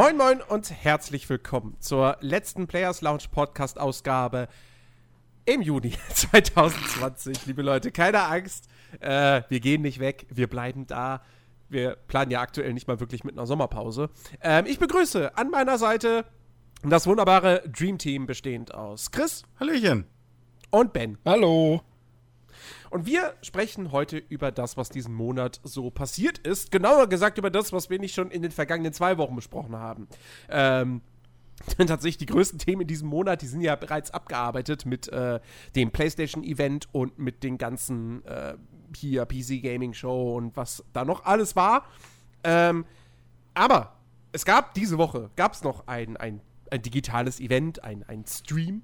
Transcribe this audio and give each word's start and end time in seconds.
Moin 0.00 0.16
Moin 0.16 0.40
und 0.40 0.70
herzlich 0.70 1.28
willkommen 1.28 1.76
zur 1.78 2.16
letzten 2.22 2.66
Players 2.66 3.02
Lounge 3.02 3.24
Podcast 3.30 3.78
Ausgabe 3.78 4.48
im 5.44 5.60
Juni 5.60 5.92
2020. 6.14 7.44
Liebe 7.44 7.60
Leute, 7.60 7.92
keine 7.92 8.22
Angst, 8.22 8.66
äh, 9.00 9.42
wir 9.50 9.60
gehen 9.60 9.82
nicht 9.82 10.00
weg, 10.00 10.26
wir 10.30 10.48
bleiben 10.48 10.86
da. 10.86 11.20
Wir 11.68 11.96
planen 11.96 12.30
ja 12.30 12.40
aktuell 12.40 12.72
nicht 12.72 12.88
mal 12.88 12.98
wirklich 12.98 13.24
mit 13.24 13.36
einer 13.36 13.46
Sommerpause. 13.46 14.08
Ähm, 14.40 14.64
ich 14.64 14.78
begrüße 14.78 15.36
an 15.36 15.50
meiner 15.50 15.76
Seite 15.76 16.24
das 16.82 17.06
wunderbare 17.06 17.62
Dream 17.68 17.98
Team 17.98 18.24
bestehend 18.24 18.72
aus 18.74 19.10
Chris. 19.10 19.42
Hallöchen. 19.60 20.06
Und 20.70 20.94
Ben. 20.94 21.18
Hallo. 21.26 21.82
Und 22.90 23.06
wir 23.06 23.34
sprechen 23.40 23.92
heute 23.92 24.18
über 24.18 24.50
das, 24.50 24.76
was 24.76 24.90
diesen 24.90 25.14
Monat 25.14 25.60
so 25.62 25.90
passiert 25.90 26.38
ist. 26.38 26.72
Genauer 26.72 27.08
gesagt 27.08 27.38
über 27.38 27.50
das, 27.50 27.72
was 27.72 27.88
wir 27.88 28.00
nicht 28.00 28.14
schon 28.14 28.32
in 28.32 28.42
den 28.42 28.50
vergangenen 28.50 28.92
zwei 28.92 29.16
Wochen 29.16 29.36
besprochen 29.36 29.76
haben. 29.76 30.08
Ähm, 30.48 31.00
denn 31.78 31.86
tatsächlich 31.86 32.18
die 32.18 32.26
größten 32.26 32.58
Themen 32.58 32.82
in 32.82 32.88
diesem 32.88 33.08
Monat, 33.08 33.42
die 33.42 33.46
sind 33.46 33.60
ja 33.60 33.76
bereits 33.76 34.10
abgearbeitet 34.10 34.86
mit 34.86 35.08
äh, 35.08 35.40
dem 35.76 35.92
PlayStation-Event 35.92 36.88
und 36.92 37.18
mit 37.18 37.44
den 37.44 37.58
ganzen 37.58 38.24
äh, 38.24 38.56
hier 38.96 39.24
PC 39.24 39.62
Gaming 39.62 39.94
Show 39.94 40.36
und 40.36 40.56
was 40.56 40.84
da 40.92 41.04
noch 41.04 41.24
alles 41.24 41.54
war. 41.54 41.84
Ähm, 42.42 42.86
aber 43.54 43.94
es 44.32 44.44
gab 44.44 44.74
diese 44.74 44.98
Woche, 44.98 45.30
gab 45.36 45.52
es 45.52 45.62
noch 45.62 45.86
ein, 45.86 46.16
ein, 46.16 46.40
ein 46.70 46.82
digitales 46.82 47.40
Event, 47.40 47.84
ein, 47.84 48.04
ein 48.08 48.24
Stream. 48.26 48.82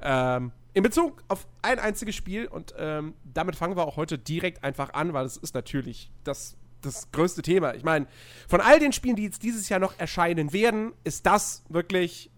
Ähm, 0.00 0.52
in 0.78 0.84
Bezug 0.84 1.24
auf 1.26 1.48
ein 1.60 1.80
einziges 1.80 2.14
Spiel 2.14 2.46
und 2.46 2.72
ähm, 2.78 3.14
damit 3.24 3.56
fangen 3.56 3.76
wir 3.76 3.84
auch 3.84 3.96
heute 3.96 4.16
direkt 4.16 4.62
einfach 4.62 4.94
an, 4.94 5.12
weil 5.12 5.26
es 5.26 5.36
ist 5.36 5.52
natürlich 5.56 6.08
das, 6.22 6.56
das 6.82 7.10
größte 7.10 7.42
Thema. 7.42 7.74
Ich 7.74 7.82
meine, 7.82 8.06
von 8.46 8.60
all 8.60 8.78
den 8.78 8.92
Spielen, 8.92 9.16
die 9.16 9.24
jetzt 9.24 9.42
dieses 9.42 9.68
Jahr 9.68 9.80
noch 9.80 9.98
erscheinen 9.98 10.52
werden, 10.52 10.92
ist 11.02 11.26
das 11.26 11.64
wirklich 11.68 12.30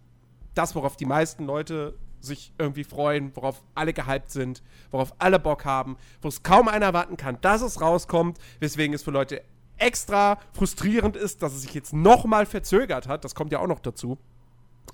das, 0.55 0.75
worauf 0.75 0.97
die 0.97 1.05
meisten 1.05 1.45
Leute 1.45 1.99
sich 2.21 2.55
irgendwie 2.57 2.85
freuen, 2.85 3.37
worauf 3.37 3.63
alle 3.75 3.93
gehypt 3.93 4.31
sind, 4.31 4.63
worauf 4.91 5.13
alle 5.19 5.39
Bock 5.39 5.67
haben, 5.67 5.99
wo 6.23 6.29
es 6.29 6.43
kaum 6.43 6.69
einer 6.69 6.87
erwarten 6.87 7.19
kann, 7.19 7.37
dass 7.43 7.61
es 7.61 7.83
rauskommt, 7.83 8.39
weswegen 8.59 8.95
es 8.95 9.03
für 9.03 9.11
Leute 9.11 9.43
extra 9.77 10.39
frustrierend 10.55 11.15
ist, 11.15 11.43
dass 11.43 11.53
es 11.53 11.61
sich 11.61 11.75
jetzt 11.75 11.93
nochmal 11.93 12.47
verzögert 12.47 13.07
hat. 13.07 13.23
Das 13.23 13.35
kommt 13.35 13.53
ja 13.53 13.59
auch 13.59 13.69
noch 13.69 13.81
dazu. 13.81 14.17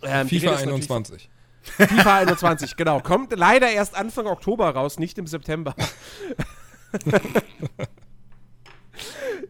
Ähm, 0.03 0.28
FIFA 0.28 0.56
21. 0.56 1.31
FIFA 1.77 2.19
21, 2.19 2.77
genau. 2.77 3.00
Kommt 3.00 3.36
leider 3.36 3.70
erst 3.70 3.95
Anfang 3.95 4.27
Oktober 4.27 4.70
raus, 4.70 4.98
nicht 4.98 5.19
im 5.19 5.27
September. 5.27 5.75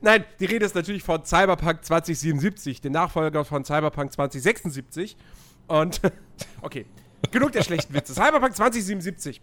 Nein, 0.00 0.24
die 0.40 0.44
Rede 0.44 0.64
ist 0.66 0.74
natürlich 0.74 1.02
von 1.02 1.24
Cyberpunk 1.24 1.84
2077, 1.84 2.80
dem 2.80 2.92
Nachfolger 2.92 3.44
von 3.44 3.64
Cyberpunk 3.64 4.12
2076. 4.12 5.16
Und, 5.68 6.00
okay, 6.62 6.86
genug 7.30 7.52
der 7.52 7.62
schlechten 7.62 7.94
Witze. 7.94 8.14
Cyberpunk 8.14 8.56
2077. 8.56 9.40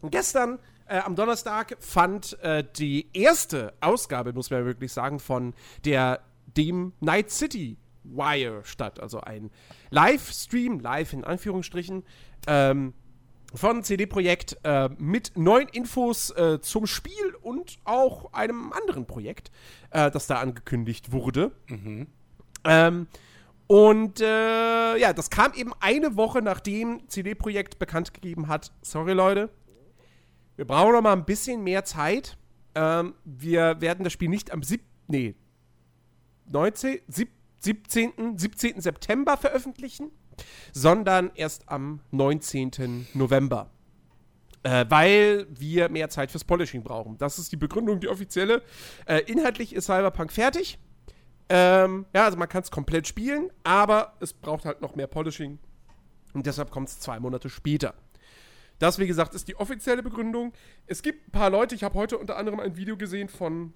Und 0.00 0.10
gestern, 0.10 0.58
äh, 0.86 0.98
am 0.98 1.16
Donnerstag, 1.16 1.76
fand 1.80 2.38
äh, 2.42 2.64
die 2.76 3.08
erste 3.12 3.72
Ausgabe, 3.80 4.32
muss 4.32 4.50
man 4.50 4.60
ja 4.60 4.66
wirklich 4.66 4.92
sagen, 4.92 5.18
von 5.20 5.54
der 5.84 6.20
dem 6.56 6.92
Night 7.00 7.30
City 7.30 7.76
Wire 8.04 8.62
statt. 8.64 9.00
Also 9.00 9.20
ein 9.20 9.50
Livestream, 9.90 10.80
live 10.80 11.12
in 11.12 11.24
Anführungsstrichen, 11.24 12.04
ähm, 12.46 12.94
von 13.54 13.82
CD 13.82 14.06
Projekt 14.06 14.58
äh, 14.64 14.90
mit 14.98 15.32
neuen 15.36 15.68
Infos 15.68 16.30
äh, 16.30 16.60
zum 16.60 16.86
Spiel 16.86 17.34
und 17.40 17.78
auch 17.84 18.32
einem 18.32 18.72
anderen 18.72 19.06
Projekt, 19.06 19.50
äh, 19.90 20.10
das 20.10 20.26
da 20.26 20.40
angekündigt 20.40 21.12
wurde. 21.12 21.52
Mhm. 21.68 22.06
Ähm, 22.64 23.06
und 23.66 24.20
äh, 24.20 24.96
ja, 24.96 25.12
das 25.12 25.30
kam 25.30 25.52
eben 25.54 25.72
eine 25.80 26.16
Woche 26.16 26.42
nachdem 26.42 27.06
CD 27.08 27.34
Projekt 27.34 27.78
bekannt 27.78 28.14
gegeben 28.14 28.48
hat: 28.48 28.72
Sorry, 28.82 29.12
Leute, 29.12 29.50
wir 30.56 30.66
brauchen 30.66 30.92
noch 30.92 31.02
mal 31.02 31.12
ein 31.12 31.24
bisschen 31.24 31.62
mehr 31.62 31.84
Zeit. 31.84 32.36
Ähm, 32.74 33.14
wir 33.24 33.80
werden 33.80 34.04
das 34.04 34.12
Spiel 34.12 34.28
nicht 34.28 34.52
am 34.52 34.62
7. 34.62 34.82
Nee, 35.06 35.34
19. 36.50 37.00
7. 37.08 37.30
17. 37.60 38.38
17. 38.38 38.80
September 38.80 39.36
veröffentlichen, 39.36 40.10
sondern 40.72 41.30
erst 41.34 41.68
am 41.68 42.00
19. 42.10 43.08
November. 43.14 43.70
Äh, 44.64 44.86
weil 44.88 45.46
wir 45.50 45.88
mehr 45.88 46.08
Zeit 46.08 46.30
fürs 46.30 46.44
Polishing 46.44 46.82
brauchen. 46.82 47.16
Das 47.18 47.38
ist 47.38 47.52
die 47.52 47.56
Begründung, 47.56 48.00
die 48.00 48.08
offizielle. 48.08 48.62
Äh, 49.06 49.20
inhaltlich 49.26 49.72
ist 49.72 49.86
Cyberpunk 49.86 50.32
fertig. 50.32 50.78
Ähm, 51.48 52.06
ja, 52.12 52.24
also 52.24 52.36
man 52.36 52.48
kann 52.48 52.62
es 52.62 52.70
komplett 52.70 53.06
spielen, 53.06 53.50
aber 53.62 54.14
es 54.20 54.32
braucht 54.32 54.64
halt 54.64 54.80
noch 54.80 54.96
mehr 54.96 55.06
Polishing. 55.06 55.58
Und 56.34 56.46
deshalb 56.46 56.70
kommt 56.70 56.88
es 56.88 57.00
zwei 57.00 57.20
Monate 57.20 57.48
später. 57.48 57.94
Das, 58.78 58.98
wie 58.98 59.06
gesagt, 59.06 59.34
ist 59.34 59.48
die 59.48 59.56
offizielle 59.56 60.02
Begründung. 60.02 60.52
Es 60.86 61.02
gibt 61.02 61.28
ein 61.28 61.32
paar 61.32 61.50
Leute, 61.50 61.74
ich 61.74 61.82
habe 61.82 61.94
heute 61.94 62.18
unter 62.18 62.36
anderem 62.36 62.60
ein 62.60 62.76
Video 62.76 62.96
gesehen 62.96 63.28
von 63.28 63.72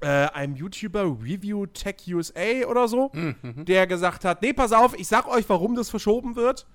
äh, 0.00 0.06
einem 0.06 0.56
YouTuber 0.56 1.04
Review 1.04 1.66
Tech 1.66 1.96
USA 2.08 2.66
oder 2.68 2.88
so, 2.88 3.10
mhm. 3.12 3.64
der 3.64 3.86
gesagt 3.86 4.24
hat, 4.24 4.42
nee, 4.42 4.52
pass 4.52 4.72
auf, 4.72 4.98
ich 4.98 5.08
sag 5.08 5.26
euch, 5.28 5.48
warum 5.48 5.74
das 5.74 5.90
verschoben 5.90 6.36
wird. 6.36 6.66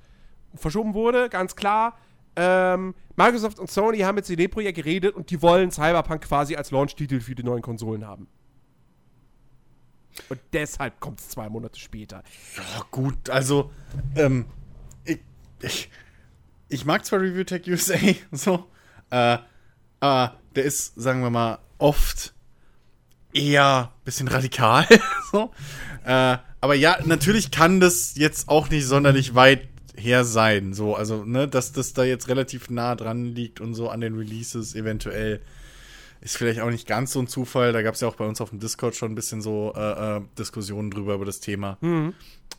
Verschoben 0.56 0.94
wurde, 0.94 1.30
ganz 1.30 1.56
klar. 1.56 1.98
Ähm, 2.36 2.96
Microsoft 3.16 3.60
und 3.60 3.70
Sony 3.70 4.00
haben 4.00 4.16
mit 4.16 4.26
CD 4.26 4.48
Projekt 4.48 4.78
geredet 4.78 5.16
und 5.16 5.30
die 5.30 5.42
wollen 5.42 5.72
Cyberpunk 5.72 6.22
quasi 6.24 6.56
als 6.56 6.72
Launch-Titel 6.72 7.20
für 7.20 7.36
die 7.36 7.44
neuen 7.44 7.62
Konsolen 7.62 8.06
haben. 8.06 8.28
Und 10.30 10.40
deshalb 10.54 11.00
kommt 11.00 11.20
es 11.20 11.30
zwei 11.30 11.50
Monate 11.50 11.80
später. 11.80 12.24
Ja, 12.58 12.86
gut, 12.92 13.30
also, 13.30 13.72
ähm, 14.16 14.46
ich, 15.06 15.20
ich, 15.62 15.90
ich 16.70 16.86
mag 16.86 17.06
zwar 17.06 17.22
Review 17.22 17.44
Tech 17.44 17.68
USA, 17.68 17.98
so, 18.32 18.68
äh, 19.10 19.38
aber 20.00 20.38
der 20.56 20.64
ist, 20.64 21.00
sagen 21.00 21.22
wir 21.22 21.30
mal, 21.30 21.60
oft 21.78 22.34
eher 23.34 23.92
ein 23.94 24.06
bisschen 24.06 24.28
radikal. 24.28 24.86
so. 25.32 25.52
Äh, 26.06 26.38
aber 26.60 26.76
ja, 26.76 26.98
natürlich 27.06 27.52
kann 27.52 27.80
das 27.80 28.16
jetzt 28.16 28.50
auch 28.50 28.70
nicht 28.70 28.86
sonderlich 28.86 29.36
weit 29.36 29.68
her 29.96 30.24
sein. 30.24 30.74
So, 30.74 30.96
also, 30.96 31.24
ne, 31.26 31.48
dass 31.48 31.72
das 31.72 31.94
da 31.94 32.04
jetzt 32.04 32.28
relativ 32.28 32.70
nah 32.70 32.96
dran 32.96 33.26
liegt 33.26 33.62
und 33.62 33.74
so 33.74 33.90
an 33.90 34.02
den 34.02 34.16
Releases 34.16 34.76
eventuell. 34.76 35.42
Ist 36.22 36.38
vielleicht 36.38 36.60
auch 36.60 36.70
nicht 36.70 36.88
ganz 36.88 37.14
so 37.14 37.20
ein 37.20 37.28
Zufall. 37.28 37.74
Da 37.74 37.82
gab 37.82 37.96
es 37.96 38.02
ja 38.02 38.08
auch 38.08 38.16
bei 38.16 38.28
uns 38.28 38.42
auf 38.42 38.52
dem 38.52 38.60
Discord 38.60 38.96
schon 38.96 39.12
ein 39.12 39.16
bisschen 39.16 39.42
so 39.42 39.74
äh, 39.76 40.18
äh, 40.18 40.22
Diskussionen 40.38 40.92
drüber 40.92 41.16
über 41.16 41.26
das 41.26 41.40
Thema. 41.40 41.80
Mhm. 41.82 42.14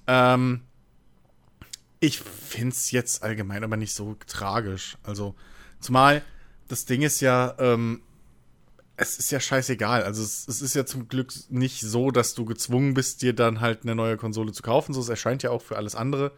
Ähm, 0.09 0.63
ich 2.01 2.19
finde 2.19 2.71
es 2.71 2.91
jetzt 2.91 3.23
allgemein 3.23 3.63
aber 3.63 3.77
nicht 3.77 3.95
so 3.95 4.17
tragisch. 4.27 4.99
Also, 5.05 5.37
zumal 5.79 6.23
das 6.67 6.87
Ding 6.87 7.03
ist 7.03 7.21
ja, 7.21 7.55
ähm, 7.59 8.03
es 9.03 9.19
ist 9.19 9.31
ja 9.31 9.41
scheißegal. 9.41 10.03
Also 10.03 10.23
es, 10.23 10.47
es, 10.49 10.63
ist 10.63 10.75
ja 10.75 10.87
zum 10.87 11.09
Glück 11.09 11.33
nicht 11.51 11.81
so, 11.81 12.11
dass 12.11 12.35
du 12.35 12.45
gezwungen 12.45 12.95
bist, 12.95 13.23
dir 13.23 13.33
dann 13.33 13.61
halt 13.61 13.83
eine 13.83 13.95
neue 13.95 14.17
Konsole 14.17 14.53
zu 14.53 14.63
kaufen. 14.63 14.95
So, 14.95 15.01
es 15.01 15.09
erscheint 15.09 15.43
ja 15.43 15.51
auch 15.51 15.63
für 15.63 15.77
alles 15.77 15.95
andere. 15.95 16.33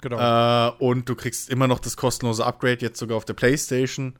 Genau. 0.00 0.18
Äh, 0.18 0.72
und 0.78 1.08
du 1.08 1.14
kriegst 1.14 1.50
immer 1.50 1.66
noch 1.66 1.80
das 1.80 1.96
kostenlose 1.96 2.44
Upgrade, 2.44 2.78
jetzt 2.80 2.98
sogar 2.98 3.16
auf 3.16 3.24
der 3.24 3.34
PlayStation. 3.34 4.14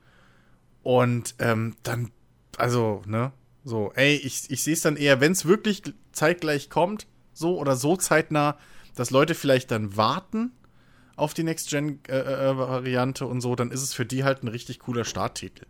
Und 0.82 1.34
ähm, 1.38 1.76
dann, 1.82 2.10
also, 2.56 3.02
ne, 3.06 3.32
so, 3.64 3.92
ey, 3.94 4.16
ich, 4.16 4.50
ich 4.50 4.62
sehe 4.62 4.74
es 4.74 4.80
dann 4.80 4.96
eher, 4.96 5.20
wenn 5.20 5.32
es 5.32 5.44
wirklich 5.44 5.82
zeitgleich 6.12 6.70
kommt, 6.70 7.06
so 7.32 7.58
oder 7.58 7.76
so 7.76 7.96
zeitnah, 7.96 8.58
dass 8.94 9.10
Leute 9.10 9.34
vielleicht 9.34 9.70
dann 9.70 9.96
warten 9.96 10.52
auf 11.16 11.34
die 11.34 11.42
Next-Gen-Variante 11.42 13.24
äh, 13.24 13.26
äh, 13.26 13.30
und 13.30 13.40
so, 13.40 13.54
dann 13.56 13.70
ist 13.70 13.82
es 13.82 13.92
für 13.92 14.06
die 14.06 14.24
halt 14.24 14.42
ein 14.42 14.48
richtig 14.48 14.78
cooler 14.80 15.04
Starttitel. 15.04 15.66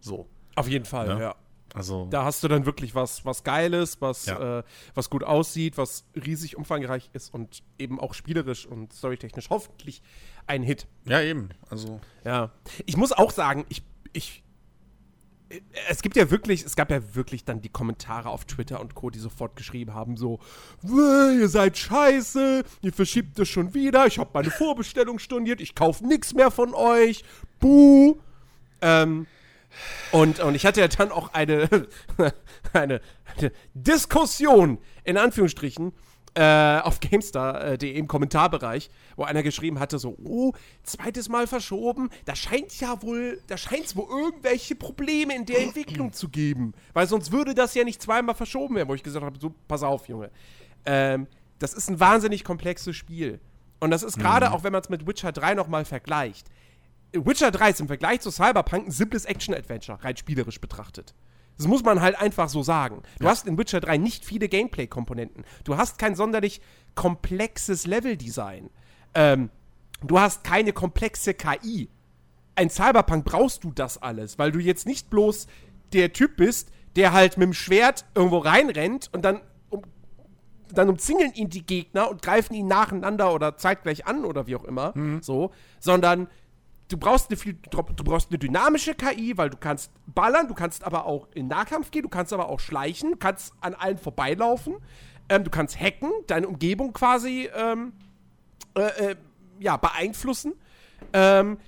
So. 0.00 0.28
Auf 0.56 0.68
jeden 0.68 0.86
Fall, 0.86 1.08
ja. 1.08 1.20
ja. 1.20 1.34
Also 1.74 2.06
da 2.10 2.24
hast 2.24 2.42
du 2.42 2.48
dann 2.48 2.64
wirklich 2.64 2.94
was, 2.94 3.24
was 3.24 3.44
Geiles, 3.44 4.00
was, 4.00 4.26
ja. 4.26 4.60
äh, 4.60 4.62
was 4.94 5.10
gut 5.10 5.24
aussieht, 5.24 5.76
was 5.76 6.04
riesig 6.14 6.56
umfangreich 6.56 7.10
ist 7.12 7.34
und 7.34 7.62
eben 7.78 8.00
auch 8.00 8.14
spielerisch 8.14 8.66
und 8.66 8.92
storytechnisch 8.92 9.50
hoffentlich 9.50 10.02
ein 10.46 10.62
Hit. 10.62 10.86
Ja, 11.04 11.20
eben. 11.20 11.50
Also. 11.68 12.00
Ja. 12.24 12.52
Ich 12.86 12.96
muss 12.96 13.12
auch 13.12 13.30
sagen, 13.30 13.66
ich, 13.68 13.82
ich. 14.12 14.42
Es 15.88 16.02
gibt 16.02 16.16
ja 16.16 16.28
wirklich, 16.30 16.64
es 16.64 16.74
gab 16.74 16.90
ja 16.90 17.14
wirklich 17.14 17.44
dann 17.44 17.60
die 17.60 17.68
Kommentare 17.68 18.30
auf 18.30 18.46
Twitter 18.46 18.80
und 18.80 18.96
Co., 18.96 19.10
die 19.10 19.20
sofort 19.20 19.54
geschrieben 19.54 19.94
haben: 19.94 20.16
so, 20.16 20.40
ihr 20.82 21.48
seid 21.48 21.76
scheiße, 21.76 22.64
ihr 22.80 22.92
verschiebt 22.92 23.38
es 23.38 23.48
schon 23.48 23.72
wieder, 23.74 24.06
ich 24.06 24.18
habe 24.18 24.30
meine 24.32 24.50
Vorbestellung 24.50 25.18
storniert, 25.18 25.60
ich 25.60 25.74
kaufe 25.74 26.04
nichts 26.06 26.34
mehr 26.34 26.50
von 26.50 26.74
euch, 26.74 27.22
buh. 27.60 28.16
Ähm, 28.80 29.26
und, 30.12 30.40
und 30.40 30.54
ich 30.54 30.66
hatte 30.66 30.80
ja 30.80 30.88
dann 30.88 31.12
auch 31.12 31.32
eine, 31.34 31.68
eine, 32.16 32.32
eine 33.36 33.52
Diskussion, 33.74 34.78
in 35.04 35.18
Anführungsstrichen, 35.18 35.92
äh, 36.36 36.80
auf 36.80 37.00
GameStar.de 37.00 37.90
im 37.92 38.08
Kommentarbereich, 38.08 38.90
wo 39.16 39.24
einer 39.24 39.42
geschrieben 39.42 39.80
hatte, 39.80 39.98
so, 39.98 40.18
oh, 40.22 40.52
zweites 40.82 41.30
Mal 41.30 41.46
verschoben, 41.46 42.10
da 42.26 42.36
scheint 42.36 42.78
ja 42.78 43.00
wohl, 43.02 43.40
da 43.46 43.56
scheint 43.56 43.86
es 43.86 43.96
wohl 43.96 44.06
irgendwelche 44.10 44.74
Probleme 44.74 45.34
in 45.34 45.46
der 45.46 45.62
Entwicklung 45.62 46.12
zu 46.12 46.28
geben. 46.28 46.74
Weil 46.92 47.06
sonst 47.06 47.32
würde 47.32 47.54
das 47.54 47.74
ja 47.74 47.84
nicht 47.84 48.02
zweimal 48.02 48.34
verschoben 48.34 48.74
werden, 48.76 48.88
wo 48.88 48.94
ich 48.94 49.02
gesagt 49.02 49.24
habe, 49.24 49.38
so, 49.40 49.54
pass 49.66 49.82
auf, 49.82 50.08
Junge. 50.08 50.30
Ähm, 50.84 51.26
das 51.58 51.72
ist 51.72 51.88
ein 51.88 52.00
wahnsinnig 52.00 52.44
komplexes 52.44 52.94
Spiel. 52.96 53.40
Und 53.80 53.90
das 53.90 54.02
ist 54.02 54.18
gerade, 54.18 54.48
mhm. 54.48 54.52
auch 54.52 54.62
wenn 54.62 54.72
man 54.72 54.82
es 54.82 54.90
mit 54.90 55.06
Witcher 55.06 55.32
3 55.32 55.54
nochmal 55.54 55.86
vergleicht. 55.86 56.48
Witcher 57.24 57.50
3 57.50 57.70
ist 57.70 57.80
im 57.80 57.86
Vergleich 57.86 58.20
zu 58.20 58.30
Cyberpunk 58.30 58.88
ein 58.88 58.90
simples 58.90 59.24
Action-Adventure, 59.24 60.02
rein 60.02 60.16
spielerisch 60.16 60.60
betrachtet. 60.60 61.14
Das 61.56 61.66
muss 61.66 61.82
man 61.82 62.00
halt 62.00 62.20
einfach 62.20 62.48
so 62.48 62.62
sagen. 62.62 63.02
Du 63.18 63.24
ja. 63.24 63.30
hast 63.30 63.46
in 63.46 63.56
Witcher 63.56 63.80
3 63.80 63.96
nicht 63.96 64.24
viele 64.24 64.48
Gameplay-Komponenten. 64.48 65.44
Du 65.64 65.76
hast 65.76 65.98
kein 65.98 66.14
sonderlich 66.14 66.60
komplexes 66.94 67.86
Level-Design. 67.86 68.70
Ähm, 69.14 69.50
du 70.04 70.20
hast 70.20 70.44
keine 70.44 70.72
komplexe 70.72 71.34
KI. 71.34 71.88
Ein 72.54 72.70
Cyberpunk 72.70 73.24
brauchst 73.24 73.64
du 73.64 73.72
das 73.72 74.00
alles, 74.00 74.38
weil 74.38 74.52
du 74.52 74.58
jetzt 74.58 74.86
nicht 74.86 75.10
bloß 75.10 75.46
der 75.92 76.12
Typ 76.12 76.36
bist, 76.36 76.70
der 76.96 77.12
halt 77.12 77.36
mit 77.36 77.46
dem 77.46 77.52
Schwert 77.52 78.04
irgendwo 78.14 78.38
reinrennt 78.38 79.10
und 79.12 79.24
dann, 79.24 79.40
um, 79.68 79.82
dann 80.72 80.88
umzingeln 80.88 81.32
ihn 81.34 81.50
die 81.50 81.64
Gegner 81.64 82.10
und 82.10 82.22
greifen 82.22 82.54
ihn 82.54 82.66
nacheinander 82.66 83.32
oder 83.32 83.56
zeitgleich 83.56 84.06
an 84.06 84.24
oder 84.24 84.46
wie 84.46 84.56
auch 84.56 84.64
immer, 84.64 84.92
mhm. 84.94 85.22
so, 85.22 85.52
sondern 85.80 86.28
du 86.88 86.96
brauchst 86.96 87.30
eine 87.30 87.36
viel, 87.36 87.54
du 87.54 88.04
brauchst 88.04 88.30
eine 88.30 88.38
dynamische 88.38 88.94
KI, 88.94 89.36
weil 89.36 89.50
du 89.50 89.56
kannst 89.56 89.90
ballern, 90.06 90.48
du 90.48 90.54
kannst 90.54 90.84
aber 90.84 91.06
auch 91.06 91.28
in 91.34 91.48
Nahkampf 91.48 91.90
gehen, 91.90 92.02
du 92.02 92.08
kannst 92.08 92.32
aber 92.32 92.48
auch 92.48 92.60
schleichen, 92.60 93.12
du 93.12 93.16
kannst 93.16 93.54
an 93.60 93.74
allen 93.74 93.98
vorbeilaufen, 93.98 94.76
ähm, 95.28 95.44
du 95.44 95.50
kannst 95.50 95.78
hacken, 95.80 96.10
deine 96.26 96.48
Umgebung 96.48 96.92
quasi 96.92 97.48
ähm, 97.54 97.92
äh, 98.76 99.10
äh, 99.10 99.16
ja, 99.58 99.76
beeinflussen. 99.76 100.54
Ähm, 101.12 101.58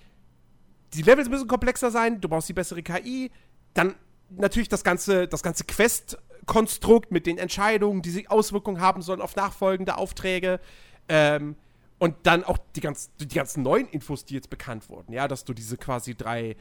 die 0.95 1.03
Levels 1.03 1.29
müssen 1.29 1.49
komplexer 1.49 1.91
sein, 1.91 2.21
du 2.21 2.29
brauchst 2.29 2.49
die 2.49 2.55
bessere 2.55 2.83
KI, 2.83 3.31
dann 3.75 3.95
natürlich 4.31 4.69
das 4.69 4.85
ganze, 4.85 5.27
das 5.27 5.43
ganze 5.43 5.65
Quest-Konstrukt 5.65 7.11
mit 7.11 7.27
den 7.27 7.39
Entscheidungen, 7.39 8.03
die 8.03 8.11
sich 8.11 8.31
Auswirkungen 8.31 8.81
haben 8.81 9.03
sollen 9.03 9.21
auf 9.21 9.37
nachfolgende 9.37 9.97
Aufträge. 9.97 10.61
Ähm, 11.09 11.57
und 11.99 12.15
dann 12.23 12.45
auch 12.45 12.59
die, 12.77 12.81
ganz, 12.81 13.11
die 13.17 13.29
ganzen 13.29 13.63
neuen 13.63 13.89
Infos, 13.89 14.25
die 14.25 14.35
jetzt 14.35 14.51
bekannt 14.51 14.89
wurden, 14.89 15.13
ja, 15.13 15.27
dass 15.29 15.45
du 15.45 15.53
diese 15.53 15.77
quasi 15.77 16.15
drei 16.15 16.57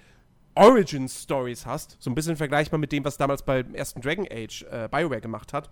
Origin-Stories 0.55 1.65
hast. 1.65 1.97
So 1.99 2.09
ein 2.09 2.15
bisschen 2.15 2.35
vergleichbar 2.35 2.79
mit 2.79 2.91
dem, 2.91 3.05
was 3.05 3.17
damals 3.17 3.43
beim 3.43 3.75
ersten 3.75 4.01
Dragon 4.01 4.27
Age 4.29 4.63
äh, 4.63 4.89
BioWare 4.89 5.21
gemacht 5.21 5.53
hat. 5.53 5.69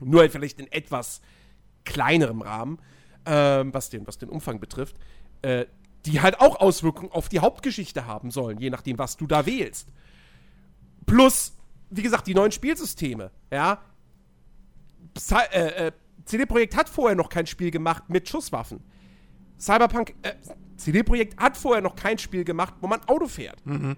Nur 0.00 0.20
halt 0.20 0.30
vielleicht 0.30 0.60
in 0.60 0.70
etwas 0.70 1.20
kleinerem 1.84 2.40
Rahmen, 2.40 2.78
ähm, 3.26 3.74
was, 3.74 3.90
den, 3.90 4.06
was 4.06 4.18
den 4.18 4.28
Umfang 4.28 4.60
betrifft. 4.60 4.96
Äh, 5.42 5.66
die 6.06 6.20
halt 6.20 6.40
auch 6.40 6.60
Auswirkungen 6.60 7.10
auf 7.10 7.28
die 7.28 7.40
Hauptgeschichte 7.40 8.06
haben 8.06 8.30
sollen, 8.30 8.58
je 8.58 8.70
nachdem, 8.70 8.98
was 8.98 9.16
du 9.16 9.26
da 9.26 9.44
wählst. 9.46 9.88
Plus, 11.06 11.56
wie 11.90 12.02
gesagt, 12.02 12.28
die 12.28 12.34
neuen 12.34 12.52
Spielsysteme, 12.52 13.32
ja. 13.50 13.82
Psy 15.14 15.34
äh, 15.52 15.86
äh 15.86 15.92
CD 16.28 16.44
Projekt 16.44 16.76
hat 16.76 16.88
vorher 16.88 17.16
noch 17.16 17.30
kein 17.30 17.46
Spiel 17.46 17.70
gemacht 17.70 18.04
mit 18.08 18.28
Schusswaffen. 18.28 18.80
Cyberpunk, 19.58 20.14
äh, 20.22 20.34
CD 20.76 21.02
Projekt 21.02 21.40
hat 21.40 21.56
vorher 21.56 21.82
noch 21.82 21.96
kein 21.96 22.18
Spiel 22.18 22.44
gemacht, 22.44 22.74
wo 22.80 22.86
man 22.86 23.02
Auto 23.04 23.26
fährt. 23.26 23.64
Mhm. 23.64 23.96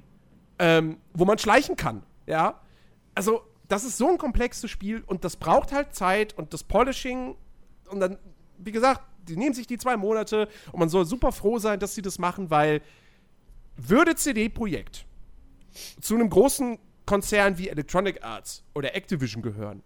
Ähm, 0.58 0.96
wo 1.12 1.24
man 1.24 1.38
schleichen 1.38 1.74
kann, 1.74 2.04
ja. 2.26 2.60
Also, 3.14 3.42
das 3.68 3.84
ist 3.84 3.98
so 3.98 4.08
ein 4.08 4.18
komplexes 4.18 4.70
Spiel 4.70 5.02
und 5.06 5.24
das 5.24 5.36
braucht 5.36 5.72
halt 5.72 5.94
Zeit 5.94 6.36
und 6.38 6.54
das 6.54 6.62
Polishing 6.62 7.36
und 7.88 8.00
dann, 8.00 8.18
wie 8.58 8.72
gesagt, 8.72 9.02
die 9.28 9.36
nehmen 9.36 9.54
sich 9.54 9.66
die 9.66 9.78
zwei 9.78 9.96
Monate 9.96 10.48
und 10.72 10.78
man 10.78 10.88
soll 10.88 11.04
super 11.06 11.32
froh 11.32 11.58
sein, 11.58 11.80
dass 11.80 11.94
sie 11.94 12.02
das 12.02 12.18
machen, 12.18 12.50
weil 12.50 12.80
würde 13.76 14.14
CD 14.14 14.48
Projekt 14.48 15.04
zu 16.00 16.14
einem 16.14 16.30
großen 16.30 16.78
Konzern 17.06 17.58
wie 17.58 17.68
Electronic 17.68 18.22
Arts 18.22 18.62
oder 18.74 18.94
Activision 18.94 19.42
gehören, 19.42 19.82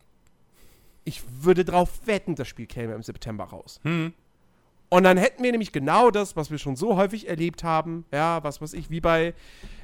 ich 1.04 1.22
würde 1.40 1.64
drauf 1.64 1.90
wetten, 2.06 2.34
das 2.34 2.48
Spiel 2.48 2.66
käme 2.66 2.94
im 2.94 3.02
September 3.02 3.44
raus. 3.44 3.80
Hm. 3.82 4.12
Und 4.88 5.04
dann 5.04 5.16
hätten 5.16 5.42
wir 5.42 5.50
nämlich 5.50 5.72
genau 5.72 6.10
das, 6.10 6.36
was 6.36 6.50
wir 6.50 6.58
schon 6.58 6.76
so 6.76 6.96
häufig 6.96 7.28
erlebt 7.28 7.64
haben, 7.64 8.04
ja, 8.12 8.44
was 8.44 8.60
weiß 8.60 8.74
ich, 8.74 8.90
wie 8.90 9.00
bei 9.00 9.34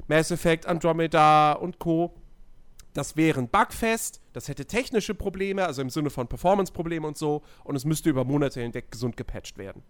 Mass 0.08 0.30
Effect, 0.30 0.66
Andromeda 0.66 1.52
und 1.52 1.78
Co. 1.78 2.14
Das 2.92 3.16
wäre 3.16 3.40
ein 3.40 3.48
Bugfest, 3.48 4.20
das 4.32 4.48
hätte 4.48 4.66
technische 4.66 5.14
Probleme, 5.14 5.64
also 5.64 5.82
im 5.82 5.90
Sinne 5.90 6.10
von 6.10 6.26
Performance-Probleme 6.28 7.06
und 7.06 7.16
so, 7.16 7.42
und 7.64 7.76
es 7.76 7.84
müsste 7.84 8.10
über 8.10 8.24
Monate 8.24 8.60
hinweg 8.60 8.90
gesund 8.90 9.16
gepatcht 9.16 9.58
werden. 9.58 9.82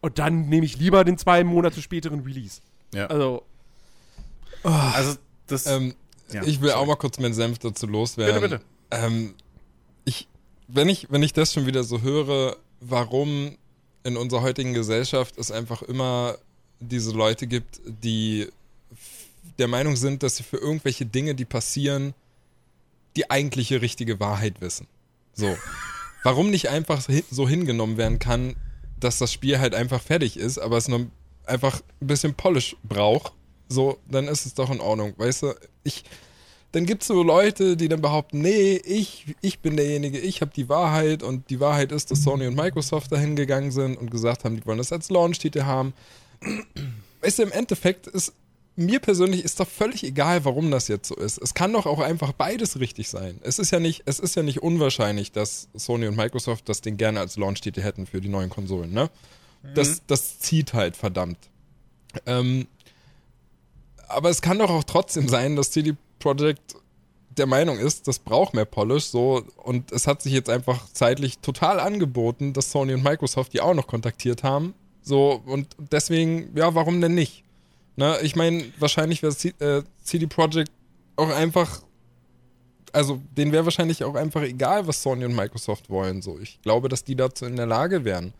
Und 0.00 0.18
dann 0.18 0.48
nehme 0.48 0.64
ich 0.64 0.78
lieber 0.78 1.04
den 1.04 1.18
zwei 1.18 1.44
Monate 1.44 1.82
späteren 1.82 2.20
Release. 2.20 2.60
Ja. 2.94 3.06
Also. 3.06 3.42
Oh. 4.64 4.68
Also, 4.68 5.18
das. 5.46 5.66
Ähm, 5.66 5.94
ja, 6.32 6.42
ich 6.44 6.60
will 6.60 6.70
sorry. 6.70 6.82
auch 6.82 6.86
mal 6.86 6.96
kurz 6.96 7.18
meinen 7.18 7.34
Senf 7.34 7.58
dazu 7.58 7.86
loswerden. 7.86 8.40
Bitte, 8.40 8.58
bitte. 8.58 8.64
Ähm, 8.90 9.34
ich, 10.08 10.26
wenn 10.66 10.88
ich, 10.88 11.10
wenn 11.10 11.22
ich 11.22 11.32
das 11.32 11.52
schon 11.52 11.66
wieder 11.66 11.84
so 11.84 12.02
höre, 12.02 12.56
warum 12.80 13.56
in 14.04 14.16
unserer 14.16 14.42
heutigen 14.42 14.72
Gesellschaft 14.74 15.36
es 15.38 15.50
einfach 15.50 15.82
immer 15.82 16.38
diese 16.80 17.12
Leute 17.12 17.46
gibt, 17.46 17.80
die 17.84 18.48
der 19.58 19.68
Meinung 19.68 19.96
sind, 19.96 20.22
dass 20.22 20.36
sie 20.36 20.42
für 20.42 20.58
irgendwelche 20.58 21.04
Dinge, 21.04 21.34
die 21.34 21.44
passieren, 21.44 22.14
die 23.16 23.30
eigentliche 23.30 23.82
richtige 23.82 24.20
Wahrheit 24.20 24.60
wissen. 24.60 24.86
So. 25.34 25.56
Warum 26.22 26.50
nicht 26.50 26.68
einfach 26.68 27.06
so 27.30 27.48
hingenommen 27.48 27.96
werden 27.96 28.18
kann, 28.18 28.56
dass 28.98 29.18
das 29.18 29.32
Spiel 29.32 29.58
halt 29.58 29.74
einfach 29.74 30.02
fertig 30.02 30.36
ist, 30.36 30.58
aber 30.58 30.76
es 30.76 30.88
nur 30.88 31.06
einfach 31.46 31.80
ein 32.00 32.06
bisschen 32.06 32.34
Polish 32.34 32.76
braucht, 32.82 33.32
so, 33.68 33.98
dann 34.08 34.28
ist 34.28 34.46
es 34.46 34.54
doch 34.54 34.70
in 34.70 34.80
Ordnung. 34.80 35.14
Weißt 35.16 35.42
du, 35.42 35.54
ich, 35.84 36.04
dann 36.72 36.84
gibt 36.84 37.02
es 37.02 37.08
so 37.08 37.22
Leute, 37.22 37.76
die 37.76 37.88
dann 37.88 38.02
behaupten, 38.02 38.40
nee, 38.42 38.76
ich, 38.76 39.34
ich 39.40 39.60
bin 39.60 39.76
derjenige, 39.76 40.18
ich 40.18 40.42
habe 40.42 40.50
die 40.54 40.68
Wahrheit 40.68 41.22
und 41.22 41.48
die 41.50 41.60
Wahrheit 41.60 41.92
ist, 41.92 42.10
dass 42.10 42.22
Sony 42.22 42.46
und 42.46 42.56
Microsoft 42.56 43.10
dahin 43.10 43.36
gegangen 43.36 43.70
sind 43.70 43.96
und 43.96 44.10
gesagt 44.10 44.44
haben, 44.44 44.56
die 44.56 44.66
wollen 44.66 44.78
das 44.78 44.92
als 44.92 45.08
Launch-Titel 45.08 45.62
haben. 45.62 45.94
Weißt 47.22 47.38
du, 47.38 47.42
im 47.44 47.52
Endeffekt 47.52 48.06
ist 48.06 48.34
mir 48.78 49.00
persönlich 49.00 49.44
ist 49.44 49.58
doch 49.58 49.66
völlig 49.66 50.04
egal, 50.04 50.44
warum 50.44 50.70
das 50.70 50.86
jetzt 50.86 51.08
so 51.08 51.16
ist. 51.16 51.38
Es 51.38 51.52
kann 51.52 51.72
doch 51.72 51.84
auch 51.84 51.98
einfach 51.98 52.30
beides 52.30 52.78
richtig 52.78 53.08
sein. 53.08 53.40
Es 53.42 53.58
ist 53.58 53.72
ja 53.72 53.80
nicht, 53.80 54.02
es 54.06 54.20
ist 54.20 54.36
ja 54.36 54.44
nicht 54.44 54.62
unwahrscheinlich, 54.62 55.32
dass 55.32 55.68
Sony 55.74 56.06
und 56.06 56.16
Microsoft 56.16 56.68
das 56.68 56.80
Ding 56.80 56.96
gerne 56.96 57.18
als 57.18 57.36
Launch-Titel 57.36 57.82
hätten 57.82 58.06
für 58.06 58.20
die 58.20 58.28
neuen 58.28 58.50
Konsolen, 58.50 58.92
ne? 58.92 59.10
Mhm. 59.64 59.74
Das, 59.74 60.02
das 60.06 60.38
zieht 60.38 60.74
halt 60.74 60.96
verdammt. 60.96 61.38
Ähm, 62.24 62.68
aber 64.06 64.30
es 64.30 64.42
kann 64.42 64.60
doch 64.60 64.70
auch 64.70 64.84
trotzdem 64.84 65.28
sein, 65.28 65.56
dass 65.56 65.72
CD 65.72 65.96
Projekt 66.18 66.76
der 67.30 67.46
Meinung 67.46 67.78
ist, 67.78 68.08
das 68.08 68.18
braucht 68.18 68.54
mehr 68.54 68.64
Polish, 68.64 69.06
so, 69.06 69.44
und 69.56 69.92
es 69.92 70.06
hat 70.06 70.22
sich 70.22 70.32
jetzt 70.32 70.50
einfach 70.50 70.86
zeitlich 70.92 71.38
total 71.38 71.80
angeboten, 71.80 72.52
dass 72.52 72.72
Sony 72.72 72.94
und 72.94 73.04
Microsoft 73.04 73.52
die 73.52 73.60
auch 73.60 73.74
noch 73.74 73.86
kontaktiert 73.86 74.42
haben, 74.42 74.74
so, 75.02 75.40
und 75.46 75.68
deswegen, 75.78 76.56
ja, 76.56 76.74
warum 76.74 77.00
denn 77.00 77.14
nicht? 77.14 77.44
Na, 77.96 78.20
ich 78.20 78.36
meine, 78.36 78.64
wahrscheinlich 78.78 79.22
wäre 79.22 79.34
äh, 79.60 79.82
CD 80.02 80.26
Projekt 80.26 80.70
auch 81.16 81.30
einfach, 81.30 81.82
also, 82.92 83.20
denen 83.36 83.52
wäre 83.52 83.64
wahrscheinlich 83.64 84.04
auch 84.04 84.14
einfach 84.14 84.42
egal, 84.42 84.86
was 84.86 85.02
Sony 85.02 85.24
und 85.24 85.36
Microsoft 85.36 85.90
wollen, 85.90 86.22
so. 86.22 86.38
Ich 86.38 86.60
glaube, 86.62 86.88
dass 86.88 87.04
die 87.04 87.16
dazu 87.16 87.44
in 87.44 87.56
der 87.56 87.66
Lage 87.66 88.04
wären 88.04 88.34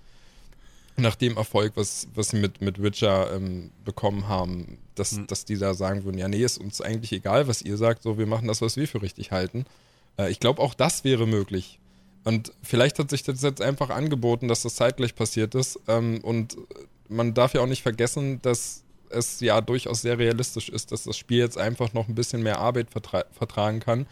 nach 0.99 1.17
dem 1.17 1.37
Erfolg, 1.37 1.73
was, 1.76 2.09
was 2.14 2.31
sie 2.31 2.38
mit, 2.38 2.61
mit 2.61 2.83
Witcher 2.83 3.35
ähm, 3.35 3.71
bekommen 3.85 4.28
haben, 4.28 4.78
dass, 4.95 5.12
mhm. 5.12 5.26
dass 5.26 5.45
die 5.45 5.59
da 5.59 5.75
sagen 5.75 6.05
würden, 6.05 6.19
ja, 6.19 6.28
nee, 6.28 6.43
ist 6.43 6.59
uns 6.59 6.81
eigentlich 6.81 7.12
egal, 7.12 7.49
was 7.49 7.62
ihr 7.62 7.76
sagt, 7.76 8.02
so, 8.02 8.19
wir 8.19 8.26
machen 8.26 8.49
das, 8.49 8.62
was 8.62 8.76
wir 8.76 8.88
für 8.88 9.02
richtig 9.02 9.31
halten. 9.31 9.64
Äh, 10.19 10.31
ich 10.31 10.40
glaube, 10.40 10.62
auch 10.62 10.75
das 10.75 11.05
wäre 11.05 11.26
möglich. 11.26 11.78
Und 12.25 12.52
vielleicht 12.62 12.99
hat 12.99 13.11
sich 13.11 13.23
das 13.23 13.43
jetzt 13.43 13.62
einfach 13.62 13.90
angeboten, 13.90 14.49
dass 14.49 14.62
das 14.62 14.75
zeitgleich 14.75 15.14
passiert 15.14 15.55
ist. 15.55 15.81
Ähm, 15.88 16.21
und 16.23 16.57
man 17.09 17.35
darf 17.35 17.55
ja 17.55 17.62
auch 17.62 17.67
nicht 17.67 17.83
vergessen, 17.83 18.40
dass 18.43 18.85
es 19.11 19.40
ja 19.40 19.61
durchaus 19.61 20.02
sehr 20.02 20.19
realistisch 20.19 20.69
ist, 20.69 20.93
dass 20.93 21.05
das 21.05 21.17
Spiel 21.17 21.38
jetzt 21.38 21.57
einfach 21.57 21.95
noch 21.95 22.09
ein 22.09 22.14
bisschen 22.14 22.43
mehr 22.43 22.59
Arbeit 22.59 22.90
vertra 22.90 23.25
vertragen 23.33 23.81
kann. 23.81 24.07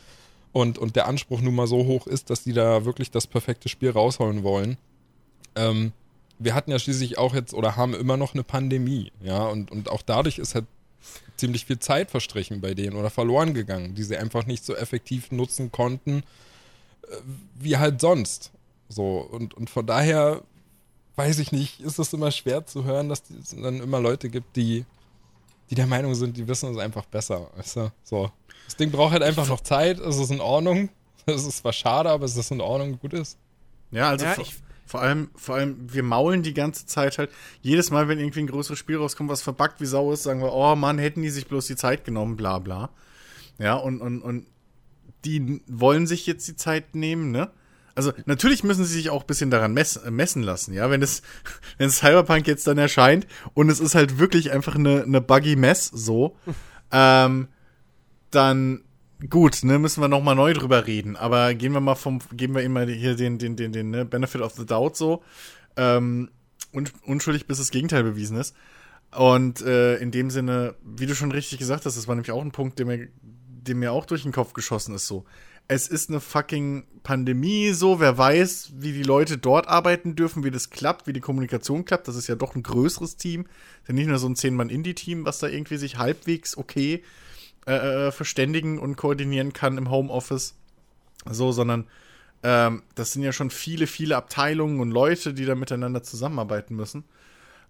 Und, 0.52 0.78
und 0.78 0.96
der 0.96 1.06
Anspruch 1.06 1.42
nun 1.42 1.54
mal 1.54 1.66
so 1.66 1.84
hoch 1.84 2.06
ist, 2.06 2.30
dass 2.30 2.44
die 2.44 2.54
da 2.54 2.86
wirklich 2.86 3.10
das 3.10 3.26
perfekte 3.26 3.68
Spiel 3.68 3.90
rausholen 3.90 4.42
wollen. 4.42 4.78
Ähm, 5.54 5.92
wir 6.38 6.54
hatten 6.54 6.70
ja 6.70 6.78
schließlich 6.78 7.18
auch 7.18 7.34
jetzt 7.34 7.54
oder 7.54 7.76
haben 7.76 7.94
immer 7.94 8.16
noch 8.16 8.34
eine 8.34 8.44
Pandemie, 8.44 9.12
ja, 9.22 9.46
und, 9.46 9.70
und 9.70 9.90
auch 9.90 10.02
dadurch 10.02 10.38
ist 10.38 10.54
halt 10.54 10.66
ziemlich 11.36 11.66
viel 11.66 11.78
Zeit 11.78 12.10
verstrichen 12.10 12.60
bei 12.60 12.74
denen 12.74 12.96
oder 12.96 13.10
verloren 13.10 13.54
gegangen, 13.54 13.94
die 13.94 14.02
sie 14.02 14.16
einfach 14.16 14.46
nicht 14.46 14.64
so 14.64 14.74
effektiv 14.74 15.30
nutzen 15.30 15.70
konnten, 15.70 16.22
äh, 17.02 17.16
wie 17.54 17.76
halt 17.76 18.00
sonst. 18.00 18.50
So, 18.88 19.18
und, 19.18 19.54
und 19.54 19.70
von 19.70 19.86
daher 19.86 20.42
weiß 21.16 21.38
ich 21.38 21.52
nicht, 21.52 21.80
ist 21.80 21.98
es 21.98 22.12
immer 22.12 22.30
schwer 22.30 22.66
zu 22.66 22.84
hören, 22.84 23.08
dass 23.08 23.22
es 23.30 23.50
dann 23.50 23.80
immer 23.80 24.00
Leute 24.00 24.28
gibt, 24.28 24.56
die, 24.56 24.84
die 25.70 25.74
der 25.74 25.86
Meinung 25.86 26.14
sind, 26.14 26.36
die 26.36 26.46
wissen 26.46 26.70
es 26.70 26.78
einfach 26.78 27.06
besser. 27.06 27.50
Weißt 27.56 27.76
du? 27.76 27.92
So. 28.04 28.30
Das 28.66 28.76
Ding 28.76 28.90
braucht 28.90 29.12
halt 29.12 29.22
einfach 29.22 29.48
noch 29.48 29.60
Zeit, 29.60 29.98
es 29.98 30.18
ist 30.18 30.30
in 30.30 30.40
Ordnung. 30.40 30.88
Es 31.28 31.44
ist 31.44 31.56
zwar 31.56 31.72
schade, 31.72 32.08
aber 32.08 32.24
es 32.24 32.36
ist 32.36 32.52
in 32.52 32.60
Ordnung, 32.60 33.00
gut 33.00 33.12
ist. 33.12 33.36
Ja, 33.90 34.10
also 34.10 34.24
ja, 34.24 34.38
ich, 34.38 34.54
vor 34.86 35.02
allem, 35.02 35.30
vor 35.34 35.56
allem, 35.56 35.76
wir 35.92 36.02
maulen 36.02 36.42
die 36.42 36.54
ganze 36.54 36.86
Zeit 36.86 37.18
halt. 37.18 37.30
Jedes 37.60 37.90
Mal, 37.90 38.08
wenn 38.08 38.18
irgendwie 38.18 38.40
ein 38.40 38.46
größeres 38.46 38.78
Spiel 38.78 38.96
rauskommt, 38.96 39.28
was 39.28 39.42
verbuggt 39.42 39.80
wie 39.80 39.86
Sau 39.86 40.12
ist, 40.12 40.22
sagen 40.22 40.40
wir, 40.40 40.52
oh 40.52 40.76
Mann, 40.76 40.98
hätten 40.98 41.22
die 41.22 41.30
sich 41.30 41.46
bloß 41.46 41.66
die 41.66 41.76
Zeit 41.76 42.04
genommen, 42.04 42.36
bla 42.36 42.58
bla. 42.60 42.90
Ja, 43.58 43.74
und, 43.74 44.00
und, 44.00 44.22
und 44.22 44.46
die 45.24 45.60
wollen 45.66 46.06
sich 46.06 46.26
jetzt 46.26 46.46
die 46.48 46.56
Zeit 46.56 46.94
nehmen, 46.94 47.30
ne? 47.30 47.50
also 47.96 48.12
natürlich 48.26 48.62
müssen 48.62 48.84
sie 48.84 48.94
sich 48.94 49.10
auch 49.10 49.22
ein 49.22 49.26
bisschen 49.26 49.50
daran 49.50 49.72
mess 49.72 49.98
messen 50.08 50.42
lassen, 50.42 50.74
ja. 50.74 50.88
Wenn 50.90 51.02
es, 51.02 51.22
wenn 51.78 51.90
Cyberpunk 51.90 52.46
jetzt 52.46 52.66
dann 52.66 52.78
erscheint 52.78 53.26
und 53.54 53.70
es 53.70 53.80
ist 53.80 53.96
halt 53.96 54.18
wirklich 54.18 54.52
einfach 54.52 54.76
eine, 54.76 55.02
eine 55.02 55.20
buggy 55.20 55.56
Mess 55.56 55.86
so, 55.86 56.36
ähm, 56.92 57.48
dann 58.30 58.82
gut, 59.30 59.64
ne, 59.64 59.78
müssen 59.78 60.00
wir 60.00 60.08
nochmal 60.08 60.34
neu 60.34 60.52
drüber 60.52 60.86
reden. 60.86 61.16
Aber 61.16 61.54
gehen 61.54 61.72
wir 61.72 61.80
mal 61.80 61.94
vom, 61.94 62.20
geben 62.32 62.54
wir 62.54 62.62
immer 62.62 62.86
hier 62.86 63.16
den, 63.16 63.38
den, 63.38 63.56
den, 63.56 63.72
den, 63.72 63.90
ne, 63.90 64.04
Benefit 64.04 64.40
of 64.40 64.54
the 64.54 64.66
Doubt 64.66 64.96
so. 64.96 65.22
Ähm, 65.76 66.30
un 66.72 66.88
unschuldig, 67.04 67.46
bis 67.46 67.58
das 67.58 67.70
Gegenteil 67.70 68.02
bewiesen 68.02 68.36
ist. 68.36 68.54
Und 69.16 69.62
äh, 69.62 69.96
in 69.96 70.10
dem 70.10 70.30
Sinne, 70.30 70.74
wie 70.82 71.06
du 71.06 71.14
schon 71.14 71.32
richtig 71.32 71.58
gesagt 71.58 71.86
hast, 71.86 71.96
das 71.96 72.08
war 72.08 72.14
nämlich 72.14 72.32
auch 72.32 72.42
ein 72.42 72.52
Punkt, 72.52 72.78
der 72.78 72.86
mir, 72.86 73.08
der 73.22 73.74
mir 73.74 73.92
auch 73.92 74.04
durch 74.04 74.22
den 74.22 74.32
Kopf 74.32 74.52
geschossen 74.52 74.94
ist, 74.94 75.06
so. 75.06 75.24
Es 75.68 75.88
ist 75.88 76.10
eine 76.10 76.20
fucking 76.20 76.84
Pandemie, 77.02 77.72
so. 77.72 77.98
Wer 77.98 78.16
weiß, 78.16 78.74
wie 78.76 78.92
die 78.92 79.02
Leute 79.02 79.36
dort 79.38 79.66
arbeiten 79.66 80.14
dürfen, 80.14 80.44
wie 80.44 80.52
das 80.52 80.70
klappt, 80.70 81.08
wie 81.08 81.12
die 81.12 81.20
Kommunikation 81.20 81.84
klappt. 81.84 82.06
Das 82.06 82.14
ist 82.14 82.28
ja 82.28 82.36
doch 82.36 82.54
ein 82.54 82.62
größeres 82.62 83.16
Team. 83.16 83.46
Ist 83.82 83.88
ja 83.88 83.94
nicht 83.94 84.06
nur 84.06 84.18
so 84.18 84.28
ein 84.28 84.36
10-Mann-Indie-Team, 84.36 85.24
was 85.24 85.40
da 85.40 85.48
irgendwie 85.48 85.76
sich 85.76 85.98
halbwegs 85.98 86.56
okay 86.56 86.94
äh, 86.94 87.02
äh, 87.66 88.12
verständigen 88.12 88.78
und 88.78 88.96
koordinieren 88.96 89.52
kann 89.52 89.78
im 89.78 89.90
Homeoffice. 89.90 90.54
So, 91.28 91.52
sondern 91.52 91.86
ähm, 92.42 92.82
das 92.94 93.12
sind 93.12 93.22
ja 93.22 93.32
schon 93.32 93.50
viele, 93.50 93.86
viele 93.86 94.16
Abteilungen 94.16 94.80
und 94.80 94.90
Leute, 94.90 95.34
die 95.34 95.44
da 95.44 95.54
miteinander 95.54 96.02
zusammenarbeiten 96.02 96.76
müssen. 96.76 97.04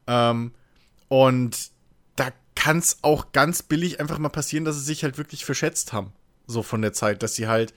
Ähm, 0.06 0.52
und 1.08 1.70
da 2.16 2.28
kann 2.54 2.78
es 2.78 2.98
auch 3.02 3.32
ganz 3.32 3.62
billig 3.62 4.00
einfach 4.00 4.18
mal 4.18 4.28
passieren, 4.28 4.64
dass 4.64 4.76
sie 4.76 4.84
sich 4.84 5.02
halt 5.02 5.18
wirklich 5.18 5.44
verschätzt 5.44 5.92
haben. 5.92 6.12
So 6.46 6.62
von 6.62 6.82
der 6.82 6.92
Zeit, 6.92 7.22
dass 7.22 7.34
sie 7.34 7.48
halt 7.48 7.74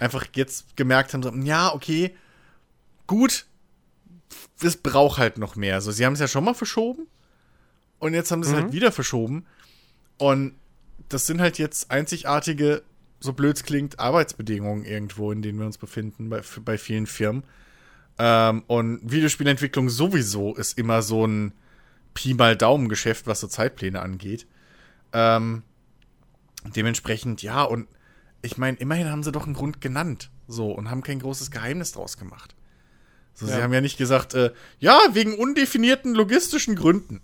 einfach 0.00 0.26
jetzt 0.34 0.76
gemerkt 0.76 1.14
haben, 1.14 1.22
so, 1.22 1.30
ja, 1.30 1.72
okay, 1.72 2.14
gut, 3.06 3.46
es 4.62 4.76
braucht 4.76 5.18
halt 5.18 5.38
noch 5.38 5.56
mehr. 5.56 5.80
So, 5.80 5.92
sie 5.92 6.04
haben 6.04 6.14
es 6.14 6.20
ja 6.20 6.28
schon 6.28 6.44
mal 6.44 6.54
verschoben 6.54 7.06
und 7.98 8.14
jetzt 8.14 8.30
haben 8.30 8.42
sie 8.42 8.50
es 8.50 8.54
halt 8.54 8.64
mhm. 8.64 8.68
halt 8.68 8.74
wieder 8.74 8.92
verschoben. 8.92 9.46
Und 10.18 10.54
das 11.08 11.26
sind 11.26 11.40
halt 11.40 11.58
jetzt 11.58 11.90
einzigartige, 11.90 12.82
so 13.20 13.32
blöd 13.32 13.56
es 13.56 13.64
klingt, 13.64 13.98
Arbeitsbedingungen 13.98 14.84
irgendwo, 14.84 15.32
in 15.32 15.42
denen 15.42 15.58
wir 15.58 15.66
uns 15.66 15.78
befinden, 15.78 16.28
bei, 16.30 16.42
bei 16.64 16.78
vielen 16.78 17.06
Firmen. 17.06 17.44
Ähm, 18.18 18.62
und 18.66 19.00
Videospielentwicklung 19.02 19.88
sowieso 19.88 20.54
ist 20.54 20.78
immer 20.78 21.02
so 21.02 21.26
ein 21.26 21.52
Pi 22.14 22.34
mal 22.34 22.56
Daumen-Geschäft, 22.56 23.26
was 23.26 23.40
so 23.40 23.48
Zeitpläne 23.48 24.00
angeht. 24.00 24.46
Ähm, 25.12 25.62
dementsprechend, 26.76 27.42
ja, 27.42 27.62
und 27.62 27.88
ich 28.42 28.56
meine, 28.56 28.76
immerhin 28.78 29.10
haben 29.10 29.22
sie 29.22 29.32
doch 29.32 29.46
einen 29.46 29.54
Grund 29.54 29.80
genannt. 29.80 30.30
So, 30.46 30.70
und 30.70 30.90
haben 30.90 31.02
kein 31.02 31.18
großes 31.18 31.50
Geheimnis 31.50 31.92
draus 31.92 32.18
gemacht. 32.18 32.54
So, 33.32 33.46
ja. 33.46 33.56
sie 33.56 33.62
haben 33.62 33.72
ja 33.72 33.80
nicht 33.80 33.96
gesagt, 33.96 34.34
äh, 34.34 34.52
ja, 34.78 34.98
wegen 35.12 35.34
undefinierten 35.34 36.14
logistischen 36.14 36.76
Gründen. 36.76 37.20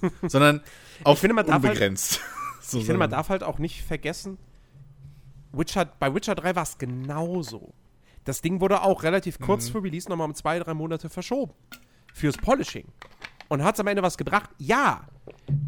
sondern 0.28 0.62
auf 1.04 1.18
finde, 1.18 1.34
man 1.34 1.46
unbegrenzt. 1.46 2.20
So 2.62 2.78
ich 2.78 2.84
finde, 2.84 2.98
man 2.98 3.10
darf 3.10 3.28
halt 3.28 3.42
auch 3.42 3.58
nicht 3.58 3.82
vergessen, 3.82 4.38
Witcher, 5.52 5.84
bei 5.84 6.14
Witcher 6.14 6.34
3 6.34 6.56
war 6.56 6.62
es 6.62 6.78
genauso. 6.78 7.74
Das 8.24 8.40
Ding 8.40 8.60
wurde 8.60 8.82
auch 8.82 9.02
relativ 9.02 9.38
kurz 9.40 9.68
mhm. 9.68 9.72
vor 9.72 9.84
Release 9.84 10.08
nochmal 10.08 10.28
um 10.28 10.34
zwei, 10.34 10.58
drei 10.58 10.74
Monate 10.74 11.08
verschoben. 11.08 11.52
Fürs 12.14 12.36
Polishing. 12.36 12.86
Und 13.48 13.62
hat 13.62 13.74
es 13.74 13.80
am 13.80 13.86
Ende 13.86 14.02
was 14.02 14.16
gebracht? 14.16 14.50
Ja. 14.58 15.06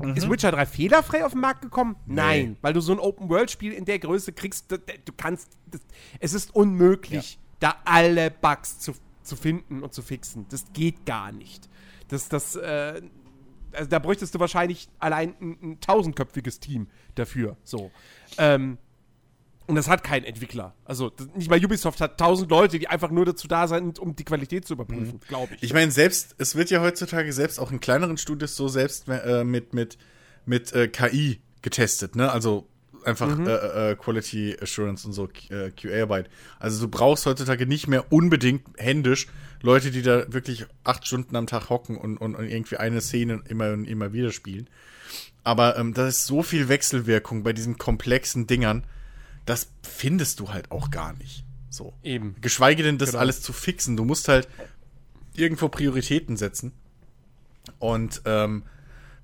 Mhm. 0.00 0.14
Ist 0.14 0.30
Witcher 0.30 0.52
3 0.52 0.64
fehlerfrei 0.66 1.24
auf 1.24 1.32
den 1.32 1.40
Markt 1.40 1.62
gekommen? 1.62 1.96
Nein. 2.06 2.50
Nee. 2.50 2.56
Weil 2.62 2.72
du 2.72 2.80
so 2.80 2.92
ein 2.92 2.98
Open-World-Spiel 2.98 3.72
in 3.72 3.84
der 3.84 3.98
Größe 3.98 4.32
kriegst, 4.32 4.70
du, 4.70 4.78
du 4.78 5.12
kannst. 5.16 5.50
Das, 5.66 5.80
es 6.20 6.32
ist 6.32 6.54
unmöglich, 6.54 7.34
ja. 7.34 7.40
da 7.60 7.76
alle 7.84 8.30
Bugs 8.30 8.78
zu, 8.78 8.94
zu 9.22 9.36
finden 9.36 9.82
und 9.82 9.92
zu 9.92 10.02
fixen. 10.02 10.46
Das 10.48 10.64
geht 10.72 11.04
gar 11.04 11.32
nicht. 11.32 11.68
Das, 12.08 12.28
das, 12.28 12.56
äh, 12.56 13.02
also 13.74 13.88
da 13.88 13.98
bräuchtest 13.98 14.34
du 14.34 14.40
wahrscheinlich 14.40 14.88
allein 14.98 15.34
ein, 15.40 15.58
ein 15.62 15.80
tausendköpfiges 15.80 16.60
Team 16.60 16.88
dafür. 17.14 17.56
So. 17.64 17.90
Ähm, 18.38 18.78
und 19.66 19.76
das 19.76 19.88
hat 19.88 20.04
kein 20.04 20.24
Entwickler. 20.24 20.74
Also 20.84 21.10
nicht 21.34 21.48
mal 21.48 21.64
Ubisoft 21.64 22.00
hat 22.00 22.18
tausend 22.18 22.50
Leute, 22.50 22.78
die 22.78 22.88
einfach 22.88 23.10
nur 23.10 23.24
dazu 23.24 23.48
da 23.48 23.66
sind, 23.66 23.98
um 23.98 24.14
die 24.14 24.24
Qualität 24.24 24.66
zu 24.66 24.74
überprüfen, 24.74 25.14
mhm. 25.14 25.26
glaube 25.26 25.54
ich. 25.54 25.62
Ich 25.62 25.72
meine, 25.72 25.90
selbst, 25.90 26.34
es 26.38 26.54
wird 26.54 26.70
ja 26.70 26.82
heutzutage 26.82 27.32
selbst 27.32 27.58
auch 27.58 27.70
in 27.70 27.80
kleineren 27.80 28.18
Studios 28.18 28.56
so 28.56 28.68
selbst 28.68 29.08
äh, 29.08 29.42
mit, 29.44 29.72
mit, 29.72 29.96
mit 30.44 30.72
äh, 30.74 30.88
KI 30.88 31.40
getestet, 31.62 32.14
ne? 32.14 32.30
Also 32.30 32.68
einfach 33.06 33.36
mhm. 33.36 33.46
äh, 33.46 33.92
äh 33.92 33.96
Quality 33.96 34.56
Assurance 34.60 35.06
und 35.06 35.12
so 35.12 35.28
äh, 35.50 35.70
QA-Arbeit. 35.70 36.30
Also 36.58 36.86
du 36.86 36.90
brauchst 36.90 37.26
heutzutage 37.26 37.66
nicht 37.66 37.86
mehr 37.86 38.12
unbedingt 38.12 38.62
händisch 38.76 39.28
Leute, 39.62 39.90
die 39.90 40.02
da 40.02 40.32
wirklich 40.32 40.66
acht 40.84 41.06
Stunden 41.06 41.36
am 41.36 41.46
Tag 41.46 41.70
hocken 41.70 41.96
und, 41.96 42.18
und, 42.18 42.34
und 42.34 42.48
irgendwie 42.48 42.76
eine 42.76 43.00
Szene 43.00 43.42
immer 43.48 43.72
und 43.72 43.86
immer 43.86 44.12
wieder 44.12 44.30
spielen. 44.30 44.68
Aber 45.42 45.76
ähm, 45.78 45.94
da 45.94 46.08
ist 46.08 46.26
so 46.26 46.42
viel 46.42 46.68
Wechselwirkung 46.68 47.42
bei 47.42 47.52
diesen 47.52 47.78
komplexen 47.78 48.46
Dingern, 48.46 48.84
das 49.46 49.70
findest 49.82 50.40
du 50.40 50.50
halt 50.50 50.70
auch 50.70 50.90
gar 50.90 51.12
nicht. 51.14 51.44
So. 51.70 51.92
Eben. 52.02 52.36
Geschweige 52.40 52.82
denn, 52.82 52.98
das 52.98 53.10
genau. 53.10 53.20
alles 53.20 53.42
zu 53.42 53.52
fixen. 53.52 53.96
Du 53.96 54.04
musst 54.04 54.28
halt 54.28 54.48
irgendwo 55.34 55.68
Prioritäten 55.68 56.36
setzen. 56.36 56.72
Und 57.78 58.22
ähm, 58.24 58.64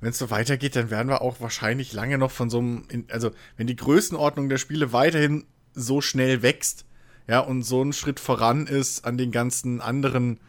wenn 0.00 0.11
es 0.11 0.19
so 0.19 0.30
weitergeht, 0.30 0.76
dann 0.76 0.90
werden 0.90 1.09
wir 1.09 1.23
auch 1.23 1.40
wahrscheinlich 1.40 1.92
lange 1.92 2.19
noch 2.19 2.30
von 2.30 2.50
so 2.50 2.59
einem, 2.59 2.85
also 3.11 3.30
wenn 3.57 3.66
die 3.66 3.76
Größenordnung 3.76 4.49
der 4.49 4.59
Spiele 4.59 4.92
weiterhin 4.92 5.45
so 5.75 6.00
schnell 6.00 6.42
wächst, 6.42 6.85
ja, 7.28 7.38
und 7.40 7.62
so 7.62 7.83
ein 7.83 7.92
Schritt 7.92 8.19
voran 8.19 8.66
ist 8.66 9.04
an 9.04 9.16
den 9.16 9.30
ganzen 9.30 9.80
anderen 9.80 10.40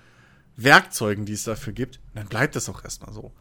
Werkzeugen, 0.56 1.26
die 1.26 1.34
es 1.34 1.44
dafür 1.44 1.74
gibt, 1.74 2.00
dann 2.16 2.28
bleibt 2.28 2.56
das 2.56 2.70
auch 2.70 2.84
erstmal 2.84 3.14
so. 3.14 3.32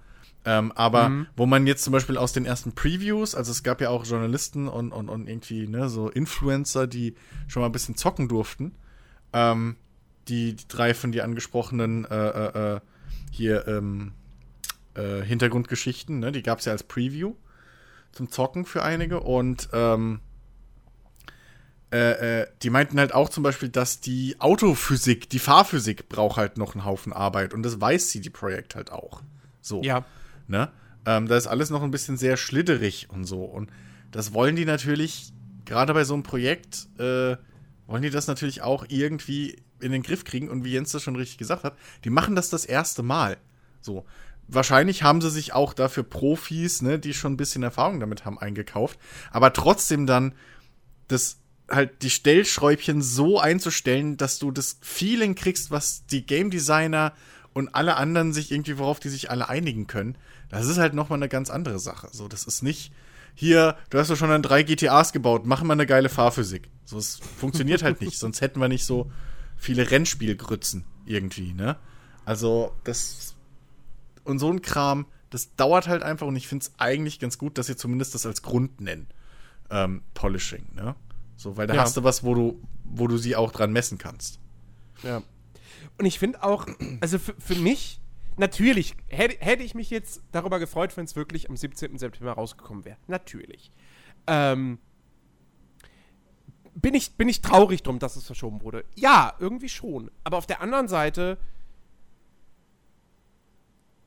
Ähm, 0.45 0.73
aber 0.73 1.09
mhm. 1.11 1.27
wo 1.37 1.47
man 1.47 1.67
jetzt 1.67 1.85
zum 1.85 1.93
Beispiel 1.93 2.17
aus 2.17 2.33
den 2.33 2.47
ersten 2.47 2.73
Previews, 2.73 3.35
also 3.35 3.51
es 3.51 3.63
gab 3.63 3.81
ja 3.81 3.91
auch 3.91 4.07
Journalisten 4.07 4.69
und, 4.69 4.93
und, 4.93 5.09
und 5.09 5.29
irgendwie 5.29 5.67
ne, 5.67 5.89
so 5.89 6.09
Influencer, 6.09 6.87
die 6.87 7.15
schon 7.47 7.61
mal 7.61 7.69
ein 7.69 7.73
bisschen 7.73 7.97
zocken 7.97 8.29
durften. 8.29 8.75
Ähm, 9.33 9.77
die, 10.29 10.55
die 10.57 10.69
drei 10.69 10.95
von 10.95 11.13
dir 11.13 11.25
angesprochenen 11.25 12.05
äh, 12.05 12.29
äh, 12.29 12.75
äh 12.77 12.81
hier 13.33 13.69
ähm, 13.69 14.13
äh, 14.95 15.23
Hintergrundgeschichten, 15.23 16.19
ne, 16.19 16.33
die 16.33 16.43
gab 16.43 16.59
es 16.61 16.65
ja 16.65 16.73
als 16.73 16.83
Preview 16.83 17.35
zum 18.13 18.31
Zocken 18.31 18.65
für 18.65 18.83
einige 18.83 19.21
und 19.21 19.69
ähm, 19.73 20.21
äh, 21.93 22.43
äh, 22.43 22.47
die 22.63 22.71
meinten 22.71 22.99
halt 22.99 23.13
auch 23.13 23.29
zum 23.29 23.43
Beispiel, 23.43 23.69
dass 23.69 24.01
die 24.01 24.37
Autophysik, 24.39 25.29
die 25.29 25.41
Fahrphysik 25.41 26.09
braucht 26.09 26.37
halt 26.37 26.57
noch 26.57 26.75
einen 26.75 26.85
Haufen 26.85 27.13
Arbeit 27.13 27.53
und 27.53 27.65
das 27.65 27.81
weiß 27.81 28.11
CD 28.11 28.31
Projekt 28.31 28.77
halt 28.77 28.93
auch. 28.93 29.23
So. 29.61 29.83
Ja. 29.83 30.05
Ne? 30.47 30.71
Ähm, 31.05 31.27
da 31.27 31.37
ist 31.37 31.49
alles 31.49 31.71
noch 31.71 31.83
ein 31.83 31.91
bisschen 31.91 32.17
sehr 32.17 32.37
schlitterig 32.37 33.09
und 33.11 33.25
so. 33.25 33.45
Und 33.45 33.71
das 34.13 34.33
wollen 34.33 34.55
die 34.55 34.65
natürlich, 34.65 35.33
gerade 35.65 35.93
bei 35.95 36.05
so 36.05 36.15
einem 36.15 36.23
Projekt, 36.23 36.89
äh, 36.99 37.37
wollen 37.87 38.03
die 38.03 38.11
das 38.11 38.29
natürlich 38.29 38.63
auch 38.63 38.85
irgendwie 38.89 39.57
in 39.81 39.91
den 39.91 40.03
Griff 40.03 40.25
kriegen. 40.25 40.49
Und 40.49 40.65
wie 40.65 40.73
Jens 40.73 40.93
das 40.93 41.03
schon 41.03 41.17
richtig 41.17 41.39
gesagt 41.39 41.65
hat, 41.65 41.77
die 42.05 42.11
machen 42.11 42.37
das 42.37 42.51
das 42.51 42.65
erste 42.65 43.03
Mal. 43.03 43.37
So. 43.81 44.05
Wahrscheinlich 44.53 45.03
haben 45.03 45.21
sie 45.21 45.31
sich 45.31 45.53
auch 45.53 45.75
dafür 45.75 46.03
Profis, 46.03 46.83
ne, 46.83 46.99
die 46.99 47.15
schon 47.15 47.35
ein 47.35 47.37
bisschen 47.37 47.63
Erfahrung 47.63 48.01
damit 48.01 48.25
haben, 48.25 48.39
eingekauft. 48.39 48.99
Aber 49.31 49.53
trotzdem 49.53 50.07
dann 50.07 50.35
das 51.09 51.39
halt 51.71 52.03
die 52.03 52.11
Stellschräubchen 52.11 53.01
so 53.01 53.39
einzustellen, 53.39 54.17
dass 54.17 54.39
du 54.39 54.51
das 54.51 54.79
Feeling 54.81 55.35
kriegst, 55.35 55.71
was 55.71 56.05
die 56.07 56.27
Game 56.27 56.51
Designer 56.51 57.13
und 57.53 57.75
alle 57.75 57.97
anderen 57.97 58.33
sich 58.33 58.51
irgendwie, 58.51 58.79
worauf 58.79 59.01
die 59.01 59.09
sich 59.09 59.31
alle 59.31 59.49
einigen 59.49 59.87
können. 59.87 60.17
Das 60.49 60.67
ist 60.67 60.79
halt 60.79 60.95
nochmal 60.95 61.19
eine 61.19 61.29
ganz 61.29 61.51
andere 61.51 61.79
Sache. 61.79 62.09
So, 62.13 62.29
das 62.29 62.45
ist 62.45 62.63
nicht 62.63 62.93
hier, 63.35 63.77
du 63.91 63.99
hast 63.99 64.11
doch 64.11 64.17
schon 64.17 64.31
an 64.31 64.43
drei 64.43 64.63
GTAs 64.63 65.13
gebaut, 65.13 65.47
machen 65.47 65.67
wir 65.69 65.73
eine 65.73 65.87
geile 65.87 66.09
Fahrphysik. 66.09 66.69
So, 66.85 66.99
es 66.99 67.21
funktioniert 67.39 67.83
halt 67.83 68.01
nicht, 68.01 68.19
sonst 68.19 68.41
hätten 68.41 68.61
wir 68.61 68.69
nicht 68.69 68.85
so 68.85 69.11
viele 69.57 69.91
Rennspielgrützen 69.91 70.85
irgendwie, 71.07 71.53
ne? 71.53 71.77
Also, 72.25 72.73
das 72.85 73.30
und 74.31 74.39
so 74.39 74.51
ein 74.51 74.63
Kram, 74.63 75.07
das 75.31 75.55
dauert 75.55 75.89
halt 75.89 76.03
einfach 76.03 76.27
und 76.27 76.37
ich 76.37 76.49
finde 76.49 76.65
es 76.65 76.73
eigentlich 76.79 77.21
ganz 77.21 77.39
gut, 77.39 77.59
dass 77.59 77.67
sie 77.67 77.77
zumindest 77.77 78.15
das 78.15 78.27
als 78.27 78.43
Grund 78.43 78.81
nennen. 78.81 79.09
Ähm, 79.71 80.03
Polishing, 80.15 80.67
ne? 80.75 80.97
So, 81.37 81.57
weil 81.57 81.67
da 81.67 81.75
ja. 81.75 81.83
hast 81.83 81.97
du 81.97 82.05
was, 82.05 82.25
wo 82.25 82.35
du, 82.35 82.61
wo 82.85 83.07
du 83.07 83.17
sie 83.17 83.37
auch 83.37 83.53
dran 83.53 83.73
messen 83.73 83.99
kannst. 83.99 84.41
Ja. 85.03 85.23
Und 85.99 86.05
ich 86.05 86.19
finde 86.19 86.43
auch, 86.43 86.67
also 87.01 87.19
für, 87.19 87.35
für 87.39 87.55
mich, 87.55 88.01
natürlich, 88.37 88.97
hätte, 89.09 89.37
hätte 89.39 89.63
ich 89.63 89.75
mich 89.75 89.91
jetzt 89.91 90.23
darüber 90.33 90.59
gefreut, 90.59 90.97
wenn 90.97 91.05
es 91.05 91.17
wirklich 91.17 91.49
am 91.49 91.57
17. 91.57 91.99
September 91.99 92.33
rausgekommen 92.33 92.85
wäre. 92.85 92.99
Natürlich. 93.07 93.71
Ähm, 94.27 94.79
bin 96.75 96.95
ich, 96.95 97.13
bin 97.13 97.29
ich 97.29 97.41
traurig 97.41 97.83
drum, 97.83 97.99
dass 97.99 98.17
es 98.17 98.27
verschoben 98.27 98.63
wurde? 98.63 98.85
Ja, 98.95 99.35
irgendwie 99.39 99.69
schon. 99.69 100.11
Aber 100.25 100.39
auf 100.39 100.47
der 100.47 100.61
anderen 100.61 100.89
Seite 100.89 101.39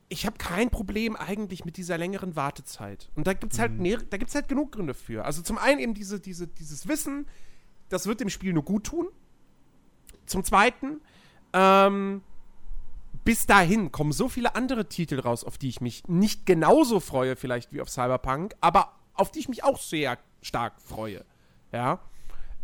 ich 0.08 0.26
habe 0.26 0.36
kein 0.38 0.70
Problem 0.70 1.16
eigentlich 1.16 1.64
mit 1.64 1.76
dieser 1.76 1.98
längeren 1.98 2.36
Wartezeit. 2.36 3.10
Und 3.14 3.26
da 3.26 3.32
gibt 3.32 3.52
es 3.52 3.58
halt, 3.58 3.72
mhm. 3.72 4.10
da 4.10 4.16
gibt's 4.16 4.34
halt 4.34 4.48
genug 4.48 4.72
Gründe 4.72 4.94
für. 4.94 5.24
Also 5.24 5.42
zum 5.42 5.58
einen 5.58 5.80
eben 5.80 5.94
diese, 5.94 6.20
diese, 6.20 6.46
dieses 6.46 6.86
Wissen, 6.88 7.26
das 7.88 8.06
wird 8.06 8.20
dem 8.20 8.30
Spiel 8.30 8.52
nur 8.52 8.64
gut 8.64 8.84
tun. 8.84 9.08
zum 10.26 10.44
Zweiten, 10.44 11.00
ähm, 11.52 12.22
bis 13.24 13.46
dahin 13.46 13.92
kommen 13.92 14.12
so 14.12 14.28
viele 14.28 14.54
andere 14.54 14.88
Titel 14.88 15.20
raus, 15.20 15.44
auf 15.44 15.58
die 15.58 15.68
ich 15.68 15.80
mich 15.80 16.06
nicht 16.08 16.46
genauso 16.46 17.00
freue, 17.00 17.36
vielleicht 17.36 17.72
wie 17.72 17.80
auf 17.80 17.88
Cyberpunk, 17.88 18.54
aber 18.60 18.92
auf 19.14 19.30
die 19.30 19.38
ich 19.38 19.48
mich 19.48 19.64
auch 19.64 19.78
sehr 19.78 20.18
stark 20.42 20.80
freue. 20.80 21.24
Ja. 21.72 22.00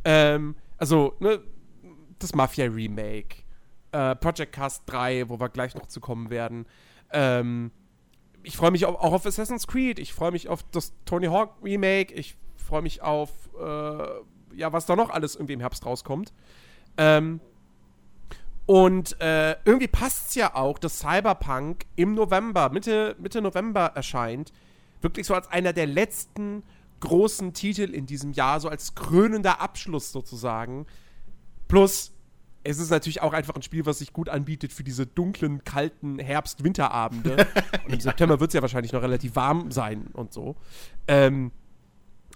Ähm, 0.04 0.56
also, 0.76 1.14
ne, 1.20 1.42
das 2.18 2.34
Mafia-Remake, 2.34 3.36
äh, 3.92 4.16
Project 4.16 4.52
Cast 4.52 4.82
3, 4.86 5.28
wo 5.28 5.40
wir 5.40 5.48
gleich 5.48 5.74
noch 5.74 5.86
zu 5.86 6.00
kommen 6.00 6.30
werden. 6.30 6.66
Ähm, 7.12 7.70
ich 8.42 8.56
freue 8.56 8.70
mich 8.70 8.86
auch, 8.86 9.00
auf 9.00 9.26
Assassin's 9.26 9.66
Creed, 9.66 9.98
ich 9.98 10.14
freue 10.14 10.32
mich 10.32 10.48
auf 10.48 10.62
das 10.70 10.92
Tony 11.04 11.26
Hawk 11.26 11.54
Remake, 11.62 12.14
ich 12.14 12.36
freue 12.56 12.82
mich 12.82 13.02
auf, 13.02 13.30
äh, 13.60 14.56
ja, 14.56 14.72
was 14.72 14.86
da 14.86 14.96
noch 14.96 15.10
alles 15.10 15.34
irgendwie 15.34 15.54
im 15.54 15.60
Herbst 15.60 15.84
rauskommt. 15.84 16.32
Ähm, 16.96 17.40
und 18.66 19.20
äh, 19.20 19.56
irgendwie 19.64 19.88
passt 19.88 20.28
es 20.28 20.34
ja 20.36 20.54
auch, 20.54 20.78
dass 20.78 21.00
Cyberpunk 21.00 21.86
im 21.96 22.14
November, 22.14 22.70
Mitte, 22.70 23.16
Mitte 23.18 23.42
November 23.42 23.92
erscheint. 23.94 24.52
Wirklich 25.00 25.26
so 25.26 25.34
als 25.34 25.48
einer 25.48 25.72
der 25.72 25.86
letzten 25.86 26.62
großen 27.00 27.52
Titel 27.52 27.92
in 27.92 28.06
diesem 28.06 28.32
Jahr, 28.32 28.60
so 28.60 28.68
als 28.68 28.94
krönender 28.94 29.60
Abschluss 29.60 30.12
sozusagen. 30.12 30.86
Plus, 31.66 32.12
es 32.70 32.78
ist 32.78 32.90
natürlich 32.90 33.22
auch 33.22 33.32
einfach 33.32 33.54
ein 33.54 33.62
Spiel, 33.62 33.86
was 33.86 33.98
sich 33.98 34.12
gut 34.12 34.28
anbietet 34.28 34.72
für 34.72 34.84
diese 34.84 35.06
dunklen, 35.06 35.64
kalten 35.64 36.18
Herbst-Winterabende. 36.18 37.46
und 37.84 37.92
im 37.92 38.00
September 38.00 38.40
wird 38.40 38.50
es 38.50 38.54
ja 38.54 38.62
wahrscheinlich 38.62 38.92
noch 38.92 39.02
relativ 39.02 39.36
warm 39.36 39.70
sein 39.70 40.08
und 40.12 40.32
so. 40.32 40.56
Ähm, 41.08 41.52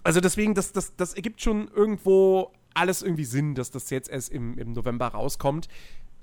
also 0.03 0.21
deswegen, 0.21 0.53
das, 0.53 0.71
das, 0.71 0.95
das 0.95 1.13
ergibt 1.13 1.41
schon 1.41 1.69
irgendwo 1.69 2.51
alles 2.73 3.01
irgendwie 3.01 3.25
Sinn, 3.25 3.55
dass 3.55 3.71
das 3.71 3.89
jetzt 3.89 4.09
erst 4.09 4.31
im, 4.31 4.57
im 4.57 4.73
November 4.73 5.07
rauskommt. 5.07 5.67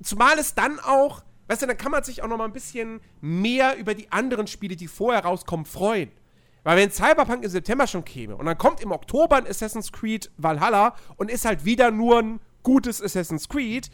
Zumal 0.03 0.39
es 0.39 0.55
dann 0.55 0.79
auch, 0.81 1.23
weißt 1.49 1.63
du, 1.63 1.67
dann 1.67 1.79
kann 1.79 1.91
man 1.91 2.05
sich 2.05 2.23
auch 2.23 2.29
noch 2.29 2.37
mal 2.37 2.45
ein 2.45 2.53
bisschen 2.53 3.01
mehr 3.21 3.77
über 3.79 3.95
die 3.95 4.13
anderen 4.13 4.47
Spiele, 4.47 4.77
die 4.77 4.89
vorher 4.89 5.25
rauskommen, 5.25 5.67
freuen. 5.67 6.11
Weil 6.65 6.77
wenn 6.77 6.91
Cyberpunk 6.91 7.43
im 7.43 7.51
September 7.51 7.87
schon 7.87 8.05
käme 8.05 8.37
und 8.37 8.47
dann 8.47 8.59
kommt 8.59 8.81
im 8.81 8.93
Oktober 8.93 9.37
ein 9.37 9.47
Assassin's 9.47 9.91
Creed 9.91 10.31
Valhalla 10.37 10.95
und 11.17 11.31
ist 11.31 11.45
halt 11.45 11.65
wieder 11.65 11.91
nur 11.91 12.21
ein 12.21 12.41
gutes 12.63 13.03
Assassin's 13.03 13.49
Creed, 13.49 13.91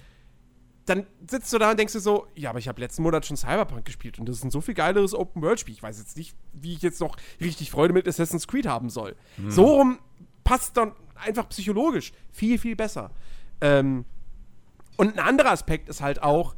dann 0.88 1.06
sitzt 1.28 1.52
du 1.52 1.58
da 1.58 1.70
und 1.70 1.78
denkst 1.78 1.92
dir 1.92 2.00
so, 2.00 2.26
ja, 2.34 2.50
aber 2.50 2.58
ich 2.58 2.68
habe 2.68 2.80
letzten 2.80 3.02
Monat 3.02 3.26
schon 3.26 3.36
Cyberpunk 3.36 3.84
gespielt 3.84 4.18
und 4.18 4.28
das 4.28 4.36
ist 4.36 4.44
ein 4.44 4.50
so 4.50 4.60
viel 4.60 4.74
geileres 4.74 5.14
Open-World-Spiel. 5.14 5.74
Ich 5.74 5.82
weiß 5.82 5.98
jetzt 5.98 6.16
nicht, 6.16 6.36
wie 6.52 6.72
ich 6.72 6.82
jetzt 6.82 7.00
noch 7.00 7.16
richtig 7.40 7.70
Freude 7.70 7.92
mit 7.92 8.08
Assassin's 8.08 8.46
Creed 8.46 8.66
haben 8.66 8.90
soll. 8.90 9.16
Hm. 9.36 9.50
So 9.50 9.64
rum 9.64 9.98
passt 10.44 10.76
dann 10.76 10.92
einfach 11.14 11.48
psychologisch 11.50 12.12
viel, 12.32 12.58
viel 12.58 12.76
besser. 12.76 13.10
Ähm, 13.60 14.04
und 14.96 15.14
ein 15.14 15.18
anderer 15.18 15.50
Aspekt 15.50 15.88
ist 15.88 16.00
halt 16.00 16.22
auch 16.22 16.54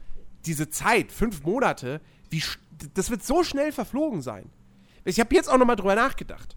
diese 0.47 0.71
Zeit, 0.71 1.13
fünf 1.13 1.43
Monate, 1.43 2.01
wie, 2.31 2.43
das 2.95 3.11
wird 3.11 3.23
so 3.23 3.43
schnell 3.43 3.73
verflogen 3.73 4.23
sein. 4.23 4.51
Ich 5.05 5.19
habe 5.21 5.35
jetzt 5.35 5.51
auch 5.51 5.59
noch 5.59 5.67
mal 5.67 5.77
drüber 5.77 5.95
nachgedacht. 5.95 6.57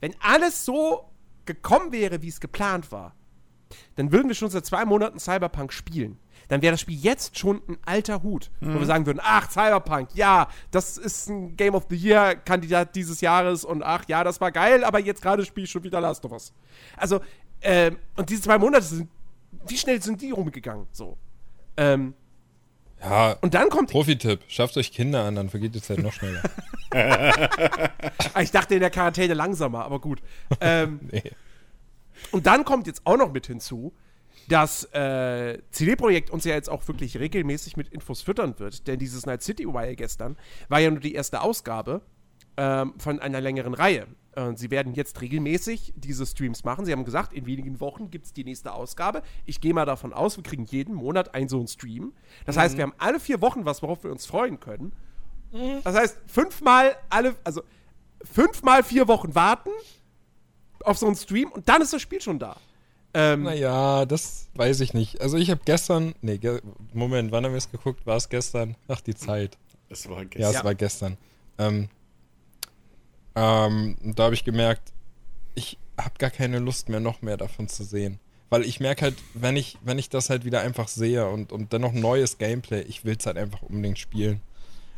Wenn 0.00 0.14
alles 0.20 0.64
so 0.64 1.10
gekommen 1.44 1.92
wäre, 1.92 2.22
wie 2.22 2.28
es 2.28 2.40
geplant 2.40 2.92
war, 2.92 3.14
dann 3.96 4.12
würden 4.12 4.28
wir 4.28 4.34
schon 4.34 4.50
seit 4.50 4.66
zwei 4.66 4.84
Monaten 4.84 5.18
Cyberpunk 5.18 5.72
spielen. 5.72 6.18
Dann 6.50 6.60
wäre 6.60 6.72
das 6.72 6.82
Spiel 6.82 6.98
jetzt 6.98 7.38
schon 7.38 7.62
ein 7.66 7.78
alter 7.86 8.22
Hut, 8.22 8.50
mhm. 8.60 8.66
wo 8.66 8.72
wir 8.74 8.80
mhm. 8.80 8.84
sagen 8.84 9.06
würden, 9.06 9.20
ach, 9.22 9.50
Cyberpunk, 9.50 10.10
ja, 10.12 10.48
das 10.70 10.98
ist 10.98 11.30
ein 11.30 11.56
Game 11.56 11.74
of 11.74 11.86
the 11.88 11.96
Year-Kandidat 11.96 12.94
dieses 12.94 13.22
Jahres 13.22 13.64
und 13.64 13.82
ach, 13.82 14.04
ja, 14.08 14.22
das 14.22 14.40
war 14.40 14.52
geil, 14.52 14.84
aber 14.84 14.98
jetzt 14.98 15.22
gerade 15.22 15.46
spiele 15.46 15.64
ich 15.64 15.70
schon 15.70 15.84
wieder 15.84 16.00
Last 16.00 16.24
of 16.26 16.32
Us. 16.32 16.52
Also, 16.96 17.20
äh, 17.60 17.92
und 18.16 18.28
diese 18.28 18.42
zwei 18.42 18.58
Monate 18.58 18.84
sind 18.84 19.08
wie 19.66 19.76
schnell 19.76 20.02
sind 20.02 20.20
die 20.20 20.30
rumgegangen? 20.30 20.86
So. 20.92 21.16
Ähm, 21.76 22.14
ja, 23.00 23.32
und 23.40 23.54
dann 23.54 23.68
kommt. 23.70 23.90
Profi-Tipp: 23.90 24.40
Schafft 24.48 24.76
euch 24.76 24.92
Kinder 24.92 25.24
an, 25.24 25.34
dann 25.34 25.48
vergeht 25.48 25.74
die 25.74 25.82
Zeit 25.82 25.98
noch 25.98 26.12
schneller. 26.12 26.42
Ah, 28.34 28.42
ich 28.42 28.50
dachte 28.50 28.74
in 28.74 28.80
der 28.80 28.90
Quarantäne 28.90 29.34
langsamer, 29.34 29.84
aber 29.84 30.00
gut. 30.00 30.20
Ähm, 30.60 30.98
nee. 31.12 31.22
Und 32.32 32.46
dann 32.46 32.64
kommt 32.64 32.88
jetzt 32.88 33.02
auch 33.04 33.16
noch 33.16 33.32
mit 33.32 33.46
hinzu, 33.46 33.92
dass 34.50 34.82
äh, 34.92 35.58
CD-Projekt 35.70 36.30
uns 36.30 36.44
ja 36.44 36.54
jetzt 36.54 36.68
auch 36.68 36.86
wirklich 36.88 37.18
regelmäßig 37.18 37.76
mit 37.76 37.88
Infos 37.88 38.20
füttern 38.20 38.58
wird. 38.58 38.88
Denn 38.88 38.98
dieses 38.98 39.24
Night 39.24 39.42
City 39.42 39.64
Wire 39.66 39.94
gestern 39.94 40.36
war 40.68 40.80
ja 40.80 40.90
nur 40.90 40.98
die 40.98 41.14
erste 41.14 41.40
Ausgabe 41.40 42.02
ähm, 42.56 42.94
von 42.98 43.20
einer 43.20 43.40
längeren 43.40 43.74
Reihe. 43.74 44.08
Und 44.34 44.58
sie 44.58 44.72
werden 44.72 44.92
jetzt 44.94 45.20
regelmäßig 45.20 45.92
diese 45.96 46.26
Streams 46.26 46.64
machen. 46.64 46.84
Sie 46.84 46.92
haben 46.92 47.04
gesagt, 47.04 47.32
in 47.32 47.46
wenigen 47.46 47.78
Wochen 47.78 48.10
gibt 48.10 48.26
es 48.26 48.32
die 48.32 48.42
nächste 48.42 48.72
Ausgabe. 48.72 49.22
Ich 49.46 49.60
gehe 49.60 49.72
mal 49.72 49.86
davon 49.86 50.12
aus, 50.12 50.36
wir 50.36 50.42
kriegen 50.42 50.64
jeden 50.64 50.94
Monat 50.94 51.32
einen 51.32 51.48
so 51.48 51.58
einen 51.58 51.68
Stream. 51.68 52.12
Das 52.44 52.56
mhm. 52.56 52.60
heißt, 52.60 52.76
wir 52.76 52.82
haben 52.82 52.94
alle 52.98 53.20
vier 53.20 53.40
Wochen 53.40 53.64
was, 53.64 53.82
worauf 53.82 54.02
wir 54.02 54.10
uns 54.10 54.26
freuen 54.26 54.58
können. 54.58 54.92
Mhm. 55.52 55.80
Das 55.84 55.94
heißt, 55.94 56.18
fünfmal 56.26 56.96
alle, 57.08 57.36
also 57.44 57.62
fünfmal 58.24 58.82
vier 58.82 59.06
Wochen 59.06 59.32
warten 59.34 59.70
auf 60.84 60.98
so 60.98 61.06
einen 61.06 61.16
Stream 61.16 61.52
und 61.52 61.68
dann 61.68 61.82
ist 61.82 61.92
das 61.92 62.02
Spiel 62.02 62.20
schon 62.20 62.40
da. 62.40 62.56
Ähm, 63.12 63.42
naja, 63.42 64.06
das 64.06 64.48
weiß 64.54 64.80
ich 64.80 64.94
nicht. 64.94 65.20
Also 65.20 65.36
ich 65.36 65.50
habe 65.50 65.60
gestern, 65.64 66.14
nee, 66.22 66.38
ge 66.38 66.60
Moment, 66.92 67.32
wann 67.32 67.44
haben 67.44 67.52
wir 67.52 67.58
es 67.58 67.70
geguckt? 67.70 68.06
War 68.06 68.16
es 68.16 68.28
gestern? 68.28 68.76
Ach, 68.88 69.00
die 69.00 69.14
Zeit. 69.14 69.58
Es 69.88 70.08
war 70.08 70.24
gestern. 70.24 70.42
Ja, 70.42 70.48
es 70.50 70.54
ja. 70.54 70.64
war 70.64 70.74
gestern. 70.74 71.16
Ähm, 71.58 71.88
ähm, 73.34 73.96
da 74.02 74.24
habe 74.24 74.34
ich 74.34 74.44
gemerkt, 74.44 74.92
ich 75.54 75.78
habe 75.98 76.14
gar 76.18 76.30
keine 76.30 76.58
Lust 76.58 76.88
mehr, 76.88 77.00
noch 77.00 77.22
mehr 77.22 77.36
davon 77.36 77.68
zu 77.68 77.84
sehen. 77.84 78.20
Weil 78.48 78.64
ich 78.64 78.80
merke 78.80 79.02
halt, 79.02 79.16
wenn 79.34 79.56
ich, 79.56 79.78
wenn 79.82 79.98
ich 79.98 80.08
das 80.08 80.30
halt 80.30 80.44
wieder 80.44 80.60
einfach 80.60 80.88
sehe 80.88 81.28
und, 81.28 81.52
und 81.52 81.72
dennoch 81.72 81.92
neues 81.92 82.38
Gameplay, 82.38 82.82
ich 82.82 83.04
will 83.04 83.16
es 83.18 83.26
halt 83.26 83.36
einfach 83.36 83.62
unbedingt 83.62 83.98
spielen. 83.98 84.40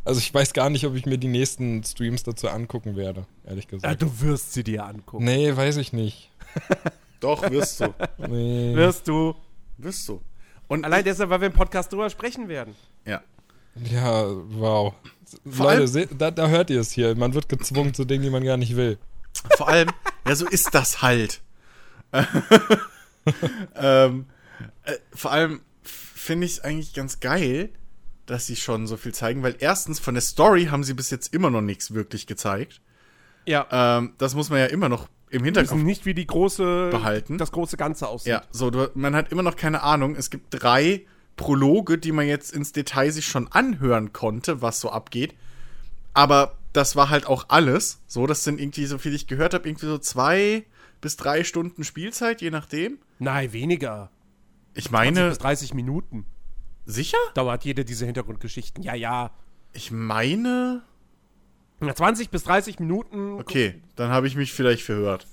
Also 0.04 0.18
ich 0.18 0.32
weiß 0.32 0.52
gar 0.52 0.68
nicht, 0.70 0.84
ob 0.86 0.94
ich 0.96 1.06
mir 1.06 1.18
die 1.18 1.28
nächsten 1.28 1.84
Streams 1.84 2.24
dazu 2.24 2.48
angucken 2.48 2.96
werde, 2.96 3.26
ehrlich 3.46 3.68
gesagt. 3.68 3.84
Ja, 3.84 3.94
du 3.94 4.20
wirst 4.20 4.52
sie 4.52 4.64
dir 4.64 4.84
angucken. 4.84 5.24
Nee, 5.24 5.54
weiß 5.54 5.76
ich 5.76 5.92
nicht. 5.92 6.30
Doch, 7.22 7.48
wirst 7.50 7.80
du. 7.80 7.94
Nee. 8.28 8.74
Wirst 8.74 9.08
du. 9.08 9.34
Wirst 9.78 10.08
du. 10.08 10.20
Und 10.66 10.84
Allein 10.84 11.04
deshalb, 11.04 11.30
weil 11.30 11.40
wir 11.40 11.46
im 11.46 11.54
Podcast 11.54 11.92
drüber 11.92 12.10
sprechen 12.10 12.48
werden. 12.48 12.74
Ja. 13.06 13.22
Ja, 13.76 14.26
wow. 14.26 14.94
Vor 15.48 15.74
Leute, 15.74 16.08
da, 16.14 16.30
da, 16.30 16.48
hört 16.48 16.68
ihr 16.70 16.80
es 16.80 16.92
hier. 16.92 17.14
Man 17.14 17.32
wird 17.32 17.48
gezwungen 17.48 17.94
zu 17.94 18.04
Dingen, 18.04 18.22
die 18.22 18.30
man 18.30 18.44
gar 18.44 18.56
nicht 18.56 18.76
will. 18.76 18.98
Vor 19.56 19.68
allem, 19.68 19.88
ja, 20.26 20.34
so 20.34 20.46
ist 20.46 20.74
das 20.74 21.00
halt. 21.00 21.40
ähm, 23.76 24.26
äh, 24.84 24.92
vor 25.14 25.32
allem 25.32 25.62
finde 25.82 26.46
ich 26.46 26.52
es 26.54 26.60
eigentlich 26.60 26.92
ganz 26.92 27.20
geil, 27.20 27.70
dass 28.26 28.46
sie 28.46 28.56
schon 28.56 28.86
so 28.86 28.96
viel 28.96 29.14
zeigen, 29.14 29.42
weil 29.42 29.56
erstens 29.58 30.00
von 30.00 30.14
der 30.14 30.22
Story 30.22 30.66
haben 30.66 30.84
sie 30.84 30.94
bis 30.94 31.10
jetzt 31.10 31.32
immer 31.32 31.50
noch 31.50 31.62
nichts 31.62 31.94
wirklich 31.94 32.26
gezeigt. 32.26 32.80
Ja. 33.46 33.66
Ähm, 33.70 34.14
das 34.18 34.34
muss 34.34 34.50
man 34.50 34.58
ja 34.58 34.66
immer 34.66 34.88
noch 34.88 35.08
im 35.32 35.44
Hinterkopf 35.44 35.80
nicht 35.80 36.06
wie 36.06 36.14
die 36.14 36.26
große 36.26 36.90
behalten. 36.90 37.38
das 37.38 37.52
große 37.52 37.76
Ganze 37.76 38.08
aussieht. 38.08 38.32
Ja, 38.32 38.42
so 38.50 38.70
du, 38.70 38.90
man 38.94 39.16
hat 39.16 39.32
immer 39.32 39.42
noch 39.42 39.56
keine 39.56 39.82
Ahnung. 39.82 40.14
Es 40.14 40.30
gibt 40.30 40.46
drei 40.50 41.06
Prologe, 41.36 41.98
die 41.98 42.12
man 42.12 42.26
jetzt 42.26 42.52
ins 42.52 42.72
Detail 42.72 43.10
sich 43.10 43.26
schon 43.26 43.48
anhören 43.50 44.12
konnte, 44.12 44.62
was 44.62 44.80
so 44.80 44.90
abgeht. 44.90 45.34
Aber 46.12 46.58
das 46.72 46.96
war 46.96 47.08
halt 47.08 47.26
auch 47.26 47.46
alles. 47.48 48.00
So, 48.06 48.26
das 48.26 48.44
sind 48.44 48.60
irgendwie, 48.60 48.86
so 48.86 48.98
viel 48.98 49.14
ich 49.14 49.26
gehört 49.26 49.54
habe, 49.54 49.68
irgendwie 49.68 49.86
so 49.86 49.98
zwei 49.98 50.64
bis 51.00 51.16
drei 51.16 51.44
Stunden 51.44 51.82
Spielzeit, 51.82 52.42
je 52.42 52.50
nachdem. 52.50 52.98
Nein, 53.18 53.52
weniger. 53.52 54.10
Ich 54.74 54.90
meine. 54.90 55.14
20 55.14 55.28
bis 55.30 55.38
30 55.38 55.74
Minuten. 55.74 56.26
Sicher? 56.84 57.18
Dauert 57.34 57.64
jede 57.64 57.84
dieser 57.84 58.06
Hintergrundgeschichten. 58.06 58.82
Ja, 58.82 58.94
ja. 58.94 59.30
Ich 59.72 59.90
meine. 59.90 60.82
20 61.90 62.30
bis 62.30 62.44
30 62.44 62.78
Minuten. 62.78 63.38
Okay, 63.40 63.80
dann 63.96 64.10
habe 64.10 64.26
ich 64.26 64.36
mich 64.36 64.52
vielleicht 64.52 64.82
verhört 64.82 65.26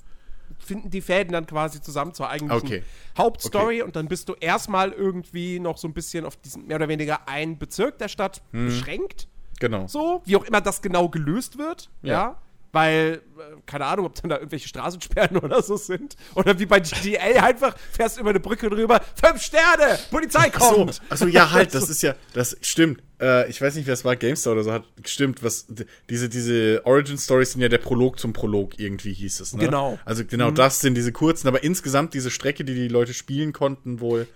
finden 0.58 0.90
die 0.90 1.02
Fäden 1.02 1.34
dann 1.34 1.46
quasi 1.46 1.82
zusammen 1.82 2.14
zur 2.14 2.30
eigentlichen 2.30 2.66
okay. 2.66 2.84
Hauptstory 3.18 3.82
okay. 3.82 3.82
und 3.82 3.96
dann 3.96 4.08
bist 4.08 4.30
du 4.30 4.34
erstmal 4.34 4.92
irgendwie 4.92 5.60
noch 5.60 5.78
so 5.78 5.88
ein 5.88 5.94
bisschen 5.94 6.26
auf 6.26 6.38
diesen 6.38 6.68
mehr 6.68 6.78
oder 6.78 6.88
weniger 6.88 7.28
einen 7.28 7.58
Bezirk 7.58 7.98
der 7.98 8.08
Stadt 8.08 8.42
hm. 8.52 8.66
beschränkt. 8.68 9.28
Genau. 9.60 9.88
So, 9.88 10.22
wie 10.26 10.36
auch 10.36 10.46
immer 10.46 10.62
das 10.62 10.82
genau 10.82 11.10
gelöst 11.10 11.58
wird, 11.58 11.90
ja. 12.02 12.12
ja. 12.12 12.42
Weil, 12.72 13.22
äh, 13.38 13.62
keine 13.66 13.86
Ahnung, 13.86 14.06
ob 14.06 14.22
dann 14.22 14.30
da 14.30 14.38
irgendwelche 14.38 14.68
Straßensperren 14.68 15.38
oder 15.44 15.64
so 15.64 15.76
sind. 15.76 16.16
Oder 16.36 16.60
wie 16.60 16.66
bei 16.66 16.80
GTA 16.80 17.44
einfach, 17.44 17.76
fährst 17.92 18.20
über 18.20 18.30
eine 18.30 18.40
Brücke 18.40 18.70
drüber, 18.70 19.02
fünf 19.16 19.42
Sterne, 19.42 19.98
Polizei 20.12 20.50
kommt. 20.50 20.96
So, 20.96 21.02
also 21.10 21.28
ja, 21.28 21.52
halt, 21.52 21.74
das 21.74 21.90
ist 21.90 22.04
ja, 22.04 22.16
das 22.34 22.58
stimmt. 22.62 23.02
Äh, 23.20 23.50
ich 23.50 23.62
weiß 23.62 23.76
nicht, 23.76 23.88
wer 23.88 23.94
es 23.94 24.06
war, 24.06 24.16
GameStar 24.16 24.54
oder 24.54 24.64
so, 24.64 24.72
hat 24.72 24.84
gestimmt, 25.02 25.44
was, 25.44 25.68
diese, 26.10 26.30
diese 26.30 26.86
Origin-Stories 26.86 27.54
sind 27.54 27.62
ja 27.62 27.70
der 27.70 27.80
Prolog 27.80 28.20
zum 28.20 28.34
Prolog, 28.34 28.80
irgendwie 28.80 29.14
hieß 29.14 29.40
es, 29.40 29.54
ne? 29.54 29.66
Genau. 29.66 29.98
Also 30.06 30.24
genau 30.26 30.52
mhm. 30.52 30.56
das 30.56 30.80
sind 30.82 30.96
diese 30.96 31.12
kurzen, 31.12 31.48
aber 31.48 31.64
insgesamt 31.64 32.14
diese 32.14 32.30
Strecke, 32.30 32.64
die 32.64 32.76
die 32.76 32.88
Leute 32.88 33.14
spielen 33.14 33.52
konnten, 33.52 34.00
wohl. 34.00 34.28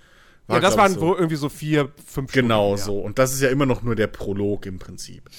War, 0.48 0.58
ja, 0.58 0.62
das 0.62 0.76
waren 0.76 0.94
so. 0.94 1.02
wohl 1.02 1.16
irgendwie 1.16 1.38
so 1.38 1.48
vier, 1.48 1.92
fünf 2.06 2.32
Stunden. 2.32 2.50
Genau 2.50 2.76
so. 2.76 3.00
Und 3.00 3.18
das 3.18 3.34
ist 3.34 3.42
ja 3.42 3.50
immer 3.50 3.66
noch 3.66 3.82
nur 3.82 3.96
der 3.96 4.08
Prolog 4.08 4.66
im 4.66 4.78
Prinzip. 4.78 5.30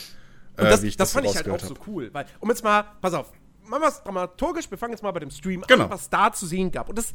Und 0.57 0.65
das, 0.65 0.83
äh, 0.83 0.87
das, 0.87 0.97
das 0.97 1.13
fand 1.13 1.27
ich 1.27 1.37
halt 1.37 1.49
auch 1.49 1.55
hab. 1.55 1.61
so 1.61 1.75
cool. 1.87 2.11
Weil, 2.13 2.27
um 2.41 2.49
jetzt 2.49 2.63
mal, 2.63 2.85
pass 3.01 3.15
auf, 3.15 3.33
machen 3.65 3.83
wir 3.83 3.89
es 3.89 4.03
dramaturgisch, 4.03 4.71
wir 4.71 4.79
fangen 4.79 4.93
jetzt 4.93 5.03
mal 5.03 5.13
bei 5.13 5.21
dem 5.21 5.31
Stream 5.31 5.63
genau. 5.67 5.85
an, 5.85 5.91
was 5.91 6.09
da 6.11 6.33
zu 6.33 6.47
sehen 6.47 6.71
gab. 6.71 6.89
Und 6.89 6.99
das 6.99 7.13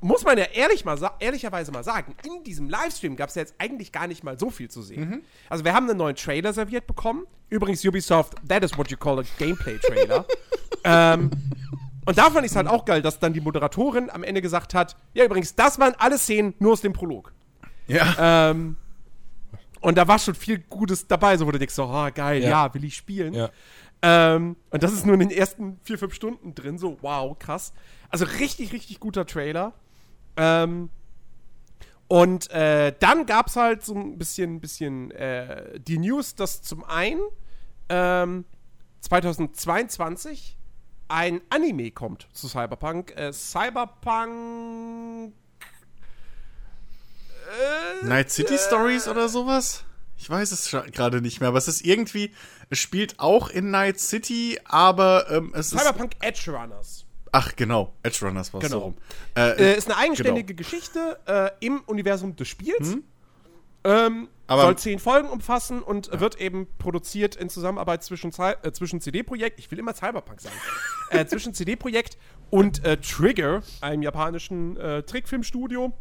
muss 0.00 0.24
man 0.24 0.38
ja 0.38 0.44
ehrlich 0.44 0.84
mal 0.84 0.98
ehrlicherweise 1.20 1.72
mal 1.72 1.82
sagen, 1.82 2.14
in 2.24 2.44
diesem 2.44 2.68
Livestream 2.68 3.16
gab 3.16 3.30
es 3.30 3.34
ja 3.34 3.42
jetzt 3.42 3.54
eigentlich 3.58 3.92
gar 3.92 4.06
nicht 4.06 4.22
mal 4.22 4.38
so 4.38 4.50
viel 4.50 4.70
zu 4.70 4.82
sehen. 4.82 5.08
Mhm. 5.08 5.22
Also 5.48 5.64
wir 5.64 5.74
haben 5.74 5.88
einen 5.88 5.98
neuen 5.98 6.16
Trailer 6.16 6.52
serviert 6.52 6.86
bekommen. 6.86 7.26
Übrigens 7.48 7.84
Ubisoft, 7.84 8.34
that 8.48 8.62
is 8.62 8.76
what 8.76 8.90
you 8.90 8.96
call 8.96 9.18
a 9.18 9.22
Gameplay-Trailer. 9.38 10.26
ähm, 10.84 11.30
und 12.04 12.16
da 12.16 12.30
fand 12.30 12.44
ich 12.44 12.52
es 12.52 12.56
halt 12.56 12.68
auch 12.68 12.84
geil, 12.84 13.02
dass 13.02 13.18
dann 13.18 13.32
die 13.32 13.40
Moderatorin 13.40 14.10
am 14.10 14.22
Ende 14.22 14.42
gesagt 14.42 14.74
hat, 14.74 14.96
ja 15.14 15.24
übrigens, 15.24 15.54
das 15.54 15.78
waren 15.78 15.94
alle 15.98 16.18
Szenen 16.18 16.54
nur 16.58 16.72
aus 16.72 16.80
dem 16.82 16.92
Prolog. 16.92 17.32
Ja. 17.88 18.50
Ähm, 18.50 18.76
und 19.80 19.96
da 19.96 20.08
war 20.08 20.18
schon 20.18 20.34
viel 20.34 20.58
Gutes 20.58 21.06
dabei, 21.06 21.36
so 21.36 21.46
wo 21.46 21.50
du 21.50 21.58
denkst, 21.58 21.74
so, 21.74 21.84
oh, 21.84 22.08
geil, 22.14 22.42
ja, 22.42 22.48
ja 22.48 22.74
will 22.74 22.84
ich 22.84 22.96
spielen. 22.96 23.34
Ja. 23.34 23.50
Ähm, 24.02 24.56
und 24.70 24.82
das 24.82 24.92
ist 24.92 25.06
nur 25.06 25.14
in 25.14 25.20
den 25.20 25.30
ersten 25.30 25.78
vier, 25.82 25.98
fünf 25.98 26.14
Stunden 26.14 26.54
drin, 26.54 26.78
so, 26.78 26.98
wow, 27.00 27.36
krass. 27.38 27.72
Also 28.08 28.24
richtig, 28.24 28.72
richtig 28.72 29.00
guter 29.00 29.26
Trailer. 29.26 29.72
Ähm, 30.36 30.90
und 32.08 32.50
äh, 32.50 32.94
dann 33.00 33.26
gab 33.26 33.48
es 33.48 33.56
halt 33.56 33.84
so 33.84 33.94
ein 33.94 34.18
bisschen, 34.18 34.60
bisschen 34.60 35.10
äh, 35.10 35.80
die 35.80 35.98
News, 35.98 36.36
dass 36.36 36.62
zum 36.62 36.84
einen 36.84 37.22
ähm, 37.88 38.44
2022 39.00 40.56
ein 41.08 41.40
Anime 41.50 41.90
kommt 41.90 42.28
zu 42.32 42.48
Cyberpunk. 42.48 43.16
Äh, 43.16 43.32
Cyberpunk. 43.32 45.32
Äh, 48.02 48.06
Night 48.06 48.30
City 48.30 48.58
Stories 48.58 49.08
oder 49.08 49.28
sowas? 49.28 49.84
Ich 50.18 50.28
weiß 50.30 50.50
es 50.52 50.70
gerade 50.92 51.20
nicht 51.20 51.40
mehr, 51.40 51.50
aber 51.50 51.58
es 51.58 51.68
ist 51.68 51.84
irgendwie, 51.84 52.32
es 52.70 52.78
spielt 52.78 53.20
auch 53.20 53.50
in 53.50 53.70
Night 53.70 54.00
City, 54.00 54.58
aber 54.64 55.30
ähm, 55.30 55.52
es 55.54 55.70
Cyberpunk 55.70 56.14
ist. 56.14 56.20
Cyberpunk 56.20 56.46
Edge 56.48 56.50
Runners. 56.50 57.04
Ach, 57.32 57.54
genau. 57.54 57.92
Edge 58.02 58.24
Runners 58.24 58.52
war 58.54 58.62
es 58.62 58.68
genau. 58.68 58.78
so 58.78 58.84
rum. 58.86 58.94
Äh, 59.36 59.72
äh, 59.72 59.76
ist 59.76 59.90
eine 59.90 59.98
eigenständige 59.98 60.54
genau. 60.54 60.56
Geschichte 60.56 61.18
äh, 61.26 61.50
im 61.64 61.80
Universum 61.80 62.34
des 62.34 62.48
Spiels. 62.48 62.94
Hm? 62.94 63.04
Ähm, 63.84 64.28
soll 64.48 64.78
zehn 64.78 64.98
Folgen 64.98 65.28
umfassen 65.28 65.82
und 65.82 66.08
ja. 66.08 66.18
wird 66.18 66.40
eben 66.40 66.66
produziert 66.78 67.36
in 67.36 67.48
Zusammenarbeit 67.48 68.02
zwischen, 68.02 68.32
äh, 68.32 68.72
zwischen 68.72 69.00
CD-Projekt, 69.00 69.58
ich 69.58 69.70
will 69.70 69.78
immer 69.78 69.94
Cyberpunk 69.94 70.40
sagen, 70.40 70.56
äh, 71.10 71.26
zwischen 71.26 71.54
CD-Projekt 71.54 72.16
und 72.50 72.84
äh, 72.84 72.96
Trigger, 72.96 73.62
einem 73.80 74.02
japanischen 74.02 74.76
äh, 74.76 75.02
Trickfilmstudio, 75.02 75.92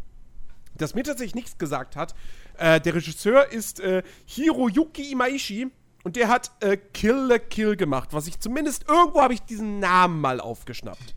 das 0.77 0.93
mir 0.93 1.03
tatsächlich 1.03 1.35
nichts 1.35 1.57
gesagt 1.57 1.95
hat. 1.95 2.15
Äh, 2.57 2.79
der 2.81 2.95
Regisseur 2.95 3.51
ist 3.51 3.79
äh, 3.79 4.03
Hiroyuki 4.25 5.11
Imaishi 5.11 5.71
und 6.03 6.15
der 6.15 6.27
hat 6.27 6.51
äh, 6.59 6.77
Kill 6.77 7.27
the 7.29 7.39
Kill 7.39 7.75
gemacht, 7.75 8.09
was 8.11 8.27
ich 8.27 8.39
zumindest 8.39 8.87
irgendwo 8.87 9.21
habe 9.21 9.33
ich 9.33 9.41
diesen 9.41 9.79
Namen 9.79 10.21
mal 10.21 10.39
aufgeschnappt. 10.39 11.15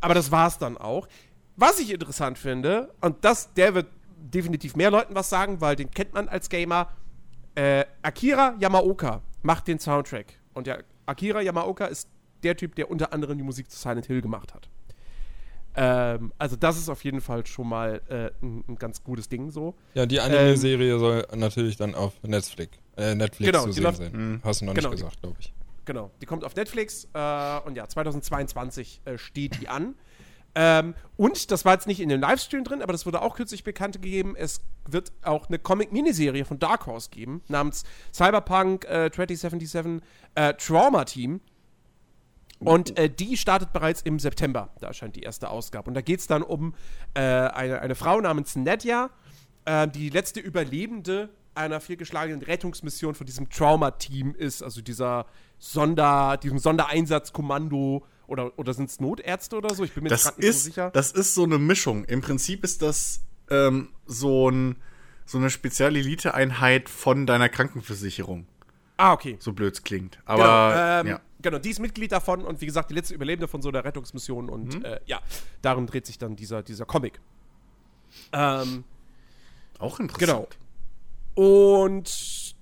Aber 0.00 0.14
das 0.14 0.30
war's 0.30 0.58
dann 0.58 0.76
auch. 0.76 1.08
Was 1.56 1.80
ich 1.80 1.92
interessant 1.92 2.38
finde, 2.38 2.94
und 3.00 3.24
das, 3.24 3.52
der 3.54 3.74
wird 3.74 3.88
definitiv 4.16 4.76
mehr 4.76 4.90
Leuten 4.90 5.14
was 5.14 5.28
sagen, 5.28 5.60
weil 5.60 5.76
den 5.76 5.90
kennt 5.90 6.14
man 6.14 6.28
als 6.28 6.48
Gamer. 6.48 6.88
Äh, 7.54 7.84
Akira 8.02 8.54
Yamaoka 8.60 9.22
macht 9.42 9.66
den 9.66 9.78
Soundtrack. 9.78 10.26
Und 10.54 10.66
ja, 10.66 10.78
Akira 11.06 11.40
Yamaoka 11.40 11.86
ist 11.86 12.08
der 12.42 12.56
Typ, 12.56 12.74
der 12.76 12.90
unter 12.90 13.12
anderem 13.12 13.38
die 13.38 13.44
Musik 13.44 13.70
zu 13.70 13.78
Silent 13.78 14.06
Hill 14.06 14.20
gemacht 14.20 14.54
hat. 14.54 14.68
Ähm, 15.80 16.32
also 16.38 16.56
das 16.56 16.76
ist 16.76 16.88
auf 16.88 17.04
jeden 17.04 17.20
Fall 17.20 17.46
schon 17.46 17.68
mal 17.68 18.02
äh, 18.08 18.30
ein, 18.44 18.64
ein, 18.68 18.76
ganz 18.76 19.04
gutes 19.04 19.28
Ding 19.28 19.50
so. 19.50 19.74
Ja, 19.94 20.06
die 20.06 20.18
Anime-Serie 20.18 20.94
ähm, 20.94 20.98
soll 20.98 21.26
natürlich 21.36 21.76
dann 21.76 21.94
auf 21.94 22.20
Netflix 22.24 22.76
äh, 22.96 23.14
Netflix 23.14 23.52
genau, 23.52 23.64
zu 23.64 23.72
sehen 23.72 23.94
sein. 23.94 24.12
Mhm. 24.12 24.40
Hast 24.42 24.60
du 24.60 24.64
noch 24.64 24.74
genau, 24.74 24.90
nicht 24.90 25.00
gesagt, 25.00 25.22
glaube 25.22 25.36
ich. 25.38 25.54
Genau, 25.84 26.10
die 26.20 26.26
kommt 26.26 26.44
auf 26.44 26.56
Netflix 26.56 27.06
äh, 27.14 27.60
und 27.64 27.76
ja, 27.76 27.86
2022 27.88 29.02
äh, 29.04 29.18
steht 29.18 29.60
die 29.60 29.68
an. 29.68 29.94
Ähm, 30.56 30.94
und 31.16 31.52
das 31.52 31.64
war 31.64 31.74
jetzt 31.74 31.86
nicht 31.86 32.00
in 32.00 32.08
dem 32.08 32.20
Livestream 32.20 32.64
drin, 32.64 32.82
aber 32.82 32.92
das 32.92 33.06
wurde 33.06 33.22
auch 33.22 33.36
kürzlich 33.36 33.62
bekannt 33.62 33.94
gegeben. 34.02 34.34
Es 34.36 34.60
wird 34.88 35.12
auch 35.22 35.48
eine 35.48 35.60
Comic-Miniserie 35.60 36.44
von 36.44 36.58
Dark 36.58 36.86
Horse 36.86 37.10
geben, 37.10 37.42
namens 37.46 37.84
Cyberpunk 38.12 38.84
äh, 38.86 39.10
2077 39.12 40.02
äh, 40.34 40.54
Trauma 40.54 41.04
Team. 41.04 41.40
Und 42.60 42.98
äh, 42.98 43.08
die 43.08 43.36
startet 43.36 43.72
bereits 43.72 44.02
im 44.02 44.18
September. 44.18 44.70
Da 44.80 44.88
erscheint 44.88 45.16
die 45.16 45.22
erste 45.22 45.48
Ausgabe. 45.50 45.88
Und 45.88 45.94
da 45.94 46.00
geht 46.00 46.20
es 46.20 46.26
dann 46.26 46.42
um 46.42 46.74
äh, 47.14 47.20
eine, 47.20 47.80
eine 47.80 47.94
Frau 47.94 48.20
namens 48.20 48.56
Nedja, 48.56 49.10
äh, 49.64 49.86
die 49.86 50.10
letzte 50.10 50.40
Überlebende 50.40 51.28
einer 51.54 51.80
vielgeschlagenen 51.80 52.42
Rettungsmission 52.42 53.14
von 53.14 53.26
diesem 53.26 53.50
Trauma-Team 53.50 54.34
ist, 54.36 54.62
also 54.62 54.80
dieser 54.80 55.26
Sonder, 55.58 56.36
diesem 56.36 56.58
Sondereinsatzkommando 56.58 58.04
oder, 58.28 58.56
oder 58.58 58.74
sind 58.74 58.90
es 58.90 59.00
Notärzte 59.00 59.56
oder 59.56 59.74
so? 59.74 59.84
Ich 59.84 59.92
bin 59.92 60.04
mir 60.04 60.10
das 60.10 60.24
gerade 60.24 60.40
nicht 60.40 60.52
so 60.52 60.58
sicher. 60.58 60.90
Das 60.90 61.10
ist 61.12 61.34
so 61.34 61.44
eine 61.44 61.58
Mischung. 61.58 62.04
Im 62.04 62.20
Prinzip 62.20 62.62
ist 62.62 62.82
das 62.82 63.22
ähm, 63.50 63.88
so, 64.06 64.50
ein, 64.50 64.76
so 65.26 65.38
eine 65.38 65.50
Spezialelite-Einheit 65.50 66.88
von 66.88 67.26
deiner 67.26 67.48
Krankenversicherung. 67.48 68.46
Ah, 68.98 69.12
okay. 69.12 69.36
So 69.38 69.52
blöd 69.52 69.74
es 69.74 69.82
klingt. 69.82 70.18
Aber 70.26 70.42
genau, 70.42 71.00
ähm, 71.00 71.06
ja. 71.06 71.20
genau, 71.40 71.58
die 71.58 71.70
ist 71.70 71.78
Mitglied 71.78 72.10
davon 72.10 72.44
und 72.44 72.60
wie 72.60 72.66
gesagt, 72.66 72.90
die 72.90 72.94
letzte 72.94 73.14
Überlebende 73.14 73.46
von 73.46 73.62
so 73.62 73.68
einer 73.68 73.84
Rettungsmission 73.84 74.50
und 74.50 74.80
mhm. 74.80 74.84
äh, 74.84 75.00
ja, 75.06 75.20
darum 75.62 75.86
dreht 75.86 76.04
sich 76.04 76.18
dann 76.18 76.34
dieser, 76.34 76.64
dieser 76.64 76.84
Comic. 76.84 77.20
Ähm, 78.32 78.84
Auch 79.78 80.00
interessant. 80.00 80.58
Genau. 81.36 81.68
Und 81.70 82.56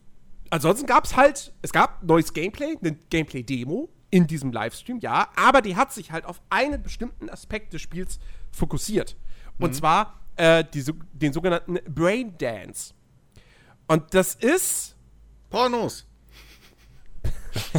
ansonsten 0.50 0.86
gab 0.86 1.06
es 1.06 1.16
halt, 1.16 1.54
es 1.62 1.72
gab 1.72 2.02
neues 2.02 2.34
Gameplay, 2.34 2.76
eine 2.78 2.92
Gameplay-Demo 3.08 3.88
in 4.10 4.26
diesem 4.26 4.52
Livestream, 4.52 4.98
ja, 4.98 5.30
aber 5.36 5.62
die 5.62 5.74
hat 5.74 5.92
sich 5.94 6.12
halt 6.12 6.26
auf 6.26 6.42
einen 6.50 6.82
bestimmten 6.82 7.30
Aspekt 7.30 7.72
des 7.72 7.80
Spiels 7.80 8.18
fokussiert. 8.52 9.16
Und 9.58 9.70
mhm. 9.70 9.74
zwar 9.74 10.20
äh, 10.36 10.62
die, 10.74 10.84
den 11.14 11.32
sogenannten 11.32 11.78
Brain 11.88 12.36
Dance. 12.36 12.92
Und 13.86 14.12
das 14.12 14.34
ist. 14.34 14.96
Pornos. 15.48 16.06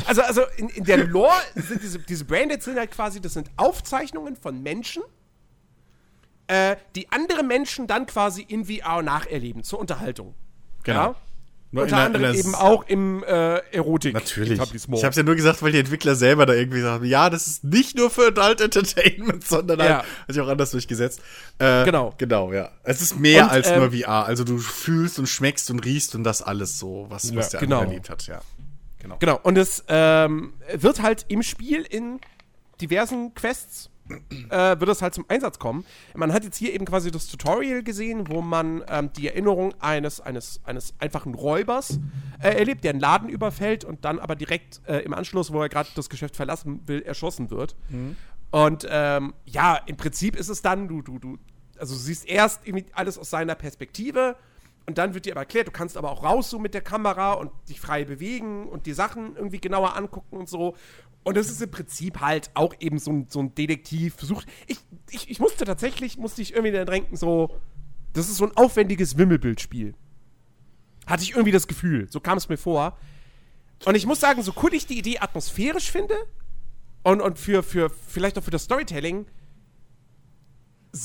Also, 0.06 0.22
also 0.22 0.42
in, 0.58 0.70
in 0.70 0.84
der 0.84 1.06
Lore 1.06 1.36
sind 1.56 1.82
diese, 1.82 2.00
diese 2.00 2.26
Braindance 2.26 2.66
sind 2.66 2.78
halt 2.78 2.92
quasi, 2.92 3.22
das 3.22 3.34
sind 3.34 3.50
Aufzeichnungen 3.58 4.36
von 4.36 4.62
Menschen, 4.62 5.04
äh, 6.48 6.76
die 6.96 7.12
andere 7.12 7.44
Menschen 7.44 7.88
dann 7.88 8.06
quasi 8.06 8.42
in 8.42 8.66
VR 8.66 9.02
nacherleben, 9.02 9.64
zur 9.64 9.80
Unterhaltung. 9.80 10.34
Genau. 10.84 11.12
Ja? 11.12 11.16
Nur 11.72 11.84
Unter 11.84 11.98
anderem 11.98 12.34
eben 12.34 12.56
auch 12.56 12.88
im 12.88 13.24
äh, 13.24 13.58
Erotik. 13.74 14.14
Natürlich. 14.14 14.58
Ich 14.58 15.04
habe 15.04 15.16
ja 15.16 15.24
nur 15.24 15.36
gesagt, 15.36 15.62
weil 15.62 15.74
die 15.74 15.80
Entwickler 15.80 16.16
selber 16.16 16.46
da 16.46 16.54
irgendwie 16.54 16.80
sagen, 16.80 17.04
ja, 17.04 17.30
das 17.30 17.46
ist 17.46 17.66
nicht 17.66 17.98
nur 17.98 18.10
für 18.10 18.28
Adult 18.28 18.62
Entertainment, 18.62 19.44
sondern 19.48 19.80
halt, 19.80 19.90
ja. 19.90 19.98
hat 19.98 20.34
sich 20.34 20.42
auch 20.42 20.48
anders 20.48 20.72
durchgesetzt. 20.72 21.20
Äh, 21.60 21.84
genau. 21.84 22.14
Genau, 22.18 22.54
ja. 22.54 22.70
Es 22.84 23.02
ist 23.02 23.20
mehr 23.20 23.44
und, 23.44 23.52
als 23.52 23.68
ähm, 23.68 23.80
nur 23.80 23.92
VR. 23.92 24.26
Also 24.26 24.46
du 24.46 24.60
fühlst 24.60 25.20
und 25.20 25.28
schmeckst 25.28 25.70
und 25.70 25.84
riechst 25.84 26.16
und 26.16 26.24
das 26.24 26.42
alles 26.42 26.80
so, 26.80 27.08
was, 27.10 27.36
was 27.36 27.50
der 27.50 27.60
genau. 27.60 27.80
andere 27.80 27.90
erlebt 27.92 28.10
hat, 28.10 28.26
ja. 28.28 28.40
Genau. 29.08 29.18
Genau. 29.20 29.40
Und 29.44 29.58
es 29.58 29.84
ähm, 29.88 30.54
wird 30.74 31.02
halt 31.02 31.26
im 31.28 31.44
Spiel 31.44 31.82
in 31.82 32.20
diversen 32.80 33.34
Quests 33.34 33.90
äh, 34.50 34.80
wird 34.80 34.90
es 34.90 35.02
halt 35.02 35.14
zum 35.14 35.26
Einsatz 35.28 35.60
kommen. 35.60 35.86
Man 36.16 36.34
hat 36.34 36.44
jetzt 36.44 36.58
hier 36.58 36.74
eben 36.74 36.86
quasi 36.86 37.12
das 37.12 37.28
Tutorial 37.28 37.84
gesehen, 37.84 38.30
wo 38.30 38.42
man 38.42 38.84
ähm, 38.88 39.12
die 39.14 39.28
Erinnerung 39.28 39.74
eines, 39.80 40.22
eines, 40.22 40.62
eines 40.64 40.94
einfachen 41.00 41.34
Räubers 41.34 42.00
äh, 42.42 42.50
erlebt, 42.50 42.84
der 42.84 42.92
einen 42.92 43.00
Laden 43.00 43.30
überfällt 43.30 43.84
und 43.84 44.06
dann 44.06 44.20
aber 44.20 44.36
direkt 44.36 44.82
äh, 44.88 45.00
im 45.00 45.14
Anschluss, 45.14 45.52
wo 45.52 45.62
er 45.62 45.70
gerade 45.70 45.90
das 45.96 46.10
Geschäft 46.10 46.36
verlassen 46.36 46.82
will, 46.86 47.02
erschossen 47.02 47.50
wird. 47.50 47.76
Mhm. 47.90 48.16
Und 48.52 48.88
ähm, 48.90 49.34
ja, 49.46 49.76
im 49.86 49.98
Prinzip 49.98 50.36
ist 50.36 50.50
es 50.50 50.62
dann, 50.62 50.88
du, 50.88 51.02
du, 51.02 51.20
du, 51.20 51.38
also 51.78 51.94
du 51.94 52.00
siehst 52.00 52.28
erst 52.28 52.66
irgendwie 52.66 52.86
alles 52.94 53.18
aus 53.18 53.30
seiner 53.30 53.56
Perspektive 53.56 54.38
und 54.88 54.98
dann 54.98 55.14
wird 55.14 55.26
dir 55.26 55.34
aber 55.34 55.42
erklärt, 55.42 55.68
du 55.68 55.72
kannst 55.72 55.98
aber 55.98 56.12
auch 56.12 56.24
raus 56.24 56.50
so 56.50 56.60
mit 56.60 56.74
der 56.74 56.82
Kamera 56.82 57.34
und 57.34 57.52
dich 57.68 57.80
frei 57.80 58.06
bewegen 58.06 58.68
und 58.70 58.86
die 58.86 58.94
Sachen 58.94 59.36
irgendwie 59.36 59.60
genauer 59.60 59.98
angucken 59.98 60.38
und 60.38 60.48
so. 60.50 60.76
Und 61.26 61.36
das 61.36 61.50
ist 61.50 61.62
im 61.62 61.70
Prinzip 61.70 62.22
halt 62.22 62.50
auch 62.54 62.74
eben 62.80 62.98
so 62.98 63.12
ein, 63.12 63.28
so 63.30 63.42
ein 63.42 63.54
Detektivversuch. 63.54 64.44
Ich, 64.66 64.78
ich, 65.10 65.30
ich 65.30 65.40
musste 65.40 65.66
tatsächlich, 65.66 66.18
musste 66.18 66.42
ich 66.42 66.54
irgendwie 66.54 66.72
dann 66.72 66.88
denken, 66.88 67.18
so, 67.18 67.60
das 68.14 68.30
ist 68.30 68.38
so 68.38 68.46
ein 68.46 68.56
aufwendiges 68.56 69.18
Wimmelbildspiel. 69.18 69.94
Hatte 71.06 71.24
ich 71.24 71.32
irgendwie 71.32 71.52
das 71.52 71.68
Gefühl. 71.68 72.08
So 72.10 72.22
kam 72.22 72.38
es 72.38 72.48
mir 72.48 72.58
vor. 72.58 72.98
Und 73.84 73.96
ich 73.96 74.06
muss 74.06 74.22
sagen, 74.22 74.42
so 74.42 74.54
cool 74.64 74.74
ich 74.74 74.88
die 74.88 74.98
Idee 74.98 75.20
atmosphärisch 75.20 75.92
finde 75.92 76.16
und, 77.04 77.20
und 77.20 77.38
für, 77.38 77.62
für 77.62 77.90
vielleicht 77.90 78.38
auch 78.38 78.44
für 78.44 78.52
das 78.52 78.64
Storytelling, 78.64 79.26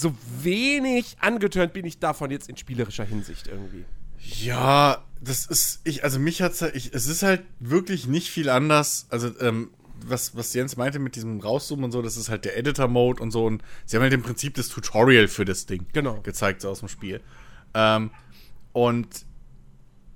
so 0.01 0.15
wenig 0.41 1.17
angetörnt 1.21 1.73
bin 1.73 1.85
ich 1.85 1.99
davon 1.99 2.31
jetzt 2.31 2.49
in 2.49 2.57
spielerischer 2.57 3.05
Hinsicht 3.05 3.47
irgendwie. 3.47 3.85
Ja, 4.19 5.05
das 5.21 5.47
ist, 5.47 5.81
ich, 5.85 6.05
also 6.05 6.19
mich 6.19 6.43
hat's, 6.43 6.63
ich, 6.63 6.95
es 6.95 7.07
ist 7.07 7.23
halt 7.23 7.43
wirklich 7.61 8.07
nicht 8.07 8.31
viel 8.31 8.49
anders. 8.49 9.07
Also, 9.11 9.31
ähm, 9.41 9.71
was, 10.05 10.37
was 10.37 10.53
Jens 10.55 10.77
meinte 10.77 10.99
mit 10.99 11.17
diesem 11.17 11.41
Rauszoomen 11.41 11.85
und 11.85 11.93
so, 11.93 12.03
das 12.03 12.17
ist 12.17 12.29
halt 12.29 12.45
der 12.45 12.57
Editor-Mode 12.57 13.23
und 13.23 13.31
so. 13.31 13.47
Und 13.47 13.63
sie 13.85 13.97
haben 13.97 14.03
halt 14.03 14.13
im 14.13 14.23
Prinzip 14.23 14.55
das 14.55 14.69
Tutorial 14.69 15.29
für 15.29 15.45
das 15.45 15.67
Ding 15.67 15.87
genau. 15.93 16.21
gezeigt, 16.23 16.61
so 16.61 16.71
aus 16.71 16.81
dem 16.81 16.89
Spiel. 16.89 17.21
Ähm, 17.75 18.11
und 18.73 19.25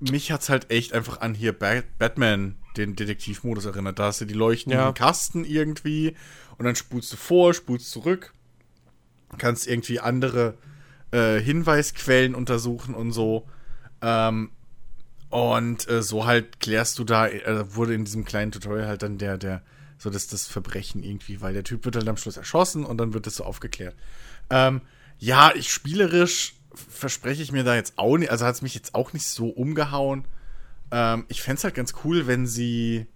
mich 0.00 0.32
hat's 0.32 0.48
halt 0.48 0.70
echt 0.70 0.92
einfach 0.92 1.20
an 1.20 1.34
hier 1.34 1.52
Bat 1.52 1.98
Batman, 1.98 2.56
den 2.76 2.96
Detektivmodus 2.96 3.64
erinnert. 3.64 3.98
Da 3.98 4.06
hast 4.06 4.20
du 4.20 4.24
die 4.24 4.34
leuchtenden 4.34 4.78
ja. 4.78 4.92
Kasten 4.92 5.44
irgendwie 5.44 6.14
und 6.58 6.64
dann 6.64 6.76
spulst 6.76 7.12
du 7.12 7.16
vor, 7.16 7.54
spulst 7.54 7.90
zurück. 7.90 8.32
Kannst 9.38 9.66
irgendwie 9.66 10.00
andere 10.00 10.54
äh, 11.12 11.38
Hinweisquellen 11.40 12.34
untersuchen 12.34 12.94
und 12.94 13.12
so. 13.12 13.46
Ähm, 14.02 14.50
und 15.30 15.88
äh, 15.88 16.02
so 16.02 16.26
halt 16.26 16.60
klärst 16.60 16.98
du 16.98 17.04
da, 17.04 17.28
äh, 17.28 17.74
wurde 17.74 17.94
in 17.94 18.04
diesem 18.04 18.24
kleinen 18.24 18.52
Tutorial 18.52 18.86
halt 18.86 19.02
dann 19.02 19.18
der, 19.18 19.38
der, 19.38 19.62
so 19.98 20.10
dass 20.10 20.28
das 20.28 20.46
Verbrechen 20.46 21.02
irgendwie, 21.02 21.40
weil 21.40 21.52
der 21.52 21.64
Typ 21.64 21.84
wird 21.84 21.96
halt 21.96 22.08
am 22.08 22.16
Schluss 22.16 22.36
erschossen 22.36 22.84
und 22.84 22.98
dann 22.98 23.14
wird 23.14 23.26
das 23.26 23.36
so 23.36 23.44
aufgeklärt. 23.44 23.94
Ähm, 24.50 24.80
ja, 25.18 25.52
ich 25.54 25.72
spielerisch 25.72 26.54
verspreche 26.74 27.42
ich 27.42 27.52
mir 27.52 27.64
da 27.64 27.74
jetzt 27.74 27.94
auch 27.96 28.16
nicht, 28.18 28.30
also 28.30 28.44
hat 28.44 28.54
es 28.54 28.62
mich 28.62 28.74
jetzt 28.74 28.94
auch 28.94 29.12
nicht 29.12 29.26
so 29.26 29.48
umgehauen. 29.48 30.26
Ähm, 30.90 31.24
ich 31.28 31.42
fände 31.42 31.58
es 31.58 31.64
halt 31.64 31.74
ganz 31.74 31.94
cool, 32.04 32.26
wenn 32.26 32.46
sie, 32.46 33.06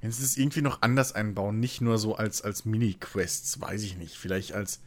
wenn 0.00 0.12
sie 0.12 0.24
es 0.24 0.36
irgendwie 0.36 0.62
noch 0.62 0.82
anders 0.82 1.12
einbauen, 1.12 1.60
nicht 1.60 1.80
nur 1.80 1.98
so 1.98 2.14
als, 2.14 2.42
als 2.42 2.64
Mini-Quests, 2.64 3.60
weiß 3.60 3.82
ich 3.82 3.96
nicht, 3.96 4.16
vielleicht 4.16 4.52
als 4.52 4.80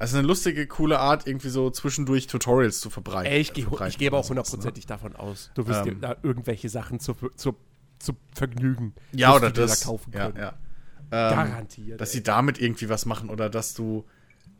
also 0.00 0.16
eine 0.16 0.26
lustige, 0.26 0.66
coole 0.66 0.98
Art, 0.98 1.26
irgendwie 1.26 1.50
so 1.50 1.68
zwischendurch 1.68 2.26
Tutorials 2.26 2.80
zu 2.80 2.88
verbreiten. 2.88 3.30
Ey, 3.30 3.40
ich, 3.40 3.52
gehe 3.52 3.66
ich 3.86 3.98
gebe 3.98 4.16
auch 4.16 4.24
ne? 4.24 4.28
hundertprozentig 4.30 4.84
ne? 4.84 4.88
davon 4.88 5.14
aus. 5.14 5.50
Du 5.54 5.66
wirst 5.66 5.86
ähm, 5.86 6.00
dir 6.00 6.00
da 6.00 6.16
irgendwelche 6.22 6.70
Sachen 6.70 7.00
zu, 7.00 7.14
zu, 7.36 7.54
zu 7.98 8.14
Vergnügen 8.34 8.94
ja, 9.12 9.36
oder 9.36 9.50
das, 9.50 9.80
da 9.80 9.86
kaufen 9.86 10.10
können. 10.10 10.36
Ja, 10.36 10.42
ja. 10.42 11.30
Ähm, 11.32 11.36
Garantiert. 11.36 12.00
Dass 12.00 12.10
ey. 12.10 12.16
sie 12.16 12.22
damit 12.22 12.58
irgendwie 12.58 12.88
was 12.88 13.04
machen 13.04 13.28
oder 13.28 13.50
dass 13.50 13.74
du, 13.74 14.06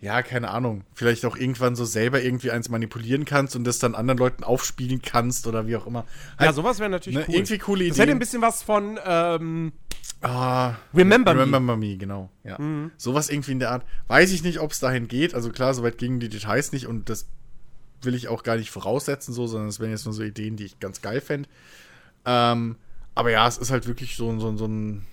ja, 0.00 0.22
keine 0.22 0.50
Ahnung, 0.50 0.84
vielleicht 0.94 1.24
auch 1.26 1.36
irgendwann 1.36 1.76
so 1.76 1.84
selber 1.84 2.22
irgendwie 2.22 2.50
eins 2.50 2.68
manipulieren 2.68 3.24
kannst 3.24 3.54
und 3.54 3.64
das 3.64 3.78
dann 3.78 3.94
anderen 3.94 4.18
Leuten 4.18 4.44
aufspielen 4.44 5.02
kannst 5.02 5.46
oder 5.46 5.66
wie 5.66 5.76
auch 5.76 5.86
immer. 5.86 6.06
Halt, 6.38 6.48
ja, 6.48 6.52
sowas 6.52 6.78
wäre 6.78 6.90
natürlich 6.90 7.18
ne, 7.18 7.24
cool. 7.28 7.34
Irgendwie 7.34 7.58
coole 7.58 7.84
Idee. 7.84 7.90
Das 7.90 7.98
hätte 7.98 8.12
ein 8.12 8.18
bisschen 8.18 8.42
was 8.42 8.62
von, 8.62 8.98
ähm, 9.04 9.72
Ah, 10.22 10.74
Remember, 10.92 11.34
Remember 11.34 11.76
Me. 11.76 11.92
Me 11.92 11.96
genau. 11.96 12.30
Ja. 12.44 12.58
Mhm. 12.58 12.90
Sowas 12.98 13.30
irgendwie 13.30 13.52
in 13.52 13.58
der 13.58 13.70
Art. 13.70 13.86
Weiß 14.06 14.32
ich 14.32 14.42
nicht, 14.42 14.60
ob 14.60 14.72
es 14.72 14.78
dahin 14.78 15.08
geht. 15.08 15.34
Also 15.34 15.50
klar, 15.50 15.72
soweit 15.72 15.96
gingen 15.96 16.20
die 16.20 16.28
Details 16.28 16.72
nicht 16.72 16.86
und 16.86 17.08
das 17.08 17.26
will 18.02 18.14
ich 18.14 18.28
auch 18.28 18.42
gar 18.42 18.56
nicht 18.56 18.70
voraussetzen, 18.70 19.32
so, 19.32 19.46
sondern 19.46 19.68
es 19.68 19.80
wären 19.80 19.90
jetzt 19.90 20.04
nur 20.04 20.14
so 20.14 20.22
Ideen, 20.22 20.56
die 20.56 20.64
ich 20.64 20.78
ganz 20.78 21.00
geil 21.00 21.20
fände. 21.20 21.48
Ähm, 22.26 22.76
aber 23.14 23.30
ja, 23.30 23.46
es 23.48 23.58
ist 23.58 23.70
halt 23.70 23.86
wirklich 23.86 24.16
so, 24.16 24.38
so, 24.38 24.56
so 24.56 24.66
ein, 24.66 25.06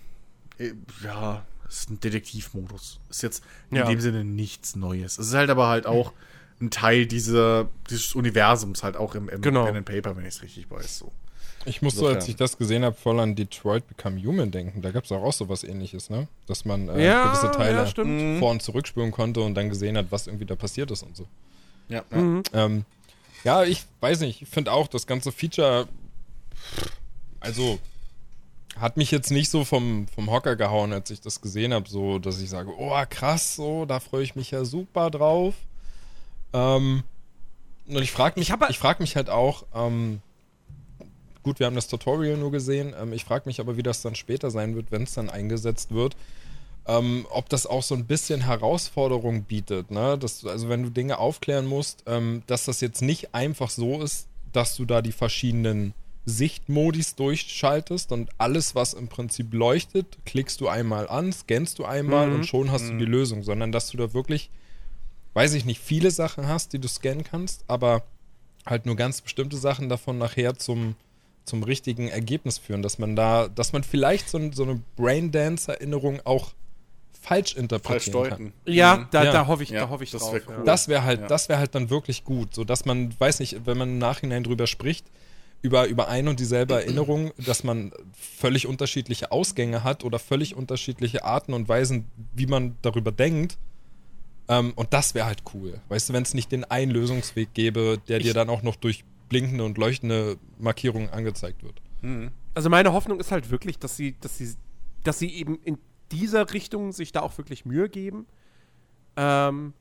äh, 0.57 0.73
ja, 1.03 1.45
es 1.69 1.81
ist 1.81 1.89
ein 1.89 1.99
Detektivmodus. 1.99 2.99
Ist 3.09 3.23
jetzt 3.23 3.43
in 3.69 3.77
ja. 3.77 3.85
dem 3.85 3.99
Sinne 3.99 4.23
nichts 4.23 4.75
Neues. 4.75 5.17
Es 5.17 5.27
ist 5.27 5.33
halt 5.33 5.49
aber 5.49 5.67
halt 5.67 5.85
auch 5.85 6.13
ein 6.59 6.71
Teil 6.71 7.05
dieser, 7.05 7.69
dieses 7.89 8.15
Universums, 8.15 8.83
halt 8.83 8.97
auch 8.97 9.15
im, 9.15 9.29
im 9.29 9.41
genau. 9.41 9.65
Pen 9.65 9.77
and 9.77 9.85
Paper, 9.85 10.15
wenn 10.15 10.23
ich 10.23 10.35
es 10.35 10.41
richtig 10.41 10.69
weiß. 10.71 10.99
So. 10.99 11.11
Ich 11.65 11.81
musste, 11.81 11.99
so, 11.99 12.07
als 12.07 12.27
ich 12.27 12.35
das 12.35 12.57
gesehen 12.57 12.85
habe, 12.85 12.95
voll 12.95 13.19
an 13.19 13.35
Detroit 13.35 13.87
Become 13.87 14.23
Human 14.23 14.51
denken. 14.51 14.81
Da 14.81 14.91
gab 14.91 15.03
es 15.03 15.11
auch, 15.11 15.21
auch 15.21 15.33
sowas 15.33 15.63
ähnliches, 15.63 16.09
ne? 16.09 16.27
Dass 16.45 16.63
man 16.63 16.87
äh, 16.87 17.05
ja, 17.05 17.25
gewisse 17.27 17.51
Teile 17.51 17.85
ja, 17.85 18.03
mhm. 18.03 18.39
vor- 18.39 18.51
und 18.51 18.61
zurückspüren 18.61 19.11
konnte 19.11 19.41
und 19.41 19.53
dann 19.55 19.69
gesehen 19.69 19.97
hat, 19.97 20.07
was 20.09 20.27
irgendwie 20.27 20.45
da 20.45 20.55
passiert 20.55 20.89
ist 20.91 21.03
und 21.03 21.17
so. 21.17 21.27
Ja, 21.89 22.03
ja. 22.09 22.17
Mhm. 22.17 22.43
Ähm, 22.53 22.85
ja 23.43 23.63
ich 23.63 23.83
weiß 23.99 24.21
nicht. 24.21 24.41
Ich 24.41 24.49
finde 24.49 24.71
auch, 24.71 24.87
das 24.87 25.07
ganze 25.07 25.31
Feature, 25.31 25.87
also 27.41 27.79
hat 28.79 28.97
mich 28.97 29.11
jetzt 29.11 29.31
nicht 29.31 29.49
so 29.49 29.65
vom, 29.65 30.07
vom 30.07 30.31
Hocker 30.31 30.55
gehauen, 30.55 30.93
als 30.93 31.09
ich 31.09 31.21
das 31.21 31.41
gesehen 31.41 31.73
habe, 31.73 31.89
so, 31.89 32.19
dass 32.19 32.41
ich 32.41 32.49
sage, 32.49 32.71
oh 32.77 32.95
krass, 33.09 33.55
so, 33.55 33.85
da 33.85 33.99
freue 33.99 34.23
ich 34.23 34.35
mich 34.35 34.51
ja 34.51 34.65
super 34.65 35.09
drauf. 35.09 35.55
Ähm, 36.53 37.03
und 37.87 38.01
ich 38.01 38.11
frage 38.11 38.39
mich, 38.39 38.49
ich, 38.49 38.55
ich 38.69 38.79
frag 38.79 38.99
mich 38.99 39.15
halt 39.15 39.29
auch, 39.29 39.65
ähm, 39.73 40.21
Gut, 41.47 41.59
wir 41.59 41.65
haben 41.65 41.75
das 41.75 41.87
Tutorial 41.87 42.35
nur 42.35 42.51
gesehen. 42.51 42.93
Ähm, 43.01 43.13
ich 43.13 43.23
frage 43.23 43.43
mich 43.45 43.61
aber, 43.61 43.77
wie 43.77 43.81
das 43.81 44.01
dann 44.01 44.15
später 44.15 44.51
sein 44.51 44.75
wird, 44.75 44.91
wenn 44.91 45.03
es 45.03 45.13
dann 45.13 45.29
eingesetzt 45.29 45.93
wird. 45.93 46.17
Ähm, 46.85 47.25
ob 47.29 47.47
das 47.47 47.65
auch 47.65 47.83
so 47.83 47.95
ein 47.95 48.03
bisschen 48.03 48.41
Herausforderung 48.41 49.43
bietet, 49.43 49.89
ne? 49.89 50.17
Dass, 50.17 50.45
also 50.45 50.67
wenn 50.67 50.83
du 50.83 50.89
Dinge 50.89 51.19
aufklären 51.19 51.65
musst, 51.65 52.03
ähm, 52.05 52.43
dass 52.47 52.65
das 52.65 52.81
jetzt 52.81 53.01
nicht 53.01 53.33
einfach 53.33 53.69
so 53.69 54.01
ist, 54.01 54.27
dass 54.51 54.75
du 54.75 54.83
da 54.83 55.01
die 55.01 55.13
verschiedenen 55.13 55.93
Sichtmodis 56.29 57.15
durchschaltest 57.15 58.11
und 58.11 58.29
alles, 58.37 58.75
was 58.75 58.93
im 58.93 59.07
Prinzip 59.07 59.53
leuchtet, 59.53 60.17
klickst 60.25 60.59
du 60.59 60.67
einmal 60.67 61.07
an, 61.07 61.31
scannst 61.31 61.79
du 61.79 61.85
einmal 61.85 62.27
mhm. 62.27 62.35
und 62.35 62.45
schon 62.45 62.69
hast 62.69 62.83
mhm. 62.83 62.89
du 62.89 63.05
die 63.05 63.11
Lösung, 63.11 63.43
sondern 63.43 63.71
dass 63.71 63.89
du 63.89 63.97
da 63.97 64.13
wirklich, 64.13 64.49
weiß 65.33 65.53
ich 65.53 65.63
nicht, 65.63 65.79
viele 65.79 66.11
Sachen 66.11 66.47
hast, 66.47 66.73
die 66.73 66.79
du 66.79 66.89
scannen 66.89 67.23
kannst, 67.23 67.63
aber 67.69 68.03
halt 68.65 68.85
nur 68.85 68.97
ganz 68.97 69.21
bestimmte 69.21 69.55
Sachen 69.55 69.87
davon 69.87 70.17
nachher 70.17 70.57
zum 70.57 70.95
zum 71.45 71.63
richtigen 71.63 72.09
Ergebnis 72.09 72.57
führen, 72.57 72.81
dass 72.81 72.99
man 72.99 73.15
da, 73.15 73.47
dass 73.47 73.71
man 73.71 73.81
vielleicht 73.81 74.27
so, 74.29 74.51
so 74.51 74.63
eine 74.63 74.81
Braindance-Erinnerung 74.97 76.19
auch 76.25 76.51
falsch 77.21 77.55
interpretieren 77.55 78.13
falsch 78.13 78.29
kann. 78.29 78.53
Ja, 78.65 78.97
mhm. 78.97 79.07
da, 79.11 79.23
ja. 79.23 79.31
da 79.31 79.47
hoffe 79.47 79.63
ich, 79.63 79.69
ja, 79.69 79.79
da 79.79 79.89
hoffe 79.89 80.03
ich 80.03 80.11
das 80.11 80.23
drauf. 80.23 80.33
Wär 80.33 80.41
cool. 80.49 80.63
Das 80.65 80.89
wäre 80.89 81.03
halt, 81.03 81.21
ja. 81.21 81.27
das 81.27 81.47
wäre 81.47 81.59
halt 81.59 81.73
dann 81.73 81.89
wirklich 81.89 82.25
gut, 82.25 82.53
so 82.53 82.65
dass 82.65 82.83
man, 82.83 83.17
weiß 83.17 83.39
nicht, 83.39 83.65
wenn 83.65 83.77
man 83.77 83.89
im 83.91 83.97
Nachhinein 83.97 84.43
drüber 84.43 84.67
spricht, 84.67 85.05
über, 85.67 85.87
über 85.87 86.07
ein 86.07 86.29
und 86.29 86.39
dieselbe 86.39 86.75
Erinnerung, 86.75 87.31
dass 87.37 87.63
man 87.65 87.91
völlig 88.13 88.67
unterschiedliche 88.67 89.31
Ausgänge 89.31 89.83
hat 89.83 90.05
oder 90.05 90.17
völlig 90.17 90.55
unterschiedliche 90.55 91.25
Arten 91.25 91.53
und 91.53 91.67
Weisen, 91.67 92.05
wie 92.33 92.45
man 92.45 92.77
darüber 92.81 93.11
denkt. 93.11 93.57
Ähm, 94.47 94.71
und 94.75 94.93
das 94.93 95.13
wäre 95.13 95.25
halt 95.25 95.43
cool. 95.53 95.81
Weißt 95.89 96.07
du, 96.07 96.13
wenn 96.13 96.23
es 96.23 96.33
nicht 96.33 96.53
den 96.53 96.63
einen 96.63 96.91
Lösungsweg 96.91 97.53
gäbe, 97.53 97.99
der 98.07 98.19
ich, 98.19 98.23
dir 98.23 98.33
dann 98.33 98.49
auch 98.49 98.63
noch 98.63 98.77
durch 98.77 99.03
blinkende 99.27 99.65
und 99.65 99.77
leuchtende 99.77 100.37
Markierung 100.57 101.09
angezeigt 101.09 101.63
wird. 101.63 101.81
Mhm. 102.01 102.31
Also 102.53 102.69
meine 102.69 102.93
Hoffnung 102.93 103.19
ist 103.19 103.31
halt 103.31 103.51
wirklich, 103.51 103.77
dass 103.77 103.97
sie, 103.97 104.15
dass 104.21 104.37
sie, 104.37 104.55
dass 105.03 105.19
sie 105.19 105.29
eben 105.33 105.59
in 105.63 105.77
dieser 106.13 106.53
Richtung 106.53 106.93
sich 106.93 107.11
da 107.11 107.21
auch 107.21 107.37
wirklich 107.37 107.65
Mühe 107.65 107.89
geben. 107.89 108.25
Ähm, 109.17 109.73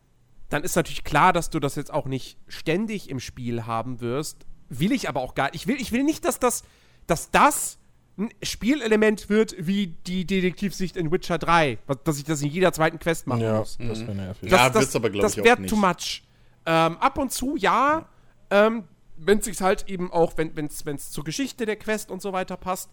dann 0.48 0.64
ist 0.64 0.74
natürlich 0.74 1.04
klar, 1.04 1.32
dass 1.32 1.48
du 1.48 1.60
das 1.60 1.76
jetzt 1.76 1.92
auch 1.92 2.06
nicht 2.06 2.38
ständig 2.48 3.08
im 3.08 3.20
Spiel 3.20 3.66
haben 3.66 4.00
wirst. 4.00 4.46
Will 4.68 4.92
ich 4.92 5.08
aber 5.08 5.20
auch 5.20 5.34
gar 5.34 5.46
nicht. 5.46 5.56
Ich 5.56 5.66
will, 5.66 5.80
ich 5.80 5.92
will 5.92 6.02
nicht, 6.02 6.24
dass 6.24 6.38
das, 6.38 6.64
dass 7.06 7.30
das 7.30 7.78
ein 8.18 8.30
Spielelement 8.42 9.28
wird 9.28 9.54
wie 9.58 9.88
die 10.06 10.24
Detektivsicht 10.24 10.96
in 10.96 11.12
Witcher 11.12 11.38
3, 11.38 11.78
dass 12.04 12.18
ich 12.18 12.24
das 12.24 12.40
in 12.42 12.48
jeder 12.48 12.72
zweiten 12.72 12.98
Quest 12.98 13.26
machen 13.26 13.42
ja, 13.42 13.58
muss. 13.58 13.76
Das 13.78 14.00
wäre 14.00 14.14
nervig. 14.14 14.50
Das, 14.50 14.58
ja, 14.58 14.70
das, 14.70 14.96
aber, 14.96 15.10
glaube 15.10 15.26
ich, 15.26 15.34
Das 15.34 15.44
wäre 15.44 15.66
too 15.66 15.76
much. 15.76 16.22
Ähm, 16.64 16.96
ab 16.98 17.18
und 17.18 17.32
zu, 17.32 17.56
ja. 17.56 18.08
ja. 18.50 18.66
Ähm, 18.66 18.84
wenn 19.18 19.38
es 19.38 19.44
sich 19.44 19.60
halt 19.60 19.88
eben 19.88 20.12
auch, 20.12 20.34
wenn 20.36 20.66
es 20.66 21.10
zur 21.10 21.24
Geschichte 21.24 21.66
der 21.66 21.76
Quest 21.76 22.10
und 22.10 22.20
so 22.20 22.32
weiter 22.32 22.56
passt. 22.56 22.90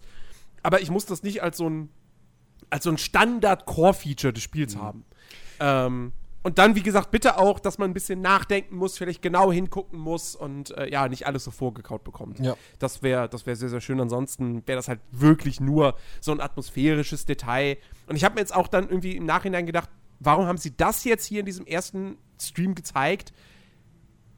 Aber 0.62 0.80
ich 0.80 0.90
muss 0.90 1.06
das 1.06 1.22
nicht 1.22 1.42
als 1.42 1.58
so 1.58 1.68
ein, 1.68 1.90
als 2.70 2.84
so 2.84 2.90
ein 2.90 2.98
Standard-Core-Feature 2.98 4.32
des 4.32 4.42
Spiels 4.42 4.76
mhm. 4.76 4.82
haben. 4.82 5.04
Ähm, 5.60 6.12
und 6.44 6.58
dann, 6.58 6.74
wie 6.74 6.82
gesagt, 6.82 7.10
bitte 7.10 7.38
auch, 7.38 7.58
dass 7.58 7.78
man 7.78 7.90
ein 7.90 7.94
bisschen 7.94 8.20
nachdenken 8.20 8.76
muss, 8.76 8.98
vielleicht 8.98 9.22
genau 9.22 9.50
hingucken 9.50 9.98
muss 9.98 10.36
und 10.36 10.76
äh, 10.76 10.90
ja, 10.90 11.08
nicht 11.08 11.26
alles 11.26 11.42
so 11.42 11.50
vorgekaut 11.50 12.04
bekommt. 12.04 12.38
Ja. 12.38 12.54
Das 12.78 13.02
wäre 13.02 13.30
das 13.30 13.46
wär 13.46 13.56
sehr, 13.56 13.70
sehr 13.70 13.80
schön. 13.80 13.98
Ansonsten 13.98 14.62
wäre 14.66 14.76
das 14.76 14.86
halt 14.86 15.00
wirklich 15.10 15.58
nur 15.58 15.96
so 16.20 16.32
ein 16.32 16.42
atmosphärisches 16.42 17.24
Detail. 17.24 17.78
Und 18.08 18.16
ich 18.16 18.24
habe 18.24 18.34
mir 18.34 18.42
jetzt 18.42 18.54
auch 18.54 18.68
dann 18.68 18.90
irgendwie 18.90 19.16
im 19.16 19.24
Nachhinein 19.24 19.64
gedacht, 19.64 19.88
warum 20.20 20.44
haben 20.44 20.58
sie 20.58 20.76
das 20.76 21.04
jetzt 21.04 21.24
hier 21.24 21.40
in 21.40 21.46
diesem 21.46 21.66
ersten 21.66 22.18
Stream 22.38 22.74
gezeigt? 22.74 23.32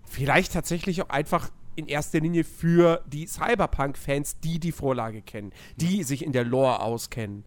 Vielleicht 0.04 0.52
tatsächlich 0.52 1.02
auch 1.02 1.10
einfach 1.10 1.50
in 1.74 1.88
erster 1.88 2.20
Linie 2.20 2.44
für 2.44 3.02
die 3.08 3.26
Cyberpunk-Fans, 3.26 4.38
die 4.38 4.60
die 4.60 4.70
Vorlage 4.70 5.22
kennen, 5.22 5.50
die 5.74 6.04
sich 6.04 6.24
in 6.24 6.30
der 6.30 6.44
Lore 6.44 6.80
auskennen. 6.82 7.44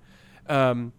Ähm, 0.50 0.92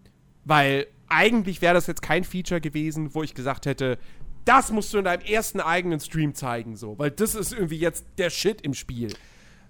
weil 0.46 0.86
eigentlich 1.10 1.60
wäre 1.60 1.74
das 1.74 1.86
jetzt 1.86 2.02
kein 2.02 2.24
Feature 2.24 2.60
gewesen, 2.60 3.14
wo 3.14 3.22
ich 3.22 3.34
gesagt 3.34 3.66
hätte, 3.66 3.98
das 4.44 4.72
musst 4.72 4.92
du 4.94 4.98
in 4.98 5.04
deinem 5.04 5.22
ersten 5.22 5.60
eigenen 5.60 6.00
Stream 6.00 6.34
zeigen, 6.34 6.76
so, 6.76 6.98
weil 6.98 7.10
das 7.10 7.34
ist 7.34 7.52
irgendwie 7.52 7.78
jetzt 7.78 8.06
der 8.18 8.30
Shit 8.30 8.62
im 8.62 8.74
Spiel. 8.74 9.12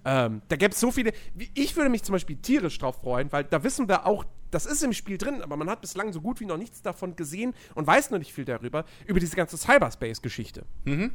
Ähm, 0.04 0.42
da 0.48 0.56
gäbe 0.56 0.72
es 0.72 0.80
so 0.80 0.90
viele. 0.90 1.12
Ich 1.54 1.76
würde 1.76 1.90
mich 1.90 2.02
zum 2.02 2.14
Beispiel 2.14 2.36
tierisch 2.36 2.78
drauf 2.78 3.00
freuen, 3.00 3.30
weil 3.32 3.44
da 3.44 3.62
wissen 3.64 3.88
wir 3.88 4.06
auch, 4.06 4.24
das 4.50 4.66
ist 4.66 4.82
im 4.82 4.92
Spiel 4.92 5.18
drin, 5.18 5.42
aber 5.42 5.56
man 5.56 5.68
hat 5.68 5.80
bislang 5.80 6.12
so 6.12 6.20
gut 6.20 6.40
wie 6.40 6.46
noch 6.46 6.56
nichts 6.56 6.82
davon 6.82 7.16
gesehen 7.16 7.54
und 7.74 7.86
weiß 7.86 8.10
noch 8.10 8.18
nicht 8.18 8.32
viel 8.32 8.44
darüber, 8.44 8.84
über 9.06 9.20
diese 9.20 9.36
ganze 9.36 9.58
Cyberspace-Geschichte. 9.58 10.64
Mhm. 10.84 11.12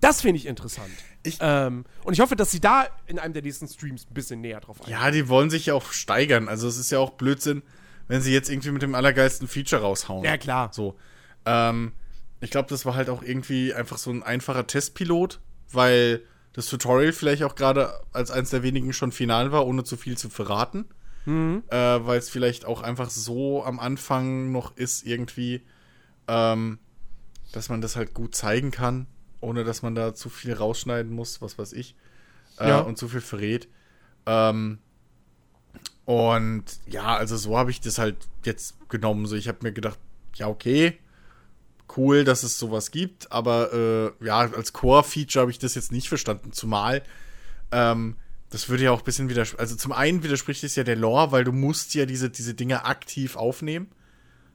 Das 0.00 0.20
finde 0.20 0.38
ich 0.38 0.46
interessant. 0.46 0.92
Ich, 1.22 1.38
ähm, 1.40 1.84
und 2.02 2.12
ich 2.12 2.20
hoffe, 2.20 2.36
dass 2.36 2.50
sie 2.50 2.60
da 2.60 2.86
in 3.06 3.18
einem 3.18 3.32
der 3.32 3.42
nächsten 3.42 3.68
Streams 3.68 4.06
ein 4.10 4.14
bisschen 4.14 4.40
näher 4.40 4.60
drauf 4.60 4.80
eingehen. 4.80 4.98
Ja, 5.00 5.10
die 5.10 5.28
wollen 5.28 5.48
sich 5.48 5.66
ja 5.66 5.74
auch 5.74 5.92
steigern. 5.92 6.48
Also 6.48 6.68
es 6.68 6.76
ist 6.76 6.90
ja 6.90 6.98
auch 6.98 7.10
Blödsinn, 7.10 7.62
wenn 8.08 8.20
sie 8.20 8.32
jetzt 8.32 8.50
irgendwie 8.50 8.70
mit 8.70 8.82
dem 8.82 8.94
allergeilsten 8.94 9.48
Feature 9.48 9.82
raushauen. 9.82 10.24
Ja, 10.24 10.36
klar. 10.36 10.70
So. 10.72 10.96
Ähm, 11.44 11.92
ich 12.40 12.50
glaube, 12.50 12.68
das 12.68 12.84
war 12.84 12.94
halt 12.94 13.08
auch 13.08 13.22
irgendwie 13.22 13.74
einfach 13.74 13.98
so 13.98 14.10
ein 14.10 14.22
einfacher 14.22 14.66
Testpilot, 14.66 15.40
weil 15.72 16.22
das 16.52 16.66
Tutorial 16.66 17.12
vielleicht 17.12 17.42
auch 17.42 17.54
gerade 17.54 17.92
als 18.12 18.30
eines 18.30 18.50
der 18.50 18.62
wenigen 18.62 18.92
schon 18.92 19.12
final 19.12 19.52
war, 19.52 19.66
ohne 19.66 19.84
zu 19.84 19.96
viel 19.96 20.16
zu 20.16 20.28
verraten. 20.28 20.86
Mhm. 21.24 21.64
Äh, 21.68 21.76
weil 21.76 22.18
es 22.18 22.28
vielleicht 22.28 22.64
auch 22.66 22.82
einfach 22.82 23.10
so 23.10 23.64
am 23.64 23.80
Anfang 23.80 24.52
noch 24.52 24.76
ist, 24.76 25.06
irgendwie, 25.06 25.62
ähm, 26.28 26.78
dass 27.52 27.70
man 27.70 27.80
das 27.80 27.96
halt 27.96 28.12
gut 28.12 28.34
zeigen 28.34 28.70
kann 28.70 29.06
ohne 29.44 29.62
dass 29.62 29.82
man 29.82 29.94
da 29.94 30.14
zu 30.14 30.28
viel 30.28 30.54
rausschneiden 30.54 31.12
muss, 31.12 31.40
was 31.40 31.58
weiß 31.58 31.74
ich, 31.74 31.94
äh, 32.58 32.68
ja. 32.68 32.80
und 32.80 32.98
zu 32.98 33.08
viel 33.08 33.20
verrät. 33.20 33.68
Ähm, 34.26 34.78
und 36.04 36.64
ja, 36.86 37.16
also 37.16 37.36
so 37.36 37.56
habe 37.56 37.70
ich 37.70 37.80
das 37.80 37.98
halt 37.98 38.16
jetzt 38.44 38.76
genommen. 38.88 39.26
So, 39.26 39.36
ich 39.36 39.48
habe 39.48 39.58
mir 39.62 39.72
gedacht, 39.72 39.98
ja, 40.34 40.48
okay, 40.48 40.98
cool, 41.96 42.24
dass 42.24 42.42
es 42.42 42.58
sowas 42.58 42.90
gibt, 42.90 43.30
aber 43.32 43.72
äh, 44.20 44.24
ja, 44.24 44.38
als 44.38 44.72
Core-Feature 44.72 45.42
habe 45.42 45.50
ich 45.50 45.58
das 45.58 45.74
jetzt 45.74 45.92
nicht 45.92 46.08
verstanden. 46.08 46.52
Zumal 46.52 47.02
ähm, 47.74 48.16
das 48.50 48.68
würde 48.68 48.84
ja 48.84 48.92
auch 48.92 49.00
ein 49.00 49.04
bisschen 49.04 49.28
widersprechen. 49.28 49.60
Also 49.60 49.74
zum 49.74 49.90
einen 49.90 50.22
widerspricht 50.22 50.62
es 50.62 50.76
ja 50.76 50.84
der 50.84 50.94
Lore, 50.94 51.32
weil 51.32 51.42
du 51.42 51.50
musst 51.50 51.94
ja 51.94 52.06
diese, 52.06 52.30
diese 52.30 52.54
Dinge 52.54 52.84
aktiv 52.84 53.34
aufnehmen. 53.34 53.88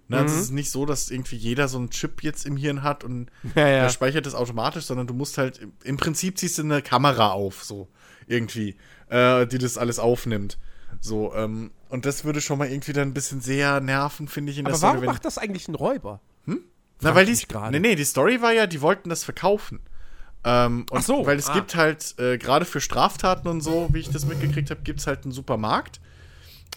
Ne? 0.07 0.17
Also 0.17 0.33
mhm. 0.33 0.39
Es 0.39 0.45
ist 0.45 0.51
nicht 0.51 0.71
so, 0.71 0.85
dass 0.85 1.11
irgendwie 1.11 1.35
jeder 1.35 1.67
so 1.67 1.77
einen 1.77 1.89
Chip 1.89 2.23
jetzt 2.23 2.45
im 2.45 2.55
Hirn 2.55 2.81
hat 2.81 3.03
und 3.03 3.29
ja, 3.55 3.67
ja. 3.67 3.81
der 3.83 3.89
speichert 3.89 4.25
das 4.25 4.35
automatisch, 4.35 4.85
sondern 4.85 5.05
du 5.05 5.13
musst 5.13 5.37
halt, 5.37 5.59
im 5.83 5.97
Prinzip 5.97 6.37
ziehst 6.37 6.57
du 6.57 6.63
eine 6.63 6.81
Kamera 6.81 7.31
auf, 7.31 7.63
so 7.63 7.89
irgendwie, 8.25 8.77
äh, 9.09 9.45
die 9.45 9.57
das 9.57 9.77
alles 9.77 9.99
aufnimmt. 9.99 10.57
So, 10.99 11.33
ähm, 11.33 11.71
und 11.89 12.05
das 12.05 12.23
würde 12.23 12.41
schon 12.41 12.59
mal 12.59 12.69
irgendwie 12.69 12.93
dann 12.93 13.09
ein 13.09 13.13
bisschen 13.13 13.41
sehr 13.41 13.79
nerven, 13.81 14.27
finde 14.27 14.51
ich, 14.51 14.57
in 14.57 14.65
der 14.65 14.73
Aber 14.73 14.81
warum 14.81 15.05
macht 15.05 15.25
das 15.25 15.37
eigentlich 15.37 15.67
ein 15.67 15.75
Räuber? 15.75 16.19
Hm? 16.45 16.61
Na, 17.01 17.15
weil 17.15 17.25
die, 17.25 17.37
nee, 17.71 17.79
nee, 17.79 17.95
die 17.95 18.03
Story 18.03 18.41
war 18.41 18.51
ja, 18.51 18.67
die 18.67 18.81
wollten 18.81 19.09
das 19.09 19.23
verkaufen. 19.23 19.79
Ähm, 20.43 20.85
Ach 20.91 21.01
so. 21.01 21.25
Weil 21.25 21.37
es 21.37 21.49
ah. 21.49 21.53
gibt 21.53 21.75
halt, 21.75 22.15
äh, 22.19 22.37
gerade 22.37 22.65
für 22.65 22.81
Straftaten 22.81 23.47
und 23.47 23.61
so, 23.61 23.89
wie 23.91 23.99
ich 23.99 24.09
das 24.09 24.25
mitgekriegt 24.25 24.69
habe, 24.69 24.81
gibt 24.81 24.99
es 24.99 25.07
halt 25.07 25.23
einen 25.23 25.31
Supermarkt. 25.31 25.99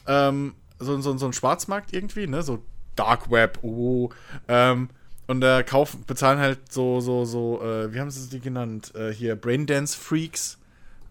Ähm, 0.06 0.54
so, 0.78 1.00
so, 1.00 1.16
so 1.16 1.26
einen 1.26 1.32
Schwarzmarkt 1.32 1.92
irgendwie, 1.92 2.26
ne? 2.26 2.42
So 2.42 2.62
Dark 2.96 3.30
Web, 3.30 3.58
uh. 3.62 4.10
Ähm, 4.48 4.88
und 5.26 5.40
da 5.40 5.62
kaufen, 5.62 6.04
bezahlen 6.06 6.38
halt 6.38 6.72
so, 6.72 7.00
so, 7.00 7.24
so, 7.24 7.62
äh, 7.62 7.92
wie 7.94 8.00
haben 8.00 8.10
sie 8.10 8.28
die 8.28 8.40
genannt? 8.40 8.94
Äh, 8.94 9.12
hier, 9.12 9.36
Braindance 9.36 9.96
Freaks. 9.96 10.58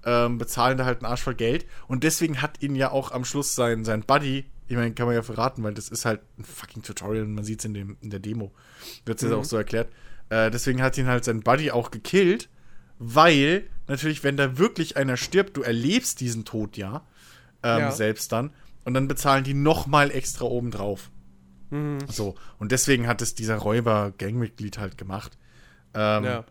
Ähm, 0.04 0.38
bezahlen 0.38 0.78
da 0.78 0.86
halt 0.86 1.00
einen 1.00 1.12
Arsch 1.12 1.22
voll 1.22 1.36
Geld. 1.36 1.66
Und 1.88 2.04
deswegen 2.04 2.42
hat 2.42 2.62
ihn 2.62 2.76
ja 2.76 2.92
auch 2.92 3.12
am 3.12 3.24
Schluss 3.24 3.54
sein, 3.54 3.86
sein 3.86 4.02
Buddy, 4.02 4.46
ich 4.68 4.76
meine, 4.76 4.94
kann 4.94 5.06
man 5.06 5.16
ja 5.16 5.22
verraten, 5.22 5.64
weil 5.64 5.74
das 5.74 5.90
ist 5.90 6.06
halt 6.06 6.22
ein 6.40 6.44
fucking 6.44 6.82
Tutorial 6.82 7.26
und 7.26 7.36
man 7.36 7.44
sieht 7.44 7.60
es 7.60 7.66
in, 7.66 7.98
in 8.02 8.10
der 8.10 8.20
Demo. 8.20 8.52
Wird 9.06 9.22
es 9.22 9.30
mhm. 9.30 9.36
auch 9.36 9.44
so 9.44 9.58
erklärt 9.58 9.90
äh, 10.32 10.50
deswegen 10.50 10.82
hat 10.82 10.98
ihn 10.98 11.08
halt 11.08 11.26
sein 11.26 11.42
Buddy 11.42 11.72
auch 11.72 11.92
gekillt, 11.92 12.50
weil 12.98 13.66
natürlich, 13.88 14.24
wenn 14.24 14.38
da 14.38 14.58
wirklich 14.58 14.96
einer 14.96 15.18
stirbt, 15.18 15.58
du 15.58 15.62
erlebst 15.62 16.22
diesen 16.22 16.46
Tod 16.46 16.78
ja, 16.78 17.06
ähm, 17.64 17.80
ja. 17.80 17.92
selbst 17.92 18.32
dann, 18.32 18.52
und 18.86 18.94
dann 18.94 19.10
bezahlen 19.10 19.44
die 19.44 19.54
nochmal 19.54 20.10
extra 20.10 20.46
obendrauf. 20.46 21.12
Mhm. 21.70 22.00
So, 22.08 22.36
und 22.60 22.72
deswegen 22.72 23.08
hat 23.08 23.22
es 23.22 23.36
dieser 23.36 23.58
Räuber-Gangmitglied 23.58 24.78
halt 24.78 24.98
gemacht. 24.98 25.38
Ähm, 25.94 26.24
ja. 26.24 26.46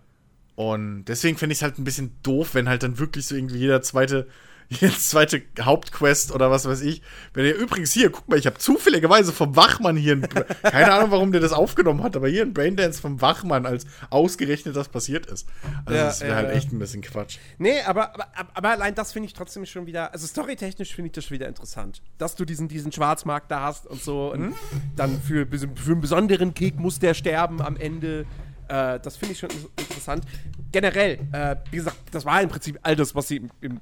Und 0.56 1.04
deswegen 1.06 1.38
finde 1.38 1.52
ich 1.52 1.58
es 1.58 1.62
halt 1.62 1.78
ein 1.78 1.84
bisschen 1.84 2.12
doof, 2.22 2.54
wenn 2.54 2.68
halt 2.68 2.82
dann 2.82 2.98
wirklich 2.98 3.26
so 3.26 3.34
irgendwie 3.34 3.58
jeder 3.58 3.82
zweite 3.82 4.26
jetzt 4.80 5.10
zweite 5.10 5.42
Hauptquest 5.60 6.32
oder 6.32 6.50
was 6.50 6.64
weiß 6.66 6.82
ich. 6.82 7.02
Wenn 7.34 7.44
ihr 7.44 7.56
übrigens 7.56 7.92
hier, 7.92 8.10
guck 8.10 8.28
mal, 8.28 8.38
ich 8.38 8.46
habe 8.46 8.58
zufälligerweise 8.58 9.32
vom 9.32 9.56
Wachmann 9.56 9.96
hier, 9.96 10.14
ein, 10.14 10.28
keine 10.62 10.92
Ahnung, 10.92 11.10
warum 11.10 11.32
der 11.32 11.40
das 11.40 11.52
aufgenommen 11.52 12.04
hat, 12.04 12.14
aber 12.14 12.28
hier 12.28 12.42
ein 12.42 12.54
Braindance 12.54 13.00
vom 13.00 13.20
Wachmann, 13.20 13.66
als 13.66 13.84
ausgerechnet 14.10 14.76
das 14.76 14.88
passiert 14.88 15.26
ist. 15.26 15.48
Also 15.84 15.98
ja, 15.98 16.06
das 16.06 16.20
wäre 16.20 16.36
halt 16.36 16.50
echt 16.50 16.72
ein 16.72 16.78
bisschen 16.78 17.02
Quatsch. 17.02 17.38
Nee, 17.58 17.80
aber, 17.82 18.14
aber, 18.14 18.28
aber 18.54 18.68
allein 18.70 18.94
das 18.94 19.12
finde 19.12 19.26
ich 19.26 19.32
trotzdem 19.32 19.66
schon 19.66 19.86
wieder, 19.86 20.12
also 20.12 20.26
storytechnisch 20.26 20.94
finde 20.94 21.06
ich 21.06 21.12
das 21.12 21.24
schon 21.24 21.34
wieder 21.34 21.48
interessant, 21.48 22.00
dass 22.18 22.36
du 22.36 22.44
diesen, 22.44 22.68
diesen 22.68 22.92
Schwarzmarkt 22.92 23.50
da 23.50 23.62
hast 23.62 23.88
und 23.88 24.00
so 24.00 24.32
und 24.32 24.40
hm? 24.40 24.54
dann 24.94 25.20
für, 25.20 25.46
für 25.48 25.92
einen 25.92 26.00
besonderen 26.00 26.54
Kick 26.54 26.78
muss 26.78 27.00
der 27.00 27.14
sterben 27.14 27.60
am 27.60 27.76
Ende. 27.76 28.24
Äh, 28.70 29.00
das 29.00 29.16
finde 29.16 29.32
ich 29.32 29.38
schon 29.38 29.50
interessant. 29.76 30.24
Generell, 30.70 31.18
äh, 31.32 31.56
wie 31.70 31.76
gesagt, 31.76 31.98
das 32.12 32.24
war 32.24 32.40
im 32.40 32.48
Prinzip 32.48 32.78
all 32.82 32.94
das, 32.94 33.14
was 33.14 33.28
sie 33.28 33.36
im, 33.36 33.50
im, 33.60 33.80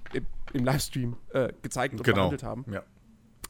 im 0.53 0.65
Livestream 0.65 1.17
äh, 1.33 1.53
gezeigt 1.61 1.95
und 1.95 2.03
genau. 2.05 2.17
behandelt 2.17 2.43
haben. 2.43 2.65
Ja. 2.73 2.83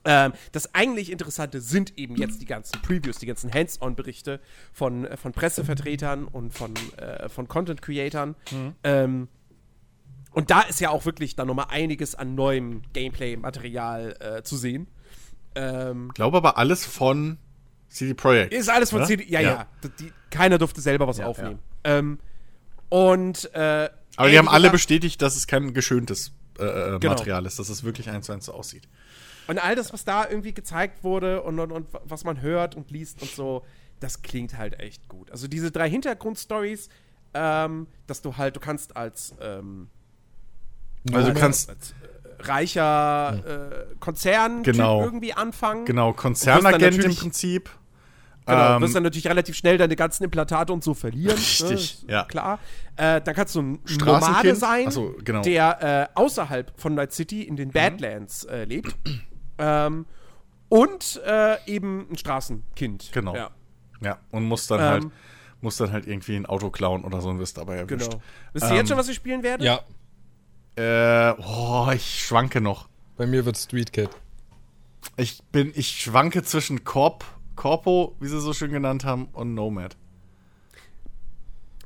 Ähm, 0.05 0.33
das 0.53 0.75
eigentlich 0.75 1.13
Interessante 1.13 1.61
sind 1.61 1.99
eben 1.99 2.17
jetzt 2.17 2.41
die 2.41 2.47
ganzen 2.47 2.81
Previews, 2.83 3.19
die 3.19 3.27
ganzen 3.27 3.53
Hands-on-Berichte 3.53 4.41
von, 4.73 5.05
äh, 5.05 5.17
von 5.17 5.33
Pressevertretern 5.33 6.25
und 6.25 6.55
von, 6.55 6.75
äh, 6.97 7.29
von 7.29 7.47
Content-Creatern. 7.47 8.35
Mhm. 8.51 8.75
Ähm, 8.83 9.29
und 10.33 10.51
da 10.51 10.63
ist 10.63 10.81
ja 10.81 10.91
auch 10.91 11.05
wirklich 11.05 11.37
dann 11.37 11.47
nochmal 11.47 11.67
einiges 11.71 12.15
an 12.15 12.35
neuem 12.35 12.83
Gameplay-Material 12.93 14.17
äh, 14.21 14.43
zu 14.43 14.57
sehen. 14.57 14.89
Ähm, 15.55 16.11
glaube 16.15 16.37
aber 16.37 16.59
alles 16.59 16.85
von 16.85 17.39
CD 17.89 18.15
Projekt. 18.15 18.53
Ist 18.53 18.69
alles 18.69 18.91
von 18.91 19.01
oder? 19.01 19.07
CD, 19.07 19.25
ja, 19.29 19.41
ja. 19.41 19.51
ja. 19.51 19.91
Die, 19.99 20.13
keiner 20.31 20.59
durfte 20.59 20.81
selber 20.81 21.07
was 21.07 21.19
ja, 21.19 21.27
aufnehmen. 21.27 21.59
Ja. 21.85 21.99
Ähm, 21.99 22.19
und 22.89 23.51
äh, 23.55 23.89
Aber 24.17 24.31
die 24.31 24.39
haben 24.39 24.49
alle 24.49 24.71
bestätigt, 24.71 25.21
dass 25.23 25.37
es 25.37 25.47
kein 25.47 25.75
geschöntes 25.75 26.33
äh, 26.59 26.65
äh, 26.65 26.99
genau. 26.99 27.15
Material 27.15 27.47
ist, 27.47 27.59
dass 27.59 27.69
es 27.69 27.85
wirklich 27.85 28.09
eins 28.11 28.27
zu 28.27 28.33
eins 28.33 28.47
so 28.47 28.53
aussieht. 28.53 28.89
Und 29.47 29.59
all 29.59 29.75
das, 29.75 29.93
was 29.93 30.05
da 30.05 30.29
irgendwie 30.29 30.53
gezeigt 30.53 31.03
wurde 31.03 31.43
und, 31.43 31.59
und, 31.59 31.73
und 31.73 31.89
was 32.05 32.25
man 32.25 32.43
hört 32.43 32.75
und 32.75 32.91
liest 32.91 33.23
und 33.23 33.31
so, 33.31 33.65
das 34.01 34.23
klingt 34.23 34.57
halt 34.59 34.79
echt 34.79 35.09
gut. 35.09 35.31
Also 35.31 35.49
diese 35.49 35.71
drei 35.71 35.89
Hintergrundstories, 35.89 36.89
ähm, 37.35 37.87
dass 38.07 38.21
du 38.21 38.37
halt, 38.37 38.57
du 38.57 38.61
kannst 38.61 38.97
als 38.97 39.35
ähm, 39.41 39.89
also 41.13 41.33
du 41.33 41.41
kannst 41.41 41.71
als, 41.71 41.91
äh, 41.91 42.08
reicher 42.41 43.43
äh, 43.91 43.95
Konzern 44.01 44.63
genau. 44.63 45.03
irgendwie 45.03 45.33
anfangen. 45.33 45.85
Genau, 45.85 46.13
Konzernagent 46.13 47.05
im 47.05 47.17
Prinzip. 47.17 47.71
Genau, 48.47 48.77
ähm, 48.77 48.83
wirst 48.83 48.95
dann 48.95 49.03
natürlich 49.03 49.27
relativ 49.27 49.57
schnell 49.57 49.77
deine 49.77 49.95
ganzen 49.95 50.25
Implantate 50.25 50.73
und 50.73 50.83
so 50.83 50.95
verlieren. 50.95 51.37
Richtig, 51.37 52.05
ne? 52.07 52.13
ja. 52.13 52.25
Klar. 52.25 52.59
Äh, 52.97 53.21
dann 53.21 53.35
kannst 53.35 53.55
du 53.55 53.61
ein 53.61 53.79
Nomade 54.01 54.55
sein, 54.55 54.91
so, 54.91 55.15
genau. 55.23 55.43
der 55.43 56.09
äh, 56.15 56.19
außerhalb 56.19 56.73
von 56.81 56.95
Night 56.95 57.13
City 57.13 57.43
in 57.43 57.57
den 57.57 57.69
mhm. 57.69 57.73
Badlands 57.73 58.45
äh, 58.45 58.65
lebt. 58.65 58.97
ähm, 59.59 60.07
und 60.71 61.21
äh, 61.27 61.57
eben 61.67 62.11
ein 62.11 62.17
Straßenkind. 62.17 63.11
Genau. 63.13 63.35
Ja, 63.35 63.51
ja. 64.01 64.19
und 64.31 64.45
muss 64.45 64.67
dann 64.67 64.81
halt 64.81 65.05
ähm, 65.05 65.11
halt 65.11 65.13
muss 65.61 65.77
dann 65.77 65.93
halt 65.93 66.07
irgendwie 66.07 66.37
ein 66.37 66.47
Auto 66.47 66.71
klauen 66.71 67.05
oder 67.05 67.21
so 67.21 67.29
und 67.29 67.39
wirst 67.39 67.59
dabei 67.59 67.77
erwischt. 67.77 68.11
Genau. 68.11 68.23
Wisst 68.53 68.67
ihr 68.67 68.71
ähm, 68.71 68.77
jetzt 68.77 68.89
schon, 68.89 68.97
was 68.97 69.09
ich 69.09 69.17
spielen 69.17 69.43
werde? 69.43 69.65
Ja. 69.65 69.81
Äh, 70.79 71.35
oh, 71.39 71.91
ich 71.93 72.25
schwanke 72.25 72.61
noch. 72.61 72.89
Bei 73.17 73.27
mir 73.27 73.45
wird 73.45 73.57
Street 73.57 73.93
Kid. 73.93 74.11
Ich 75.17 75.43
bin, 75.51 75.73
ich 75.75 75.89
schwanke 75.89 76.45
zwischen 76.45 76.85
Corp 76.85 77.25
Corpo, 77.57 78.15
wie 78.21 78.29
sie 78.29 78.41
so 78.41 78.53
schön 78.53 78.71
genannt 78.71 79.05
haben, 79.05 79.27
und 79.33 79.55
Nomad. 79.55 79.97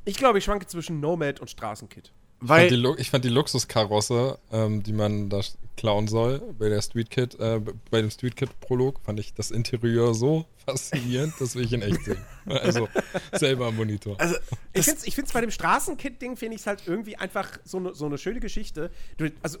Ich 0.05 0.17
glaube, 0.17 0.37
ich 0.37 0.43
schwanke 0.43 0.67
zwischen 0.67 0.99
Nomad 0.99 1.39
und 1.39 1.49
Straßenkit. 1.49 2.13
Weil 2.45 2.65
ich 2.65 2.73
fand 2.73 2.97
die, 2.97 3.01
ich 3.01 3.09
fand 3.09 3.25
die 3.25 3.29
Luxuskarosse, 3.29 4.37
ähm, 4.51 4.83
die 4.83 4.91
man 4.91 5.29
da 5.29 5.39
klauen 5.77 6.07
soll, 6.07 6.39
bei 6.59 6.67
der 6.67 6.81
Street 6.81 7.09
Kid, 7.09 7.39
äh, 7.39 7.61
bei 7.89 8.01
dem 8.01 8.11
Street 8.11 8.35
Kid 8.35 8.59
Prolog, 8.59 8.99
fand 9.03 9.19
ich 9.19 9.33
das 9.33 9.49
Interieur 9.49 10.13
so 10.13 10.45
faszinierend, 10.65 11.33
das 11.39 11.55
will 11.55 11.63
ich 11.65 11.73
in 11.73 11.81
echt 11.81 12.03
sehen. 12.03 12.23
Also 12.45 12.89
selber 13.31 13.67
am 13.67 13.77
Monitor. 13.77 14.19
Also, 14.19 14.35
ich 14.73 14.83
finde 14.83 14.99
es 14.99 15.07
ich 15.07 15.15
find's 15.15 15.31
bei 15.31 15.41
dem 15.41 15.51
Straßenkit-Ding, 15.51 16.35
finde 16.35 16.55
ich 16.55 16.61
es 16.61 16.67
halt 16.67 16.83
irgendwie 16.85 17.15
einfach 17.15 17.57
so 17.63 17.77
eine 17.77 17.95
so 17.95 18.09
ne 18.09 18.17
schöne 18.17 18.39
Geschichte. 18.41 18.91
Du, 19.17 19.31
also 19.41 19.59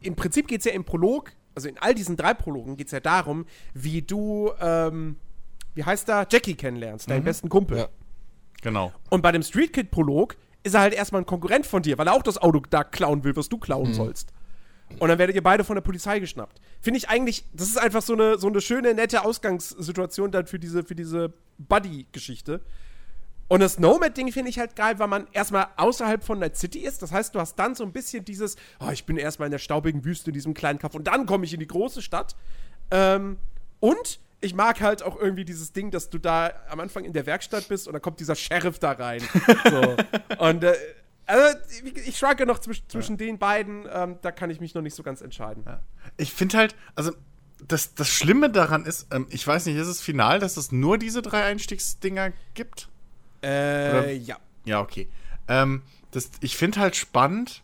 im 0.00 0.14
Prinzip 0.14 0.46
geht 0.46 0.60
es 0.60 0.66
ja 0.66 0.72
im 0.72 0.84
Prolog, 0.84 1.32
also 1.54 1.68
in 1.68 1.78
all 1.78 1.94
diesen 1.94 2.16
drei 2.16 2.34
Prologen 2.34 2.76
geht 2.76 2.88
es 2.88 2.92
ja 2.92 3.00
darum, 3.00 3.46
wie 3.72 4.02
du 4.02 4.52
ähm, 4.60 5.16
wie 5.74 5.84
heißt 5.84 6.08
er, 6.08 6.26
Jackie 6.30 6.56
kennenlernst, 6.56 7.08
deinen 7.08 7.20
mhm. 7.20 7.24
besten 7.24 7.48
Kumpel. 7.48 7.78
Ja. 7.78 7.88
Genau. 8.62 8.92
Und 9.10 9.22
bei 9.22 9.32
dem 9.32 9.42
Street 9.42 9.72
Kid 9.72 9.90
Prolog 9.90 10.36
ist 10.68 10.74
er 10.74 10.80
halt 10.80 10.94
erstmal 10.94 11.22
ein 11.22 11.26
Konkurrent 11.26 11.66
von 11.66 11.82
dir, 11.82 11.98
weil 11.98 12.06
er 12.06 12.14
auch 12.14 12.22
das 12.22 12.38
Auto 12.38 12.62
da 12.70 12.84
klauen 12.84 13.24
will, 13.24 13.34
was 13.36 13.48
du 13.48 13.58
klauen 13.58 13.88
mhm. 13.88 13.94
sollst. 13.94 14.32
Und 14.98 15.08
dann 15.08 15.18
werdet 15.18 15.36
ihr 15.36 15.42
beide 15.42 15.64
von 15.64 15.76
der 15.76 15.82
Polizei 15.82 16.18
geschnappt. 16.18 16.60
Finde 16.80 16.98
ich 16.98 17.08
eigentlich, 17.08 17.44
das 17.52 17.68
ist 17.68 17.78
einfach 17.78 18.02
so 18.02 18.14
eine, 18.14 18.38
so 18.38 18.46
eine 18.46 18.60
schöne, 18.60 18.94
nette 18.94 19.24
Ausgangssituation 19.24 20.30
dann 20.30 20.46
für 20.46 20.58
diese, 20.58 20.82
für 20.82 20.94
diese 20.94 21.32
Buddy-Geschichte. 21.58 22.62
Und 23.48 23.60
das 23.60 23.78
Nomad-Ding 23.78 24.30
finde 24.32 24.50
ich 24.50 24.58
halt 24.58 24.76
geil, 24.76 24.98
weil 24.98 25.08
man 25.08 25.26
erstmal 25.32 25.68
außerhalb 25.76 26.22
von 26.22 26.40
der 26.40 26.54
City 26.54 26.80
ist. 26.80 27.02
Das 27.02 27.12
heißt, 27.12 27.34
du 27.34 27.40
hast 27.40 27.56
dann 27.56 27.74
so 27.74 27.84
ein 27.84 27.92
bisschen 27.92 28.24
dieses, 28.24 28.56
oh, 28.80 28.90
ich 28.90 29.04
bin 29.06 29.16
erstmal 29.16 29.46
in 29.46 29.52
der 29.52 29.58
staubigen 29.58 30.04
Wüste 30.04 30.30
in 30.30 30.34
diesem 30.34 30.54
kleinen 30.54 30.78
Kaff 30.78 30.94
und 30.94 31.04
dann 31.04 31.26
komme 31.26 31.44
ich 31.44 31.54
in 31.54 31.60
die 31.60 31.66
große 31.66 32.02
Stadt. 32.02 32.36
Ähm, 32.90 33.38
und 33.80 34.20
ich 34.40 34.54
mag 34.54 34.80
halt 34.80 35.02
auch 35.02 35.16
irgendwie 35.16 35.44
dieses 35.44 35.72
Ding, 35.72 35.90
dass 35.90 36.10
du 36.10 36.18
da 36.18 36.52
am 36.68 36.80
Anfang 36.80 37.04
in 37.04 37.12
der 37.12 37.26
Werkstatt 37.26 37.68
bist 37.68 37.86
und 37.86 37.92
dann 37.92 38.02
kommt 38.02 38.20
dieser 38.20 38.36
Sheriff 38.36 38.78
da 38.78 38.92
rein. 38.92 39.20
so. 39.70 39.96
Und 40.38 40.64
äh, 40.64 40.74
also 41.26 41.58
ich 42.06 42.16
schwanke 42.16 42.46
noch 42.46 42.58
zwisch 42.58 42.82
zwischen 42.88 43.12
ja. 43.12 43.26
den 43.26 43.38
beiden, 43.38 43.86
ähm, 43.92 44.18
da 44.22 44.30
kann 44.30 44.50
ich 44.50 44.60
mich 44.60 44.74
noch 44.74 44.82
nicht 44.82 44.94
so 44.94 45.02
ganz 45.02 45.20
entscheiden. 45.20 45.64
Ja. 45.66 45.80
Ich 46.16 46.32
finde 46.32 46.56
halt, 46.56 46.76
also 46.94 47.12
das, 47.66 47.94
das 47.94 48.08
Schlimme 48.08 48.50
daran 48.50 48.84
ist, 48.84 49.08
ähm, 49.12 49.26
ich 49.30 49.46
weiß 49.46 49.66
nicht, 49.66 49.76
ist 49.76 49.88
es 49.88 50.00
final, 50.00 50.38
dass 50.38 50.56
es 50.56 50.72
nur 50.72 50.98
diese 50.98 51.20
drei 51.20 51.44
Einstiegsdinger 51.44 52.32
gibt? 52.54 52.88
Äh, 53.42 53.46
Oder? 53.90 54.12
ja. 54.12 54.36
Ja, 54.64 54.80
okay. 54.80 55.08
Ähm, 55.48 55.82
das, 56.12 56.30
ich 56.40 56.56
finde 56.56 56.80
halt 56.80 56.96
spannend, 56.96 57.62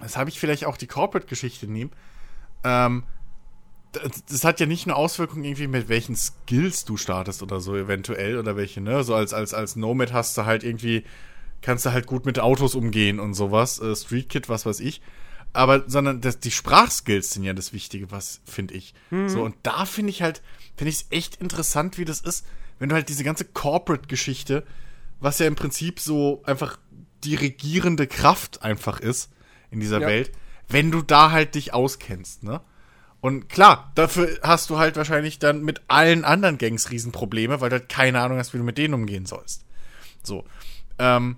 das 0.00 0.16
habe 0.16 0.30
ich 0.30 0.40
vielleicht 0.40 0.64
auch 0.64 0.76
die 0.76 0.86
Corporate-Geschichte 0.86 1.66
nehmen, 1.66 1.92
ähm, 2.64 3.04
das, 3.92 4.24
das, 4.24 4.44
hat 4.44 4.60
ja 4.60 4.66
nicht 4.66 4.86
nur 4.86 4.96
Auswirkungen 4.96 5.44
irgendwie 5.44 5.66
mit 5.66 5.88
welchen 5.88 6.16
Skills 6.16 6.84
du 6.84 6.96
startest 6.96 7.42
oder 7.42 7.60
so 7.60 7.76
eventuell 7.76 8.38
oder 8.38 8.56
welche, 8.56 8.80
ne? 8.80 9.02
So 9.04 9.14
als, 9.14 9.32
als, 9.32 9.54
als 9.54 9.76
Nomad 9.76 10.12
hast 10.12 10.36
du 10.38 10.44
halt 10.44 10.62
irgendwie, 10.64 11.04
kannst 11.62 11.86
du 11.86 11.92
halt 11.92 12.06
gut 12.06 12.26
mit 12.26 12.38
Autos 12.38 12.74
umgehen 12.74 13.20
und 13.20 13.34
sowas, 13.34 13.80
äh, 13.80 13.94
Street 13.96 14.28
Kid, 14.28 14.48
was 14.48 14.66
weiß 14.66 14.80
ich. 14.80 15.00
Aber, 15.52 15.84
sondern 15.88 16.20
das, 16.20 16.38
die 16.38 16.52
Sprachskills 16.52 17.30
sind 17.32 17.42
ja 17.42 17.52
das 17.52 17.72
Wichtige, 17.72 18.12
was 18.12 18.40
finde 18.44 18.74
ich. 18.74 18.94
Mhm. 19.10 19.28
So, 19.28 19.42
und 19.42 19.56
da 19.64 19.84
finde 19.84 20.10
ich 20.10 20.22
halt, 20.22 20.42
finde 20.76 20.90
ich 20.90 20.96
es 20.96 21.06
echt 21.10 21.36
interessant, 21.36 21.98
wie 21.98 22.04
das 22.04 22.20
ist, 22.20 22.46
wenn 22.78 22.88
du 22.88 22.94
halt 22.94 23.08
diese 23.08 23.24
ganze 23.24 23.44
Corporate-Geschichte 23.44 24.64
was 25.20 25.38
ja 25.38 25.46
im 25.46 25.54
Prinzip 25.54 26.00
so 26.00 26.42
einfach 26.44 26.78
die 27.22 27.34
regierende 27.34 28.06
Kraft 28.06 28.62
einfach 28.62 29.00
ist 29.00 29.30
in 29.70 29.80
dieser 29.80 30.00
ja. 30.00 30.06
Welt, 30.08 30.32
wenn 30.68 30.90
du 30.90 31.02
da 31.02 31.30
halt 31.30 31.54
dich 31.54 31.74
auskennst, 31.74 32.42
ne? 32.42 32.60
Und 33.20 33.48
klar, 33.48 33.92
dafür 33.94 34.38
hast 34.42 34.70
du 34.70 34.78
halt 34.78 34.96
wahrscheinlich 34.96 35.38
dann 35.38 35.62
mit 35.62 35.82
allen 35.88 36.24
anderen 36.24 36.56
Gangs 36.56 36.90
Riesenprobleme, 36.90 37.60
weil 37.60 37.68
du 37.68 37.78
halt 37.78 37.88
keine 37.88 38.20
Ahnung 38.20 38.38
hast, 38.38 38.54
wie 38.54 38.58
du 38.58 38.64
mit 38.64 38.78
denen 38.78 38.94
umgehen 38.94 39.26
sollst. 39.26 39.64
So. 40.22 40.44
Ähm, 40.98 41.36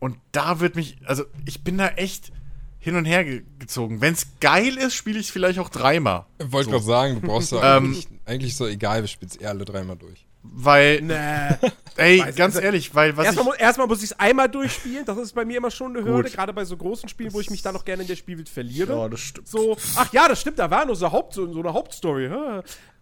und 0.00 0.16
da 0.32 0.60
wird 0.60 0.76
mich, 0.76 0.98
also 1.04 1.24
ich 1.44 1.62
bin 1.62 1.78
da 1.78 1.88
echt 1.88 2.32
hin 2.78 2.96
und 2.96 3.04
her 3.04 3.24
gezogen. 3.58 4.00
Wenn 4.00 4.14
es 4.14 4.26
geil 4.40 4.76
ist, 4.76 4.94
spiele 4.94 5.18
ich 5.18 5.26
es 5.26 5.32
vielleicht 5.32 5.58
auch 5.58 5.68
dreimal. 5.68 6.26
Wollte 6.38 6.64
so. 6.64 6.70
gerade 6.70 6.84
sagen, 6.84 7.20
du 7.20 7.26
brauchst 7.26 7.52
ja 7.52 7.58
ähm, 7.76 7.84
eigentlich, 7.84 8.08
eigentlich 8.24 8.56
so 8.56 8.66
egal, 8.66 9.02
wir 9.02 9.08
spielen 9.08 9.30
es 9.30 9.36
eher 9.36 9.50
alle 9.50 9.64
dreimal 9.64 9.96
durch. 9.96 10.26
Weil, 10.42 11.02
nee. 11.02 11.14
ey, 11.96 12.20
Weiß 12.20 12.34
ganz 12.34 12.56
ehrlich, 12.56 12.94
weil 12.94 13.14
was 13.16 13.26
erstmal, 13.26 13.54
ich, 13.54 13.60
erstmal 13.60 13.86
muss 13.86 13.98
ich 13.98 14.10
es 14.10 14.18
einmal 14.18 14.48
durchspielen, 14.48 15.04
das 15.04 15.18
ist 15.18 15.34
bei 15.34 15.44
mir 15.44 15.58
immer 15.58 15.70
schon 15.70 15.94
eine 15.94 16.06
Hürde, 16.06 16.30
gerade 16.30 16.52
bei 16.54 16.64
so 16.64 16.76
großen 16.76 17.08
Spielen, 17.10 17.32
wo 17.34 17.40
ich 17.40 17.50
mich 17.50 17.60
da 17.60 17.72
noch 17.72 17.84
gerne 17.84 18.02
in 18.02 18.08
der 18.08 18.16
Spielwelt 18.16 18.48
verliere. 18.48 18.94
Ja, 18.96 19.08
das 19.08 19.20
stimmt. 19.20 19.48
So, 19.48 19.76
ach 19.96 20.10
ja, 20.12 20.28
das 20.28 20.40
stimmt, 20.40 20.58
da 20.58 20.70
war 20.70 20.86
nur 20.86 20.96
so, 20.96 21.12
Haupt, 21.12 21.34
so, 21.34 21.52
so 21.52 21.60
eine 21.60 21.74
Hauptstory. 21.74 22.30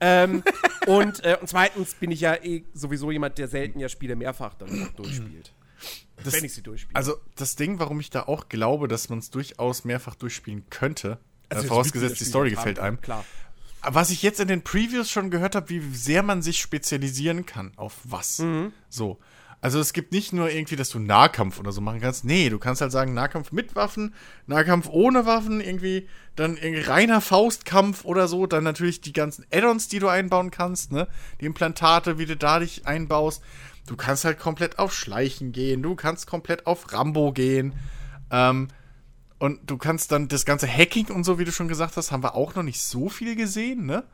ähm, 0.01 0.43
und, 0.87 1.25
äh, 1.25 1.37
und 1.41 1.47
zweitens 1.49 1.95
bin 1.95 2.11
ich 2.11 2.21
ja 2.21 2.35
eh 2.35 2.65
sowieso 2.75 3.13
jemand, 3.13 3.39
der 3.39 3.47
selten 3.47 3.79
ja 3.79 3.89
Spiele 3.89 4.17
mehrfach 4.17 4.55
dann 4.55 4.91
durchspielt. 4.97 5.53
Das, 6.25 6.35
wenn 6.35 6.45
ich 6.45 6.55
sie 6.55 6.63
durchspiele. 6.63 6.97
Also 6.97 7.15
das 7.37 7.55
Ding, 7.55 7.79
warum 7.79 8.01
ich 8.01 8.11
da 8.11 8.25
auch 8.25 8.49
glaube, 8.49 8.89
dass 8.89 9.09
man 9.09 9.21
es 9.21 9.31
durchaus 9.31 9.85
mehrfach 9.85 10.17
durchspielen 10.17 10.65
könnte, 10.71 11.19
also 11.49 11.65
äh, 11.65 11.69
vorausgesetzt 11.69 12.19
die 12.21 12.25
Story 12.25 12.51
gefällt 12.51 12.81
einem. 12.81 13.01
Klar. 13.01 13.25
Was 13.83 14.11
ich 14.11 14.23
jetzt 14.23 14.41
in 14.41 14.49
den 14.49 14.63
Previews 14.63 15.11
schon 15.11 15.31
gehört 15.31 15.55
habe, 15.55 15.69
wie 15.69 15.81
sehr 15.95 16.23
man 16.23 16.43
sich 16.43 16.59
spezialisieren 16.59 17.47
kann 17.47 17.73
auf 17.77 17.95
was. 18.05 18.39
Mhm. 18.41 18.73
So. 18.89 19.19
Also 19.61 19.81
es 19.81 19.93
gibt 19.93 20.13
nicht 20.13 20.33
nur 20.33 20.51
irgendwie, 20.51 20.77
dass 20.77 20.91
du 20.91 21.01
Nahkampf 21.01 21.59
oder 21.59 21.73
so 21.73 21.81
machen 21.81 22.01
kannst. 22.01 22.25
Nee, 22.25 22.49
du 22.49 22.59
kannst 22.59 22.81
halt 22.81 22.93
sagen, 22.93 23.13
Nahkampf 23.13 23.51
mit 23.51 23.75
Waffen, 23.75 24.15
Nahkampf 24.47 24.89
ohne 24.89 25.27
Waffen, 25.27 25.61
irgendwie, 25.61 26.09
dann 26.37 26.57
irgendwie 26.57 26.83
reiner 26.83 27.21
Faustkampf 27.21 28.05
oder 28.05 28.29
so, 28.29 28.47
dann 28.47 28.63
natürlich 28.63 29.01
die 29.01 29.13
ganzen 29.13 29.45
Add-ons, 29.53 29.89
die 29.89 29.99
du 29.99 30.07
einbauen 30.07 30.53
kannst, 30.53 30.93
ne? 30.93 31.09
Die 31.41 31.47
Implantate, 31.47 32.19
wie 32.19 32.27
du 32.27 32.37
da 32.37 32.61
dich 32.61 32.87
einbaust. 32.87 33.43
Du 33.87 33.97
kannst 33.97 34.25
halt 34.25 34.39
komplett 34.39 34.79
auf 34.79 34.95
Schleichen 34.95 35.51
gehen, 35.51 35.83
du 35.83 35.97
kannst 35.97 36.29
komplett 36.29 36.67
auf 36.67 36.93
Rambo 36.93 37.33
gehen. 37.33 37.75
Ähm, 38.31 38.69
und 39.39 39.71
du 39.71 39.79
kannst 39.79 40.13
dann 40.13 40.29
das 40.29 40.45
ganze 40.45 40.67
Hacking 40.67 41.11
und 41.11 41.25
so, 41.25 41.39
wie 41.39 41.45
du 41.45 41.53
schon 41.53 41.69
gesagt 41.69 41.97
hast, 41.97 42.11
haben 42.11 42.23
wir 42.23 42.35
auch 42.35 42.55
noch 42.55 42.63
nicht 42.63 42.81
so 42.81 43.09
viel 43.09 43.37
gesehen, 43.37 43.87
ne? 43.87 44.05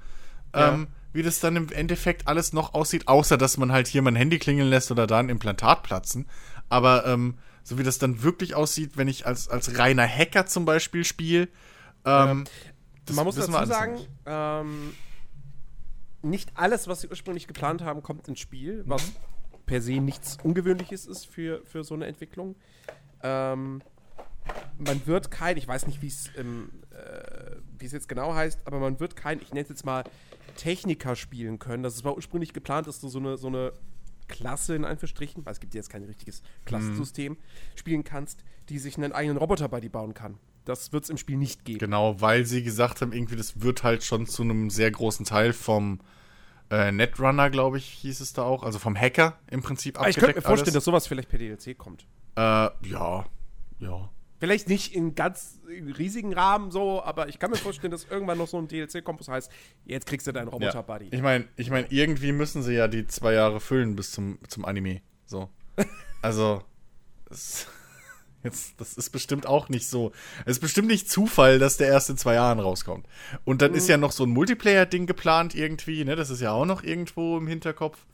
Ja. 0.55 0.75
Ähm, 0.75 0.89
wie 1.12 1.22
das 1.22 1.41
dann 1.41 1.57
im 1.57 1.70
Endeffekt 1.70 2.27
alles 2.27 2.53
noch 2.53 2.75
aussieht, 2.75 3.09
außer 3.09 3.39
dass 3.39 3.57
man 3.57 3.72
halt 3.72 3.87
hier 3.87 4.03
mal 4.03 4.11
ein 4.11 4.16
Handy 4.16 4.39
klingeln 4.39 4.68
lässt 4.68 4.91
oder 4.91 5.07
da 5.07 5.20
ein 5.20 5.29
Implantat 5.29 5.83
platzen. 5.83 6.29
Aber 6.68 7.07
ähm, 7.07 7.39
so 7.62 7.79
wie 7.79 7.85
das 7.85 7.99
dann 7.99 8.22
wirklich 8.22 8.55
aussieht, 8.55 8.97
wenn 8.97 9.09
ich 9.09 9.27
als, 9.27 9.49
als 9.49 9.79
reiner 9.79 10.07
Hacker 10.07 10.47
zum 10.47 10.64
Beispiel 10.64 11.05
spiele. 11.05 11.49
Ähm, 12.05 12.45
ja. 13.09 13.14
Man 13.14 13.25
muss 13.25 13.37
dazu 13.37 13.53
sagen, 13.53 14.01
ähm, 14.27 14.93
nicht 16.22 16.51
alles, 16.55 16.89
was 16.89 17.03
sie 17.03 17.09
ursprünglich 17.09 17.47
geplant 17.47 17.83
haben, 17.83 18.03
kommt 18.03 18.27
ins 18.29 18.41
Spiel, 18.41 18.83
was 18.87 19.07
mhm 19.07 19.12
per 19.66 19.81
se 19.81 20.01
nichts 20.01 20.39
Ungewöhnliches 20.43 21.07
ist 21.07 21.27
für, 21.27 21.62
für 21.64 21.85
so 21.85 21.95
eine 21.95 22.07
Entwicklung. 22.07 22.57
Ähm, 23.22 23.83
man 24.78 25.07
wird 25.07 25.30
kein, 25.30 25.57
ich 25.57 25.66
weiß 25.66 25.86
nicht, 25.86 26.03
wie 26.03 26.09
es 26.09 26.30
ähm, 26.36 26.70
äh, 26.90 27.84
jetzt 27.84 28.09
genau 28.09 28.34
heißt, 28.34 28.61
aber 28.64 28.80
man 28.80 28.99
wird 29.01 29.14
kein, 29.14 29.40
ich 29.40 29.51
nenne 29.51 29.62
es 29.62 29.68
jetzt 29.68 29.84
mal 29.84 30.05
Techniker 30.57 31.16
spielen 31.16 31.59
können. 31.59 31.82
Das 31.82 32.03
war 32.05 32.16
ursprünglich 32.16 32.53
geplant, 32.53 32.86
dass 32.86 33.01
du 33.01 33.09
so 33.09 33.18
eine, 33.18 33.36
so 33.36 33.49
eine 33.49 33.72
Klasse 34.28 34.74
in 34.74 34.84
Anführungsstrichen, 34.84 35.45
weil 35.45 35.53
es 35.53 35.61
gibt 35.61 35.74
jetzt 35.74 35.90
kein 35.90 36.03
richtiges 36.05 36.42
Klassensystem, 36.64 37.32
mhm. 37.32 37.38
spielen 37.74 38.05
kannst, 38.05 38.42
die 38.68 38.78
sich 38.78 38.97
einen 38.97 39.12
eigenen 39.12 39.36
Roboter 39.36 39.68
bei 39.68 39.80
dir 39.80 39.90
bauen 39.90 40.14
kann. 40.14 40.38
Das 40.64 40.92
wird 40.92 41.05
es 41.05 41.11
im 41.11 41.18
Spiel 41.18 41.36
nicht 41.36 41.64
geben. 41.66 41.78
Genau, 41.78 42.20
weil 42.20 42.47
sie 42.47 42.62
gesagt 42.62 43.03
haben, 43.03 43.12
irgendwie, 43.12 43.36
das 43.36 43.61
wird 43.61 43.82
halt 43.82 44.03
schon 44.03 44.26
zu 44.26 44.42
einem 44.42 44.70
sehr 44.70 44.90
großen 44.90 45.26
Teil 45.26 45.53
vom 45.53 46.01
äh, 46.70 46.90
Netrunner, 46.90 47.51
glaube 47.51 47.76
ich, 47.76 47.86
hieß 47.86 48.20
es 48.20 48.32
da 48.32 48.42
auch. 48.45 48.62
Also 48.62 48.78
vom 48.78 48.97
Hacker 48.97 49.38
im 49.51 49.62
Prinzip 49.62 49.99
abgedeckt. 49.99 50.16
Ich 50.16 50.20
könnte 50.20 50.38
mir 50.38 50.42
vorstellen, 50.42 50.68
alles. 50.68 50.74
dass 50.74 50.84
sowas 50.84 51.07
vielleicht 51.07 51.28
per 51.28 51.38
DLC 51.38 51.76
kommt. 51.76 52.07
Äh, 52.36 52.40
ja. 52.40 53.26
Ja. 53.78 54.11
Vielleicht 54.41 54.68
nicht 54.68 54.95
in 54.95 55.14
ganz 55.14 55.61
riesigen 55.68 56.35
Rahmen 56.35 56.70
so, 56.70 57.03
aber 57.03 57.28
ich 57.28 57.39
kann 57.39 57.51
mir 57.51 57.57
vorstellen, 57.57 57.91
dass 57.91 58.05
irgendwann 58.05 58.39
noch 58.39 58.49
so 58.49 58.59
ein 58.59 58.68
DLC 58.68 59.05
kommt, 59.05 59.20
das 59.20 59.28
heißt, 59.28 59.51
jetzt 59.85 60.07
kriegst 60.07 60.26
du 60.26 60.32
deinen 60.32 60.49
Roboter-Buddy. 60.49 61.07
Ja. 61.07 61.12
Ich 61.12 61.22
meine, 61.22 61.49
ich 61.57 61.70
mein, 61.70 61.87
irgendwie 61.89 62.32
müssen 62.32 62.62
sie 62.62 62.74
ja 62.74 62.89
die 62.89 63.07
zwei 63.07 63.32
Jahre 63.32 63.61
füllen 63.61 63.97
bis 63.97 64.12
zum, 64.12 64.39
zum 64.49 64.64
Anime. 64.64 65.01
So. 65.26 65.49
also. 66.22 66.62
Es 67.30 67.66
Jetzt, 68.45 68.78
das 68.78 68.93
ist 68.93 69.09
bestimmt 69.11 69.47
auch 69.47 69.70
nicht 69.70 69.89
so. 69.89 70.12
Es 70.45 70.59
ist 70.59 70.61
bestimmt 70.61 70.89
nicht 70.89 71.11
Zufall, 71.11 71.59
dass 71.59 71.78
der 71.78 71.89
erst 71.89 72.11
in 72.11 72.18
zwei 72.18 72.35
Jahren 72.35 72.61
rauskommt. 72.61 73.07
Und 73.45 73.62
dann 73.62 73.70
mhm. 73.70 73.78
ist 73.78 73.89
ja 73.89 73.97
noch 73.97 74.12
so 74.12 74.24
ein 74.24 74.30
Multiplayer-Ding 74.30 75.07
geplant 75.07 75.55
irgendwie, 75.55 76.05
ne? 76.05 76.14
Das 76.14 76.28
ist 76.28 76.43
ja 76.43 76.53
auch 76.53 76.66
noch 76.66 76.82
irgendwo 76.82 77.39
im 77.39 77.47
Hinterkopf. 77.47 78.05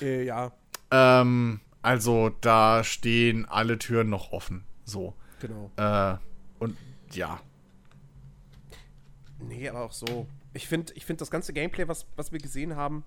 Äh, 0.00 0.24
ja. 0.24 0.52
Ähm, 0.92 1.60
also 1.82 2.30
da 2.40 2.84
stehen 2.84 3.44
alle 3.44 3.76
Türen 3.76 4.08
noch 4.08 4.30
offen. 4.30 4.64
So. 4.84 5.14
Genau. 5.42 5.72
Äh, 5.76 6.16
und 6.60 6.76
ja. 7.10 7.40
Nee, 9.40 9.68
aber 9.68 9.82
auch 9.82 9.92
so. 9.92 10.28
Ich 10.54 10.68
finde 10.68 10.92
ich 10.94 11.04
find 11.04 11.20
das 11.20 11.30
ganze 11.30 11.52
Gameplay, 11.52 11.88
was, 11.88 12.06
was 12.14 12.30
wir 12.30 12.38
gesehen 12.38 12.76
haben, 12.76 13.04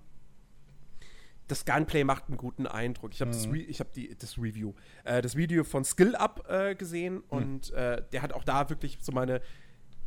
das 1.48 1.64
Gunplay 1.64 2.04
macht 2.04 2.26
einen 2.28 2.38
guten 2.38 2.68
Eindruck. 2.68 3.14
Ich 3.14 3.22
habe 3.22 3.32
mhm. 3.32 3.68
das, 3.68 3.80
hab 3.80 3.94
das 4.20 4.38
Review, 4.38 4.74
äh, 5.06 5.22
das 5.22 5.38
Video 5.38 5.64
von 5.64 5.86
Skill 5.86 6.16
Up 6.16 6.46
äh, 6.50 6.76
gesehen 6.76 7.16
mhm. 7.16 7.24
und 7.30 7.72
äh, 7.72 8.04
der 8.12 8.22
hat 8.22 8.34
auch 8.34 8.44
da 8.44 8.70
wirklich 8.70 8.98
so 9.00 9.14
meine. 9.14 9.42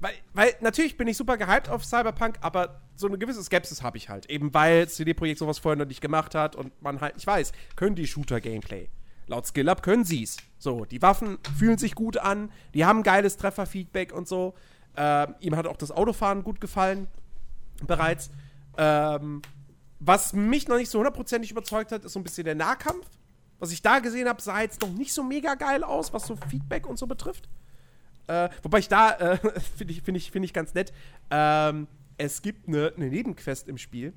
Weil, 0.01 0.13
weil 0.35 0.55
natürlich 0.61 0.97
bin 0.99 1.09
ich 1.09 1.17
super 1.17 1.39
gehypt 1.39 1.71
auf 1.71 1.85
Cyberpunk, 1.85 2.39
aber 2.43 2.83
so 2.95 3.09
eine 3.09 3.19
gewisse 3.19 3.43
Skepsis 3.43 3.83
habe 3.83 3.97
ich 3.97 4.11
halt. 4.11 4.31
Eben 4.31 4.53
weil 4.53 4.89
CD 4.89 5.15
Projekt 5.15 5.39
sowas 5.39 5.59
vorher 5.59 5.77
noch 5.79 5.89
nicht 5.89 6.03
gemacht 6.03 6.35
hat 6.35 6.57
und 6.57 6.81
man 6.83 7.01
halt 7.01 7.15
nicht 7.15 7.27
weiß, 7.27 7.53
können 7.75 7.97
die 7.97 8.07
Shooter-Gameplay. 8.07 8.91
Laut 9.27 9.47
Skill 9.47 9.69
Up 9.69 9.83
können 9.83 10.05
sie 10.05 10.23
es. 10.23 10.37
So, 10.59 10.85
die 10.85 11.01
Waffen 11.03 11.39
fühlen 11.57 11.79
sich 11.79 11.95
gut 11.95 12.19
an, 12.19 12.51
die 12.75 12.85
haben 12.85 13.03
geiles 13.03 13.37
Trefferfeedback 13.37 14.13
und 14.13 14.27
so. 14.27 14.55
Ähm, 14.97 15.35
ihm 15.41 15.57
hat 15.57 15.67
auch 15.67 15.77
das 15.77 15.93
Autofahren 15.93 16.43
gut 16.43 16.61
gefallen 16.61 17.07
bereits. 17.87 18.31
Ähm, 18.77 19.43
was 20.01 20.33
mich 20.33 20.69
noch 20.69 20.77
nicht 20.77 20.91
so 20.91 20.99
hundertprozentig 20.99 21.51
überzeugt 21.51 21.93
hat, 21.93 22.05
ist 22.05 22.13
so 22.13 22.21
ein 22.21 22.25
bisschen 22.25 22.45
der 22.45 22.55
Nahkampf. 22.55 23.07
Was 23.61 23.73
ich 23.73 23.83
da 23.83 23.99
gesehen 23.99 24.29
habe, 24.29 24.41
sah 24.41 24.61
jetzt 24.61 24.81
noch 24.83 24.91
nicht 24.91 25.13
so 25.13 25.23
mega 25.23 25.55
geil 25.55 25.83
aus, 25.83 26.13
was 26.13 26.27
so 26.27 26.37
Feedback 26.37 26.87
und 26.87 26.99
so 26.99 27.07
betrifft. 27.07 27.49
Äh, 28.29 28.49
wobei 28.63 28.79
ich 28.79 28.89
da, 28.89 29.13
äh, 29.13 29.37
finde 29.77 29.93
ich, 29.93 30.03
find 30.03 30.17
ich, 30.17 30.31
find 30.31 30.45
ich 30.45 30.53
ganz 30.53 30.75
nett, 30.75 30.93
ähm, 31.31 31.89
es 32.17 32.43
gibt 32.43 32.69
eine, 32.69 32.93
eine 32.97 33.09
Nebenquest 33.09 33.69
im 33.69 33.79
Spiel. 33.79 34.13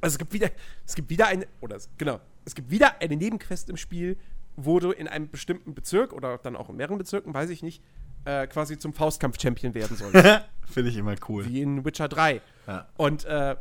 Also 0.00 0.14
es 0.14 0.18
gibt 0.18 0.32
wieder, 0.32 0.50
es 0.84 0.94
gibt 0.94 1.10
wieder 1.10 1.28
eine, 1.28 1.46
oder 1.60 1.78
genau, 1.96 2.20
es 2.44 2.54
gibt 2.54 2.70
wieder 2.70 3.00
eine 3.00 3.16
Nebenquest 3.16 3.70
im 3.70 3.76
Spiel, 3.76 4.16
wo 4.56 4.80
du 4.80 4.90
in 4.90 5.08
einem 5.08 5.30
bestimmten 5.30 5.74
Bezirk 5.74 6.12
oder 6.12 6.38
dann 6.38 6.56
auch 6.56 6.68
in 6.68 6.76
mehreren 6.76 6.98
Bezirken, 6.98 7.32
weiß 7.32 7.50
ich 7.50 7.62
nicht, 7.62 7.82
äh, 8.24 8.46
quasi 8.46 8.78
zum 8.78 8.92
Faustkampf-Champion 8.92 9.74
werden 9.74 9.96
sollst. 9.96 10.14
Finde 10.70 10.90
ich 10.90 10.96
immer 10.96 11.14
cool. 11.28 11.46
Wie 11.46 11.62
in 11.62 11.84
Witcher 11.84 12.08
3. 12.08 12.40
Ja. 12.66 12.88
Und 12.96 13.24
äh, 13.24 13.56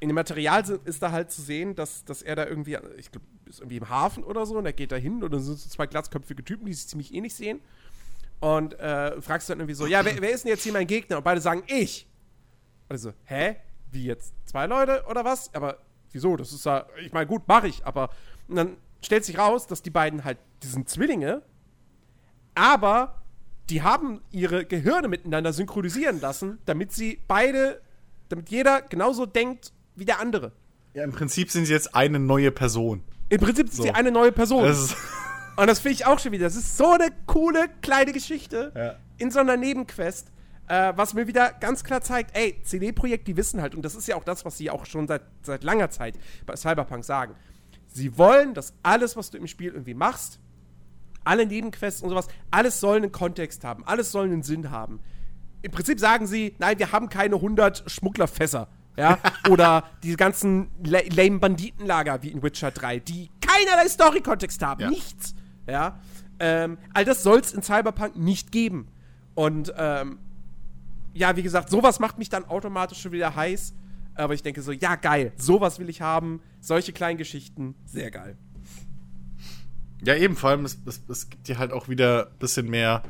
in 0.00 0.08
dem 0.08 0.14
Material 0.14 0.64
ist 0.84 1.02
da 1.02 1.10
halt 1.10 1.30
zu 1.30 1.42
sehen, 1.42 1.74
dass, 1.74 2.04
dass 2.04 2.22
er 2.22 2.36
da 2.36 2.46
irgendwie, 2.46 2.78
ich 2.96 3.10
glaube, 3.10 3.26
ist 3.46 3.60
irgendwie 3.60 3.78
im 3.78 3.88
Hafen 3.88 4.24
oder 4.24 4.46
so 4.46 4.58
und 4.58 4.66
er 4.66 4.72
geht 4.72 4.92
da 4.92 4.96
hin 4.96 5.22
und 5.22 5.32
dann 5.32 5.40
sind 5.40 5.58
so 5.58 5.68
zwei 5.68 5.86
glatzköpfige 5.86 6.44
Typen, 6.44 6.66
die 6.66 6.74
sich 6.74 6.86
ziemlich 6.86 7.14
ähnlich 7.14 7.34
sehen. 7.34 7.60
Und 8.40 8.78
äh, 8.78 9.20
fragst 9.20 9.50
dann 9.50 9.58
irgendwie 9.58 9.74
so, 9.74 9.86
ja, 9.86 10.04
wer, 10.04 10.20
wer, 10.20 10.30
ist 10.30 10.44
denn 10.44 10.50
jetzt 10.50 10.62
hier 10.62 10.72
mein 10.72 10.86
Gegner? 10.86 11.18
Und 11.18 11.24
beide 11.24 11.40
sagen, 11.40 11.64
ich. 11.66 12.06
Und 12.88 12.96
ich 12.96 13.02
so, 13.02 13.12
hä? 13.24 13.56
Wie 13.90 14.04
jetzt? 14.04 14.32
Zwei 14.44 14.66
Leute 14.66 15.04
oder 15.08 15.24
was? 15.24 15.52
Aber 15.54 15.78
wieso? 16.12 16.36
Das 16.36 16.52
ist 16.52 16.64
ja, 16.64 16.86
ich 17.02 17.12
meine, 17.12 17.26
gut, 17.26 17.48
mache 17.48 17.66
ich, 17.66 17.84
aber 17.84 18.10
und 18.46 18.56
dann 18.56 18.76
stellt 19.02 19.24
sich 19.24 19.38
raus, 19.38 19.66
dass 19.66 19.82
die 19.82 19.90
beiden 19.90 20.24
halt, 20.24 20.38
die 20.62 20.66
sind 20.66 20.88
Zwillinge, 20.88 21.42
aber 22.54 23.22
die 23.70 23.82
haben 23.82 24.20
ihre 24.30 24.64
Gehirne 24.64 25.08
miteinander 25.08 25.52
synchronisieren 25.52 26.20
lassen, 26.20 26.58
damit 26.64 26.92
sie 26.92 27.20
beide, 27.28 27.80
damit 28.28 28.50
jeder 28.50 28.82
genauso 28.82 29.26
denkt 29.26 29.72
wie 29.94 30.04
der 30.04 30.20
andere. 30.20 30.52
Ja, 30.94 31.04
im 31.04 31.12
Prinzip 31.12 31.50
sind 31.50 31.66
sie 31.66 31.72
jetzt 31.72 31.94
eine 31.94 32.18
neue 32.18 32.50
Person. 32.50 33.04
Im 33.28 33.40
Prinzip 33.40 33.68
sind 33.68 33.76
so. 33.76 33.82
sie 33.84 33.90
eine 33.90 34.10
neue 34.10 34.32
Person. 34.32 34.64
Das 34.64 34.96
und 35.58 35.66
das 35.66 35.80
finde 35.80 35.94
ich 35.94 36.06
auch 36.06 36.20
schon 36.20 36.30
wieder. 36.30 36.44
Das 36.44 36.54
ist 36.54 36.76
so 36.76 36.92
eine 36.92 37.08
coole 37.26 37.68
kleine 37.82 38.12
Geschichte 38.12 38.72
ja. 38.76 38.94
in 39.18 39.32
so 39.32 39.40
einer 39.40 39.56
Nebenquest, 39.56 40.30
äh, 40.68 40.92
was 40.94 41.14
mir 41.14 41.26
wieder 41.26 41.52
ganz 41.52 41.82
klar 41.82 42.00
zeigt, 42.00 42.36
ey, 42.36 42.60
CD-Projekt, 42.62 43.26
die 43.26 43.36
wissen 43.36 43.60
halt, 43.60 43.74
und 43.74 43.82
das 43.82 43.96
ist 43.96 44.06
ja 44.06 44.14
auch 44.14 44.22
das, 44.22 44.44
was 44.44 44.56
sie 44.56 44.70
auch 44.70 44.86
schon 44.86 45.08
seit, 45.08 45.22
seit 45.42 45.64
langer 45.64 45.90
Zeit 45.90 46.16
bei 46.46 46.54
Cyberpunk 46.54 47.04
sagen. 47.04 47.34
Sie 47.88 48.16
wollen, 48.16 48.54
dass 48.54 48.74
alles, 48.82 49.16
was 49.16 49.30
du 49.30 49.38
im 49.38 49.46
Spiel 49.46 49.72
irgendwie 49.72 49.94
machst, 49.94 50.40
alle 51.24 51.46
Nebenquests 51.46 52.02
und 52.02 52.10
sowas, 52.10 52.28
alles 52.50 52.80
soll 52.80 52.96
einen 52.96 53.12
Kontext 53.12 53.64
haben, 53.64 53.84
alles 53.84 54.12
soll 54.12 54.26
einen 54.26 54.42
Sinn 54.42 54.70
haben. 54.70 55.00
Im 55.62 55.72
Prinzip 55.72 55.98
sagen 55.98 56.26
sie, 56.26 56.54
nein, 56.58 56.78
wir 56.78 56.92
haben 56.92 57.08
keine 57.08 57.36
100 57.36 57.90
Schmugglerfässer 57.90 58.68
Ja, 58.96 59.18
oder 59.50 59.84
die 60.02 60.16
ganzen 60.16 60.70
lame 60.84 61.38
Banditenlager 61.38 62.22
wie 62.22 62.28
in 62.28 62.42
Witcher 62.42 62.70
3, 62.70 63.00
die 63.00 63.30
keinerlei 63.40 63.88
Story-Kontext 63.88 64.62
haben, 64.62 64.80
ja. 64.82 64.90
nichts. 64.90 65.34
Ja, 65.66 66.00
ähm, 66.38 66.78
all 66.94 67.04
das 67.04 67.22
soll 67.22 67.40
es 67.40 67.52
in 67.52 67.62
Cyberpunk 67.62 68.16
nicht 68.16 68.52
geben. 68.52 68.88
Und 69.34 69.72
ähm, 69.76 70.18
ja, 71.12 71.36
wie 71.36 71.42
gesagt, 71.42 71.68
sowas 71.68 72.00
macht 72.00 72.18
mich 72.18 72.28
dann 72.28 72.44
automatisch 72.44 73.02
schon 73.02 73.12
wieder 73.12 73.34
heiß. 73.34 73.74
Aber 74.18 74.34
ich 74.34 74.42
denke 74.42 74.62
so, 74.62 74.72
ja, 74.72 74.96
geil, 74.96 75.32
sowas 75.36 75.78
will 75.78 75.88
ich 75.88 76.00
haben. 76.02 76.40
Solche 76.60 76.92
kleinen 76.92 77.18
Geschichten, 77.18 77.76
sehr 77.86 78.10
geil. 78.10 78.36
Ja, 80.04 80.16
eben, 80.16 80.36
vor 80.36 80.50
allem, 80.50 80.64
es, 80.64 80.78
es, 80.86 81.02
es 81.08 81.30
gibt 81.30 81.46
dir 81.46 81.58
halt 81.58 81.72
auch 81.72 81.88
wieder 81.88 82.26
ein 82.26 82.38
bisschen 82.38 82.68
mehr, 82.68 83.04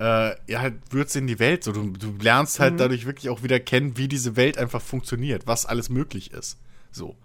äh, 0.00 0.34
ja, 0.50 0.60
halt 0.60 0.74
Würze 0.90 1.20
in 1.20 1.28
die 1.28 1.38
Welt. 1.38 1.62
So, 1.62 1.72
du, 1.72 1.90
du 1.90 2.16
lernst 2.20 2.58
halt 2.58 2.74
mhm. 2.74 2.78
dadurch 2.78 3.06
wirklich 3.06 3.30
auch 3.30 3.44
wieder 3.44 3.60
kennen, 3.60 3.96
wie 3.96 4.08
diese 4.08 4.34
Welt 4.36 4.58
einfach 4.58 4.82
funktioniert, 4.82 5.46
was 5.46 5.66
alles 5.66 5.88
möglich 5.88 6.32
ist. 6.32 6.58
So. 6.90 7.16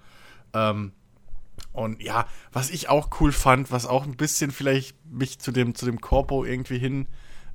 Ähm, 0.53 0.91
und 1.73 2.01
ja, 2.03 2.28
was 2.53 2.69
ich 2.69 2.89
auch 2.89 3.09
cool 3.19 3.32
fand, 3.32 3.71
was 3.71 3.88
auch 3.88 4.05
ein 4.05 4.17
bisschen 4.17 4.51
vielleicht 4.51 4.95
mich 5.11 5.39
zu 5.39 5.51
dem, 5.51 5.73
zu 5.73 5.86
dem 5.86 5.99
Corpo 5.99 6.45
irgendwie 6.45 6.78
hin 6.78 7.07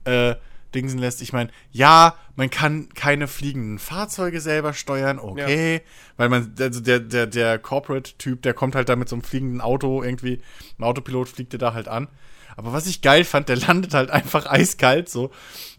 äh, 0.05 0.35
dingsen 0.75 0.99
lässt. 0.99 1.23
Ich 1.23 1.33
meine, 1.33 1.51
ja, 1.71 2.16
man 2.37 2.51
kann 2.51 2.89
keine 2.95 3.29
fliegenden 3.29 3.79
Fahrzeuge 3.79 4.41
selber 4.41 4.73
steuern, 4.73 5.18
okay. 5.18 5.75
Ja. 5.75 5.81
Weil 6.16 6.29
man, 6.29 6.55
also 6.59 6.81
der, 6.81 7.01
der, 7.01 7.27
der 7.27 7.59
Corporate-Typ, 7.59 8.43
der 8.43 8.55
kommt 8.55 8.75
halt 8.75 8.89
da 8.89 8.97
mit 8.97 9.09
so 9.09 9.16
einem 9.16 9.23
fliegenden 9.23 9.61
Auto 9.61 10.03
irgendwie, 10.03 10.41
ein 10.79 10.85
Autopilot 10.85 11.29
fliegt 11.29 11.53
dir 11.53 11.59
da 11.59 11.75
halt 11.75 11.89
an. 11.89 12.09
Aber 12.57 12.73
was 12.73 12.87
ich 12.87 13.03
geil 13.03 13.25
fand, 13.25 13.49
der 13.49 13.57
landet 13.57 13.95
halt 13.95 14.11
einfach 14.11 14.47
eiskalt 14.47 15.09
so 15.09 15.31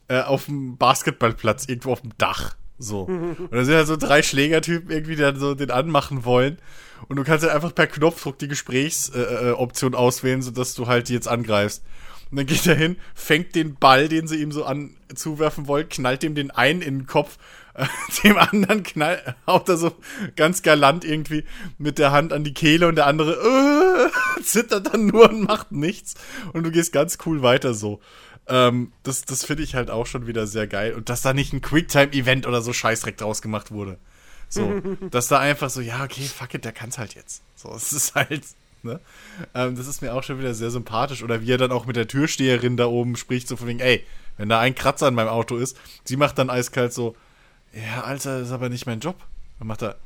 äh, 0.07 0.21
auf 0.21 0.45
dem 0.45 0.77
Basketballplatz, 0.77 1.65
irgendwo 1.67 1.91
auf 1.91 2.01
dem 2.01 2.17
Dach. 2.17 2.55
So. 2.77 3.03
Und 3.05 3.51
da 3.51 3.63
sind 3.63 3.75
halt 3.75 3.87
so 3.87 3.97
drei 3.97 4.23
Schlägertypen 4.23 4.89
irgendwie, 4.89 5.15
die 5.15 5.21
dann 5.21 5.39
so 5.39 5.55
den 5.55 5.71
anmachen 5.71 6.25
wollen. 6.25 6.57
Und 7.07 7.15
du 7.15 7.23
kannst 7.23 7.43
halt 7.43 7.53
einfach 7.53 7.73
per 7.73 7.87
Knopfdruck 7.87 8.37
die 8.39 8.47
Gesprächsoption 8.47 9.93
äh, 9.93 9.95
äh 9.95 9.99
auswählen, 9.99 10.41
sodass 10.41 10.75
du 10.75 10.87
halt 10.87 11.09
die 11.09 11.13
jetzt 11.13 11.27
angreifst. 11.27 11.83
Und 12.31 12.37
dann 12.37 12.45
geht 12.45 12.65
er 12.65 12.75
hin, 12.75 12.95
fängt 13.13 13.55
den 13.55 13.75
Ball, 13.75 14.07
den 14.07 14.27
sie 14.27 14.41
ihm 14.41 14.51
so 14.51 14.63
an 14.63 14.95
zuwerfen 15.13 15.67
wollen, 15.67 15.89
knallt 15.89 16.23
ihm 16.23 16.33
den 16.33 16.49
einen 16.49 16.81
in 16.81 16.99
den 16.99 17.07
Kopf, 17.07 17.37
äh, 17.73 17.85
dem 18.23 18.37
anderen 18.37 18.83
knallt, 18.83 19.35
haut 19.45 19.67
er 19.67 19.77
so 19.77 19.91
ganz 20.37 20.61
galant 20.61 21.03
irgendwie 21.03 21.43
mit 21.77 21.97
der 21.97 22.11
Hand 22.11 22.31
an 22.31 22.45
die 22.45 22.53
Kehle 22.53 22.87
und 22.87 22.95
der 22.95 23.07
andere 23.07 23.33
äh, 23.33 24.41
zittert 24.43 24.93
dann 24.93 25.07
nur 25.07 25.29
und 25.29 25.43
macht 25.43 25.73
nichts. 25.73 26.15
Und 26.53 26.63
du 26.63 26.71
gehst 26.71 26.93
ganz 26.93 27.17
cool 27.25 27.41
weiter 27.41 27.73
so. 27.73 27.99
Ähm, 28.47 28.93
das 29.03 29.23
das 29.23 29.45
finde 29.45 29.63
ich 29.63 29.75
halt 29.75 29.91
auch 29.91 30.07
schon 30.07 30.25
wieder 30.25 30.47
sehr 30.47 30.67
geil. 30.67 30.93
Und 30.93 31.09
dass 31.09 31.21
da 31.21 31.33
nicht 31.33 31.53
ein 31.53 31.61
Quicktime-Event 31.61 32.47
oder 32.47 32.61
so 32.61 32.71
Scheißdreck 32.71 33.17
draus 33.17 33.41
gemacht 33.41 33.71
wurde. 33.71 33.97
So, 34.47 34.81
dass 35.11 35.27
da 35.27 35.39
einfach 35.39 35.69
so, 35.69 35.81
ja, 35.81 36.03
okay, 36.03 36.23
fuck 36.23 36.53
it, 36.53 36.65
der 36.65 36.71
kann's 36.71 36.97
halt 36.97 37.15
jetzt. 37.15 37.43
So, 37.55 37.73
es 37.73 37.93
ist 37.93 38.15
halt, 38.15 38.43
Ne? 38.83 38.99
Ähm, 39.53 39.75
das 39.75 39.87
ist 39.87 40.01
mir 40.01 40.13
auch 40.13 40.23
schon 40.23 40.39
wieder 40.39 40.53
sehr 40.53 40.71
sympathisch. 40.71 41.23
Oder 41.23 41.41
wie 41.41 41.51
er 41.51 41.57
dann 41.57 41.71
auch 41.71 41.85
mit 41.85 41.95
der 41.95 42.07
Türsteherin 42.07 42.77
da 42.77 42.85
oben 42.85 43.15
spricht, 43.15 43.47
so 43.47 43.55
von 43.57 43.67
wegen, 43.67 43.79
ey, 43.79 44.05
wenn 44.37 44.49
da 44.49 44.59
ein 44.59 44.75
Kratzer 44.75 45.07
an 45.07 45.15
meinem 45.15 45.29
Auto 45.29 45.57
ist, 45.57 45.77
sie 46.03 46.17
macht 46.17 46.37
dann 46.37 46.49
eiskalt 46.49 46.93
so, 46.93 47.15
ja, 47.73 48.03
Alter, 48.03 48.39
das 48.39 48.47
ist 48.47 48.53
aber 48.53 48.69
nicht 48.69 48.85
mein 48.85 48.99
Job. 48.99 49.15
Dann 49.59 49.67
macht 49.67 49.83
er, 49.83 49.97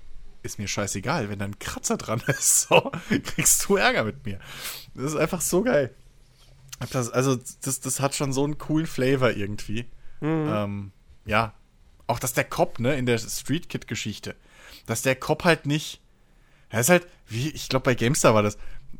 ist 0.43 0.59
mir 0.59 0.67
scheißegal, 0.67 1.29
wenn 1.29 1.39
da 1.39 1.45
ein 1.45 1.59
Kratzer 1.59 1.97
dran 1.97 2.21
ist, 2.27 2.67
so, 2.67 2.91
kriegst 3.23 3.67
du 3.67 3.77
Ärger 3.77 4.03
mit 4.03 4.25
mir. 4.25 4.39
Das 4.93 5.05
ist 5.05 5.17
einfach 5.17 5.41
so 5.41 5.63
geil. 5.63 5.93
Das, 6.91 7.09
also, 7.09 7.37
das, 7.61 7.79
das 7.79 7.99
hat 8.01 8.15
schon 8.15 8.33
so 8.33 8.43
einen 8.43 8.57
coolen 8.57 8.85
Flavor 8.85 9.31
irgendwie. 9.31 9.85
Mhm. 10.19 10.51
Ähm, 10.53 10.91
ja. 11.25 11.53
Auch 12.07 12.19
dass 12.19 12.33
der 12.33 12.43
Cop, 12.43 12.79
ne, 12.79 12.95
in 12.95 13.07
der 13.07 13.17
Street 13.17 13.67
Kid-Geschichte, 13.67 14.35
dass 14.85 15.01
der 15.01 15.15
Cop 15.15 15.43
halt 15.43 15.65
nicht 15.65 16.01
er 16.69 16.81
ist 16.81 16.89
halt, 16.89 17.07
wie, 17.27 17.49
ich 17.49 17.69
glaube, 17.69 17.83
bei 17.83 17.95
GameStar 17.95 18.33
war 18.33 18.43
das, 18.43 18.57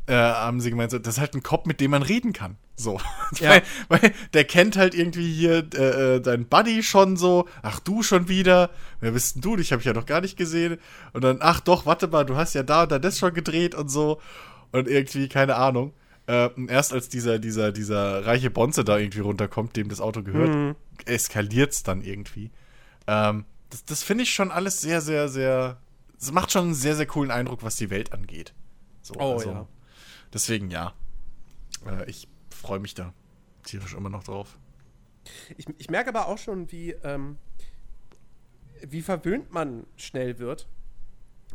äh, 0.08 0.14
haben 0.14 0.62
sie 0.62 0.70
gemeint, 0.70 0.92
so, 0.92 1.00
das 1.00 1.16
ist 1.16 1.20
halt 1.20 1.34
ein 1.34 1.44
Cop, 1.44 1.66
mit 1.66 1.80
dem 1.80 1.92
man 1.92 2.04
reden 2.04 2.34
kann. 2.34 2.58
So. 2.76 3.00
Ja. 3.40 3.50
weil, 3.50 3.64
weil, 3.90 4.14
der 4.34 4.44
kennt 4.44 4.78
halt 4.78 4.94
irgendwie 4.94 5.32
hier 5.32 5.68
äh, 5.74 6.16
äh, 6.16 6.22
dein 6.22 6.46
Buddy 6.46 6.84
schon 6.84 7.18
so. 7.18 7.48
Ach, 7.64 7.80
du 7.80 8.04
schon 8.04 8.28
wieder. 8.30 8.70
Wer 9.00 9.12
bist 9.12 9.36
denn 9.36 9.42
du? 9.42 9.56
Dich 9.56 9.72
habe 9.72 9.82
ich 9.82 9.86
ja 9.86 9.94
noch 9.94 10.06
gar 10.06 10.22
nicht 10.22 10.38
gesehen. 10.38 10.78
Und 11.14 11.24
dann, 11.24 11.40
ach 11.42 11.60
doch, 11.60 11.86
warte 11.86 12.08
mal, 12.08 12.24
du 12.24 12.36
hast 12.36 12.54
ja 12.54 12.62
da 12.62 12.84
und 12.84 12.92
da 12.92 13.00
das 13.00 13.18
schon 13.18 13.34
gedreht 13.34 13.74
und 13.74 13.90
so. 13.90 14.22
Und 14.72 14.88
irgendwie, 14.88 15.28
keine 15.28 15.56
Ahnung. 15.56 15.94
Äh, 16.28 16.50
erst 16.68 16.94
als 16.94 17.10
dieser, 17.10 17.40
dieser, 17.40 17.72
dieser 17.72 18.26
reiche 18.26 18.50
Bonze 18.52 18.84
da 18.84 18.98
irgendwie 18.98 19.20
runterkommt, 19.20 19.76
dem 19.76 19.90
das 19.90 20.02
Auto 20.02 20.24
gehört, 20.24 20.54
mhm. 20.54 20.76
eskaliert 21.06 21.72
es 21.72 21.84
dann 21.84 22.02
irgendwie. 22.02 22.52
Ähm, 23.08 23.46
das, 23.70 23.86
das 23.86 24.04
finde 24.04 24.24
ich 24.24 24.32
schon 24.32 24.52
alles 24.52 24.82
sehr, 24.82 25.02
sehr, 25.02 25.30
sehr 25.30 25.78
es 26.20 26.32
macht 26.32 26.52
schon 26.52 26.66
einen 26.66 26.74
sehr, 26.74 26.96
sehr 26.96 27.06
coolen 27.06 27.32
Eindruck, 27.32 27.64
was 27.64 27.76
die 27.76 27.90
Welt 27.90 28.14
angeht. 28.14 28.54
So, 29.02 29.14
oh 29.20 29.34
also, 29.34 29.50
ja. 29.50 29.68
Deswegen 30.34 30.72
ja. 30.72 30.94
Äh, 31.86 32.10
ich 32.10 32.28
freue 32.50 32.80
mich 32.80 32.94
da 32.94 33.14
tierisch 33.64 33.94
immer 33.94 34.10
noch 34.10 34.24
drauf. 34.24 34.58
Ich, 35.58 35.66
ich 35.78 35.90
merke 35.90 36.10
aber 36.10 36.28
auch 36.28 36.38
schon, 36.38 36.72
wie, 36.72 36.92
ähm, 37.04 37.38
wie 38.82 39.02
verwöhnt 39.02 39.52
man 39.52 39.86
schnell 39.96 40.40
wird. 40.40 40.68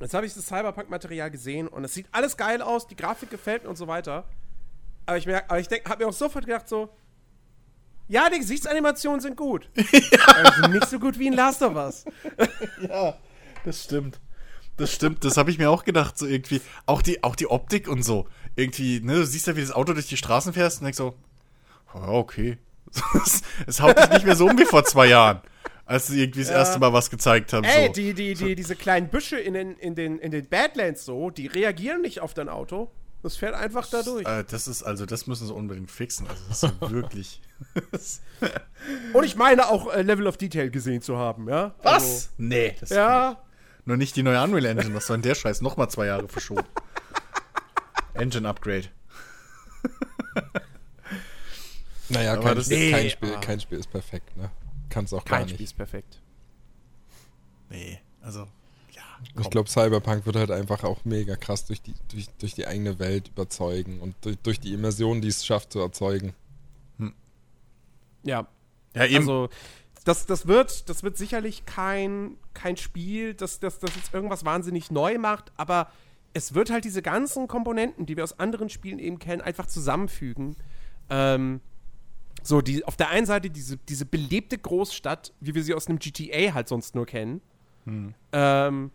Jetzt 0.01 0.15
habe 0.15 0.27
ich 0.27 0.35
das 0.35 0.47
Cyberpunk-Material 0.47 1.31
gesehen 1.31 1.69
und 1.69 1.85
es 1.85 1.95
sieht 1.95 2.07
alles 2.13 2.37
geil 2.37 2.63
aus, 2.63 2.87
die 2.87 2.97
Grafik 2.97 3.31
gefällt 3.31 3.65
mir 3.65 3.69
und 3.69 3.77
so 3.77 3.87
weiter. 3.87 4.25
Aber 5.07 5.19
ich, 5.19 5.29
aber 5.29 5.61
ich 5.61 5.69
habe 5.69 6.05
mir 6.05 6.09
auch 6.09 6.15
sofort 6.15 6.47
gedacht, 6.47 6.69
so, 6.69 6.91
ja, 8.09 8.29
die 8.31 8.39
Gesichtsanimationen 8.39 9.21
sind 9.21 9.37
gut. 9.37 9.69
ja. 9.75 10.19
Aber 10.27 10.53
sind 10.53 10.73
nicht 10.73 10.89
so 10.89 10.99
gut 10.99 11.19
wie 11.19 11.29
in 11.29 11.35
Last 11.35 11.63
of 11.63 11.75
Us. 11.75 12.05
ja, 12.81 13.17
das 13.65 13.85
stimmt. 13.85 14.21
Das 14.81 14.95
stimmt, 14.95 15.26
das 15.26 15.37
habe 15.37 15.51
ich 15.51 15.59
mir 15.59 15.70
auch 15.70 15.85
gedacht, 15.85 16.16
so 16.16 16.26
irgendwie. 16.26 16.62
Auch 16.87 17.03
die, 17.03 17.22
auch 17.22 17.37
die 17.37 17.51
Optik 17.51 17.87
und 17.87 18.03
so. 18.03 18.26
Irgendwie, 18.57 19.01
ne, 19.01 19.16
du 19.16 19.26
siehst 19.26 19.47
ja, 19.47 19.55
wie 19.55 19.61
das 19.61 19.72
Auto 19.72 19.93
durch 19.93 20.07
die 20.07 20.16
Straßen 20.16 20.55
fährst 20.55 20.81
und 20.81 20.85
denkst 20.85 20.97
so, 20.97 21.14
ja, 21.95 22.09
okay. 22.09 22.57
Es, 23.22 23.43
es 23.66 23.83
haut 23.83 23.99
dich 23.99 24.09
nicht 24.09 24.24
mehr 24.24 24.37
so 24.37 24.47
um 24.47 24.59
wie 24.59 24.64
vor 24.64 24.83
zwei 24.85 25.07
Jahren, 25.09 25.43
als 25.85 26.07
sie 26.07 26.22
irgendwie 26.22 26.41
das 26.41 26.49
ja. 26.49 26.57
erste 26.57 26.78
Mal 26.78 26.95
was 26.95 27.11
gezeigt 27.11 27.53
haben. 27.53 27.64
Ey, 27.64 27.89
so. 27.89 27.93
die, 27.93 28.14
die, 28.14 28.33
die, 28.33 28.55
diese 28.55 28.74
kleinen 28.74 29.09
Büsche 29.09 29.39
in 29.39 29.53
den, 29.53 29.76
in, 29.76 29.95
den, 29.95 30.18
in 30.18 30.31
den 30.31 30.49
Badlands 30.49 31.05
so, 31.05 31.28
die 31.28 31.47
reagieren 31.47 32.01
nicht 32.01 32.20
auf 32.20 32.33
dein 32.33 32.49
Auto. 32.49 32.91
Das 33.22 33.37
fährt 33.37 33.55
einfach 33.55 33.87
da 33.87 34.03
durch. 34.03 34.26
Äh, 34.26 34.45
das 34.45 34.66
ist, 34.66 34.83
also, 34.83 35.05
das 35.05 35.26
müssen 35.26 35.47
sie 35.47 35.53
unbedingt 35.53 35.91
fixen. 35.91 36.26
Also, 36.26 36.43
das 36.49 36.62
ist 36.62 36.81
wirklich. 36.91 37.43
und 39.12 39.24
ich 39.24 39.37
meine 39.37 39.68
auch 39.68 39.93
äh, 39.93 40.01
Level 40.01 40.26
of 40.26 40.39
Detail 40.39 40.70
gesehen 40.70 41.03
zu 41.03 41.18
haben, 41.18 41.51
ja? 41.51 41.74
Was? 41.83 42.03
Also, 42.03 42.28
nee. 42.39 42.76
Das 42.81 42.89
ja. 42.89 43.43
Nur 43.85 43.97
nicht 43.97 44.16
die 44.16 44.22
neue 44.22 44.43
Unreal 44.43 44.66
Engine. 44.66 44.95
Was 44.95 45.07
soll 45.07 45.18
denn 45.18 45.22
der 45.22 45.35
Scheiß? 45.35 45.61
Nochmal 45.61 45.91
zwei 45.91 46.07
Jahre 46.07 46.28
verschoben. 46.28 46.66
Engine 48.14 48.49
Upgrade. 48.49 48.89
naja, 52.09 52.37
kein, 52.37 52.57
das, 52.57 52.66
Spiel, 52.66 52.91
kein, 52.91 53.11
Spiel, 53.11 53.35
ah. 53.35 53.41
kein 53.41 53.61
Spiel 53.61 53.78
ist 53.78 53.91
perfekt, 53.91 54.37
ne? 54.37 54.51
Kann's 54.89 55.12
auch 55.12 55.24
kein 55.24 55.31
gar 55.31 55.39
nicht. 55.41 55.49
Kein 55.49 55.55
Spiel 55.57 55.64
ist 55.64 55.76
perfekt. 55.76 56.20
Nee, 57.70 58.01
also, 58.20 58.41
ja. 58.93 59.03
Komm. 59.35 59.43
Ich 59.43 59.51
glaube, 59.51 59.70
Cyberpunk 59.70 60.26
wird 60.26 60.37
halt 60.37 60.51
einfach 60.51 60.83
auch 60.85 61.05
mega 61.05 61.37
krass 61.37 61.66
durch 61.66 61.81
die, 61.81 61.95
durch, 62.09 62.28
durch 62.39 62.55
die 62.55 62.66
eigene 62.66 62.99
Welt 62.99 63.28
überzeugen 63.28 64.01
und 64.01 64.14
durch, 64.22 64.37
durch 64.39 64.61
die 64.61 64.72
Immersion, 64.72 65.20
die 65.20 65.28
es 65.28 65.47
schafft 65.47 65.72
zu 65.72 65.81
erzeugen. 65.81 66.35
Hm. 66.99 67.14
Ja. 68.24 68.47
Ja, 68.95 69.07
eben. 69.07 69.18
Also, 69.18 69.49
das, 70.05 70.26
das, 70.26 70.46
wird, 70.46 70.88
das 70.88 71.03
wird 71.03 71.16
sicherlich 71.16 71.66
kein, 71.66 72.36
kein 72.55 72.76
Spiel, 72.76 73.34
das, 73.34 73.61
das, 73.61 73.78
das 73.78 73.94
jetzt 73.96 74.14
irgendwas 74.14 74.44
wahnsinnig 74.44 74.90
neu 74.90 75.18
macht, 75.18 75.53
aber 75.57 75.90
es 76.32 76.55
wird 76.55 76.70
halt 76.70 76.84
diese 76.84 77.03
ganzen 77.03 77.48
Komponenten, 77.48 78.07
die 78.07 78.16
wir 78.16 78.24
aus 78.24 78.38
anderen 78.38 78.68
Spielen 78.68 78.98
eben 78.98 79.18
kennen, 79.18 79.42
einfach 79.42 79.66
zusammenfügen. 79.66 80.57
Ähm, 81.09 81.61
so, 82.42 82.61
die, 82.61 82.84
auf 82.84 82.96
der 82.96 83.11
einen 83.11 83.26
Seite 83.26 83.51
diese, 83.51 83.76
diese 83.76 84.07
belebte 84.07 84.57
Großstadt, 84.57 85.32
wie 85.40 85.55
wir 85.55 85.62
sie 85.62 85.74
aus 85.74 85.88
einem 85.88 85.98
GTA 85.98 86.55
halt 86.55 86.68
sonst 86.68 86.94
nur 86.94 87.07
kennen. 87.07 87.42
Hm. 87.84 88.14
Ähm, 88.32 88.90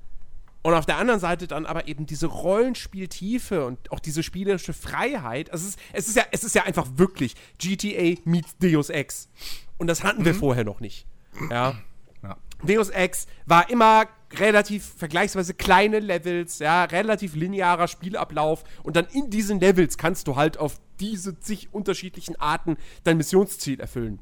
und 0.65 0.73
auf 0.73 0.87
der 0.87 0.97
anderen 0.97 1.19
Seite 1.19 1.45
dann 1.45 1.67
aber 1.67 1.87
eben 1.87 2.07
diese 2.07 2.25
Rollenspieltiefe 2.25 3.67
und 3.67 3.91
auch 3.91 3.99
diese 3.99 4.23
spielerische 4.23 4.73
Freiheit. 4.73 5.51
Also 5.51 5.67
es, 5.67 5.75
ist, 5.75 5.79
es, 5.93 6.07
ist 6.07 6.15
ja, 6.15 6.23
es 6.31 6.43
ist 6.43 6.55
ja 6.55 6.63
einfach 6.63 6.87
wirklich 6.95 7.35
GTA 7.59 8.19
meets 8.25 8.57
Deus 8.57 8.89
Ex. 8.89 9.29
Und 9.77 9.85
das 9.85 10.03
hatten 10.03 10.25
wir 10.25 10.33
mhm. 10.33 10.39
vorher 10.39 10.63
noch 10.63 10.79
nicht. 10.79 11.05
Ja. 11.51 11.75
ja. 12.23 12.37
Deus 12.63 12.89
Ex 12.89 13.27
war 13.45 13.69
immer 13.69 14.07
relativ 14.33 14.95
vergleichsweise 14.97 15.53
kleine 15.53 15.99
Levels, 15.99 16.57
ja, 16.57 16.85
relativ 16.85 17.35
linearer 17.35 17.87
Spielablauf 17.87 18.63
und 18.81 18.95
dann 18.95 19.05
in 19.05 19.29
diesen 19.29 19.59
Levels 19.59 19.99
kannst 19.99 20.27
du 20.27 20.35
halt 20.35 20.57
auf 20.57 20.79
diese 20.99 21.39
zig 21.39 21.75
unterschiedlichen 21.75 22.37
Arten 22.37 22.77
dein 23.03 23.17
Missionsziel 23.17 23.79
erfüllen. 23.79 24.17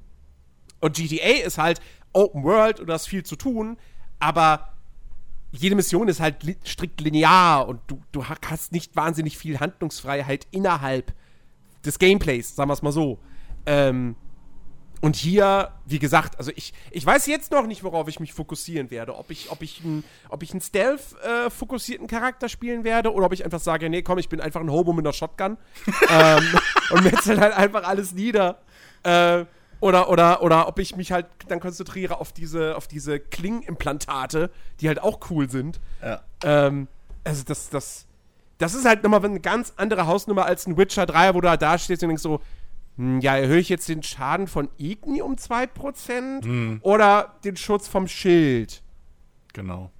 Und 0.81 0.97
GTA 0.97 1.45
ist 1.45 1.57
halt 1.57 1.79
Open 2.11 2.43
World 2.43 2.81
und 2.81 2.87
du 2.87 2.93
hast 2.93 3.07
viel 3.07 3.23
zu 3.23 3.37
tun, 3.37 3.77
aber 4.19 4.72
jede 5.53 5.75
Mission 5.75 6.07
ist 6.07 6.19
halt 6.19 6.43
li 6.43 6.57
strikt 6.65 6.99
linear 7.01 7.67
und 7.67 7.79
du, 7.87 8.01
du 8.11 8.25
hast 8.25 8.71
nicht 8.71 8.95
wahnsinnig 8.95 9.37
viel 9.37 9.59
Handlungsfreiheit 9.59 10.47
innerhalb 10.51 11.13
des 11.85 11.99
Gameplays, 11.99 12.55
sagen 12.55 12.69
wir 12.69 12.73
es 12.73 12.81
mal 12.81 12.91
so. 12.91 13.19
Ähm, 13.65 14.15
und 15.01 15.17
hier, 15.17 15.73
wie 15.85 15.99
gesagt, 15.99 16.37
also 16.37 16.51
ich, 16.55 16.73
ich 16.89 17.05
weiß 17.05 17.27
jetzt 17.27 17.51
noch 17.51 17.67
nicht, 17.67 17.83
worauf 17.83 18.07
ich 18.07 18.21
mich 18.21 18.31
fokussieren 18.31 18.89
werde. 18.89 19.17
Ob 19.17 19.31
ich, 19.31 19.51
ob 19.51 19.61
ich, 19.61 19.83
ein, 19.83 20.03
ob 20.29 20.43
ich 20.43 20.51
einen 20.51 20.61
Stealth-fokussierten 20.61 22.07
äh, 22.07 22.09
Charakter 22.09 22.47
spielen 22.47 22.85
werde 22.85 23.11
oder 23.13 23.25
ob 23.25 23.33
ich 23.33 23.43
einfach 23.43 23.59
sage, 23.59 23.89
nee, 23.89 24.01
komm, 24.01 24.17
ich 24.17 24.29
bin 24.29 24.39
einfach 24.39 24.61
ein 24.61 24.71
Hobo 24.71 24.93
mit 24.93 25.05
einer 25.05 25.11
Shotgun 25.11 25.57
ähm, 26.09 26.43
und 26.91 27.03
metzel 27.03 27.39
halt 27.39 27.53
einfach 27.53 27.83
alles 27.83 28.13
nieder. 28.13 28.61
Äh, 29.03 29.45
oder, 29.83 30.09
oder, 30.09 30.41
oder 30.41 30.69
ob 30.69 30.79
ich 30.79 30.95
mich 30.95 31.11
halt 31.11 31.25
dann 31.49 31.59
konzentriere 31.59 32.21
auf 32.21 32.31
diese, 32.31 32.77
auf 32.77 32.87
diese 32.87 33.19
Klingenimplantate, 33.19 34.49
die 34.79 34.87
halt 34.87 35.01
auch 35.01 35.29
cool 35.29 35.49
sind. 35.49 35.81
Ja. 36.01 36.21
Ähm, 36.41 36.87
also 37.25 37.43
das, 37.43 37.69
das, 37.69 38.07
das 38.59 38.75
ist 38.75 38.85
halt 38.85 39.03
nochmal 39.03 39.25
eine 39.25 39.41
ganz 39.41 39.73
andere 39.75 40.07
Hausnummer 40.07 40.45
als 40.45 40.67
ein 40.67 40.77
Witcher 40.77 41.05
3, 41.05 41.33
wo 41.33 41.41
du 41.41 41.49
halt 41.49 41.61
da 41.61 41.77
stehst 41.77 42.01
und 42.01 42.07
denkst 42.07 42.23
so, 42.23 42.39
hm, 42.95 43.19
ja, 43.19 43.35
erhöhe 43.35 43.59
ich 43.59 43.67
jetzt 43.67 43.89
den 43.89 44.03
Schaden 44.03 44.47
von 44.47 44.69
Igni 44.77 45.21
um 45.21 45.35
2% 45.35 46.45
hm. 46.45 46.79
oder 46.81 47.35
den 47.43 47.57
Schutz 47.57 47.89
vom 47.89 48.07
Schild? 48.07 48.81
Genau. 49.51 49.91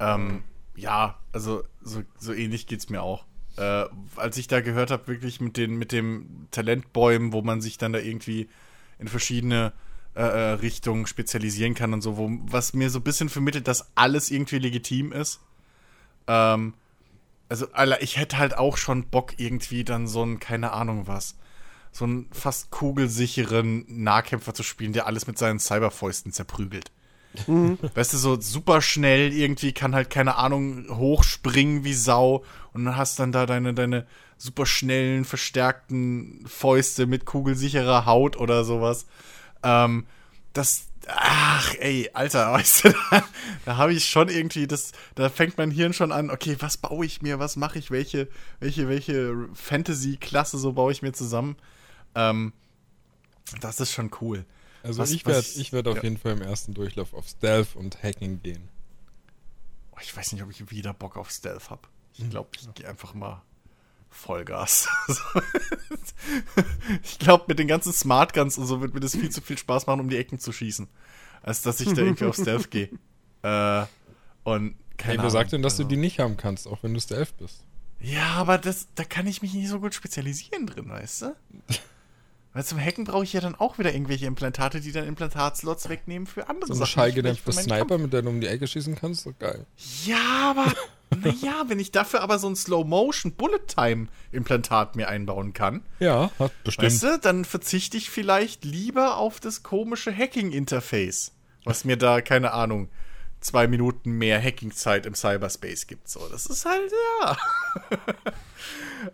Ähm, 0.00 0.44
ja, 0.74 1.18
also 1.32 1.62
so, 1.80 2.02
so 2.18 2.34
ähnlich 2.34 2.66
geht 2.66 2.80
es 2.80 2.90
mir 2.90 3.02
auch. 3.02 3.24
Äh, 3.56 3.86
als 4.16 4.36
ich 4.36 4.48
da 4.48 4.60
gehört 4.60 4.90
habe, 4.90 5.08
wirklich 5.08 5.40
mit 5.40 5.56
den 5.56 5.76
mit 5.76 5.92
dem 5.92 6.46
Talentbäumen, 6.50 7.32
wo 7.32 7.40
man 7.40 7.62
sich 7.62 7.78
dann 7.78 7.94
da 7.94 8.00
irgendwie 8.00 8.50
in 8.98 9.08
verschiedene 9.08 9.72
äh, 10.14 10.22
äh 10.22 10.52
Richtungen 10.54 11.06
spezialisieren 11.06 11.74
kann 11.74 11.92
und 11.92 12.02
so, 12.02 12.16
wo, 12.16 12.30
was 12.42 12.72
mir 12.72 12.90
so 12.90 12.98
ein 13.00 13.04
bisschen 13.04 13.28
vermittelt, 13.28 13.68
dass 13.68 13.90
alles 13.94 14.30
irgendwie 14.30 14.58
legitim 14.58 15.12
ist. 15.12 15.40
Ähm, 16.26 16.74
also, 17.48 17.66
Alter, 17.72 18.02
ich 18.02 18.16
hätte 18.16 18.38
halt 18.38 18.58
auch 18.58 18.76
schon 18.76 19.08
Bock, 19.08 19.34
irgendwie 19.38 19.84
dann 19.84 20.06
so 20.08 20.24
ein, 20.24 20.40
keine 20.40 20.72
Ahnung 20.72 21.06
was, 21.06 21.36
so 21.92 22.04
einen 22.04 22.28
fast 22.32 22.70
kugelsicheren 22.70 23.84
Nahkämpfer 23.88 24.52
zu 24.52 24.62
spielen, 24.62 24.92
der 24.92 25.06
alles 25.06 25.26
mit 25.26 25.38
seinen 25.38 25.60
Cyberfäusten 25.60 26.32
zerprügelt. 26.32 26.90
Mhm. 27.46 27.78
Weißt 27.94 28.12
du, 28.14 28.16
so 28.16 28.40
super 28.40 28.80
schnell 28.80 29.32
irgendwie 29.32 29.72
kann 29.72 29.94
halt, 29.94 30.10
keine 30.10 30.36
Ahnung, 30.36 30.86
hochspringen 30.88 31.84
wie 31.84 31.94
Sau 31.94 32.44
und 32.72 32.84
dann 32.84 32.96
hast 32.96 33.18
dann 33.18 33.32
da 33.32 33.46
deine, 33.46 33.74
deine 33.74 34.06
super 34.38 34.66
schnellen, 34.66 35.24
verstärkten 35.24 36.44
Fäuste 36.46 37.06
mit 37.06 37.24
kugelsicherer 37.24 38.06
Haut 38.06 38.36
oder 38.36 38.64
sowas. 38.64 39.06
Ähm, 39.62 40.06
das, 40.52 40.86
ach, 41.06 41.74
ey, 41.78 42.10
Alter, 42.12 42.52
weißt 42.52 42.84
du, 42.84 42.94
da, 43.10 43.24
da 43.64 43.76
habe 43.76 43.92
ich 43.92 44.08
schon 44.08 44.28
irgendwie, 44.28 44.66
das, 44.66 44.92
da 45.14 45.28
fängt 45.28 45.58
mein 45.58 45.70
Hirn 45.70 45.92
schon 45.92 46.12
an, 46.12 46.30
okay, 46.30 46.56
was 46.60 46.76
baue 46.76 47.06
ich 47.06 47.22
mir, 47.22 47.38
was 47.38 47.56
mache 47.56 47.78
ich, 47.78 47.90
welche, 47.90 48.28
welche, 48.60 48.88
welche 48.88 49.48
Fantasy-Klasse 49.54 50.58
so 50.58 50.72
baue 50.72 50.92
ich 50.92 51.02
mir 51.02 51.12
zusammen. 51.12 51.56
Ähm, 52.14 52.52
das 53.60 53.80
ist 53.80 53.92
schon 53.92 54.10
cool. 54.20 54.44
Also 54.82 55.00
was, 55.00 55.10
ich 55.10 55.26
werde 55.26 55.46
ich 55.56 55.72
werd 55.72 55.88
auf 55.88 55.96
ja. 55.96 56.02
jeden 56.04 56.18
Fall 56.18 56.32
im 56.32 56.42
ersten 56.42 56.74
Durchlauf 56.74 57.12
auf 57.12 57.26
Stealth 57.28 57.74
und 57.74 58.02
Hacking 58.02 58.40
gehen. 58.42 58.68
Oh, 59.92 59.98
ich 60.00 60.16
weiß 60.16 60.32
nicht, 60.32 60.42
ob 60.42 60.50
ich 60.50 60.70
wieder 60.70 60.94
Bock 60.94 61.16
auf 61.16 61.30
Stealth 61.30 61.70
habe. 61.70 61.82
Ich 62.14 62.28
glaube, 62.30 62.50
ich 62.56 62.72
gehe 62.74 62.88
einfach 62.88 63.12
mal 63.14 63.42
Vollgas. 64.10 64.88
ich 67.02 67.18
glaube, 67.18 67.44
mit 67.48 67.58
den 67.58 67.68
ganzen 67.68 67.92
Smart 67.92 68.32
Guns 68.32 68.58
und 68.58 68.66
so 68.66 68.80
wird 68.80 68.94
mir 68.94 69.00
das 69.00 69.12
viel 69.12 69.30
zu 69.30 69.40
viel 69.40 69.58
Spaß 69.58 69.86
machen, 69.86 70.00
um 70.00 70.08
die 70.08 70.16
Ecken 70.16 70.38
zu 70.38 70.52
schießen, 70.52 70.88
als 71.42 71.62
dass 71.62 71.80
ich 71.80 71.92
da 71.92 72.02
irgendwie 72.02 72.24
auf 72.24 72.36
Stealth 72.36 72.70
gehe. 72.70 72.90
Äh, 73.42 73.86
und 74.44 74.76
keine 74.96 75.18
hey, 75.18 75.22
wer 75.22 75.30
sagt 75.30 75.52
denn, 75.52 75.62
dass 75.62 75.74
also. 75.74 75.84
du 75.84 75.88
die 75.90 75.96
nicht 75.96 76.18
haben 76.18 76.36
kannst, 76.36 76.66
auch 76.66 76.82
wenn 76.82 76.94
du 76.94 77.00
Stealth 77.00 77.36
bist? 77.38 77.64
Ja, 78.00 78.34
aber 78.34 78.58
das, 78.58 78.88
da 78.94 79.04
kann 79.04 79.26
ich 79.26 79.42
mich 79.42 79.54
nicht 79.54 79.68
so 79.68 79.80
gut 79.80 79.94
spezialisieren 79.94 80.66
drin, 80.66 80.88
weißt 80.88 81.22
du? 81.22 81.36
Weil 82.52 82.64
zum 82.64 82.80
Hacken 82.80 83.04
brauche 83.04 83.22
ich 83.22 83.34
ja 83.34 83.42
dann 83.42 83.54
auch 83.54 83.78
wieder 83.78 83.92
irgendwelche 83.92 84.24
Implantate, 84.24 84.80
die 84.80 84.90
dann 84.90 85.06
Implantatslots 85.06 85.90
wegnehmen 85.90 86.26
für 86.26 86.48
andere 86.48 86.68
so 86.68 86.72
Sachen. 86.72 86.78
So 86.78 86.84
ein 86.84 86.86
schallgedämpfter 86.86 87.52
Sniper, 87.52 87.84
Kampf. 87.84 88.02
mit 88.02 88.12
der 88.14 88.22
du 88.22 88.30
um 88.30 88.40
die 88.40 88.46
Ecke 88.46 88.66
schießen 88.66 88.94
kannst, 88.94 89.26
doch 89.26 89.38
geil. 89.38 89.66
Ja, 90.06 90.52
aber 90.56 90.72
naja, 91.14 91.64
wenn 91.68 91.78
ich 91.78 91.92
dafür 91.92 92.20
aber 92.22 92.38
so 92.38 92.48
ein 92.48 92.56
Slow-Motion 92.56 93.32
Bullet-Time-Implantat 93.32 94.96
mir 94.96 95.08
einbauen 95.08 95.52
kann. 95.52 95.82
Ja, 96.00 96.30
bestimmt. 96.64 96.86
Weißt 96.86 97.02
du, 97.02 97.18
dann 97.18 97.44
verzichte 97.44 97.96
ich 97.96 98.10
vielleicht 98.10 98.64
lieber 98.64 99.16
auf 99.16 99.40
das 99.40 99.62
komische 99.62 100.14
Hacking-Interface, 100.14 101.32
was 101.64 101.84
mir 101.84 101.96
da, 101.96 102.20
keine 102.20 102.52
Ahnung, 102.52 102.88
zwei 103.40 103.66
Minuten 103.68 104.12
mehr 104.12 104.42
Hacking-Zeit 104.42 105.06
im 105.06 105.14
Cyberspace 105.14 105.86
gibt. 105.86 106.08
So, 106.08 106.26
das 106.28 106.46
ist 106.46 106.64
halt, 106.64 106.92
ja. 107.20 107.36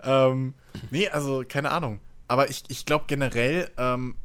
ähm, 0.31 0.55
nee, 0.91 1.09
also, 1.09 1.45
keine 1.47 1.71
Ahnung. 1.71 2.01
Aber 2.29 2.49
ich, 2.49 2.65
ich 2.69 2.87
glaube 2.87 3.05
generell, 3.09 3.71
ähm, 3.77 4.17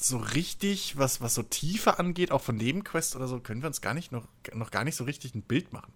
so 0.00 0.18
richtig, 0.18 0.98
was, 0.98 1.20
was 1.20 1.34
so 1.34 1.42
Tiefe 1.42 1.98
angeht, 1.98 2.30
auch 2.30 2.42
von 2.42 2.56
Nebenquests 2.56 3.16
oder 3.16 3.28
so, 3.28 3.40
können 3.40 3.62
wir 3.62 3.68
uns 3.68 3.80
gar 3.80 3.94
nicht 3.94 4.12
noch, 4.12 4.26
noch 4.54 4.70
gar 4.70 4.84
nicht 4.84 4.96
so 4.96 5.04
richtig 5.04 5.34
ein 5.34 5.42
Bild 5.42 5.72
machen. 5.72 5.92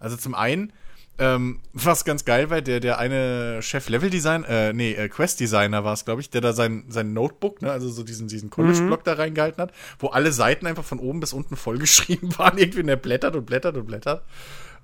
Also 0.00 0.16
zum 0.16 0.34
einen, 0.34 0.72
ähm, 1.18 1.60
was 1.72 2.04
ganz 2.04 2.24
geil 2.24 2.50
war, 2.50 2.60
der, 2.60 2.80
der 2.80 2.98
eine 2.98 3.60
Chef-Level-Design, 3.62 4.44
äh, 4.44 4.72
nee, 4.72 4.92
äh, 4.92 5.08
Quest-Designer 5.08 5.82
war 5.82 5.92
es, 5.92 6.04
glaube 6.04 6.20
ich, 6.20 6.30
der 6.30 6.40
da 6.40 6.52
sein, 6.52 6.84
sein 6.88 7.12
Notebook, 7.12 7.62
ne, 7.62 7.72
also 7.72 7.88
so 7.88 8.02
diesen, 8.02 8.28
diesen 8.28 8.50
College-Block 8.50 9.00
mhm. 9.00 9.04
da 9.04 9.12
reingehalten 9.14 9.62
hat, 9.62 9.72
wo 9.98 10.08
alle 10.08 10.32
Seiten 10.32 10.66
einfach 10.66 10.84
von 10.84 10.98
oben 10.98 11.20
bis 11.20 11.32
unten 11.32 11.56
vollgeschrieben 11.56 12.38
waren, 12.38 12.58
irgendwie, 12.58 12.80
und 12.80 12.88
er 12.88 12.96
blättert 12.96 13.34
und 13.34 13.46
blättert 13.46 13.76
und 13.76 13.86
blättert. 13.86 14.24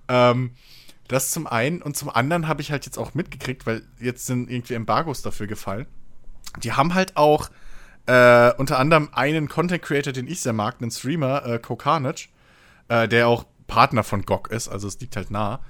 Ähm, 0.09 0.53
das 1.09 1.31
zum 1.31 1.47
einen. 1.47 1.83
Und 1.83 1.97
zum 1.97 2.09
anderen 2.09 2.49
habe 2.49 2.62
ich 2.62 2.73
halt 2.73 2.87
jetzt 2.87 2.99
auch 2.99 3.15
mitgekriegt, 3.15 3.67
weil 3.67 3.83
jetzt 4.01 4.27
sind 4.27 4.51
irgendwie 4.51 4.75
Embargos 4.75 5.21
dafür 5.21 5.47
gefallen 5.47 5.87
die 6.62 6.73
haben 6.73 6.95
halt 6.95 7.17
auch 7.17 7.51
äh, 8.07 8.52
unter 8.57 8.78
anderem 8.78 9.09
einen 9.12 9.48
Content 9.48 9.82
Creator, 9.82 10.12
den 10.12 10.28
ich 10.28 10.40
sehr 10.40 10.52
mag, 10.52 10.76
einen 10.80 10.90
Streamer, 10.90 11.44
äh, 11.46 11.59
Kokarnage, 11.59 12.28
äh, 12.88 13.09
der 13.09 13.28
auch 13.28 13.44
Partner 13.66 14.05
von 14.05 14.22
GOG 14.22 14.50
ist, 14.50 14.68
also 14.68 14.88
es 14.88 15.00
liegt 15.00 15.16
halt 15.16 15.30
nah, 15.30 15.61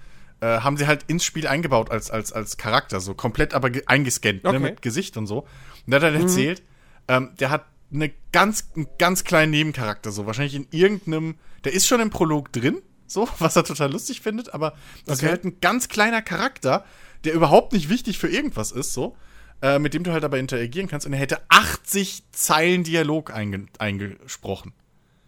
äh, 0.40 0.60
haben 0.60 0.76
sie 0.76 0.86
halt 0.86 1.04
ins 1.04 1.24
Spiel 1.24 1.46
eingebaut 1.46 1.90
als, 1.90 2.10
als, 2.10 2.32
als 2.32 2.56
Charakter, 2.56 3.00
so 3.00 3.14
komplett 3.14 3.54
aber 3.54 3.70
eingescannt, 3.86 4.42
ne, 4.44 4.50
okay. 4.50 4.58
ne, 4.58 4.64
mit 4.70 4.82
Gesicht 4.82 5.16
und 5.16 5.26
so. 5.26 5.40
Und 5.40 5.90
der 5.90 6.00
hat 6.00 6.02
dann 6.02 6.14
mhm. 6.14 6.22
erzählt, 6.22 6.62
ähm, 7.08 7.30
der 7.38 7.50
hat 7.50 7.66
eine 7.92 8.10
ganz, 8.32 8.70
einen 8.74 8.88
ganz 8.98 9.22
kleinen 9.22 9.52
Nebencharakter, 9.52 10.10
so 10.10 10.26
wahrscheinlich 10.26 10.56
in 10.56 10.66
irgendeinem, 10.70 11.36
der 11.64 11.72
ist 11.72 11.86
schon 11.86 12.00
im 12.00 12.10
Prolog 12.10 12.52
drin, 12.52 12.82
so, 13.06 13.28
was 13.38 13.54
er 13.54 13.64
total 13.64 13.92
lustig 13.92 14.20
findet, 14.20 14.52
aber 14.52 14.74
das 15.06 15.18
okay. 15.18 15.26
wäre 15.26 15.32
halt 15.36 15.44
ein 15.44 15.60
ganz 15.60 15.88
kleiner 15.88 16.20
Charakter, 16.20 16.84
der 17.22 17.32
überhaupt 17.32 17.72
nicht 17.72 17.88
wichtig 17.88 18.18
für 18.18 18.28
irgendwas 18.28 18.72
ist, 18.72 18.92
so 18.92 19.16
äh, 19.62 19.78
mit 19.78 19.94
dem 19.94 20.04
du 20.04 20.12
halt 20.12 20.24
aber 20.24 20.38
interagieren 20.38 20.88
kannst. 20.88 21.06
Und 21.06 21.12
er 21.12 21.18
hätte 21.18 21.40
80 21.48 22.22
Zeilen 22.32 22.84
Dialog 22.84 23.32
einge 23.32 23.66
eingesprochen. 23.78 24.72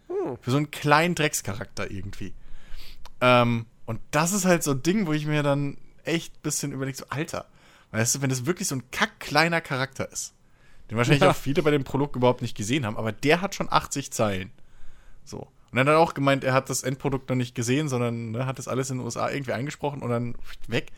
Hm. 0.07 0.37
Für 0.41 0.51
so 0.51 0.57
einen 0.57 0.71
kleinen 0.71 1.15
Dreckscharakter 1.15 1.89
irgendwie. 1.91 2.33
Ähm, 3.21 3.65
und 3.85 3.99
das 4.11 4.33
ist 4.33 4.45
halt 4.45 4.63
so 4.63 4.71
ein 4.71 4.83
Ding, 4.83 5.07
wo 5.07 5.13
ich 5.13 5.25
mir 5.25 5.43
dann 5.43 5.77
echt 6.03 6.35
ein 6.35 6.41
bisschen 6.43 6.71
überlege, 6.71 6.97
so, 6.97 7.05
Alter, 7.09 7.45
weißt 7.91 8.15
du, 8.15 8.21
wenn 8.21 8.29
das 8.29 8.45
wirklich 8.45 8.67
so 8.67 8.75
ein 8.75 8.83
kack 8.91 9.19
kleiner 9.19 9.61
Charakter 9.61 10.11
ist, 10.11 10.33
den 10.89 10.97
wahrscheinlich 10.97 11.23
ja. 11.23 11.31
auch 11.31 11.35
viele 11.35 11.63
bei 11.63 11.71
dem 11.71 11.83
Prolog 11.83 12.15
überhaupt 12.15 12.41
nicht 12.41 12.55
gesehen 12.55 12.85
haben, 12.85 12.97
aber 12.97 13.11
der 13.11 13.41
hat 13.41 13.55
schon 13.55 13.71
80 13.71 14.11
Zeilen. 14.11 14.51
So. 15.23 15.39
Und 15.39 15.77
dann 15.77 15.87
hat 15.87 15.95
er 15.95 15.99
auch 15.99 16.13
gemeint, 16.13 16.43
er 16.43 16.53
hat 16.53 16.69
das 16.69 16.83
Endprodukt 16.83 17.29
noch 17.29 17.35
nicht 17.35 17.55
gesehen, 17.55 17.89
sondern 17.89 18.31
ne, 18.31 18.45
hat 18.45 18.57
das 18.57 18.67
alles 18.67 18.89
in 18.89 18.97
den 18.97 19.05
USA 19.05 19.29
irgendwie 19.29 19.51
eingesprochen 19.51 20.01
und 20.01 20.09
dann 20.09 20.35
weg. 20.67 20.91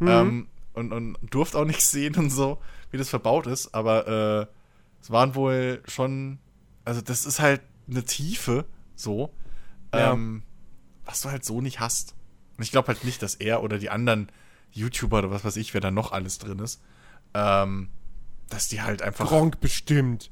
Mhm. 0.00 0.08
Ähm, 0.08 0.46
und, 0.72 0.92
und 0.92 1.16
durfte 1.30 1.58
auch 1.58 1.64
nichts 1.64 1.90
sehen 1.90 2.16
und 2.16 2.30
so, 2.30 2.58
wie 2.90 2.98
das 2.98 3.08
verbaut 3.08 3.46
ist. 3.46 3.74
Aber 3.74 4.06
äh, 4.06 4.46
es 5.00 5.10
waren 5.10 5.34
wohl 5.34 5.82
schon, 5.86 6.38
also 6.84 7.00
das 7.00 7.26
ist 7.26 7.40
halt 7.40 7.62
eine 7.88 8.04
Tiefe, 8.04 8.66
so, 8.94 9.32
ja. 9.92 10.12
ähm, 10.12 10.42
was 11.04 11.20
du 11.22 11.30
halt 11.30 11.44
so 11.44 11.60
nicht 11.60 11.80
hast. 11.80 12.14
Und 12.56 12.64
ich 12.64 12.70
glaube 12.70 12.88
halt 12.88 13.04
nicht, 13.04 13.22
dass 13.22 13.34
er 13.34 13.62
oder 13.62 13.78
die 13.78 13.90
anderen 13.90 14.30
YouTuber 14.72 15.18
oder 15.18 15.30
was 15.30 15.44
weiß 15.44 15.56
ich, 15.56 15.74
wer 15.74 15.80
da 15.80 15.90
noch 15.90 16.12
alles 16.12 16.38
drin 16.38 16.58
ist, 16.58 16.80
ähm, 17.34 17.88
dass 18.48 18.68
die 18.68 18.82
halt 18.82 19.02
einfach. 19.02 19.26
Gronk 19.26 19.60
bestimmt. 19.60 20.30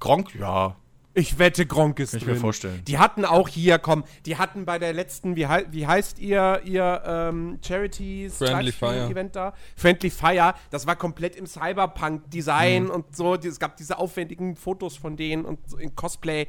Gronk, 0.00 0.34
ja. 0.34 0.76
Ich 1.18 1.36
wette, 1.40 1.66
Gronk 1.66 1.98
ist 1.98 2.12
Kann 2.12 2.18
ich 2.18 2.24
drin. 2.24 2.34
mir 2.34 2.40
vorstellen. 2.40 2.84
Die 2.86 2.96
hatten 2.96 3.24
auch 3.24 3.48
hier, 3.48 3.80
komm, 3.80 4.04
die 4.24 4.36
hatten 4.36 4.64
bei 4.64 4.78
der 4.78 4.92
letzten, 4.92 5.34
wie, 5.34 5.48
wie 5.70 5.84
heißt 5.84 6.20
ihr, 6.20 6.60
ihr 6.64 7.02
ähm, 7.04 7.58
Charities 7.60 8.38
Friendly 8.38 8.70
Fire 8.70 9.10
Event 9.10 9.34
da? 9.34 9.52
Friendly 9.74 10.10
Fire. 10.10 10.54
Das 10.70 10.86
war 10.86 10.94
komplett 10.94 11.34
im 11.34 11.46
Cyberpunk-Design 11.46 12.84
mhm. 12.84 12.90
und 12.90 13.16
so. 13.16 13.34
Es 13.34 13.58
gab 13.58 13.76
diese 13.76 13.98
aufwendigen 13.98 14.54
Fotos 14.54 14.96
von 14.96 15.16
denen 15.16 15.44
und 15.44 15.58
so 15.68 15.76
in 15.76 15.96
Cosplay. 15.96 16.46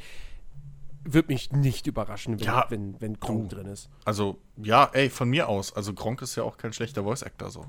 Würde 1.03 1.30
mich 1.30 1.51
nicht 1.51 1.88
überraschen, 1.88 2.39
wenn, 2.39 2.45
ja, 2.45 2.65
wenn, 2.70 3.01
wenn 3.01 3.20
Gronk 3.20 3.49
du, 3.49 3.55
drin 3.55 3.65
ist. 3.65 3.89
Also, 4.05 4.38
ja, 4.57 4.88
ey, 4.93 5.09
von 5.09 5.30
mir 5.32 5.49
aus. 5.49 5.76
Also, 5.76 5.95
Gronk 5.95 6.22
ist 6.22 6.36
ja 6.36 6.43
auch 6.43 6.57
kein 6.57 6.74
schlechter 6.74 7.03
Voice-Actor 7.03 7.49
so. 7.49 7.65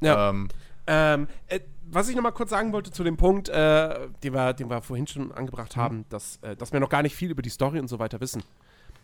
Ja. 0.00 0.30
Ähm, 0.30 0.48
ähm, 0.86 1.28
äh, 1.48 1.60
was 1.84 2.08
ich 2.08 2.16
noch 2.16 2.22
mal 2.22 2.32
kurz 2.32 2.50
sagen 2.50 2.72
wollte 2.72 2.90
zu 2.90 3.04
dem 3.04 3.16
Punkt, 3.16 3.48
äh, 3.48 4.08
den, 4.22 4.32
wir, 4.32 4.54
den 4.54 4.70
wir 4.70 4.80
vorhin 4.82 5.06
schon 5.06 5.30
angebracht 5.32 5.76
haben, 5.76 5.98
mhm. 5.98 6.04
dass, 6.08 6.38
äh, 6.38 6.56
dass 6.56 6.72
wir 6.72 6.80
noch 6.80 6.88
gar 6.88 7.02
nicht 7.02 7.14
viel 7.14 7.30
über 7.30 7.42
die 7.42 7.50
Story 7.50 7.78
und 7.78 7.88
so 7.88 7.98
weiter 7.98 8.20
wissen. 8.20 8.42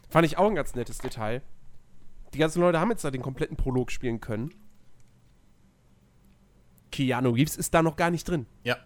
Fand 0.08 0.26
ich 0.26 0.38
auch 0.38 0.48
ein 0.48 0.54
ganz 0.54 0.74
nettes 0.74 0.98
Detail. 0.98 1.42
Die 2.32 2.38
ganzen 2.38 2.60
Leute 2.60 2.80
haben 2.80 2.90
jetzt 2.90 3.04
da 3.04 3.10
den 3.10 3.22
kompletten 3.22 3.56
Prolog 3.56 3.90
spielen 3.90 4.20
können. 4.20 4.54
Keanu 6.90 7.30
Reeves 7.30 7.56
ist 7.56 7.74
da 7.74 7.82
noch 7.82 7.96
gar 7.96 8.10
nicht 8.10 8.26
drin. 8.26 8.46
Ja. 8.64 8.76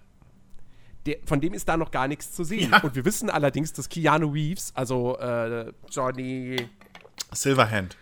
der, 1.07 1.19
von 1.25 1.41
dem 1.41 1.55
ist 1.55 1.69
da 1.69 1.77
noch 1.77 1.91
gar 1.93 2.09
nichts 2.09 2.33
zu 2.33 2.45
sehen. 2.45 2.71
Ja. 2.73 2.83
Und 2.83 2.95
wir 2.95 3.05
wissen 3.05 3.31
allerdings, 3.31 3.73
dass 3.73 3.89
Keanu 3.89 4.31
Reeves, 4.31 4.73
also 4.75 5.17
äh, 5.19 5.73
Johnny 5.91 6.69
Silverhand. 7.33 7.97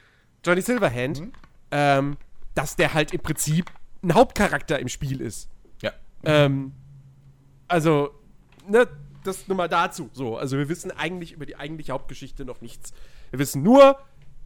Johnny 0.44 0.62
Silverhand, 0.62 1.20
mhm. 1.20 1.32
ähm, 1.70 2.16
dass 2.54 2.76
der 2.76 2.94
halt 2.94 3.12
im 3.12 3.20
Prinzip 3.20 3.70
ein 4.02 4.14
Hauptcharakter 4.14 4.78
im 4.78 4.88
Spiel 4.88 5.20
ist. 5.20 5.48
Ja. 5.82 5.92
Ähm, 6.24 6.72
also, 7.68 8.10
ne, 8.68 8.88
das 9.24 9.48
nur 9.48 9.56
mal 9.56 9.68
dazu. 9.68 10.10
So, 10.12 10.36
also 10.36 10.56
wir 10.56 10.68
wissen 10.68 10.90
eigentlich 10.90 11.32
über 11.32 11.46
die 11.46 11.56
eigentliche 11.56 11.92
Hauptgeschichte 11.92 12.44
noch 12.44 12.60
nichts. 12.60 12.92
Wir 13.30 13.38
wissen 13.38 13.62
nur, 13.62 13.98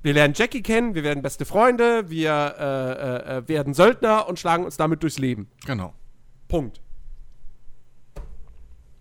wir 0.02 0.12
lernen 0.12 0.34
Jackie 0.36 0.62
kennen, 0.62 0.94
wir 0.94 1.02
werden 1.02 1.22
beste 1.22 1.44
Freunde, 1.44 2.10
wir 2.10 2.54
äh, 2.58 3.34
äh, 3.34 3.38
äh 3.38 3.48
werden 3.48 3.74
Söldner 3.74 4.28
und 4.28 4.38
schlagen 4.38 4.64
uns 4.64 4.76
damit 4.76 5.02
durchs 5.02 5.18
Leben. 5.18 5.48
Genau. 5.66 5.94
Punkt. 6.48 6.80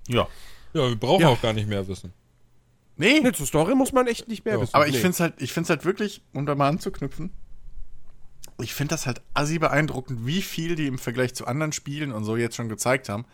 Ja. 0.08 0.28
Ja, 0.74 0.89
wir 0.89 0.95
brauchen 0.95 1.22
ja. 1.22 1.30
auch 1.30 1.41
gar 1.41 1.54
nicht 1.54 1.68
mehr 1.68 1.88
wissen. 1.88 2.14
Nee. 2.95 3.20
nee. 3.22 3.32
Zur 3.32 3.45
Story 3.45 3.76
muss 3.76 3.91
man 3.91 4.08
echt 4.08 4.28
nicht 4.28 4.45
mehr 4.45 4.56
ja. 4.56 4.62
wissen. 4.62 4.74
Aber 4.74 4.88
ich 4.88 4.93
nee. 4.93 4.99
finde 4.99 5.12
es 5.12 5.20
halt, 5.20 5.41
ich 5.41 5.54
find's 5.54 5.70
halt 5.70 5.86
wirklich, 5.86 6.22
um 6.34 6.45
da 6.45 6.56
mal 6.56 6.70
anzuknüpfen, 6.70 7.32
ich 8.64 8.74
finde 8.74 8.95
das 8.95 9.05
halt 9.05 9.22
assi 9.34 9.59
beeindruckend, 9.59 10.26
wie 10.26 10.41
viel 10.41 10.76
die 10.76 10.88
im 10.88 10.97
Vergleich 10.97 11.36
zu 11.36 11.45
anderen 11.45 11.72
Spielen 11.72 12.11
und 12.11 12.24
so 12.24 12.36
jetzt 12.38 12.55
schon 12.55 12.70
gezeigt 12.70 13.09
haben. 13.09 13.26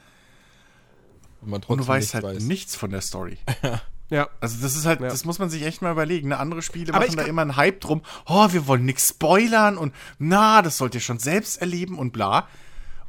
Und, 1.41 1.69
und 1.69 1.77
du 1.77 1.88
weißt 1.88 2.15
halt 2.15 2.25
weiß. 2.25 2.43
nichts 2.43 2.75
von 2.75 2.91
der 2.91 3.01
Story. 3.01 3.38
Ja. 4.11 4.27
Also 4.39 4.57
das 4.63 4.75
ist 4.75 4.88
halt, 4.88 5.01
ja. 5.01 5.07
das 5.07 5.23
muss 5.23 5.38
man 5.38 5.51
sich 5.51 5.61
echt 5.61 5.84
mal 5.84 5.91
überlegen. 5.91 6.30
Ne? 6.30 6.39
Andere 6.39 6.63
Spiele 6.63 6.93
Aber 6.95 7.05
machen 7.05 7.15
da 7.15 7.25
immer 7.25 7.43
einen 7.43 7.57
Hype 7.57 7.80
drum. 7.80 8.01
Oh, 8.25 8.51
wir 8.51 8.65
wollen 8.65 8.84
nichts 8.84 9.09
spoilern 9.09 9.77
und 9.77 9.93
na, 10.17 10.63
das 10.63 10.77
sollt 10.77 10.95
ihr 10.95 10.99
schon 10.99 11.19
selbst 11.19 11.61
erleben 11.61 11.99
und 11.99 12.11
bla. 12.11 12.47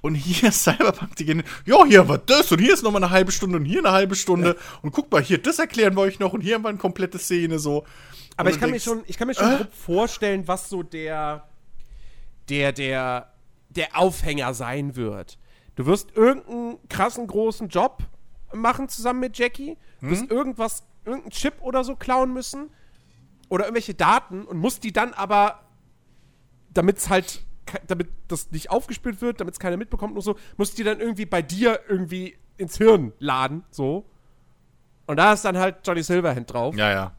Und 0.03 0.15
hier 0.15 0.51
ist 0.51 0.63
Cyberpunk, 0.65 1.17
die 1.17 1.25
gehen, 1.25 1.43
ja, 1.65 1.85
hier 1.87 2.07
war 2.07 2.19
das 2.19 2.53
und 2.53 2.59
hier 2.59 2.75
ist 2.75 2.83
nochmal 2.83 3.03
eine 3.03 3.11
halbe 3.11 3.33
Stunde 3.33 3.57
und 3.57 3.65
hier 3.65 3.79
eine 3.79 3.93
halbe 3.93 4.15
Stunde. 4.15 4.49
Ja. 4.49 4.79
Und 4.83 4.93
guck 4.93 5.11
mal, 5.11 5.23
hier, 5.23 5.39
das 5.39 5.59
erklären 5.59 5.97
wir 5.97 6.03
euch 6.03 6.19
noch 6.19 6.35
und 6.35 6.43
hier 6.43 6.57
haben 6.57 6.65
wir 6.65 6.69
eine 6.69 6.77
komplette 6.79 7.19
Szene 7.19 7.59
so. 7.59 7.87
Aber 8.37 8.51
ich 8.51 8.61
kann, 8.61 8.71
denkst, 8.71 8.87
mir 8.87 8.93
schon, 8.93 9.03
ich 9.07 9.17
kann 9.17 9.27
mir 9.27 9.35
schon 9.35 9.53
äh? 9.53 9.67
vorstellen, 9.71 10.49
was 10.49 10.69
so 10.69 10.83
der, 10.83 11.49
der, 12.51 12.73
der, 12.73 13.33
der 13.71 13.97
Aufhänger 13.97 14.53
sein 14.55 14.97
wird. 14.97 15.39
Du 15.77 15.87
wirst 15.87 16.17
irgendeinen 16.17 16.79
krassen 16.89 17.27
großen 17.27 17.69
Job 17.69 18.03
machen 18.53 18.89
zusammen 18.89 19.21
mit 19.21 19.39
Jackie. 19.39 19.79
Du 20.01 20.11
wirst 20.11 20.23
hm? 20.23 20.31
irgendwas, 20.31 20.83
irgendeinen 21.05 21.31
Chip 21.31 21.55
oder 21.61 21.85
so 21.85 21.97
klauen 21.97 22.33
müssen. 22.33 22.71
Oder 23.49 23.65
irgendwelche 23.65 23.95
Daten 23.95 24.45
und 24.45 24.59
musst 24.59 24.85
die 24.85 24.93
dann 24.93 25.13
aber, 25.13 25.61
damit 26.73 26.99
es 26.99 27.09
halt 27.09 27.45
damit 27.87 28.09
das 28.29 28.51
nicht 28.51 28.71
aufgespürt 28.71 29.21
wird, 29.21 29.41
damit 29.41 29.55
es 29.55 29.61
keiner 29.61 29.77
mitbekommt 29.77 30.17
und 30.17 30.23
so, 30.23 30.37
musst 30.57 30.79
die 30.79 30.85
dann 30.85 31.01
irgendwie 31.01 31.27
bei 31.27 31.43
dir 31.43 31.81
irgendwie 31.89 32.37
ins 32.57 32.79
Hirn 32.79 33.13
laden, 33.19 33.65
so. 33.71 34.05
Und 35.07 35.17
da 35.17 35.33
ist 35.33 35.45
dann 35.45 35.57
halt 35.57 35.79
Johnny 35.85 36.03
Silverhand 36.03 36.53
drauf. 36.53 36.77
Ja, 36.77 36.91
ja. 36.91 37.13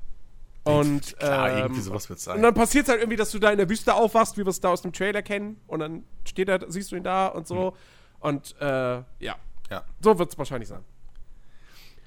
Und, 0.63 1.17
Klar, 1.17 1.49
ähm, 1.49 1.57
irgendwie 1.57 1.81
sowas 1.81 2.07
wird 2.09 2.19
sein. 2.19 2.37
Und 2.37 2.43
dann 2.43 2.53
passiert 2.53 2.85
es 2.85 2.89
halt 2.89 3.01
irgendwie, 3.01 3.17
dass 3.17 3.31
du 3.31 3.39
da 3.39 3.49
in 3.49 3.57
der 3.57 3.69
Wüste 3.69 3.95
aufwachst, 3.95 4.37
wie 4.37 4.41
wir 4.41 4.49
es 4.49 4.59
da 4.59 4.69
aus 4.69 4.83
dem 4.83 4.93
Trailer 4.93 5.21
kennen. 5.23 5.59
Und 5.67 5.79
dann 5.79 6.03
steht 6.23 6.49
er, 6.49 6.59
siehst 6.69 6.91
du 6.91 6.95
ihn 6.95 7.03
da 7.03 7.27
und 7.27 7.47
so. 7.47 7.71
Mhm. 7.71 7.75
Und 8.19 8.55
äh, 8.61 8.65
ja. 8.65 9.35
ja. 9.69 9.83
So 10.01 10.19
wird 10.19 10.31
es 10.31 10.37
wahrscheinlich 10.37 10.69
sein. 10.69 10.83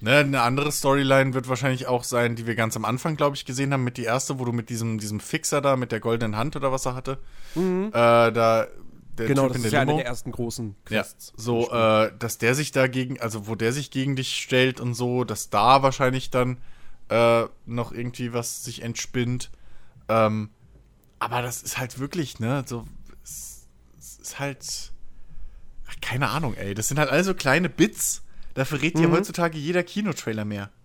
Ne, 0.01 0.17
eine 0.17 0.41
andere 0.41 0.71
Storyline 0.71 1.33
wird 1.33 1.47
wahrscheinlich 1.47 1.87
auch 1.87 2.03
sein, 2.03 2.35
die 2.35 2.45
wir 2.45 2.55
ganz 2.55 2.75
am 2.75 2.85
Anfang, 2.85 3.15
glaube 3.15 3.35
ich, 3.35 3.45
gesehen 3.45 3.73
haben, 3.73 3.83
mit 3.83 3.97
die 3.97 4.03
erste, 4.03 4.39
wo 4.39 4.45
du 4.45 4.51
mit 4.51 4.69
diesem, 4.69 4.99
diesem 4.99 5.19
Fixer 5.19 5.61
da, 5.61 5.77
mit 5.77 5.91
der 5.91 5.99
goldenen 5.99 6.35
Hand 6.35 6.55
oder 6.55 6.71
was 6.71 6.85
er 6.85 6.95
hatte, 6.95 7.17
mhm. 7.55 7.87
äh, 7.87 7.91
da 7.91 8.67
der 9.17 9.27
genau, 9.27 9.43
typ 9.43 9.53
das 9.53 9.65
ist 9.65 9.71
ja 9.71 9.81
eine 9.81 9.95
der 9.95 10.05
ersten 10.05 10.31
großen 10.31 10.75
Quests. 10.83 11.27
Ja, 11.37 11.43
so, 11.43 11.71
äh, 11.71 12.11
dass 12.19 12.37
der 12.37 12.53
sich 12.53 12.71
dagegen, 12.73 13.21
also 13.21 13.47
wo 13.47 13.55
der 13.55 13.71
sich 13.71 13.89
gegen 13.89 14.17
dich 14.17 14.35
stellt 14.35 14.81
und 14.81 14.93
so, 14.93 15.23
dass 15.23 15.49
da 15.49 15.81
wahrscheinlich 15.83 16.29
dann 16.29 16.57
äh, 17.09 17.45
noch 17.65 17.91
irgendwie 17.91 18.33
was 18.33 18.63
sich 18.63 18.81
entspinnt. 18.81 19.51
Ähm, 20.07 20.49
aber 21.19 21.41
das 21.41 21.63
ist 21.63 21.77
halt 21.77 21.99
wirklich, 21.99 22.39
ne, 22.39 22.63
so, 22.65 22.85
es, 23.23 23.67
es 23.97 24.17
ist 24.19 24.39
halt, 24.39 24.91
ach, 25.87 25.95
keine 26.01 26.29
Ahnung, 26.29 26.55
ey, 26.55 26.73
das 26.73 26.87
sind 26.87 26.99
halt 26.99 27.09
alle 27.09 27.23
so 27.23 27.33
kleine 27.33 27.69
Bits, 27.69 28.23
da 28.53 28.65
verrät 28.65 28.95
mhm. 28.95 29.03
ja 29.03 29.11
heutzutage 29.11 29.57
jeder 29.57 29.83
Kinotrailer 29.83 30.45
mehr. 30.45 30.69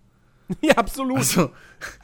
Ja, 0.61 0.73
absolut. 0.75 1.19
Also, 1.19 1.51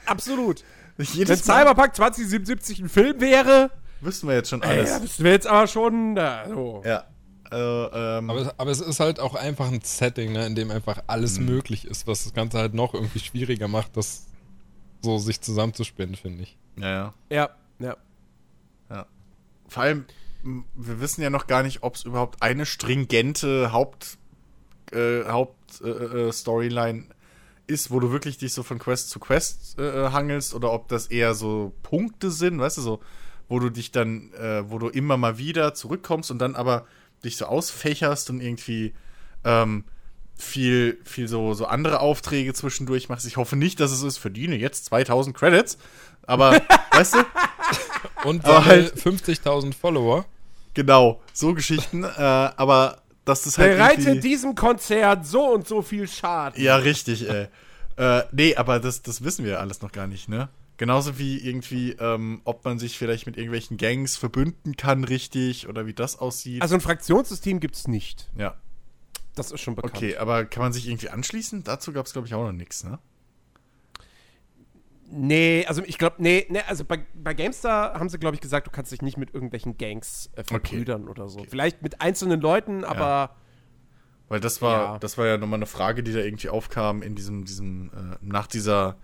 absolut. 0.06 0.64
Wenn 0.98 1.06
Cyberpunk 1.38 1.94
2077 1.96 2.80
ein 2.80 2.88
Film 2.88 3.20
wäre. 3.20 3.72
Wüssten 4.00 4.28
wir 4.30 4.36
jetzt 4.36 4.50
schon 4.50 4.64
alles. 4.64 4.90
Ja, 4.90 5.02
wüssten 5.02 5.26
wir 5.26 5.32
jetzt 5.32 5.48
aber 5.48 5.68
schon. 5.68 6.16
Da, 6.16 6.48
so. 6.48 6.82
Ja. 6.86 7.04
Äh, 7.52 8.18
ähm. 8.18 8.30
aber, 8.30 8.54
aber, 8.58 8.72
es 8.72 8.82
ist 8.82 9.00
halt 9.00 9.20
auch 9.20 9.36
einfach 9.36 9.72
ein 9.72 9.82
Setting, 9.82 10.34
ne, 10.34 10.46
in 10.46 10.56
dem 10.56 10.72
einfach 10.72 11.04
alles 11.08 11.40
mhm. 11.40 11.46
möglich 11.46 11.86
ist, 11.86 12.08
was 12.08 12.24
das 12.24 12.34
Ganze 12.34 12.58
halt 12.58 12.74
noch 12.74 12.94
irgendwie 12.94 13.20
schwieriger 13.20 13.68
macht, 13.68 13.96
das 13.96 14.28
so 15.02 15.18
sich 15.18 15.42
zusammenzuspinnen, 15.42 16.16
finde 16.16 16.44
ich. 16.44 16.58
Ja, 16.78 16.90
ja. 16.90 17.14
Ja, 17.30 17.50
ja. 17.80 17.98
Ja. 18.90 19.06
Vor 19.68 19.84
allem, 19.84 20.06
wir 20.44 21.00
wissen 21.00 21.22
ja 21.22 21.30
noch 21.30 21.48
gar 21.48 21.64
nicht, 21.64 21.84
ob 21.84 21.96
es 21.96 22.04
überhaupt 22.04 22.42
eine 22.42 22.66
stringente 22.66 23.72
Haupt- 23.72 24.18
äh, 24.92 25.26
Hauptstoryline 25.26 27.00
äh, 27.00 27.04
äh 27.04 27.14
ist, 27.68 27.92
wo 27.92 28.00
du 28.00 28.12
wirklich 28.12 28.38
dich 28.38 28.54
so 28.54 28.64
von 28.64 28.80
Quest 28.80 29.10
zu 29.10 29.20
Quest 29.20 29.78
äh, 29.78 30.06
äh, 30.06 30.12
hangelst 30.12 30.54
oder 30.54 30.72
ob 30.72 30.88
das 30.88 31.08
eher 31.08 31.34
so 31.34 31.74
Punkte 31.84 32.32
sind, 32.32 32.60
weißt 32.60 32.78
du, 32.78 32.82
so, 32.82 33.00
wo 33.50 33.60
du 33.60 33.70
dich 33.70 33.92
dann, 33.92 34.34
äh, 34.34 34.70
wo 34.70 34.80
du 34.80 34.88
immer 34.88 35.18
mal 35.18 35.38
wieder 35.38 35.74
zurückkommst 35.74 36.32
und 36.32 36.40
dann 36.40 36.56
aber 36.56 36.86
dich 37.24 37.38
so 37.38 37.46
ausfächerst 37.46 38.30
und 38.30 38.42
irgendwie 38.42 38.94
ähm, 39.44 39.86
viel, 40.38 41.00
viel 41.04 41.28
so, 41.28 41.54
so 41.54 41.66
andere 41.66 42.00
Aufträge 42.00 42.54
zwischendurch 42.54 43.10
machst. 43.10 43.26
Ich 43.26 43.38
hoffe 43.38 43.56
nicht, 43.56 43.80
dass 43.80 43.92
es 43.92 44.04
ist, 44.04 44.18
verdiene 44.18 44.56
jetzt 44.56 44.86
2000 44.86 45.36
Credits, 45.36 45.78
aber, 46.24 46.62
weißt 46.92 47.16
du? 47.16 47.26
Und 48.24 48.44
halt 48.44 48.96
50.000 48.96 49.74
Follower. 49.74 50.26
Genau, 50.74 51.22
so 51.34 51.54
Geschichten, 51.54 52.04
äh, 52.04 52.08
aber 52.18 53.02
dass 53.26 53.44
das 53.44 53.58
halt. 53.58 53.78
Bereite 53.78 54.20
diesem 54.20 54.56
Konzert 54.56 55.26
so 55.26 55.54
und 55.54 55.68
so 55.68 55.82
viel 55.82 56.08
Schaden. 56.08 56.62
Ja, 56.62 56.76
richtig, 56.78 57.28
ey. 57.28 57.48
äh, 57.98 58.24
nee, 58.32 58.56
aber 58.56 58.80
das, 58.80 59.02
das 59.02 59.24
wissen 59.24 59.44
wir 59.44 59.60
alles 59.60 59.82
noch 59.82 59.92
gar 59.92 60.08
nicht, 60.08 60.30
ne? 60.30 60.50
Genauso 60.78 61.18
wie 61.18 61.40
irgendwie, 61.40 61.94
ähm, 61.94 62.42
ob 62.44 62.64
man 62.64 62.78
sich 62.78 62.98
vielleicht 62.98 63.26
mit 63.26 63.36
irgendwelchen 63.36 63.78
Gangs 63.78 64.16
verbünden 64.16 64.78
kann, 64.78 65.04
richtig, 65.04 65.68
oder 65.68 65.88
wie 65.88 65.94
das 65.94 66.20
aussieht. 66.20 66.62
Also 66.62 66.76
ein 66.76 66.82
Fraktionssystem 66.82 67.60
gibt 67.60 67.76
es 67.76 67.88
nicht. 67.88 68.30
Ja. 68.38 68.56
Das 69.34 69.52
ist 69.52 69.62
schon 69.62 69.76
bekannt. 69.76 69.96
Okay, 69.96 70.18
aber 70.18 70.46
kann 70.46 70.62
man 70.62 70.74
sich 70.74 70.88
irgendwie 70.88 71.10
anschließen? 71.10 71.64
Dazu 71.64 71.94
gab 71.94 72.06
es, 72.06 72.14
glaube 72.14 72.28
ich, 72.28 72.34
auch 72.34 72.44
noch 72.44 72.52
nichts, 72.52 72.84
ne? 72.84 73.00
Nee, 75.10 75.66
also 75.68 75.82
ich 75.84 75.98
glaube, 75.98 76.18
nee, 76.20 76.46
nee, 76.50 76.62
also 76.68 76.84
bei, 76.84 77.06
bei 77.16 77.34
GameStar 77.34 77.94
haben 77.94 78.10
sie, 78.10 78.20
glaube 78.20 78.36
ich, 78.36 78.42
gesagt, 78.42 78.68
du 78.68 78.72
kannst 78.72 78.92
dich 78.92 79.02
nicht 79.02 79.18
mit 79.18 79.34
irgendwelchen 79.34 79.78
Gangs 79.78 80.30
äh, 80.36 80.44
verbrüdern 80.44 81.04
okay. 81.04 81.12
oder 81.12 81.30
so. 81.30 81.40
Okay. 81.40 81.48
Vielleicht 81.50 81.82
mit 81.82 82.02
einzelnen 82.02 82.42
Leuten, 82.42 82.84
aber. 82.84 83.06
Ja. 83.06 83.36
Weil 84.28 84.42
das 84.42 84.62
war, 84.62 84.94
ja. 84.94 85.00
das 85.00 85.18
war 85.18 85.26
ja 85.26 85.38
nochmal 85.38 85.60
eine 85.60 85.66
Frage, 85.66 86.04
die 86.04 86.12
da 86.12 86.20
irgendwie 86.20 86.50
aufkam 86.50 87.02
in 87.02 87.16
diesem, 87.16 87.46
diesem, 87.46 87.90
äh, 87.94 88.18
nach 88.22 88.48
dieser, 88.48 88.98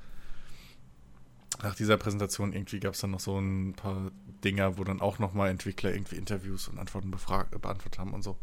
nach 1.63 1.75
dieser 1.75 1.97
Präsentation 1.97 2.53
irgendwie 2.53 2.79
gab 2.79 2.93
es 2.93 2.99
dann 2.99 3.11
noch 3.11 3.21
so 3.21 3.39
ein 3.39 3.73
paar 3.73 4.11
Dinger, 4.43 4.77
wo 4.77 4.83
dann 4.83 5.01
auch 5.01 5.17
nochmal 5.17 5.49
Entwickler 5.49 5.93
irgendwie 5.93 6.17
Interviews 6.17 6.67
und 6.67 6.77
Antworten 6.77 7.09
beantwortet 7.09 7.97
haben 7.97 8.13
und 8.13 8.21
so. 8.21 8.37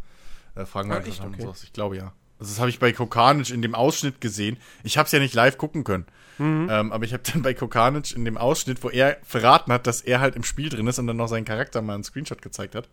Äh, 0.54 0.64
Fragen 0.64 0.90
ah, 0.90 0.94
beantwortet 0.94 1.22
haben 1.22 1.34
okay. 1.34 1.46
und 1.46 1.56
so. 1.56 1.64
Ich 1.64 1.72
glaube 1.72 1.96
ja. 1.96 2.12
Also 2.38 2.52
das 2.52 2.58
habe 2.58 2.70
ich 2.70 2.78
bei 2.78 2.92
Kokanic 2.92 3.50
in 3.50 3.60
dem 3.60 3.74
Ausschnitt 3.74 4.22
gesehen. 4.22 4.56
Ich 4.82 4.96
habe 4.96 5.06
es 5.06 5.12
ja 5.12 5.18
nicht 5.18 5.34
live 5.34 5.58
gucken 5.58 5.84
können. 5.84 6.06
Mhm. 6.38 6.68
Ähm, 6.70 6.92
aber 6.92 7.04
ich 7.04 7.12
habe 7.12 7.22
dann 7.32 7.42
bei 7.42 7.52
Kokanic 7.52 8.12
in 8.16 8.24
dem 8.24 8.38
Ausschnitt, 8.38 8.82
wo 8.82 8.88
er 8.88 9.18
verraten 9.22 9.72
hat, 9.72 9.86
dass 9.86 10.00
er 10.00 10.20
halt 10.20 10.34
im 10.34 10.42
Spiel 10.42 10.70
drin 10.70 10.86
ist 10.86 10.98
und 10.98 11.06
dann 11.06 11.18
noch 11.18 11.28
seinen 11.28 11.44
Charakter 11.44 11.82
mal 11.82 11.94
einen 11.94 12.04
Screenshot 12.04 12.40
gezeigt 12.40 12.74
hat, 12.74 12.88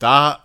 da, 0.00 0.44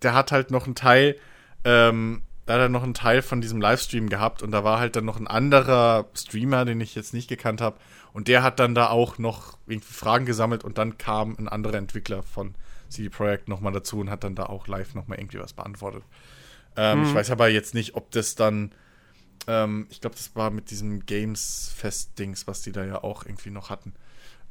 der 0.00 0.14
hat 0.14 0.32
halt 0.32 0.50
noch 0.50 0.64
einen 0.64 0.74
Teil, 0.74 1.16
ähm, 1.64 2.22
da 2.46 2.54
hat 2.54 2.60
er 2.60 2.68
noch 2.68 2.82
einen 2.82 2.94
Teil 2.94 3.22
von 3.22 3.40
diesem 3.40 3.60
Livestream 3.60 4.08
gehabt 4.08 4.42
und 4.42 4.50
da 4.50 4.64
war 4.64 4.78
halt 4.78 4.96
dann 4.96 5.04
noch 5.04 5.18
ein 5.18 5.26
anderer 5.26 6.06
Streamer, 6.14 6.64
den 6.64 6.80
ich 6.80 6.94
jetzt 6.94 7.14
nicht 7.14 7.28
gekannt 7.28 7.60
habe 7.60 7.78
und 8.12 8.28
der 8.28 8.42
hat 8.42 8.58
dann 8.60 8.74
da 8.74 8.88
auch 8.88 9.18
noch 9.18 9.58
irgendwie 9.66 9.92
Fragen 9.92 10.26
gesammelt 10.26 10.64
und 10.64 10.78
dann 10.78 10.98
kam 10.98 11.36
ein 11.38 11.48
anderer 11.48 11.76
Entwickler 11.76 12.22
von 12.22 12.54
CD 12.88 13.08
Projekt 13.08 13.48
nochmal 13.48 13.72
dazu 13.72 13.98
und 13.98 14.10
hat 14.10 14.24
dann 14.24 14.34
da 14.34 14.46
auch 14.46 14.66
live 14.68 14.94
nochmal 14.94 15.18
irgendwie 15.18 15.38
was 15.38 15.52
beantwortet. 15.52 16.04
Ähm, 16.76 17.00
mhm. 17.00 17.06
Ich 17.06 17.14
weiß 17.14 17.30
aber 17.30 17.48
jetzt 17.48 17.74
nicht, 17.74 17.94
ob 17.94 18.10
das 18.10 18.34
dann. 18.34 18.72
Ähm, 19.46 19.86
ich 19.90 20.00
glaube, 20.00 20.16
das 20.16 20.34
war 20.34 20.50
mit 20.50 20.70
diesem 20.70 21.04
Games-Fest-Dings, 21.04 22.46
was 22.46 22.62
die 22.62 22.72
da 22.72 22.84
ja 22.84 23.02
auch 23.04 23.26
irgendwie 23.26 23.50
noch 23.50 23.68
hatten. 23.68 23.94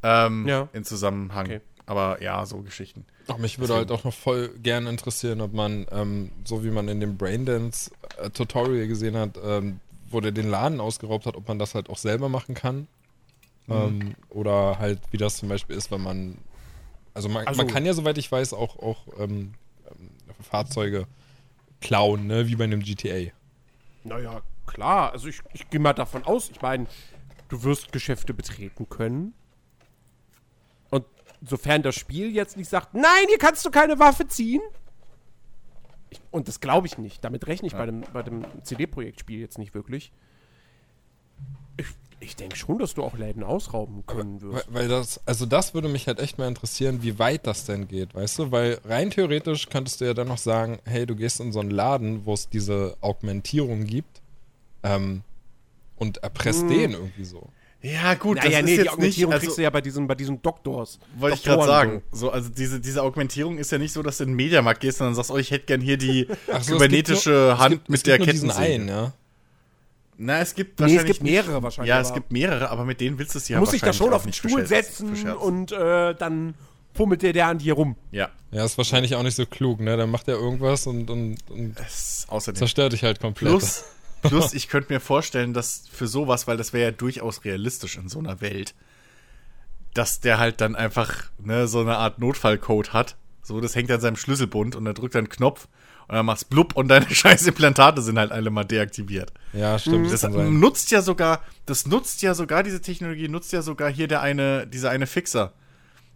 Ähm, 0.03 0.47
ja. 0.47 0.69
In 0.73 0.83
Zusammenhang. 0.83 1.45
Okay. 1.45 1.61
Aber 1.85 2.21
ja, 2.21 2.45
so 2.45 2.61
Geschichten. 2.61 3.05
Ach, 3.27 3.37
mich 3.37 3.59
würde 3.59 3.73
Deswegen. 3.73 3.89
halt 3.89 3.99
auch 3.99 4.03
noch 4.05 4.13
voll 4.13 4.49
gerne 4.59 4.89
interessieren, 4.89 5.41
ob 5.41 5.53
man, 5.53 5.85
ähm, 5.91 6.31
so 6.45 6.63
wie 6.63 6.71
man 6.71 6.87
in 6.87 6.99
dem 6.99 7.17
Braindance-Tutorial 7.17 8.87
gesehen 8.87 9.17
hat, 9.17 9.37
ähm, 9.43 9.79
wo 10.09 10.21
der 10.21 10.31
den 10.31 10.49
Laden 10.49 10.79
ausgeraubt 10.79 11.25
hat, 11.25 11.35
ob 11.35 11.47
man 11.47 11.59
das 11.59 11.75
halt 11.75 11.89
auch 11.89 11.97
selber 11.97 12.29
machen 12.29 12.55
kann. 12.55 12.87
Mhm. 13.67 13.73
Ähm, 13.73 14.15
oder 14.29 14.79
halt, 14.79 14.99
wie 15.11 15.17
das 15.17 15.37
zum 15.37 15.49
Beispiel 15.49 15.75
ist, 15.75 15.91
wenn 15.91 16.01
man. 16.01 16.37
Also 17.13 17.29
man, 17.29 17.45
also 17.45 17.57
man 17.57 17.71
kann 17.71 17.85
ja, 17.85 17.93
soweit 17.93 18.17
ich 18.17 18.31
weiß, 18.31 18.53
auch, 18.53 18.79
auch 18.79 19.05
Fahrzeuge 20.41 21.07
klauen, 21.81 22.27
ne? 22.27 22.47
wie 22.47 22.55
bei 22.55 22.63
einem 22.63 22.81
GTA. 22.81 23.31
Naja, 24.03 24.41
klar. 24.65 25.11
Also 25.11 25.27
ich, 25.27 25.41
ich 25.53 25.69
gehe 25.69 25.79
mal 25.79 25.93
davon 25.93 26.23
aus, 26.23 26.49
ich 26.49 26.61
meine, 26.61 26.87
du 27.49 27.63
wirst 27.63 27.91
Geschäfte 27.91 28.33
betreten 28.33 28.87
können. 28.89 29.33
Sofern 31.45 31.83
das 31.83 31.95
Spiel 31.95 32.31
jetzt 32.33 32.57
nicht 32.57 32.69
sagt, 32.69 32.93
nein, 32.93 33.25
hier 33.27 33.37
kannst 33.37 33.65
du 33.65 33.71
keine 33.71 33.99
Waffe 33.99 34.27
ziehen. 34.27 34.61
Ich, 36.09 36.21
und 36.31 36.47
das 36.47 36.59
glaube 36.59 36.87
ich 36.87 36.97
nicht. 36.97 37.23
Damit 37.23 37.47
rechne 37.47 37.67
ich 37.67 37.73
ja. 37.73 37.79
bei 37.79 37.85
dem, 37.85 38.01
bei 38.13 38.23
dem 38.23 38.45
CD-Projektspiel 38.63 39.39
jetzt 39.39 39.57
nicht 39.57 39.73
wirklich. 39.73 40.11
Ich, 41.75 41.87
ich 42.19 42.35
denke 42.35 42.55
schon, 42.55 42.79
dass 42.79 42.93
du 42.93 43.03
auch 43.03 43.17
Läden 43.17 43.43
ausrauben 43.43 44.05
können 44.05 44.41
wirst. 44.41 44.67
Weil, 44.67 44.81
weil, 44.81 44.87
das, 44.87 45.19
also 45.25 45.45
das 45.45 45.73
würde 45.73 45.89
mich 45.89 46.07
halt 46.07 46.19
echt 46.19 46.37
mal 46.37 46.47
interessieren, 46.47 47.01
wie 47.01 47.19
weit 47.19 47.47
das 47.47 47.65
denn 47.65 47.87
geht, 47.87 48.15
weißt 48.15 48.39
du? 48.39 48.51
Weil 48.51 48.79
rein 48.85 49.09
theoretisch 49.09 49.69
könntest 49.69 50.01
du 50.01 50.05
ja 50.05 50.13
dann 50.13 50.27
noch 50.27 50.37
sagen, 50.37 50.79
hey, 50.85 51.05
du 51.05 51.15
gehst 51.15 51.39
in 51.39 51.51
so 51.51 51.59
einen 51.59 51.71
Laden, 51.71 52.25
wo 52.25 52.33
es 52.33 52.47
diese 52.47 52.95
Augmentierung 53.01 53.85
gibt 53.85 54.21
ähm, 54.83 55.23
und 55.97 56.17
erpresst 56.17 56.61
hm. 56.61 56.69
den 56.69 56.91
irgendwie 56.91 57.25
so. 57.25 57.49
Ja, 57.83 58.13
gut, 58.13 58.37
naja, 58.37 58.61
das 58.61 58.65
nee, 58.65 58.71
ist 58.71 58.77
jetzt 58.77 58.85
die 58.85 58.89
Augmentierung 58.89 59.29
nicht, 59.29 59.35
also, 59.35 59.45
kriegst 59.45 59.57
du 59.57 59.61
ja 59.61 59.69
bei 59.69 59.81
diesen, 59.81 60.07
bei 60.07 60.15
diesen 60.15 60.41
Doktors. 60.41 60.99
Wollte 61.17 61.37
ich 61.37 61.43
gerade 61.43 61.65
sagen. 61.65 62.01
So, 62.13 62.31
also 62.31 62.49
diese, 62.49 62.79
diese 62.79 63.03
Augmentierung 63.03 63.57
ist 63.57 63.73
ja 63.73 63.77
nicht 63.77 63.91
so, 63.91 64.01
dass 64.01 64.17
du 64.17 64.23
in 64.23 64.29
den 64.29 64.35
Mediamarkt 64.37 64.79
gehst 64.79 65.01
und 65.01 65.07
dann 65.07 65.15
sagst, 65.15 65.29
oh, 65.31 65.37
ich 65.37 65.51
hätte 65.51 65.65
gern 65.65 65.81
hier 65.81 65.97
die 65.97 66.27
so, 66.61 66.73
kybernetische 66.73 67.29
nur, 67.29 67.57
Hand 67.57 67.71
gibt, 67.71 67.89
mit 67.89 68.07
der 68.07 68.19
Kettensäge. 68.19 68.55
Einen, 68.55 68.87
ja. 68.87 69.11
Na, 70.17 70.39
es 70.39 70.55
gibt 70.55 70.79
nee, 70.79 70.95
es 70.95 71.03
gibt 71.03 71.23
mehrere 71.23 71.55
nicht, 71.55 71.63
wahrscheinlich. 71.63 71.89
Ja, 71.89 71.99
es 71.99 72.13
gibt 72.13 72.31
mehrere, 72.31 72.69
aber 72.69 72.85
mit 72.85 73.01
denen 73.01 73.19
willst 73.19 73.35
du 73.35 73.39
es 73.39 73.49
ja 73.49 73.59
Muss 73.59 73.71
sich 73.71 73.81
da 73.81 73.91
schon 73.91 74.13
auf 74.13 74.23
den 74.23 74.31
Stuhl 74.31 74.65
setzen 74.65 75.29
und 75.33 75.73
äh, 75.73 76.15
dann 76.15 76.53
fummelt 76.93 77.21
der, 77.21 77.33
der 77.33 77.47
an 77.47 77.57
dir 77.57 77.73
rum. 77.73 77.97
Ja. 78.11 78.29
Ja, 78.51 78.63
ist 78.63 78.77
wahrscheinlich 78.77 79.15
auch 79.15 79.23
nicht 79.23 79.35
so 79.35 79.45
klug, 79.45 79.81
ne? 79.81 79.97
Dann 79.97 80.09
macht 80.09 80.29
er 80.29 80.35
irgendwas 80.35 80.87
und, 80.87 81.09
und, 81.09 81.37
und 81.49 81.75
zerstört 82.55 82.93
dich 82.93 83.03
halt 83.03 83.19
komplett. 83.19 83.49
Plus, 83.49 83.83
Plus, 84.23 84.53
ich 84.53 84.67
könnte 84.67 84.91
mir 84.91 84.99
vorstellen, 84.99 85.53
dass 85.53 85.83
für 85.91 86.07
sowas, 86.07 86.47
weil 86.47 86.57
das 86.57 86.73
wäre 86.73 86.85
ja 86.85 86.91
durchaus 86.91 87.45
realistisch 87.45 87.97
in 87.97 88.09
so 88.09 88.19
einer 88.19 88.41
Welt, 88.41 88.73
dass 89.93 90.19
der 90.19 90.39
halt 90.39 90.61
dann 90.61 90.75
einfach 90.75 91.29
ne, 91.37 91.67
so 91.67 91.81
eine 91.81 91.97
Art 91.97 92.19
Notfallcode 92.19 92.93
hat. 92.93 93.15
So, 93.43 93.59
das 93.61 93.75
hängt 93.75 93.91
an 93.91 94.01
seinem 94.01 94.15
Schlüsselbund 94.15 94.75
und 94.75 94.85
er 94.85 94.93
drückt 94.93 95.15
dann 95.15 95.25
einen 95.25 95.29
Knopf 95.29 95.67
und 96.07 96.15
dann 96.15 96.25
machst 96.25 96.49
blub 96.49 96.75
und 96.75 96.87
deine 96.87 97.09
scheiß 97.09 97.45
Implantate 97.47 98.01
sind 98.01 98.17
halt 98.17 98.31
alle 98.31 98.49
mal 98.49 98.63
deaktiviert. 98.63 99.31
Ja, 99.53 99.77
stimmt. 99.77 100.11
Das, 100.11 100.21
das 100.21 100.31
nutzt 100.31 100.91
ja 100.91 101.01
sogar, 101.01 101.43
das 101.65 101.85
nutzt 101.85 102.21
ja 102.21 102.33
sogar, 102.33 102.63
diese 102.63 102.81
Technologie 102.81 103.27
nutzt 103.27 103.53
ja 103.53 103.61
sogar 103.61 103.91
hier 103.91 104.07
der 104.07 104.21
eine, 104.21 104.65
dieser 104.67 104.89
eine 104.89 105.07
Fixer 105.07 105.53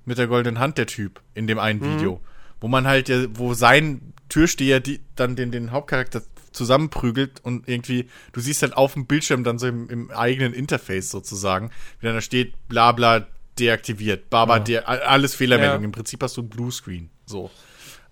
mit 0.06 0.18
der 0.18 0.28
goldenen 0.28 0.60
Hand, 0.60 0.78
der 0.78 0.88
Typ, 0.88 1.22
in 1.34 1.48
dem 1.48 1.60
einen 1.60 1.80
mhm. 1.80 1.98
Video. 1.98 2.22
Wo 2.60 2.68
man 2.68 2.88
halt 2.88 3.10
ja, 3.10 3.26
wo 3.34 3.54
sein 3.54 4.14
Türsteher 4.30 4.80
die, 4.80 5.02
dann 5.16 5.36
den, 5.36 5.52
den 5.52 5.72
Hauptcharakter 5.72 6.22
zusammenprügelt 6.58 7.40
und 7.44 7.68
irgendwie, 7.70 8.10
du 8.34 8.42
siehst 8.42 8.62
halt 8.62 8.76
auf 8.76 8.94
dem 8.94 9.06
Bildschirm 9.06 9.44
dann 9.44 9.60
so 9.60 9.68
im, 9.68 9.90
im 9.90 10.12
eigenen 10.12 10.54
Interface 10.54 11.10
sozusagen, 11.10 11.72
wie 12.00 12.08
dann 12.08 12.16
da 12.16 12.22
steht, 12.22 12.56
bla 12.68 12.92
bla 12.92 13.28
deaktiviert, 13.60 14.30
Baba, 14.30 14.58
ja. 14.58 14.64
de 14.64 14.78
alles 14.80 15.34
Fehlermeldung. 15.34 15.82
Ja. 15.82 15.86
Im 15.86 15.92
Prinzip 15.92 16.22
hast 16.22 16.38
du 16.38 16.42
ein 16.42 16.50
Bluescreen. 16.50 17.10
So. 17.26 17.50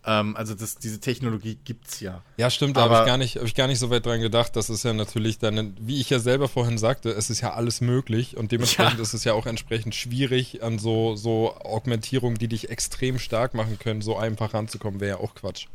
Ähm, 0.06 0.36
also 0.36 0.54
das, 0.54 0.78
diese 0.78 1.00
Technologie 1.00 1.58
gibt's 1.64 2.00
ja. 2.00 2.22
Ja, 2.38 2.50
stimmt, 2.50 2.78
da 2.78 2.82
habe 2.82 3.00
ich, 3.00 3.06
gar 3.06 3.18
nicht, 3.18 3.38
hab 3.38 3.46
ich 3.46 3.56
gar 3.56 3.68
nicht 3.68 3.80
so 3.80 3.89
weit 3.89 4.06
dran 4.06 4.22
gedacht. 4.22 4.56
Das 4.56 4.70
ist 4.70 4.84
ja 4.84 4.93
natürlich 4.93 5.39
dann, 5.39 5.76
wie 5.80 6.00
ich 6.00 6.10
ja 6.10 6.20
selber 6.20 6.48
vorhin 6.48 6.78
sagte, 6.78 7.10
es 7.10 7.30
ist 7.30 7.41
ja 7.41 7.54
alles 7.54 7.82
möglich 7.82 8.38
und 8.38 8.52
dementsprechend 8.52 8.98
ja. 8.98 9.02
ist 9.02 9.14
es 9.14 9.24
ja 9.24 9.34
auch 9.34 9.46
entsprechend 9.46 9.96
schwierig, 9.96 10.62
an 10.64 10.78
so, 10.78 11.16
so 11.16 11.56
Augmentierungen, 11.56 12.38
die 12.38 12.48
dich 12.48 12.70
extrem 12.70 13.18
stark 13.20 13.54
machen 13.54 13.80
können, 13.80 14.02
so 14.02 14.18
einfach 14.18 14.54
ranzukommen, 14.54 15.00
wäre 15.00 15.18
ja 15.18 15.24
auch 15.24 15.34
Quatsch. 15.34 15.68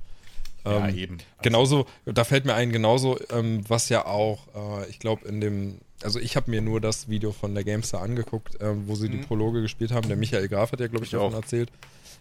Ja, 0.65 0.89
ähm, 0.89 0.97
eben. 0.97 1.15
Also 1.15 1.43
genauso, 1.43 1.87
da 2.05 2.25
fällt 2.25 2.45
mir 2.45 2.55
ein, 2.55 2.71
genauso, 2.71 3.19
ähm, 3.31 3.63
was 3.69 3.89
ja 3.89 4.07
auch, 4.07 4.47
äh, 4.55 4.91
ich 4.91 4.99
glaube, 4.99 5.27
in 5.29 5.41
dem, 5.41 5.79
also 6.03 6.19
ich 6.19 6.37
habe 6.37 6.51
mir 6.51 6.61
nur 6.61 6.81
das 6.81 7.09
Video 7.09 7.33
von 7.33 7.55
der 7.55 7.65
Gamestar 7.65 8.03
angeguckt, 8.03 8.61
äh, 8.61 8.75
wo 8.87 8.95
sie 8.95 9.09
hm. 9.09 9.13
die 9.13 9.19
Prologe 9.19 9.63
gespielt 9.63 9.93
haben. 9.93 10.09
Der 10.09 10.17
Michael 10.17 10.49
Graf 10.49 10.73
hat 10.73 10.81
ja, 10.81 10.87
glaube 10.87 11.05
ich, 11.05 11.13
ich, 11.13 11.19
davon 11.19 11.35
auch. 11.35 11.43
erzählt. 11.43 11.71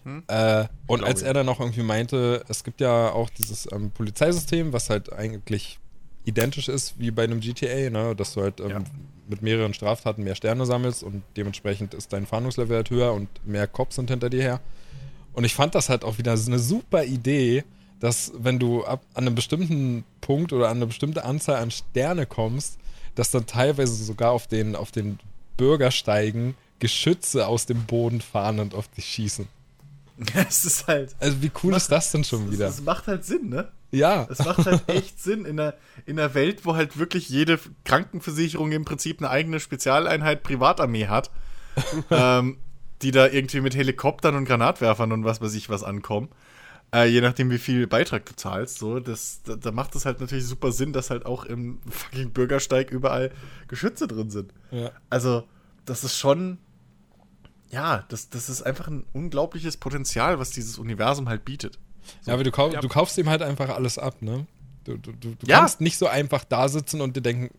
Hm? 0.03 0.23
Äh, 0.27 0.65
und 0.87 1.03
als 1.03 1.21
er 1.21 1.33
dann 1.33 1.49
auch 1.49 1.59
irgendwie 1.59 1.83
meinte, 1.83 2.43
es 2.47 2.63
gibt 2.63 2.79
ja 2.81 3.11
auch 3.11 3.29
dieses 3.29 3.69
ähm, 3.71 3.91
Polizeisystem, 3.91 4.71
was 4.71 4.89
halt 4.89 5.11
eigentlich 5.11 5.79
identisch 6.25 6.69
ist 6.69 6.99
wie 6.99 7.11
bei 7.11 7.23
einem 7.23 7.39
GTA, 7.39 7.89
ne? 7.89 8.15
dass 8.15 8.33
du 8.33 8.41
halt 8.41 8.59
ähm, 8.59 8.69
ja. 8.69 8.83
mit 9.27 9.41
mehreren 9.41 9.73
Straftaten 9.73 10.23
mehr 10.23 10.35
Sterne 10.35 10.65
sammelst 10.65 11.03
und 11.03 11.23
dementsprechend 11.35 11.93
ist 11.93 12.13
dein 12.13 12.25
Fahndungslevel 12.25 12.77
halt 12.77 12.89
höher 12.89 13.13
und 13.13 13.29
mehr 13.45 13.67
Cops 13.67 13.95
sind 13.95 14.09
hinter 14.09 14.29
dir 14.29 14.41
her. 14.41 14.61
Und 15.33 15.43
ich 15.43 15.53
fand 15.53 15.75
das 15.75 15.89
halt 15.89 16.03
auch 16.03 16.17
wieder 16.17 16.37
so 16.37 16.49
eine 16.51 16.59
super 16.59 17.03
Idee, 17.03 17.63
dass 17.99 18.31
wenn 18.35 18.59
du 18.59 18.85
ab, 18.85 19.01
an 19.13 19.25
einem 19.25 19.35
bestimmten 19.35 20.03
Punkt 20.21 20.53
oder 20.53 20.69
an 20.69 20.77
eine 20.77 20.87
bestimmte 20.87 21.25
Anzahl 21.25 21.57
an 21.57 21.71
Sterne 21.71 22.25
kommst, 22.25 22.77
dass 23.15 23.31
dann 23.31 23.45
teilweise 23.45 24.03
sogar 24.03 24.31
auf 24.31 24.47
den, 24.47 24.75
auf 24.75 24.91
den 24.91 25.19
Bürgersteigen 25.57 26.55
Geschütze 26.79 27.47
aus 27.47 27.65
dem 27.65 27.85
Boden 27.85 28.21
fahren 28.21 28.59
und 28.59 28.73
auf 28.73 28.87
dich 28.87 29.05
schießen. 29.05 29.47
Es 30.49 30.65
ist 30.65 30.87
halt. 30.87 31.15
Also, 31.19 31.41
wie 31.41 31.51
cool 31.63 31.71
macht, 31.71 31.81
ist 31.81 31.91
das 31.91 32.11
denn 32.11 32.23
schon 32.23 32.51
wieder? 32.51 32.65
Das 32.67 32.81
macht 32.81 33.07
halt 33.07 33.23
Sinn, 33.23 33.49
ne? 33.49 33.71
Ja. 33.91 34.27
Es 34.29 34.39
macht 34.39 34.65
halt 34.65 34.87
echt 34.87 35.19
Sinn 35.23 35.45
in 35.45 35.59
einer, 35.59 35.73
in 36.05 36.19
einer 36.19 36.33
Welt, 36.33 36.65
wo 36.65 36.75
halt 36.75 36.97
wirklich 36.97 37.29
jede 37.29 37.59
Krankenversicherung 37.85 38.71
im 38.71 38.85
Prinzip 38.85 39.19
eine 39.19 39.29
eigene 39.29 39.59
Spezialeinheit 39.59 40.43
Privatarmee 40.43 41.07
hat, 41.07 41.31
ähm, 42.11 42.57
die 43.01 43.11
da 43.11 43.27
irgendwie 43.27 43.61
mit 43.61 43.75
Helikoptern 43.75 44.35
und 44.35 44.45
Granatwerfern 44.45 45.11
und 45.11 45.23
was 45.23 45.41
weiß 45.41 45.53
ich 45.53 45.69
was 45.69 45.83
ankommen. 45.83 46.29
Äh, 46.91 47.05
je 47.05 47.21
nachdem, 47.21 47.51
wie 47.51 47.59
viel 47.59 47.85
Beitrag 47.85 48.25
du 48.25 48.35
zahlst, 48.35 48.79
so, 48.79 48.99
das, 48.99 49.41
da, 49.43 49.55
da, 49.55 49.71
macht 49.71 49.95
es 49.95 50.05
halt 50.05 50.19
natürlich 50.19 50.45
super 50.45 50.71
Sinn, 50.71 50.91
dass 50.91 51.11
halt 51.11 51.25
auch 51.25 51.45
im 51.45 51.79
fucking 51.87 52.31
Bürgersteig 52.31 52.89
überall 52.89 53.31
Geschütze 53.67 54.07
drin 54.07 54.31
sind. 54.31 54.53
Ja. 54.71 54.91
Also, 55.09 55.43
das 55.85 56.03
ist 56.03 56.17
schon, 56.17 56.57
ja, 57.69 58.05
das, 58.09 58.29
das 58.29 58.49
ist 58.49 58.63
einfach 58.63 58.87
ein 58.87 59.05
unglaubliches 59.13 59.77
Potenzial, 59.77 60.39
was 60.39 60.49
dieses 60.49 60.79
Universum 60.79 61.29
halt 61.29 61.45
bietet. 61.45 61.77
So. 62.21 62.31
Ja, 62.31 62.33
aber 62.33 62.43
du, 62.43 62.51
kauf, 62.51 62.73
ja. 62.73 62.81
du 62.81 62.87
kaufst 62.87 63.17
ihm 63.19 63.29
halt 63.29 63.43
einfach 63.43 63.69
alles 63.69 63.99
ab, 63.99 64.21
ne? 64.21 64.47
Du, 64.83 64.97
du, 64.97 65.11
du, 65.11 65.35
du 65.35 65.45
ja. 65.45 65.59
kannst 65.59 65.81
nicht 65.81 65.97
so 65.97 66.07
einfach 66.07 66.43
da 66.43 66.67
sitzen 66.69 67.01
und 67.01 67.15
dir 67.15 67.21
denken, 67.21 67.51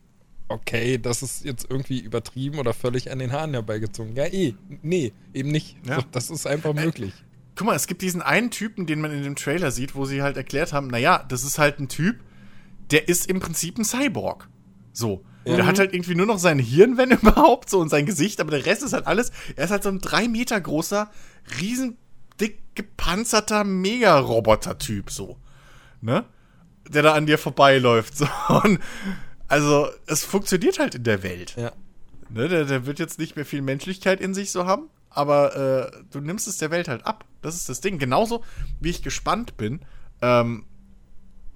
okay, 0.49 0.99
das 0.99 1.23
ist 1.23 1.45
jetzt 1.45 1.67
irgendwie 1.71 2.01
übertrieben 2.01 2.59
oder 2.59 2.75
völlig 2.75 3.11
an 3.13 3.21
den 3.21 3.31
Haaren 3.31 3.53
herbeigezogen. 3.53 4.17
Ja, 4.17 4.27
eh, 4.27 4.55
nee, 4.83 5.13
eben 5.33 5.51
nicht. 5.51 5.77
Ja. 5.87 5.97
So, 5.97 6.03
das 6.11 6.31
ist 6.31 6.47
einfach 6.47 6.75
möglich. 6.75 7.13
Äh, 7.13 7.30
guck 7.61 7.67
mal, 7.67 7.77
es 7.77 7.87
gibt 7.87 8.01
diesen 8.01 8.23
einen 8.23 8.51
Typen, 8.51 8.87
den 8.87 9.03
man 9.03 9.13
in 9.13 9.23
dem 9.23 9.37
Trailer 9.37 9.71
sieht, 9.71 9.95
wo 9.95 10.07
sie 10.07 10.23
halt 10.23 10.39
erklärt 10.39 10.73
haben, 10.73 10.87
naja, 10.87 11.23
das 11.29 11.45
ist 11.45 11.59
halt 11.59 11.79
ein 11.79 11.91
Typ, 11.91 12.21
der 12.91 13.07
ist 13.07 13.27
im 13.27 13.39
Prinzip 13.39 13.77
ein 13.77 13.85
Cyborg. 13.85 14.49
So. 14.95 15.27
Ja. 15.45 15.57
Der 15.57 15.67
hat 15.67 15.79
halt 15.79 15.93
irgendwie 15.93 16.15
nur 16.15 16.25
noch 16.25 16.39
sein 16.39 16.59
Hirn, 16.59 16.97
wenn 16.97 17.11
überhaupt, 17.11 17.69
so 17.69 17.79
und 17.79 17.91
sein 17.91 18.07
Gesicht, 18.07 18.41
aber 18.41 18.51
der 18.51 18.65
Rest 18.65 18.83
ist 18.83 18.95
halt 18.95 19.07
alles. 19.07 19.31
Er 19.57 19.67
ist 19.67 19.73
halt 19.73 19.83
so 19.83 19.91
ein 19.91 19.99
drei 19.99 20.27
Meter 20.27 20.59
großer, 20.59 21.11
riesendick 21.61 22.63
gepanzerter 22.75 23.65
Mega-Roboter-Typ, 23.65 25.11
so. 25.11 25.37
Ne? 26.01 26.25
Der 26.89 27.03
da 27.03 27.13
an 27.13 27.27
dir 27.27 27.37
vorbeiläuft. 27.37 28.15
So. 28.17 28.27
Und 28.65 28.81
also, 29.49 29.87
es 30.07 30.25
funktioniert 30.25 30.79
halt 30.79 30.95
in 30.95 31.05
der 31.05 31.23
Welt. 31.23 31.57
Ja. 31.59 31.73
Ne? 32.31 32.49
Der, 32.49 32.65
der 32.65 32.87
wird 32.87 32.99
jetzt 32.99 33.19
nicht 33.19 33.37
mehr 33.37 33.45
viel 33.45 33.61
Menschlichkeit 33.61 34.23
in 34.23 34.33
sich 34.33 34.51
so 34.51 34.65
haben 34.65 34.89
aber 35.11 35.57
äh, 35.57 36.03
du 36.11 36.21
nimmst 36.21 36.49
es 36.49 36.59
der 36.59 36.71
Welt 36.71 36.89
halt 36.89 37.05
ab. 37.05 37.25
Das 37.43 37.57
ist 37.57 37.69
das 37.69 37.81
Ding. 37.81 37.99
Genauso 37.99 38.43
wie 38.81 38.91
ich 38.91 39.03
gespannt 39.03 39.57
bin, 39.57 39.81
ähm, 40.23 40.65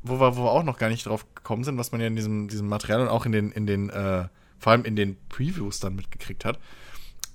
wo, 0.03 0.21
wir, 0.21 0.37
wo 0.37 0.45
wir 0.45 0.51
auch 0.51 0.65
noch 0.65 0.79
gar 0.79 0.91
nicht 0.91 1.07
drauf 1.07 1.27
gekommen 1.35 1.65
sind, 1.65 1.79
was 1.79 1.93
man 1.93 2.01
ja 2.01 2.07
in 2.07 2.17
diesem, 2.17 2.49
diesem 2.49 2.69
Material 2.69 3.03
und 3.03 3.09
auch 3.09 3.27
in 3.27 3.33
den, 3.33 3.53
in 3.53 3.67
den, 3.67 3.91
äh, 3.91 4.29
vor 4.59 4.73
allem 4.73 4.85
in 4.85 4.97
den 4.97 5.17
Previews 5.29 5.81
dann 5.81 5.95
mitgekriegt 5.95 6.45
hat. 6.45 6.59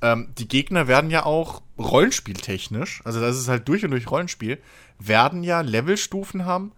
Ähm, 0.01 0.34
die 0.38 0.47
Gegner 0.47 0.88
werden 0.88 1.09
ja 1.09 1.26
auch 1.26 1.61
rollenspieltechnisch, 1.78 3.01
also 3.05 3.20
das 3.20 3.38
ist 3.38 3.49
halt 3.49 3.67
durch 3.67 3.84
und 3.84 3.91
durch 3.91 4.09
Rollenspiel, 4.09 4.61
werden 4.97 5.43
ja 5.43 5.61
Levelstufen 5.61 6.45
haben 6.45 6.72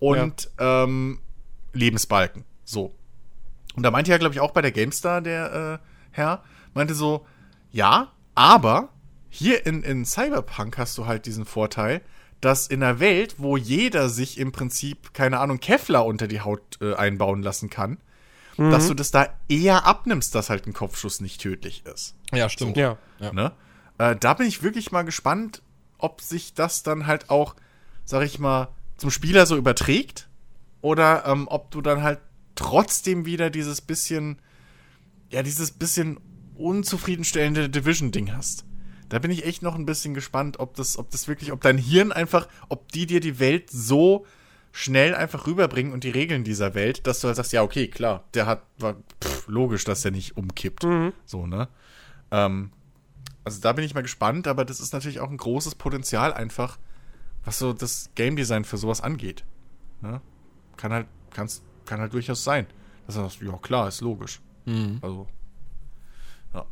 und 0.00 0.50
ja. 0.58 0.84
ähm, 0.84 1.20
Lebensbalken. 1.72 2.44
So. 2.64 2.94
Und 3.76 3.82
da 3.82 3.90
meinte 3.90 4.10
ja, 4.10 4.18
glaube 4.18 4.34
ich, 4.34 4.40
auch 4.40 4.52
bei 4.52 4.62
der 4.62 4.72
GameStar 4.72 5.20
der 5.20 5.80
äh, 5.80 5.86
Herr, 6.10 6.42
meinte 6.74 6.94
so, 6.94 7.26
ja, 7.70 8.12
aber 8.34 8.90
hier 9.28 9.66
in, 9.66 9.82
in 9.82 10.04
Cyberpunk 10.04 10.78
hast 10.78 10.96
du 10.98 11.06
halt 11.06 11.26
diesen 11.26 11.44
Vorteil, 11.44 12.02
dass 12.40 12.66
in 12.66 12.82
einer 12.82 13.00
Welt, 13.00 13.36
wo 13.38 13.56
jeder 13.56 14.08
sich 14.08 14.38
im 14.38 14.52
Prinzip, 14.52 15.14
keine 15.14 15.40
Ahnung, 15.40 15.60
Kevlar 15.60 16.04
unter 16.04 16.28
die 16.28 16.40
Haut 16.40 16.78
äh, 16.80 16.94
einbauen 16.94 17.42
lassen 17.42 17.70
kann, 17.70 17.98
mhm. 18.56 18.70
dass 18.70 18.88
du 18.88 18.94
das 18.94 19.10
da 19.10 19.28
eher 19.48 19.86
abnimmst, 19.86 20.34
dass 20.34 20.50
halt 20.50 20.66
ein 20.66 20.72
Kopfschuss 20.72 21.20
nicht 21.20 21.40
tödlich 21.40 21.84
ist. 21.86 22.14
Ja, 22.32 22.48
stimmt. 22.48 22.76
So, 22.76 22.80
ja. 22.80 22.98
Ne? 23.32 23.52
Äh, 23.98 24.16
da 24.16 24.34
bin 24.34 24.46
ich 24.46 24.62
wirklich 24.62 24.92
mal 24.92 25.02
gespannt, 25.02 25.62
ob 25.98 26.20
sich 26.20 26.54
das 26.54 26.82
dann 26.82 27.06
halt 27.06 27.30
auch, 27.30 27.54
sag 28.04 28.22
ich 28.22 28.38
mal, 28.38 28.68
zum 28.96 29.10
Spieler 29.10 29.46
so 29.46 29.56
überträgt 29.56 30.28
oder 30.80 31.24
ähm, 31.26 31.48
ob 31.48 31.70
du 31.70 31.80
dann 31.80 32.02
halt 32.02 32.20
trotzdem 32.54 33.26
wieder 33.26 33.50
dieses 33.50 33.80
bisschen, 33.80 34.38
ja, 35.30 35.42
dieses 35.42 35.72
bisschen 35.72 36.20
unzufriedenstellende 36.56 37.68
Division-Ding 37.68 38.34
hast. 38.34 38.64
Da 39.08 39.18
bin 39.18 39.30
ich 39.30 39.44
echt 39.44 39.62
noch 39.62 39.74
ein 39.74 39.86
bisschen 39.86 40.14
gespannt, 40.14 40.58
ob 40.58 40.74
das, 40.74 40.98
ob 40.98 41.10
das 41.10 41.28
wirklich, 41.28 41.52
ob 41.52 41.60
dein 41.60 41.78
Hirn 41.78 42.12
einfach, 42.12 42.48
ob 42.68 42.90
die 42.92 43.06
dir 43.06 43.20
die 43.20 43.38
Welt 43.38 43.70
so 43.70 44.26
schnell 44.72 45.14
einfach 45.14 45.46
rüberbringen 45.46 45.92
und 45.92 46.02
die 46.02 46.10
Regeln 46.10 46.42
dieser 46.42 46.74
Welt, 46.74 47.06
dass 47.06 47.20
du 47.20 47.28
halt 47.28 47.36
sagst, 47.36 47.52
ja, 47.52 47.62
okay, 47.62 47.86
klar, 47.86 48.24
der 48.34 48.46
hat, 48.46 48.62
war 48.78 48.96
pff, 49.22 49.46
logisch, 49.46 49.84
dass 49.84 50.02
der 50.02 50.10
nicht 50.10 50.36
umkippt. 50.36 50.82
Mhm. 50.82 51.12
So, 51.24 51.46
ne? 51.46 51.68
Ähm, 52.32 52.72
also 53.44 53.60
da 53.60 53.72
bin 53.72 53.84
ich 53.84 53.94
mal 53.94 54.00
gespannt, 54.02 54.48
aber 54.48 54.64
das 54.64 54.80
ist 54.80 54.92
natürlich 54.92 55.20
auch 55.20 55.30
ein 55.30 55.36
großes 55.36 55.76
Potenzial 55.76 56.32
einfach, 56.32 56.78
was 57.44 57.58
so 57.58 57.72
das 57.72 58.10
Game 58.14 58.36
Design 58.36 58.64
für 58.64 58.78
sowas 58.78 59.00
angeht. 59.00 59.44
Ne? 60.00 60.20
Kann 60.76 60.92
halt, 60.92 61.06
kann's, 61.30 61.62
kann 61.84 62.00
halt 62.00 62.12
durchaus 62.12 62.42
sein. 62.42 62.66
Dass 63.06 63.16
du 63.16 63.20
sagst, 63.20 63.42
ja 63.42 63.56
klar, 63.58 63.86
ist 63.88 64.00
logisch. 64.00 64.40
Mhm. 64.64 64.98
Also, 65.02 65.28
ja. 66.54 66.66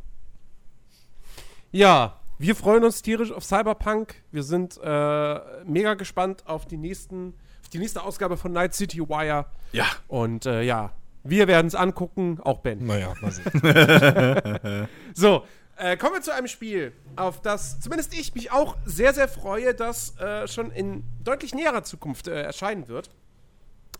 Ja, 1.73 2.19
wir 2.37 2.55
freuen 2.55 2.83
uns 2.83 3.01
tierisch 3.01 3.31
auf 3.31 3.43
Cyberpunk. 3.43 4.13
Wir 4.31 4.43
sind 4.43 4.79
äh, 4.83 5.39
mega 5.65 5.95
gespannt 5.95 6.43
auf 6.45 6.67
die 6.67 6.77
nächsten, 6.77 7.33
auf 7.63 7.69
die 7.69 7.79
nächste 7.79 8.03
Ausgabe 8.03 8.37
von 8.37 8.51
Night 8.51 8.75
City 8.75 8.99
Wire. 8.99 9.47
Ja. 9.71 9.87
Und 10.07 10.45
äh, 10.45 10.61
ja, 10.61 10.91
wir 11.23 11.47
werden 11.47 11.65
es 11.65 11.73
angucken, 11.73 12.39
auch 12.43 12.59
Ben. 12.59 12.85
Naja, 12.85 13.15
mal 13.19 13.31
sehen. 13.31 14.87
so, 15.15 15.45
äh, 15.77 15.97
kommen 15.97 16.13
wir 16.13 16.21
zu 16.21 16.31
einem 16.31 16.47
Spiel, 16.47 16.93
auf 17.15 17.41
das 17.41 17.79
zumindest 17.79 18.13
ich 18.13 18.35
mich 18.35 18.51
auch 18.51 18.77
sehr, 18.85 19.11
sehr 19.15 19.27
freue, 19.27 19.73
das 19.73 20.15
äh, 20.19 20.47
schon 20.47 20.69
in 20.69 21.03
deutlich 21.23 21.55
näherer 21.55 21.81
Zukunft 21.81 22.27
äh, 22.27 22.39
erscheinen 22.39 22.87
wird. 22.87 23.09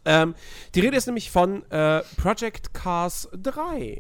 Ähm, 0.06 0.36
die 0.76 0.82
Rede 0.82 0.96
ist 0.96 1.08
nämlich 1.08 1.32
von 1.32 1.64
äh, 1.72 2.04
Project 2.18 2.76
Cars 2.76 3.30
3. 3.36 4.00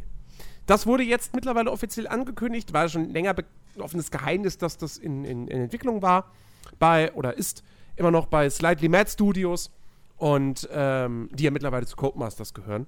Das 0.67 0.85
wurde 0.85 1.01
jetzt 1.01 1.33
mittlerweile 1.33 1.71
offiziell 1.71 2.07
angekündigt, 2.07 2.71
war 2.71 2.87
schon 2.87 3.09
länger 3.09 3.31
ein 3.31 3.45
offenes 3.81 4.11
Geheimnis, 4.11 4.57
dass 4.57 4.77
das 4.77 4.97
in, 4.97 5.25
in, 5.25 5.47
in, 5.47 5.61
Entwicklung 5.61 6.01
war, 6.01 6.31
bei 6.79 7.11
oder 7.13 7.37
ist 7.37 7.63
immer 7.95 8.11
noch 8.11 8.27
bei 8.27 8.49
Slightly 8.49 8.89
Mad 8.89 9.09
Studios 9.09 9.71
und 10.17 10.67
ähm, 10.71 11.29
die 11.33 11.43
ja 11.43 11.51
mittlerweile 11.51 11.85
zu 11.85 11.95
Codemasters 11.95 12.53
gehören. 12.53 12.87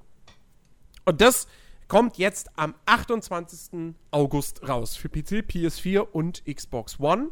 Und 1.05 1.21
das 1.21 1.47
kommt 1.87 2.17
jetzt 2.17 2.49
am 2.57 2.75
28. 2.85 3.93
August 4.11 4.67
raus 4.67 4.95
für 4.95 5.09
PC, 5.09 5.45
PS4 5.47 5.99
und 5.99 6.43
Xbox 6.45 6.99
One. 6.99 7.29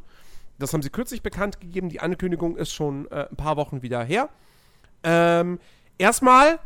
Das 0.60 0.74
haben 0.74 0.82
sie 0.82 0.90
kürzlich 0.90 1.24
bekannt 1.24 1.60
gegeben. 1.60 1.90
Die 1.90 2.00
Ankündigung 2.00 2.56
ist 2.56 2.74
schon 2.74 3.10
äh, 3.12 3.28
ein 3.30 3.36
paar 3.36 3.58
Wochen 3.58 3.82
wieder 3.82 4.04
her. 4.04 4.30
Ähm, 5.04 5.60
erstmal, 5.98 6.60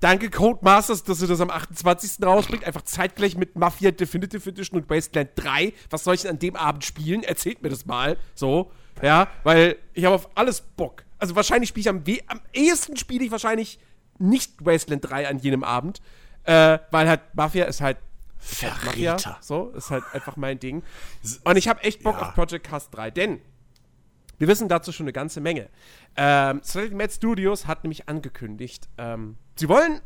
danke 0.00 0.30
Codemasters, 0.30 1.04
dass 1.04 1.20
ihr 1.20 1.28
das 1.28 1.40
am 1.40 1.50
28. 1.50 2.24
rausbringt. 2.24 2.64
Einfach 2.64 2.82
zeitgleich 2.82 3.36
mit 3.36 3.56
Mafia 3.56 3.90
Definitive 3.90 4.48
Edition 4.48 4.80
und 4.80 4.90
Wasteland 4.90 5.30
3. 5.36 5.72
Was 5.90 6.04
soll 6.04 6.14
ich 6.14 6.22
denn 6.22 6.32
an 6.32 6.38
dem 6.38 6.56
Abend 6.56 6.84
spielen? 6.84 7.22
Erzählt 7.22 7.62
mir 7.62 7.68
das 7.68 7.86
mal. 7.86 8.16
So, 8.34 8.70
ja, 9.02 9.28
weil 9.44 9.76
ich 9.94 10.04
habe 10.04 10.14
auf 10.14 10.28
alles 10.36 10.60
Bock. 10.60 11.04
Also 11.18 11.34
wahrscheinlich 11.36 11.70
spiele 11.70 11.80
ich 11.82 11.88
am, 11.88 12.02
am 12.28 12.40
ehesten 12.52 12.96
spiele 12.96 13.24
ich 13.24 13.30
wahrscheinlich 13.30 13.78
nicht 14.18 14.64
Wasteland 14.64 15.08
3 15.08 15.28
an 15.28 15.38
jenem 15.38 15.64
Abend. 15.64 16.00
Äh, 16.44 16.78
weil 16.90 17.08
halt 17.08 17.20
Mafia 17.34 17.64
ist 17.66 17.80
halt 17.80 17.98
Verräter. 18.38 19.12
Mafia, 19.12 19.38
so, 19.40 19.70
ist 19.76 19.90
halt 19.90 20.04
einfach 20.12 20.36
mein 20.36 20.58
Ding. 20.60 20.82
Und 21.44 21.56
ich 21.56 21.68
habe 21.68 21.82
echt 21.82 22.02
Bock 22.02 22.14
ja. 22.14 22.28
auf 22.28 22.34
Project 22.34 22.66
Cast 22.66 22.94
3, 22.94 23.10
denn 23.10 23.40
wir 24.38 24.48
wissen 24.48 24.68
dazu 24.68 24.92
schon 24.92 25.04
eine 25.04 25.12
ganze 25.12 25.40
Menge. 25.40 25.68
Ähm, 26.16 26.60
Strategy 26.64 26.94
Mad 26.94 27.12
Studios 27.12 27.66
hat 27.66 27.84
nämlich 27.84 28.08
angekündigt, 28.08 28.88
ähm, 28.98 29.36
sie 29.56 29.68
wollen 29.68 30.00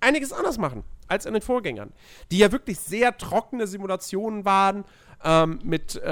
einiges 0.00 0.32
anders 0.32 0.58
machen 0.58 0.84
als 1.06 1.26
in 1.26 1.32
den 1.32 1.42
Vorgängern, 1.42 1.92
die 2.30 2.38
ja 2.38 2.52
wirklich 2.52 2.78
sehr 2.78 3.16
trockene 3.16 3.66
Simulationen 3.66 4.44
waren, 4.44 4.84
ähm, 5.22 5.58
mit, 5.62 5.96
äh, 5.96 6.08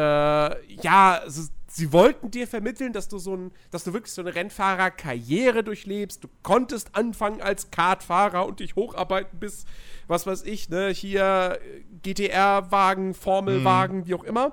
ja, 0.83 1.23
sie 1.69 1.93
wollten 1.93 2.31
dir 2.31 2.47
vermitteln, 2.47 2.93
dass 2.93 3.09
du 3.09 3.19
so 3.19 3.37
ein, 3.37 3.53
dass 3.71 3.85
du 3.85 3.93
wirklich 3.93 4.13
so 4.13 4.23
eine 4.23 4.35
Rennfahrerkarriere 4.35 5.63
durchlebst. 5.63 6.25
Du 6.25 6.29
konntest 6.43 6.95
anfangen 6.95 7.41
als 7.41 7.71
Kartfahrer 7.71 8.47
und 8.47 8.61
dich 8.61 8.75
hocharbeiten 8.75 9.39
bis, 9.39 9.65
was 10.09 10.27
weiß 10.27 10.43
ich, 10.43 10.69
ne, 10.69 10.89
hier 10.91 11.59
GTR-Wagen, 12.03 13.15
Formelwagen, 13.15 13.99
mhm. 13.99 14.07
wie 14.07 14.15
auch 14.15 14.25
immer. 14.25 14.53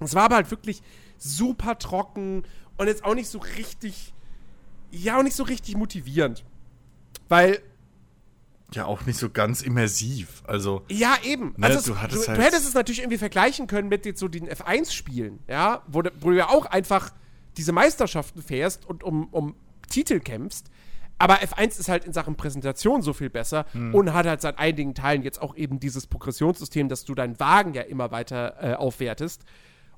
Es 0.00 0.14
war 0.14 0.24
aber 0.24 0.36
halt 0.36 0.50
wirklich 0.50 0.82
super 1.22 1.78
trocken 1.78 2.44
und 2.76 2.86
jetzt 2.86 3.04
auch 3.04 3.14
nicht 3.14 3.28
so 3.28 3.38
richtig, 3.38 4.12
ja, 4.90 5.18
auch 5.18 5.22
nicht 5.22 5.36
so 5.36 5.44
richtig 5.44 5.76
motivierend. 5.76 6.44
Weil. 7.28 7.60
Ja, 8.72 8.86
auch 8.86 9.04
nicht 9.04 9.18
so 9.18 9.28
ganz 9.28 9.62
immersiv. 9.62 10.42
Also. 10.46 10.82
Ja, 10.88 11.16
eben. 11.22 11.54
Ne, 11.56 11.66
also 11.66 11.74
du, 11.74 11.80
es, 11.80 11.84
du, 11.84 12.00
halt 12.00 12.12
du, 12.12 12.42
hättest 12.42 12.66
es 12.66 12.74
natürlich 12.74 13.00
irgendwie 13.00 13.18
vergleichen 13.18 13.66
können 13.66 13.88
mit 13.88 14.06
jetzt 14.06 14.18
so 14.18 14.28
den 14.28 14.48
F1-Spielen, 14.48 15.40
ja, 15.46 15.82
wo, 15.86 16.02
wo 16.20 16.30
du 16.30 16.36
ja 16.36 16.48
auch 16.48 16.66
einfach 16.66 17.12
diese 17.56 17.72
Meisterschaften 17.72 18.42
fährst 18.42 18.86
und 18.86 19.04
um, 19.04 19.28
um 19.30 19.54
Titel 19.88 20.20
kämpfst. 20.20 20.70
Aber 21.18 21.36
F1 21.36 21.78
ist 21.78 21.88
halt 21.88 22.04
in 22.04 22.12
Sachen 22.12 22.34
Präsentation 22.34 23.02
so 23.02 23.12
viel 23.12 23.30
besser 23.30 23.66
hm. 23.72 23.94
und 23.94 24.12
hat 24.12 24.26
halt 24.26 24.40
seit 24.40 24.58
einigen 24.58 24.94
Teilen 24.94 25.22
jetzt 25.22 25.40
auch 25.40 25.54
eben 25.54 25.78
dieses 25.78 26.06
Progressionssystem, 26.06 26.88
dass 26.88 27.04
du 27.04 27.14
deinen 27.14 27.38
Wagen 27.38 27.74
ja 27.74 27.82
immer 27.82 28.10
weiter 28.10 28.56
äh, 28.60 28.74
aufwertest. 28.74 29.44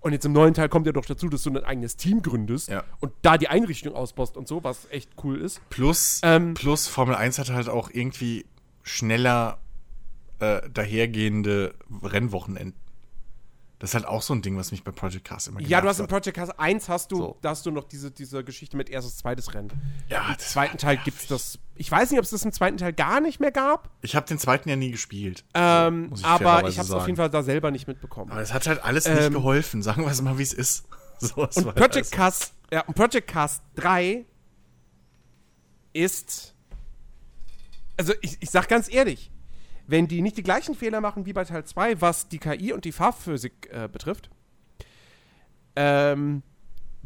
Und 0.05 0.12
jetzt 0.12 0.26
im 0.26 0.32
neuen 0.32 0.52
Teil 0.52 0.68
kommt 0.68 0.84
ja 0.84 0.92
doch 0.92 1.07
dazu, 1.07 1.30
dass 1.30 1.44
du 1.44 1.50
ein 1.50 1.64
eigenes 1.64 1.96
Team 1.96 2.20
gründest 2.20 2.68
ja. 2.68 2.84
und 3.00 3.11
da 3.22 3.38
die 3.38 3.48
Einrichtung 3.48 3.94
ausbaust 3.94 4.36
und 4.36 4.46
so, 4.46 4.62
was 4.62 4.86
echt 4.90 5.11
cool 5.24 5.40
ist. 5.40 5.66
Plus, 5.70 6.20
ähm, 6.22 6.52
plus 6.52 6.86
Formel 6.88 7.14
1 7.14 7.38
hat 7.38 7.48
halt 7.48 7.70
auch 7.70 7.88
irgendwie 7.90 8.44
schneller 8.82 9.57
äh, 10.40 10.61
dahergehende 10.68 11.74
Rennwochenenden. 12.02 12.78
Das 13.78 13.90
ist 13.90 13.94
halt 13.94 14.05
auch 14.05 14.20
so 14.20 14.34
ein 14.34 14.42
Ding, 14.42 14.59
was 14.59 14.72
mich 14.72 14.84
bei 14.84 14.92
Project 14.92 15.24
Cars 15.24 15.46
immer 15.46 15.62
Ja, 15.62 15.80
du 15.80 15.88
hast 15.88 16.00
in 16.00 16.07
Project 16.07 16.36
Cars 16.36 16.50
1 16.50 16.90
hast 16.90 17.11
du, 17.11 17.16
so. 17.16 17.38
da 17.40 17.48
hast 17.48 17.64
du 17.64 17.70
noch 17.70 17.84
diese, 17.84 18.11
diese 18.11 18.44
Geschichte 18.44 18.76
mit 18.76 18.90
erstes, 18.90 19.16
zweites 19.16 19.55
Rennen. 19.55 19.72
Ja, 20.11 20.28
Im 20.28 20.38
zweiten 20.38 20.76
Teil 20.76 20.98
gibt 20.98 21.18
es 21.22 21.28
das. 21.28 21.59
Ich 21.77 21.91
weiß 21.91 22.11
nicht, 22.11 22.18
ob 22.18 22.25
es 22.25 22.31
das 22.31 22.45
im 22.45 22.53
zweiten 22.53 22.77
Teil 22.77 22.93
gar 22.93 23.20
nicht 23.20 23.41
mehr 23.41 23.51
gab. 23.51 23.91
Ich 24.03 24.14
habe 24.14 24.27
den 24.27 24.39
zweiten 24.39 24.68
ja 24.68 24.77
nie 24.77 24.93
gespielt. 24.93 25.45
Ähm, 25.55 26.12
ich 26.14 26.25
aber 26.25 26.68
ich 26.68 26.79
habe 26.79 26.87
es 26.87 26.91
auf 26.93 27.07
jeden 27.07 27.16
Fall 27.16 27.31
da 27.31 27.43
selber 27.43 27.70
nicht 27.70 27.89
mitbekommen. 27.89 28.31
Aber 28.31 28.41
es 28.41 28.53
hat 28.53 28.66
halt 28.66 28.85
alles 28.85 29.07
ähm, 29.07 29.14
nicht 29.14 29.33
geholfen. 29.33 29.83
Sagen 29.83 30.03
wir 30.03 30.11
es 30.11 30.22
mal, 30.22 30.39
wie 30.39 30.43
es 30.43 30.53
ist. 30.53 30.85
So, 31.20 31.43
und 31.43 31.77
Project 31.77 32.11
Cars, 32.11 32.53
ja, 32.72 32.83
und 32.83 32.95
Project 32.95 33.29
Cars 33.29 33.62
3 33.77 34.25
ist. 35.93 36.55
Also 37.97 38.12
ich, 38.20 38.37
ich 38.41 38.51
sag 38.51 38.68
ganz 38.68 38.93
ehrlich, 38.93 39.31
wenn 39.87 40.09
die 40.09 40.22
nicht 40.22 40.37
die 40.37 40.43
gleichen 40.43 40.75
Fehler 40.75 41.01
machen 41.01 41.25
wie 41.25 41.33
bei 41.33 41.45
Teil 41.45 41.64
2, 41.64 42.01
was 42.01 42.29
die 42.29 42.39
KI 42.39 42.72
und 42.72 42.85
die 42.85 42.93
Farbphysik 42.93 43.70
äh, 43.72 43.89
betrifft, 43.89 44.29
ähm, 45.77 46.43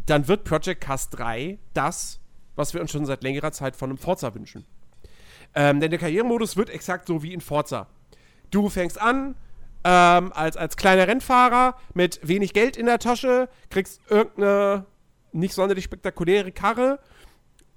dann 0.07 0.27
wird 0.27 0.45
Project 0.45 0.81
Cast 0.81 1.19
3 1.19 1.59
das, 1.75 2.19
was 2.59 2.75
wir 2.75 2.81
uns 2.81 2.91
schon 2.91 3.07
seit 3.07 3.23
längerer 3.23 3.53
Zeit 3.53 3.77
von 3.77 3.91
einem 3.91 3.99
Forza 3.99 4.35
wünschen. 4.35 4.65
Ähm, 5.55 5.81
denn 5.81 5.91
der 5.91 5.99
Karrieremodus 5.99 6.57
wird 6.57 6.69
exakt 6.69 7.07
so 7.07 7.23
wie 7.23 7.33
in 7.33 7.41
Forza. 7.41 7.87
Du 8.51 8.69
fängst 8.69 9.01
an 9.01 9.35
ähm, 9.85 10.33
als, 10.35 10.57
als 10.57 10.77
kleiner 10.77 11.07
Rennfahrer 11.07 11.77
mit 11.95 12.21
wenig 12.27 12.53
Geld 12.53 12.77
in 12.77 12.87
der 12.87 12.99
Tasche, 12.99 13.49
kriegst 13.71 14.01
irgendeine 14.11 14.87
nicht 15.33 15.55
sonderlich 15.55 15.85
spektakuläre 15.85 16.53
Karre, 16.53 16.99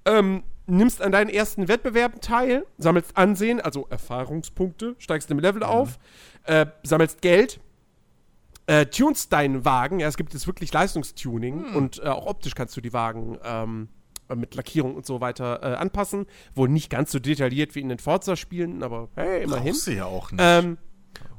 ähm, 0.06 0.44
nimmst 0.66 1.02
an 1.02 1.12
deinen 1.12 1.30
ersten 1.30 1.68
Wettbewerben 1.68 2.20
teil, 2.22 2.66
sammelst 2.78 3.18
Ansehen, 3.18 3.62
also 3.62 3.88
Erfahrungspunkte, 3.90 4.96
steigst 4.98 5.30
im 5.30 5.40
Level 5.40 5.62
mhm. 5.62 5.70
auf, 5.70 6.00
äh, 6.46 6.66
sammelst 6.84 7.22
Geld, 7.22 7.60
äh, 8.66 8.86
tunst 8.88 9.32
deinen 9.32 9.64
Wagen. 9.64 10.00
Ja, 10.00 10.08
es 10.08 10.18
gibt 10.18 10.34
jetzt 10.34 10.48
wirklich 10.48 10.74
Leistungstuning 10.74 11.70
mhm. 11.70 11.76
und 11.76 12.00
äh, 12.00 12.08
auch 12.08 12.26
optisch 12.26 12.56
kannst 12.56 12.76
du 12.76 12.82
die 12.82 12.94
Wagen 12.94 13.38
ähm, 13.44 13.90
mit 14.36 14.56
Lackierung 14.56 14.96
und 14.96 15.06
so 15.06 15.22
weiter 15.22 15.62
äh, 15.64 15.76
anpassen. 15.76 16.26
Wohl 16.56 16.70
nicht 16.70 16.90
ganz 16.90 17.12
so 17.12 17.20
detailliert 17.20 17.76
wie 17.76 17.82
in 17.82 17.90
den 17.90 18.00
Forza-Spielen, 18.00 18.84
aber 18.84 19.10
hey, 19.16 19.44
immerhin. 19.44 19.74
Brauchst 19.74 19.88
du 19.88 19.92
ja 19.92 20.06
auch 20.06 20.32
nicht. 20.32 20.42
Ähm, 20.44 20.78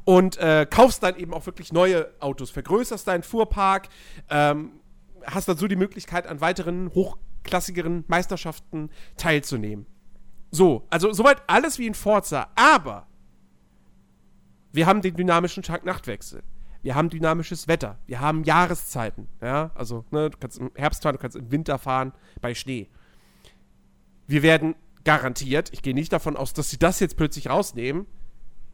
und 0.04 0.36
äh, 0.38 0.66
kaufst 0.68 1.02
dann 1.02 1.16
eben 1.16 1.32
auch 1.32 1.46
wirklich 1.46 1.72
neue 1.72 2.08
Autos, 2.20 2.50
vergrößerst 2.50 3.06
deinen 3.06 3.22
Fuhrpark, 3.22 3.88
ähm, 4.30 4.72
hast 5.24 5.48
dann 5.48 5.56
so 5.56 5.68
die 5.68 5.76
Möglichkeit, 5.76 6.26
an 6.26 6.40
weiteren 6.40 6.90
hoch 6.94 7.18
klassigeren 7.44 8.04
Meisterschaften 8.08 8.90
teilzunehmen. 9.16 9.86
So, 10.50 10.86
also 10.90 11.12
soweit 11.12 11.42
alles 11.46 11.78
wie 11.78 11.86
in 11.86 11.94
Forza, 11.94 12.48
aber 12.56 13.06
wir 14.72 14.86
haben 14.86 15.02
den 15.02 15.16
dynamischen 15.16 15.62
Tag-Nacht-Wechsel. 15.62 16.42
Wir 16.82 16.94
haben 16.94 17.10
dynamisches 17.10 17.68
Wetter. 17.68 17.98
Wir 18.06 18.20
haben 18.20 18.44
Jahreszeiten. 18.44 19.28
Ja, 19.40 19.70
also 19.74 20.04
ne, 20.10 20.30
du 20.30 20.38
kannst 20.38 20.58
im 20.58 20.70
Herbst 20.74 21.02
fahren, 21.02 21.14
du 21.14 21.20
kannst 21.20 21.36
im 21.36 21.50
Winter 21.50 21.78
fahren 21.78 22.12
bei 22.40 22.54
Schnee. 22.54 22.88
Wir 24.26 24.42
werden 24.42 24.74
garantiert, 25.04 25.70
ich 25.72 25.82
gehe 25.82 25.94
nicht 25.94 26.12
davon 26.12 26.36
aus, 26.36 26.52
dass 26.52 26.70
sie 26.70 26.78
das 26.78 27.00
jetzt 27.00 27.16
plötzlich 27.16 27.48
rausnehmen. 27.48 28.06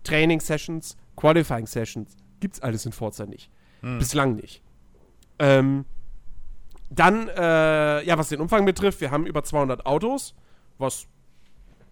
Training 0.05 0.41
Sessions, 0.41 0.97
Qualifying 1.17 1.67
Sessions, 1.67 2.17
gibt's 2.41 2.61
alles 2.61 2.87
in 2.87 2.93
Forza 2.93 3.27
nicht. 3.27 3.51
Hm. 3.81 3.99
Bislang 3.99 4.37
nicht. 4.37 4.63
Ähm, 5.39 5.85
dann, 6.91 7.29
äh, 7.29 8.05
ja, 8.05 8.17
was 8.17 8.29
den 8.29 8.41
Umfang 8.41 8.65
betrifft, 8.65 9.01
wir 9.01 9.11
haben 9.11 9.27
über 9.27 9.45
200 9.45 9.85
Autos, 9.85 10.35
was 10.79 11.07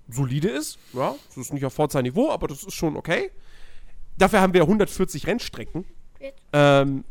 solide 0.08 0.48
ist. 0.48 0.78
Ja, 0.92 1.14
das 1.28 1.36
ist 1.36 1.52
nicht 1.52 1.64
auf 1.64 1.74
Forza-Niveau, 1.74 2.30
aber 2.30 2.48
das 2.48 2.62
ist 2.62 2.74
schon 2.74 2.96
okay. 2.96 3.30
Dafür 4.16 4.40
haben 4.40 4.54
wir 4.54 4.62
140 4.62 5.26
Rennstrecken. 5.26 5.84
Ähm, 6.52 7.04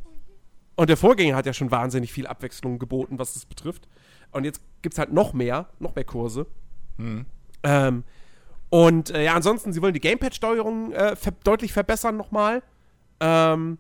und 0.76 0.90
der 0.90 0.98
Vorgänger 0.98 1.36
hat 1.36 1.46
ja 1.46 1.54
schon 1.54 1.72
wahnsinnig 1.72 2.12
viel 2.12 2.28
Abwechslung 2.28 2.80
geboten, 2.80 3.18
was 3.18 3.34
das 3.34 3.46
betrifft. 3.46 3.88
Und 4.32 4.44
jetzt 4.44 4.62
gibt 4.82 4.94
es 4.94 5.00
halt 5.00 5.14
noch 5.14 5.34
mehr, 5.34 5.70
noch 5.80 5.96
mehr 5.96 6.04
Kurse. 6.04 6.48
Mhm. 6.98 7.26
Ähm, 7.64 8.04
und 8.70 9.12
äh, 9.12 9.24
ja, 9.24 9.34
ansonsten, 9.34 9.72
sie 9.72 9.82
wollen 9.82 9.94
die 9.94 10.02
Gamepad-Steuerung 10.02 10.92
äh, 10.92 11.16
ver 11.16 11.32
deutlich 11.44 11.72
verbessern 11.72 12.18
nochmal. 12.18 12.62
Ähm, 13.22 13.78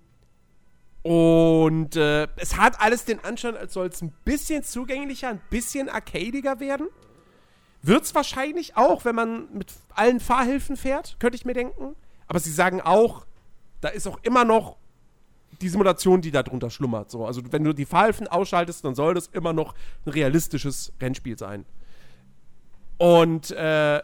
und 1.04 1.96
äh, 1.96 2.28
es 2.38 2.58
hat 2.58 2.80
alles 2.82 3.06
den 3.06 3.24
Anschein, 3.24 3.58
als 3.58 3.74
soll 3.74 3.88
es 3.88 4.02
ein 4.02 4.14
bisschen 4.24 4.64
zugänglicher, 4.64 5.30
ein 5.30 5.42
bisschen 5.50 5.90
arcadiger 5.90 6.60
werden. 6.60 6.88
Wird 7.82 8.06
es 8.06 8.16
wahrscheinlich 8.16 8.78
auch, 8.78 9.06
wenn 9.06 9.14
man 9.14 9.54
mit 9.54 9.72
allen 9.94 10.20
Fahrhilfen 10.20 10.78
fährt, 10.78 11.18
könnte 11.20 11.36
ich 11.36 11.46
mir 11.46 11.54
denken. 11.54 11.96
Aber 12.28 12.40
sie 12.40 12.52
sagen 12.52 12.82
auch, 12.82 13.28
da 13.82 13.90
ist 13.90 14.08
auch 14.08 14.18
immer 14.24 14.46
noch 14.46 14.78
die 15.62 15.70
Simulation, 15.70 16.22
die 16.22 16.32
da 16.32 16.44
drunter 16.44 16.70
schlummert. 16.70 17.12
So. 17.12 17.26
Also 17.26 17.42
wenn 17.52 17.64
du 17.64 17.74
die 17.74 17.86
Fahrhilfen 17.86 18.28
ausschaltest, 18.28 18.84
dann 18.84 18.96
soll 18.96 19.14
das 19.14 19.28
immer 19.28 19.54
noch 19.54 19.74
ein 20.06 20.12
realistisches 20.12 20.94
Rennspiel 21.02 21.38
sein. 21.38 21.66
Und 22.98 23.52
äh, 23.52 24.02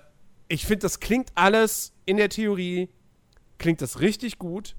ich 0.48 0.66
finde, 0.66 0.80
das 0.80 1.00
klingt 1.00 1.32
alles 1.36 1.94
in 2.06 2.18
der 2.18 2.30
Theorie, 2.30 2.90
klingt 3.58 3.82
das 3.82 4.00
richtig 4.02 4.38
gut. 4.38 4.76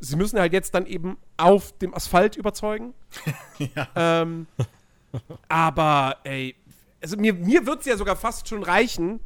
Sie 0.00 0.16
müssen 0.16 0.38
halt 0.38 0.52
jetzt 0.52 0.74
dann 0.74 0.86
eben 0.86 1.16
auf 1.36 1.76
dem 1.78 1.94
Asphalt 1.94 2.36
überzeugen. 2.36 2.94
ja. 3.58 3.88
Ähm, 3.94 4.46
aber, 5.48 6.18
ey, 6.24 6.54
also 7.02 7.16
mir, 7.16 7.34
mir 7.34 7.66
wird 7.66 7.80
es 7.80 7.86
ja 7.86 7.96
sogar 7.96 8.16
fast 8.16 8.48
schon 8.48 8.62
reichen, 8.62 9.20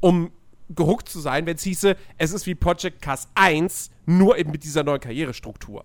um 0.00 0.30
gehuckt 0.70 1.08
zu 1.08 1.20
sein, 1.20 1.46
wenn 1.46 1.56
es 1.56 1.62
hieße, 1.62 1.96
es 2.16 2.32
ist 2.32 2.46
wie 2.46 2.54
Project 2.54 3.02
Cast 3.02 3.28
1, 3.34 3.90
nur 4.06 4.38
eben 4.38 4.50
mit 4.50 4.64
dieser 4.64 4.84
neuen 4.84 5.00
Karrierestruktur. 5.00 5.84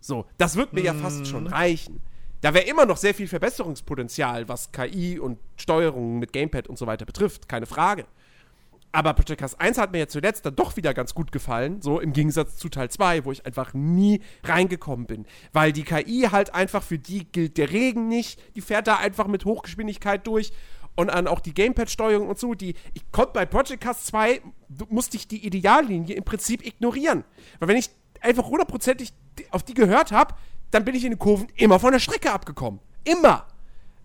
So, 0.00 0.26
das 0.38 0.56
wird 0.56 0.72
mir 0.72 0.82
mm. 0.82 0.86
ja 0.86 0.94
fast 0.94 1.26
schon 1.26 1.44
mhm. 1.44 1.50
reichen. 1.50 2.00
Da 2.40 2.54
wäre 2.54 2.64
immer 2.64 2.86
noch 2.86 2.96
sehr 2.96 3.14
viel 3.14 3.28
Verbesserungspotenzial, 3.28 4.48
was 4.48 4.72
KI 4.72 5.18
und 5.18 5.38
Steuerung 5.56 6.18
mit 6.18 6.32
Gamepad 6.32 6.68
und 6.68 6.78
so 6.78 6.86
weiter 6.86 7.04
betrifft, 7.04 7.48
keine 7.48 7.66
Frage. 7.66 8.06
Aber 8.92 9.14
Project 9.14 9.40
Cast 9.40 9.60
1 9.60 9.78
hat 9.78 9.92
mir 9.92 9.98
ja 9.98 10.08
zuletzt 10.08 10.44
dann 10.44 10.56
doch 10.56 10.76
wieder 10.76 10.94
ganz 10.94 11.14
gut 11.14 11.30
gefallen, 11.30 11.80
so 11.80 12.00
im 12.00 12.12
Gegensatz 12.12 12.56
zu 12.56 12.68
Teil 12.68 12.90
2, 12.90 13.24
wo 13.24 13.30
ich 13.30 13.46
einfach 13.46 13.72
nie 13.72 14.20
reingekommen 14.42 15.06
bin. 15.06 15.26
Weil 15.52 15.72
die 15.72 15.84
KI 15.84 16.28
halt 16.32 16.54
einfach, 16.54 16.82
für 16.82 16.98
die 16.98 17.24
gilt 17.24 17.56
der 17.56 17.70
Regen 17.70 18.08
nicht, 18.08 18.40
die 18.56 18.60
fährt 18.60 18.88
da 18.88 18.96
einfach 18.96 19.28
mit 19.28 19.44
Hochgeschwindigkeit 19.44 20.26
durch 20.26 20.52
und 20.96 21.08
an 21.08 21.28
auch 21.28 21.38
die 21.38 21.54
Gamepad-Steuerung 21.54 22.28
und 22.28 22.38
so, 22.38 22.54
die, 22.54 22.74
ich 22.94 23.12
konnte 23.12 23.34
bei 23.34 23.46
Project 23.46 23.82
Cast 23.82 24.06
2, 24.08 24.40
musste 24.88 25.16
ich 25.16 25.28
die 25.28 25.46
Ideallinie 25.46 26.16
im 26.16 26.24
Prinzip 26.24 26.66
ignorieren. 26.66 27.22
Weil 27.60 27.68
wenn 27.68 27.76
ich 27.76 27.90
einfach 28.20 28.46
hundertprozentig 28.48 29.12
auf 29.50 29.62
die 29.62 29.74
gehört 29.74 30.12
habe, 30.12 30.34
dann 30.70 30.84
bin 30.84 30.94
ich 30.94 31.04
in 31.04 31.12
den 31.12 31.18
Kurven 31.18 31.48
immer 31.56 31.78
von 31.78 31.92
der 31.92 31.98
Strecke 31.98 32.32
abgekommen. 32.32 32.80
Immer. 33.04 33.46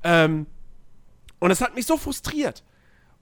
Ähm, 0.03 0.47
und 1.39 1.51
es 1.51 1.61
hat 1.61 1.75
mich 1.75 1.85
so 1.85 1.97
frustriert. 1.97 2.63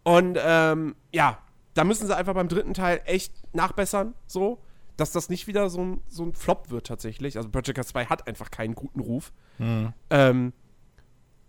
Und 0.03 0.37
ähm, 0.41 0.95
ja, 1.11 1.39
da 1.73 1.83
müssen 1.83 2.07
sie 2.07 2.15
einfach 2.15 2.33
beim 2.33 2.47
dritten 2.47 2.73
Teil 2.73 3.01
echt 3.05 3.33
nachbessern, 3.53 4.13
so, 4.27 4.59
dass 4.97 5.11
das 5.11 5.29
nicht 5.29 5.47
wieder 5.47 5.69
so 5.69 5.81
ein, 5.81 6.01
so 6.07 6.23
ein 6.23 6.33
Flop 6.33 6.69
wird 6.69 6.87
tatsächlich. 6.87 7.37
Also 7.37 7.49
Project 7.49 7.75
Cars 7.75 7.87
2 7.87 8.05
hat 8.05 8.27
einfach 8.27 8.51
keinen 8.51 8.75
guten 8.75 8.99
Ruf. 8.99 9.33
Mhm. 9.57 9.93
Ähm, 10.09 10.53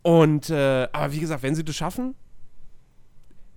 und, 0.03 0.51
äh, 0.51 0.89
aber 0.93 1.13
wie 1.13 1.21
gesagt, 1.21 1.43
wenn 1.43 1.55
sie 1.55 1.65
das 1.65 1.77
schaffen, 1.77 2.15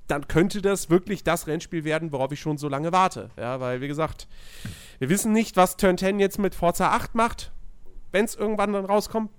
dann 0.08 0.28
könnte 0.28 0.62
das 0.62 0.90
wirklich 0.90 1.24
das 1.24 1.48
Rennspiel 1.48 1.84
werden, 1.84 2.12
worauf 2.12 2.32
ich 2.32 2.40
schon 2.40 2.58
so 2.58 2.70
lange 2.70 2.92
warte. 2.92 3.30
Ja, 3.38 3.60
weil, 3.60 3.82
wie 3.82 3.88
gesagt, 3.88 4.28
wir 5.00 5.10
wissen 5.10 5.34
nicht, 5.34 5.58
was 5.58 5.78
Turn 5.78 5.98
10 5.98 6.20
jetzt 6.20 6.40
mit 6.40 6.56
Forza 6.56 6.92
8 6.92 7.14
macht, 7.14 7.52
wenn 8.12 8.26
es 8.26 8.36
irgendwann 8.36 8.74
dann 8.74 8.86
rauskommt. 8.86 9.30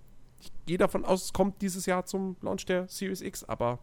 Ich 0.40 0.52
gehe 0.66 0.78
davon 0.78 1.04
aus, 1.04 1.24
es 1.24 1.32
kommt 1.32 1.62
dieses 1.62 1.86
Jahr 1.86 2.04
zum 2.04 2.36
Launch 2.42 2.66
der 2.66 2.86
Series 2.88 3.22
X, 3.22 3.44
aber 3.44 3.78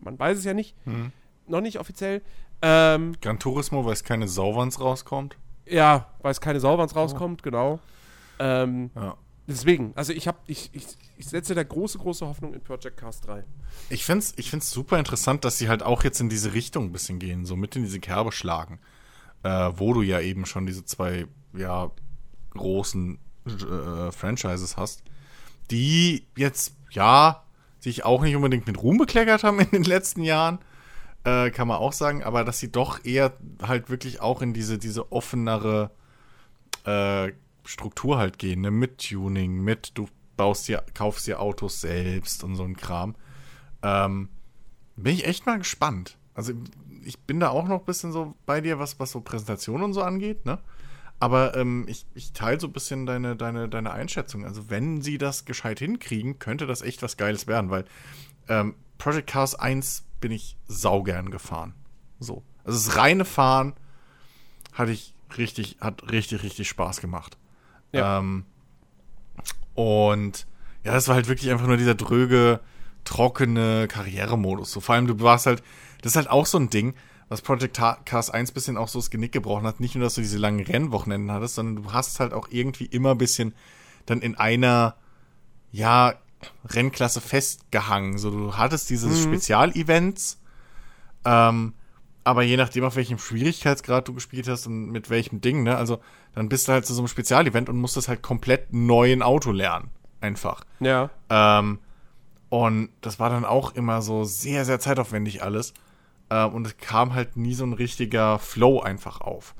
man 0.00 0.18
weiß 0.18 0.38
es 0.38 0.44
ja 0.44 0.54
nicht. 0.54 0.74
Mhm. 0.86 1.12
Noch 1.46 1.60
nicht 1.60 1.78
offiziell. 1.78 2.22
Ähm, 2.62 3.14
Gran 3.20 3.38
Turismo, 3.38 3.84
weil 3.84 3.92
es 3.92 4.04
keine 4.04 4.28
Sau, 4.28 4.50
rauskommt. 4.50 5.36
Ja, 5.66 6.06
weil 6.22 6.32
es 6.32 6.40
keine 6.40 6.60
Sau, 6.60 6.74
rauskommt, 6.74 7.40
oh. 7.42 7.44
genau. 7.44 7.78
Ähm, 8.38 8.90
ja. 8.94 9.16
Deswegen, 9.46 9.92
also 9.96 10.12
ich 10.12 10.28
habe, 10.28 10.38
ich, 10.46 10.70
ich, 10.72 10.86
ich 11.16 11.26
setze 11.26 11.54
da 11.54 11.62
große, 11.62 11.98
große 11.98 12.26
Hoffnung 12.26 12.54
in 12.54 12.60
Project 12.60 12.96
Cast 12.96 13.26
3. 13.26 13.44
Ich 13.88 14.04
finde 14.04 14.24
es 14.24 14.34
ich 14.36 14.50
find's 14.50 14.70
super 14.70 14.98
interessant, 14.98 15.44
dass 15.44 15.58
sie 15.58 15.68
halt 15.68 15.82
auch 15.82 16.04
jetzt 16.04 16.20
in 16.20 16.28
diese 16.28 16.54
Richtung 16.54 16.86
ein 16.86 16.92
bisschen 16.92 17.18
gehen, 17.18 17.46
so 17.46 17.56
mit 17.56 17.74
in 17.74 17.82
diese 17.82 18.00
Kerbe 18.00 18.32
schlagen. 18.32 18.78
Äh, 19.42 19.72
wo 19.76 19.94
du 19.94 20.02
ja 20.02 20.20
eben 20.20 20.44
schon 20.44 20.66
diese 20.66 20.84
zwei, 20.84 21.26
ja, 21.54 21.90
großen 22.50 23.18
äh, 23.46 24.12
Franchises 24.12 24.76
hast, 24.76 25.02
die 25.70 26.26
jetzt, 26.36 26.74
ja, 26.90 27.42
sich 27.78 28.04
auch 28.04 28.22
nicht 28.22 28.36
unbedingt 28.36 28.66
mit 28.66 28.82
Ruhm 28.82 28.98
bekleckert 28.98 29.42
haben 29.42 29.60
in 29.60 29.70
den 29.70 29.84
letzten 29.84 30.22
Jahren, 30.22 30.58
äh, 31.24 31.50
kann 31.50 31.68
man 31.68 31.78
auch 31.78 31.92
sagen, 31.92 32.22
aber 32.22 32.44
dass 32.44 32.58
sie 32.58 32.70
doch 32.70 33.04
eher 33.04 33.32
halt 33.62 33.88
wirklich 33.88 34.20
auch 34.20 34.42
in 34.42 34.52
diese, 34.52 34.78
diese 34.78 35.10
offenere 35.10 35.90
äh, 36.84 37.32
Struktur 37.64 38.18
halt 38.18 38.38
gehen, 38.38 38.60
ne? 38.60 38.70
Mit 38.70 39.08
Tuning, 39.08 39.60
mit 39.62 39.92
du 39.94 40.08
baust 40.36 40.68
dir, 40.68 40.82
kaufst 40.94 41.26
dir 41.26 41.40
Autos 41.40 41.80
selbst 41.80 42.44
und 42.44 42.56
so 42.56 42.64
ein 42.64 42.76
Kram. 42.76 43.14
Ähm, 43.82 44.28
bin 44.96 45.14
ich 45.14 45.26
echt 45.26 45.46
mal 45.46 45.58
gespannt. 45.58 46.16
Also 46.34 46.52
ich 47.04 47.18
bin 47.20 47.40
da 47.40 47.50
auch 47.50 47.66
noch 47.66 47.80
ein 47.80 47.84
bisschen 47.84 48.12
so 48.12 48.34
bei 48.46 48.60
dir, 48.60 48.78
was, 48.78 48.98
was 48.98 49.10
so 49.10 49.20
Präsentation 49.20 49.82
und 49.82 49.92
so 49.92 50.02
angeht, 50.02 50.46
ne? 50.46 50.58
Aber 51.18 51.54
ähm, 51.54 51.84
ich, 51.86 52.06
ich 52.14 52.32
teile 52.32 52.58
so 52.58 52.66
ein 52.66 52.72
bisschen 52.72 53.04
deine, 53.04 53.36
deine, 53.36 53.68
deine 53.68 53.92
Einschätzung. 53.92 54.46
Also 54.46 54.70
wenn 54.70 55.02
sie 55.02 55.18
das 55.18 55.44
gescheit 55.44 55.78
hinkriegen, 55.78 56.38
könnte 56.38 56.66
das 56.66 56.80
echt 56.80 57.02
was 57.02 57.18
Geiles 57.18 57.46
werden, 57.46 57.68
weil 57.68 57.84
ähm, 58.48 58.74
Project 58.96 59.28
Cars 59.28 59.54
1 59.54 60.04
bin 60.20 60.32
ich 60.32 60.56
saugern 60.66 61.30
gefahren. 61.30 61.74
So. 62.18 62.42
Also 62.64 62.78
das 62.88 62.96
reine 62.96 63.26
Fahren 63.26 63.74
hatte 64.72 64.92
ich 64.92 65.14
richtig, 65.36 65.76
hat 65.80 66.10
richtig, 66.10 66.42
richtig 66.42 66.68
Spaß 66.68 67.02
gemacht. 67.02 67.36
Ja. 67.92 68.18
Ähm, 68.18 68.44
und 69.74 70.46
ja, 70.84 70.92
das 70.92 71.08
war 71.08 71.14
halt 71.14 71.28
wirklich 71.28 71.50
einfach 71.50 71.66
nur 71.66 71.76
dieser 71.76 71.94
dröge, 71.94 72.60
trockene 73.04 73.88
Karrieremodus. 73.88 74.72
So, 74.72 74.80
vor 74.80 74.94
allem, 74.94 75.06
du 75.06 75.20
warst 75.20 75.46
halt, 75.46 75.62
das 76.02 76.12
ist 76.12 76.16
halt 76.16 76.30
auch 76.30 76.46
so 76.46 76.58
ein 76.58 76.70
Ding, 76.70 76.94
was 77.28 77.42
Project 77.42 77.80
Cars 78.04 78.30
1 78.30 78.52
bisschen 78.52 78.76
auch 78.76 78.88
so 78.88 78.98
das 78.98 79.10
Genick 79.10 79.32
gebrochen 79.32 79.66
hat. 79.66 79.80
Nicht 79.80 79.94
nur, 79.94 80.04
dass 80.04 80.14
du 80.14 80.20
diese 80.20 80.38
langen 80.38 80.64
Rennwochenenden 80.64 81.30
hattest, 81.30 81.54
sondern 81.54 81.84
du 81.84 81.92
hast 81.92 82.18
halt 82.20 82.32
auch 82.32 82.48
irgendwie 82.50 82.86
immer 82.86 83.12
ein 83.12 83.18
bisschen 83.18 83.54
dann 84.06 84.20
in 84.20 84.36
einer, 84.36 84.96
ja, 85.70 86.14
Rennklasse 86.64 87.20
festgehangen. 87.20 88.18
So, 88.18 88.30
du 88.30 88.56
hattest 88.56 88.90
diese 88.90 89.08
mhm. 89.08 89.22
Spezialevents, 89.22 90.40
ähm, 91.24 91.74
aber 92.24 92.42
je 92.42 92.56
nachdem, 92.56 92.84
auf 92.84 92.96
welchem 92.96 93.18
Schwierigkeitsgrad 93.18 94.06
du 94.06 94.14
gespielt 94.14 94.48
hast 94.48 94.66
und 94.66 94.90
mit 94.90 95.10
welchem 95.10 95.40
Ding, 95.40 95.62
ne, 95.62 95.76
also 95.76 96.00
dann 96.34 96.48
bist 96.48 96.68
du 96.68 96.72
halt 96.72 96.86
zu 96.86 96.94
so 96.94 97.00
einem 97.00 97.08
Spezialevent 97.08 97.68
und 97.68 97.76
musstest 97.78 98.08
halt 98.08 98.22
komplett 98.22 98.72
neu 98.72 99.12
ein 99.12 99.22
Auto 99.22 99.52
lernen. 99.52 99.90
Einfach. 100.20 100.64
Ja. 100.80 101.10
Ähm, 101.30 101.78
und 102.50 102.90
das 103.00 103.18
war 103.18 103.30
dann 103.30 103.44
auch 103.44 103.74
immer 103.74 104.02
so 104.02 104.24
sehr, 104.24 104.64
sehr 104.64 104.80
zeitaufwendig 104.80 105.42
alles. 105.42 105.72
Ähm, 106.28 106.52
und 106.52 106.66
es 106.66 106.76
kam 106.76 107.14
halt 107.14 107.36
nie 107.36 107.54
so 107.54 107.64
ein 107.64 107.72
richtiger 107.72 108.38
Flow 108.38 108.80
einfach 108.80 109.20
auf. 109.20 109.54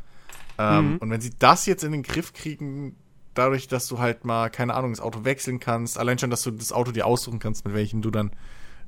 Ähm, 0.59 0.93
mhm. 0.93 0.97
Und 0.99 1.11
wenn 1.11 1.21
sie 1.21 1.33
das 1.39 1.65
jetzt 1.67 1.83
in 1.83 1.93
den 1.93 2.03
Griff 2.03 2.35
kriegen, 2.35 2.95
dadurch, 3.35 3.69
dass 3.69 3.87
du 3.89 3.99
halt 3.99 4.25
mal, 4.25 4.51
keine 4.51 4.75
Ahnung, 4.75 4.93
das 4.93 5.01
Auto 5.01 5.25
wechseln 5.25 5.61
kannst, 5.61 5.99
allein 5.99 6.19
schon, 6.19 6.31
dass 6.31 6.43
du 6.43 6.51
das 6.51 6.73
Auto 6.73 6.93
dir 6.93 7.07
aussuchen 7.07 7.39
kannst, 7.39 7.65
mit 7.65 7.75
welchem 7.75 8.03
du 8.03 8.11
dann 8.11 8.33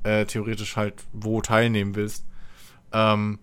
äh, 0.03 0.27
theoretisch 0.27 0.77
halt 0.77 1.03
wo 1.13 1.41
teilnehmen 1.41 1.95
willst, 1.95 2.27
ähm, 2.93 3.39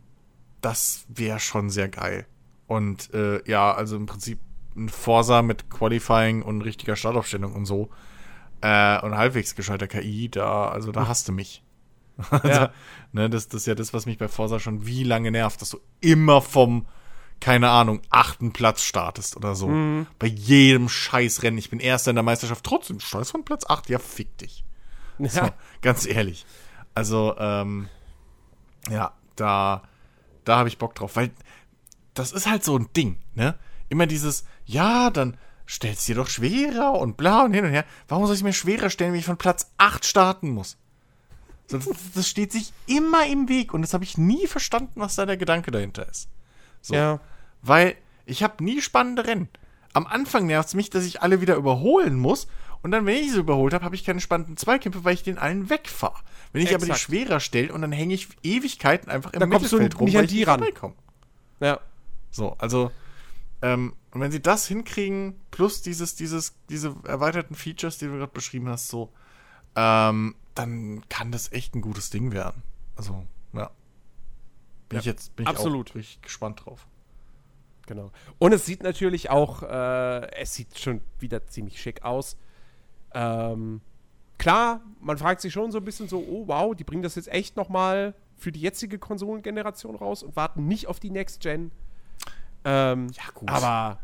das 0.61 1.06
wäre 1.07 1.40
schon 1.40 1.69
sehr 1.69 1.90
geil. 1.90 2.26
Und 2.68 3.14
äh, 3.14 3.41
ja, 3.49 3.73
also 3.73 3.95
im 3.95 4.06
Prinzip 4.06 4.40
ein 4.76 4.90
Forsa 4.90 5.41
mit 5.41 5.69
Qualifying 5.69 6.41
und 6.41 6.61
richtiger 6.61 6.95
Startaufstellung 6.95 7.53
und 7.53 7.65
so 7.65 7.90
äh, 8.61 8.99
und 9.02 9.15
halbwegs 9.15 9.56
gescheiter 9.56 9.88
KI, 9.88 10.30
da, 10.30 10.68
also 10.69 10.91
da 10.91 11.07
hast 11.07 11.27
du 11.27 11.31
mich. 11.31 11.64
ja. 12.44 12.72
ne, 13.14 13.30
das, 13.30 13.48
das 13.48 13.61
ist 13.61 13.68
ja 13.68 13.76
das, 13.76 13.94
was 13.94 14.06
mich 14.06 14.18
bei 14.18 14.27
Forsa 14.27 14.60
schon 14.60 14.86
wie 14.86 15.03
lange 15.03 15.31
nervt, 15.31 15.61
dass 15.61 15.69
du 15.69 15.80
immer 16.02 16.41
vom 16.41 16.86
keine 17.40 17.69
Ahnung, 17.69 18.02
achten 18.10 18.52
Platz 18.52 18.84
startest 18.84 19.38
oder 19.38 19.56
so. 19.56 19.69
Mhm. 19.69 20.07
Bei 20.19 20.27
jedem 20.27 20.90
Scheißrennen. 20.90 21.57
Ich 21.57 21.69
bin 21.69 21.80
Erster 21.80 22.11
in 22.11 22.15
der 22.15 22.23
Meisterschaft, 22.23 22.65
trotzdem 22.65 22.99
Scheiß 22.99 23.31
von 23.31 23.45
Platz 23.45 23.65
8. 23.65 23.90
Ja, 23.90 23.98
fick 23.98 24.38
dich. 24.40 24.65
Ja. 25.19 25.30
So, 25.30 25.49
ganz 25.81 26.06
ehrlich. 26.06 26.45
Also, 26.95 27.36
ähm, 27.38 27.88
ja, 28.90 29.14
da, 29.38 29.84
da 30.49 30.57
habe 30.57 30.69
ich 30.69 30.77
Bock 30.80 30.95
drauf, 30.95 31.15
weil 31.15 31.31
das 32.13 32.31
ist 32.31 32.49
halt 32.49 32.63
so 32.63 32.77
ein 32.77 32.91
Ding, 32.93 33.17
ne? 33.35 33.55
Immer 33.88 34.07
dieses, 34.07 34.45
ja, 34.65 35.09
dann 35.09 35.38
stellst 35.67 36.07
dir 36.07 36.15
doch 36.15 36.27
schwerer 36.27 36.93
und 36.93 37.17
bla 37.17 37.43
und 37.43 37.53
hin 37.53 37.65
und 37.65 37.71
her. 37.71 37.85
Warum 38.07 38.26
soll 38.26 38.35
ich 38.35 38.43
mir 38.43 38.53
schwerer 38.53 38.89
stellen, 38.89 39.13
wenn 39.13 39.19
ich 39.19 39.26
von 39.26 39.38
Platz 39.38 39.71
8 39.77 40.03
starten 40.05 40.49
muss? 40.49 40.77
So, 41.67 41.77
das, 41.77 41.88
das 42.15 42.27
steht 42.27 42.51
sich 42.51 42.73
immer 42.88 43.27
im 43.27 43.47
Weg 43.47 43.73
und 43.73 43.84
das 43.84 43.93
habe 43.93 44.03
ich 44.03 44.17
nie 44.17 44.47
verstanden, 44.47 44.99
was 44.99 45.15
da 45.15 45.27
der 45.27 45.38
Gedanke 45.38 45.69
dahinter 45.69 46.09
ist. 46.09 46.27
So. 46.81 46.95
Ja. 46.95 47.19
Weil 47.61 47.95
ich 48.26 48.41
habe 48.41 48.63
nie 48.63 48.81
spannende 48.81 49.27
Rennen. 49.27 49.49
Am 49.93 50.07
Anfang 50.07 50.47
nervt 50.47 50.69
es 50.69 50.76
mich, 50.76 50.89
dass 50.89 51.05
ich 51.05 51.21
alle 51.21 51.41
wieder 51.41 51.55
überholen 51.55 52.17
muss 52.17 52.47
Und 52.81 52.91
dann, 52.91 53.06
wenn 53.06 53.18
ich 53.18 53.31
sie 53.31 53.39
überholt 53.39 53.73
habe, 53.73 53.84
habe 53.84 53.95
ich 53.95 54.06
keine 54.06 54.22
spannenden 54.22 54.56
Zweikämpfe, 54.56 55.03
weil 55.03 55.14
ich 55.14 55.23
den 55.23 55.38
allen 55.38 55.69
wegfahre. 55.69 56.22
Wenn 56.53 56.61
ich 56.61 56.72
Exakt. 56.72 56.84
aber 56.84 56.93
die 56.93 56.99
schwerer 56.99 57.39
stelle 57.39 57.73
und 57.73 57.81
dann 57.81 57.91
hänge 57.91 58.14
ich 58.14 58.30
Ewigkeiten 58.41 59.10
einfach 59.10 59.34
im 59.34 59.39
dann 59.39 59.49
Mittelfeld 59.49 59.99
rum, 59.99 60.06
nicht 60.06 60.18
an 60.18 60.27
die 60.27 60.43
ran. 60.43 60.64
Ja. 61.60 61.80
So, 62.31 62.56
also 62.57 62.91
ähm, 63.61 63.93
und 64.11 64.22
wenn 64.22 64.31
sie 64.31 64.41
das 64.41 64.68
hinkriegen, 64.68 65.39
plus 65.51 65.81
dieses, 65.81 66.15
dieses, 66.15 66.56
diese 66.69 66.95
erweiterten 67.03 67.56
Features, 67.56 67.97
die 67.97 68.06
du 68.06 68.14
gerade 68.14 68.31
beschrieben 68.31 68.69
hast, 68.69 68.88
so, 68.88 69.11
ähm, 69.76 70.35
dann 70.56 71.07
kann 71.10 71.31
das 71.31 71.51
echt 71.51 71.76
ein 71.76 71.81
gutes 71.81 72.10
Ding 72.10 72.31
werden. 72.31 72.64
Also, 72.95 73.26
ja. 73.53 73.69
Bin 74.88 74.97
ja, 74.97 74.99
ich 74.99 75.06
jetzt 75.06 75.35
bin 75.35 75.45
absolut. 75.45 75.89
ich 75.89 75.91
auch 75.91 75.95
richtig 75.97 76.22
gespannt 76.22 76.65
drauf. 76.65 76.88
Genau. 77.85 78.11
Und 78.39 78.53
es 78.53 78.65
sieht 78.65 78.84
natürlich 78.84 79.30
auch, 79.30 79.64
äh, 79.64 80.31
es 80.35 80.53
sieht 80.53 80.80
schon 80.80 81.01
wieder 81.19 81.45
ziemlich 81.47 81.81
schick 81.81 82.03
aus. 82.03 82.38
Ähm, 83.14 83.81
klar, 84.38 84.81
man 85.02 85.18
fragt 85.18 85.41
sich 85.41 85.53
schon 85.53 85.72
so 85.72 85.77
ein 85.77 85.86
bisschen 85.86 86.07
so, 86.07 86.19
oh 86.19 86.48
wow, 86.48 86.76
die 86.76 86.84
bringen 86.84 87.03
das 87.03 87.15
jetzt 87.15 87.31
echt 87.31 87.56
nochmal 87.56 88.14
für 88.38 88.52
die 88.52 88.61
jetzige 88.61 88.98
Konsolengeneration 88.98 89.95
raus 89.95 90.23
und 90.23 90.36
warten 90.36 90.68
nicht 90.68 90.88
auf 90.88 90.99
die 90.99 91.11
Next 91.11 91.41
Gen. 91.41 91.72
Ähm, 92.64 93.07
ja, 93.14 93.23
gut. 93.34 93.49
Aber 93.49 93.99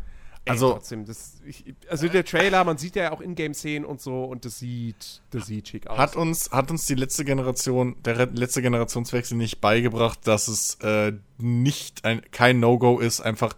ey, 0.45 0.51
also, 0.51 0.73
trotzdem, 0.73 1.05
das, 1.05 1.41
ich, 1.45 1.73
also 1.89 2.07
der 2.07 2.25
Trailer, 2.25 2.63
man 2.63 2.77
sieht 2.77 2.95
ja 2.95 3.11
auch 3.11 3.21
Ingame-Szenen 3.21 3.85
und 3.85 4.01
so 4.01 4.25
und 4.25 4.45
das 4.45 4.59
sieht, 4.59 5.21
das 5.31 5.47
sieht 5.47 5.67
schick 5.67 5.87
aus. 5.87 5.97
Hat 5.97 6.15
uns, 6.15 6.51
hat 6.51 6.69
uns 6.69 6.85
die 6.85 6.95
letzte 6.95 7.25
Generation, 7.25 7.95
der 8.03 8.27
letzte 8.27 8.61
Generationswechsel 8.61 9.37
nicht 9.37 9.61
beigebracht, 9.61 10.19
dass 10.27 10.47
es 10.47 10.75
äh, 10.81 11.13
nicht 11.37 12.05
ein, 12.05 12.21
kein 12.31 12.59
No-Go 12.59 12.99
ist, 12.99 13.21
einfach 13.21 13.55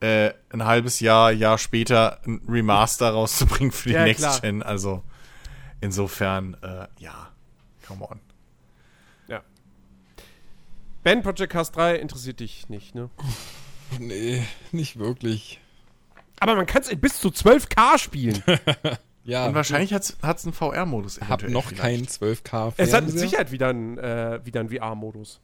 äh, 0.00 0.32
ein 0.50 0.64
halbes 0.64 1.00
Jahr, 1.00 1.32
Jahr 1.32 1.58
später 1.58 2.20
ein 2.26 2.42
Remaster 2.48 3.10
rauszubringen 3.10 3.72
für 3.72 3.90
die 3.90 3.94
ja, 3.94 4.04
Next 4.04 4.20
klar. 4.20 4.40
Gen. 4.40 4.62
Also 4.62 5.02
insofern, 5.80 6.54
äh, 6.62 6.86
ja, 6.98 7.30
come 7.86 8.06
on. 8.08 8.20
Ja. 9.28 9.42
Ben, 11.02 11.22
Project 11.22 11.52
Cast 11.52 11.76
3 11.76 11.96
interessiert 11.96 12.40
dich 12.40 12.68
nicht, 12.68 12.94
ne? 12.94 13.10
Nee, 14.00 14.42
nicht 14.72 14.98
wirklich. 14.98 15.60
Aber 16.40 16.56
man 16.56 16.66
kann 16.66 16.82
es 16.82 16.94
bis 16.96 17.20
zu 17.20 17.28
12K 17.28 17.98
spielen. 17.98 18.42
ja. 19.24 19.46
Und 19.46 19.54
wahrscheinlich 19.54 19.94
hat 19.94 20.02
es 20.02 20.44
einen 20.44 20.52
VR-Modus. 20.52 21.18
Ich 21.18 21.28
habe 21.28 21.48
noch 21.50 21.72
keinen 21.72 22.04
12K. 22.04 22.74
Es 22.78 22.92
hat 22.92 23.06
mit 23.06 23.16
Sicherheit 23.16 23.52
wieder 23.52 23.68
einen, 23.68 23.96
äh, 23.96 24.40
einen 24.54 24.68
VR-Modus. 24.68 25.40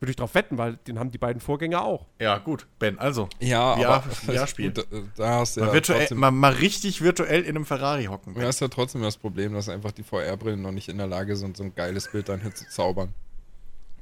Würde 0.00 0.10
ich 0.10 0.16
drauf 0.16 0.34
wetten, 0.34 0.56
weil 0.56 0.76
den 0.76 0.98
haben 0.98 1.10
die 1.10 1.18
beiden 1.18 1.42
Vorgänger 1.42 1.84
auch. 1.84 2.06
Ja, 2.18 2.38
gut, 2.38 2.66
Ben, 2.78 2.98
also. 2.98 3.28
Ja, 3.38 3.76
VR, 3.76 3.88
aber 3.88 4.10
VR-Spiel. 4.10 4.70
Da, 4.74 4.82
da 5.16 5.28
hast 5.40 5.56
du 5.56 5.60
ja 5.60 5.66
mal, 5.66 5.72
virtuell, 5.74 6.14
mal, 6.14 6.30
mal, 6.30 6.52
richtig 6.52 7.02
virtuell 7.02 7.42
in 7.42 7.50
einem 7.50 7.66
Ferrari 7.66 8.06
hocken. 8.06 8.34
Du 8.34 8.40
hast 8.40 8.60
ja 8.60 8.68
trotzdem 8.68 9.02
das 9.02 9.18
Problem, 9.18 9.52
dass 9.52 9.68
einfach 9.68 9.92
die 9.92 10.02
VR-Brillen 10.02 10.62
noch 10.62 10.72
nicht 10.72 10.88
in 10.88 10.96
der 10.96 11.06
Lage 11.06 11.36
sind, 11.36 11.56
so 11.56 11.64
ein 11.64 11.74
geiles 11.74 12.10
Bild 12.10 12.30
dann 12.30 12.40
zu 12.54 12.66
zaubern. 12.68 13.12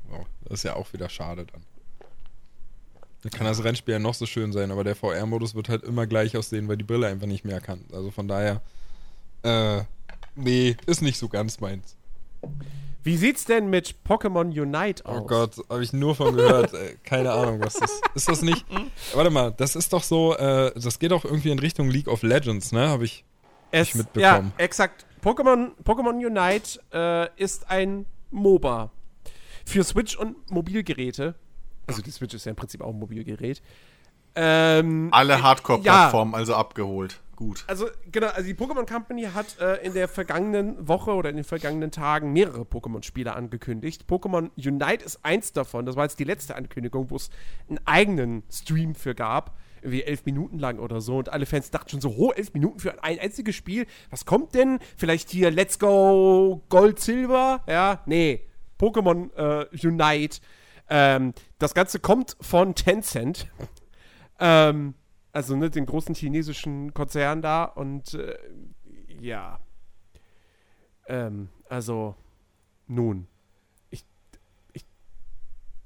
So, 0.08 0.24
das 0.44 0.60
ist 0.60 0.62
ja 0.62 0.76
auch 0.76 0.92
wieder 0.92 1.08
schade 1.08 1.46
dann. 1.52 1.62
Da 3.22 3.30
kann 3.30 3.46
das 3.46 3.64
Rennspiel 3.64 3.94
ja 3.94 3.98
noch 3.98 4.14
so 4.14 4.26
schön 4.26 4.52
sein, 4.52 4.70
aber 4.70 4.84
der 4.84 4.94
VR-Modus 4.94 5.56
wird 5.56 5.68
halt 5.68 5.82
immer 5.82 6.06
gleich 6.06 6.36
aussehen, 6.36 6.68
weil 6.68 6.76
die 6.76 6.84
Brille 6.84 7.08
einfach 7.08 7.26
nicht 7.26 7.44
mehr 7.44 7.60
kann. 7.60 7.84
Also 7.92 8.12
von 8.12 8.28
daher, 8.28 8.62
äh, 9.42 9.82
nee, 10.36 10.76
ist 10.86 11.02
nicht 11.02 11.18
so 11.18 11.28
ganz 11.28 11.58
meins. 11.58 11.96
Wie 13.08 13.16
sieht's 13.16 13.44
denn 13.44 13.70
mit 13.70 13.96
Pokémon 14.06 14.46
Unite 14.48 15.02
oh 15.04 15.08
aus? 15.08 15.20
Oh 15.22 15.26
Gott, 15.26 15.56
habe 15.70 15.82
ich 15.82 15.92
nur 15.92 16.14
von 16.14 16.36
gehört. 16.36 16.72
Keine 17.04 17.32
Ahnung, 17.32 17.60
was 17.60 17.74
das 17.74 17.90
ist. 17.90 18.02
Ist 18.14 18.28
das 18.28 18.42
nicht? 18.42 18.64
Warte 19.14 19.30
mal, 19.30 19.52
das 19.56 19.76
ist 19.76 19.92
doch 19.92 20.02
so, 20.02 20.36
äh, 20.36 20.72
das 20.74 20.98
geht 20.98 21.12
auch 21.12 21.24
irgendwie 21.24 21.50
in 21.50 21.58
Richtung 21.58 21.88
League 21.88 22.08
of 22.08 22.22
Legends, 22.22 22.72
ne? 22.72 22.88
Habe 22.88 23.04
ich, 23.04 23.24
es, 23.70 23.80
hab 23.80 23.88
ich 23.88 23.94
mitbekommen. 23.94 24.52
Ja, 24.58 24.64
exakt. 24.64 25.06
Pokémon, 25.24 25.70
Pokémon 25.84 26.24
Unite 26.24 26.80
äh, 26.92 27.42
ist 27.42 27.70
ein 27.70 28.06
MOBA 28.30 28.90
für 29.64 29.82
Switch 29.84 30.16
und 30.16 30.50
Mobilgeräte 30.50 31.34
also 31.88 32.02
die 32.02 32.10
Switch 32.10 32.34
ist 32.34 32.44
ja 32.44 32.50
im 32.50 32.56
Prinzip 32.56 32.82
auch 32.82 32.90
ein 32.90 32.98
Mobilgerät. 32.98 33.62
Ähm, 34.34 35.08
Alle 35.10 35.42
Hardcore-Plattformen 35.42 36.32
ja. 36.32 36.38
also 36.38 36.54
abgeholt. 36.54 37.18
Gut. 37.38 37.62
Also 37.68 37.86
genau, 38.10 38.26
also 38.30 38.48
die 38.48 38.54
Pokémon 38.54 38.84
Company 38.84 39.22
hat 39.22 39.60
äh, 39.60 39.76
in 39.86 39.94
der 39.94 40.08
vergangenen 40.08 40.88
Woche 40.88 41.12
oder 41.12 41.30
in 41.30 41.36
den 41.36 41.44
vergangenen 41.44 41.92
Tagen 41.92 42.32
mehrere 42.32 42.62
Pokémon-Spiele 42.62 43.32
angekündigt. 43.32 44.06
Pokémon 44.08 44.50
Unite 44.56 45.04
ist 45.04 45.24
eins 45.24 45.52
davon. 45.52 45.86
Das 45.86 45.94
war 45.94 46.02
jetzt 46.02 46.18
die 46.18 46.24
letzte 46.24 46.56
Ankündigung, 46.56 47.10
wo 47.10 47.14
es 47.14 47.30
einen 47.68 47.78
eigenen 47.84 48.42
Stream 48.50 48.96
für 48.96 49.14
gab. 49.14 49.56
Irgendwie 49.82 50.02
elf 50.02 50.24
Minuten 50.24 50.58
lang 50.58 50.80
oder 50.80 51.00
so. 51.00 51.18
Und 51.18 51.28
alle 51.28 51.46
Fans 51.46 51.70
dachten 51.70 51.90
schon 51.90 52.00
so, 52.00 52.16
ho, 52.16 52.32
elf 52.32 52.52
Minuten 52.54 52.80
für 52.80 53.04
ein 53.04 53.20
einziges 53.20 53.54
Spiel. 53.54 53.86
Was 54.10 54.24
kommt 54.24 54.56
denn? 54.56 54.80
Vielleicht 54.96 55.30
hier 55.30 55.52
Let's 55.52 55.78
Go 55.78 56.64
Gold 56.68 56.98
Silver? 56.98 57.62
Ja, 57.68 58.02
nee. 58.06 58.48
Pokémon 58.80 59.32
äh, 59.36 59.86
Unite 59.86 60.40
ähm, 60.90 61.34
das 61.60 61.72
Ganze 61.72 62.00
kommt 62.00 62.36
von 62.40 62.74
Tencent. 62.74 63.46
Ähm, 64.40 64.94
also 65.32 65.56
ne, 65.56 65.70
den 65.70 65.86
großen 65.86 66.14
chinesischen 66.14 66.94
Konzern 66.94 67.42
da. 67.42 67.64
Und 67.64 68.14
äh, 68.14 68.36
ja. 69.20 69.60
Ähm, 71.06 71.48
also, 71.68 72.14
nun. 72.86 73.26
Ich, 73.90 74.04
ich, 74.72 74.84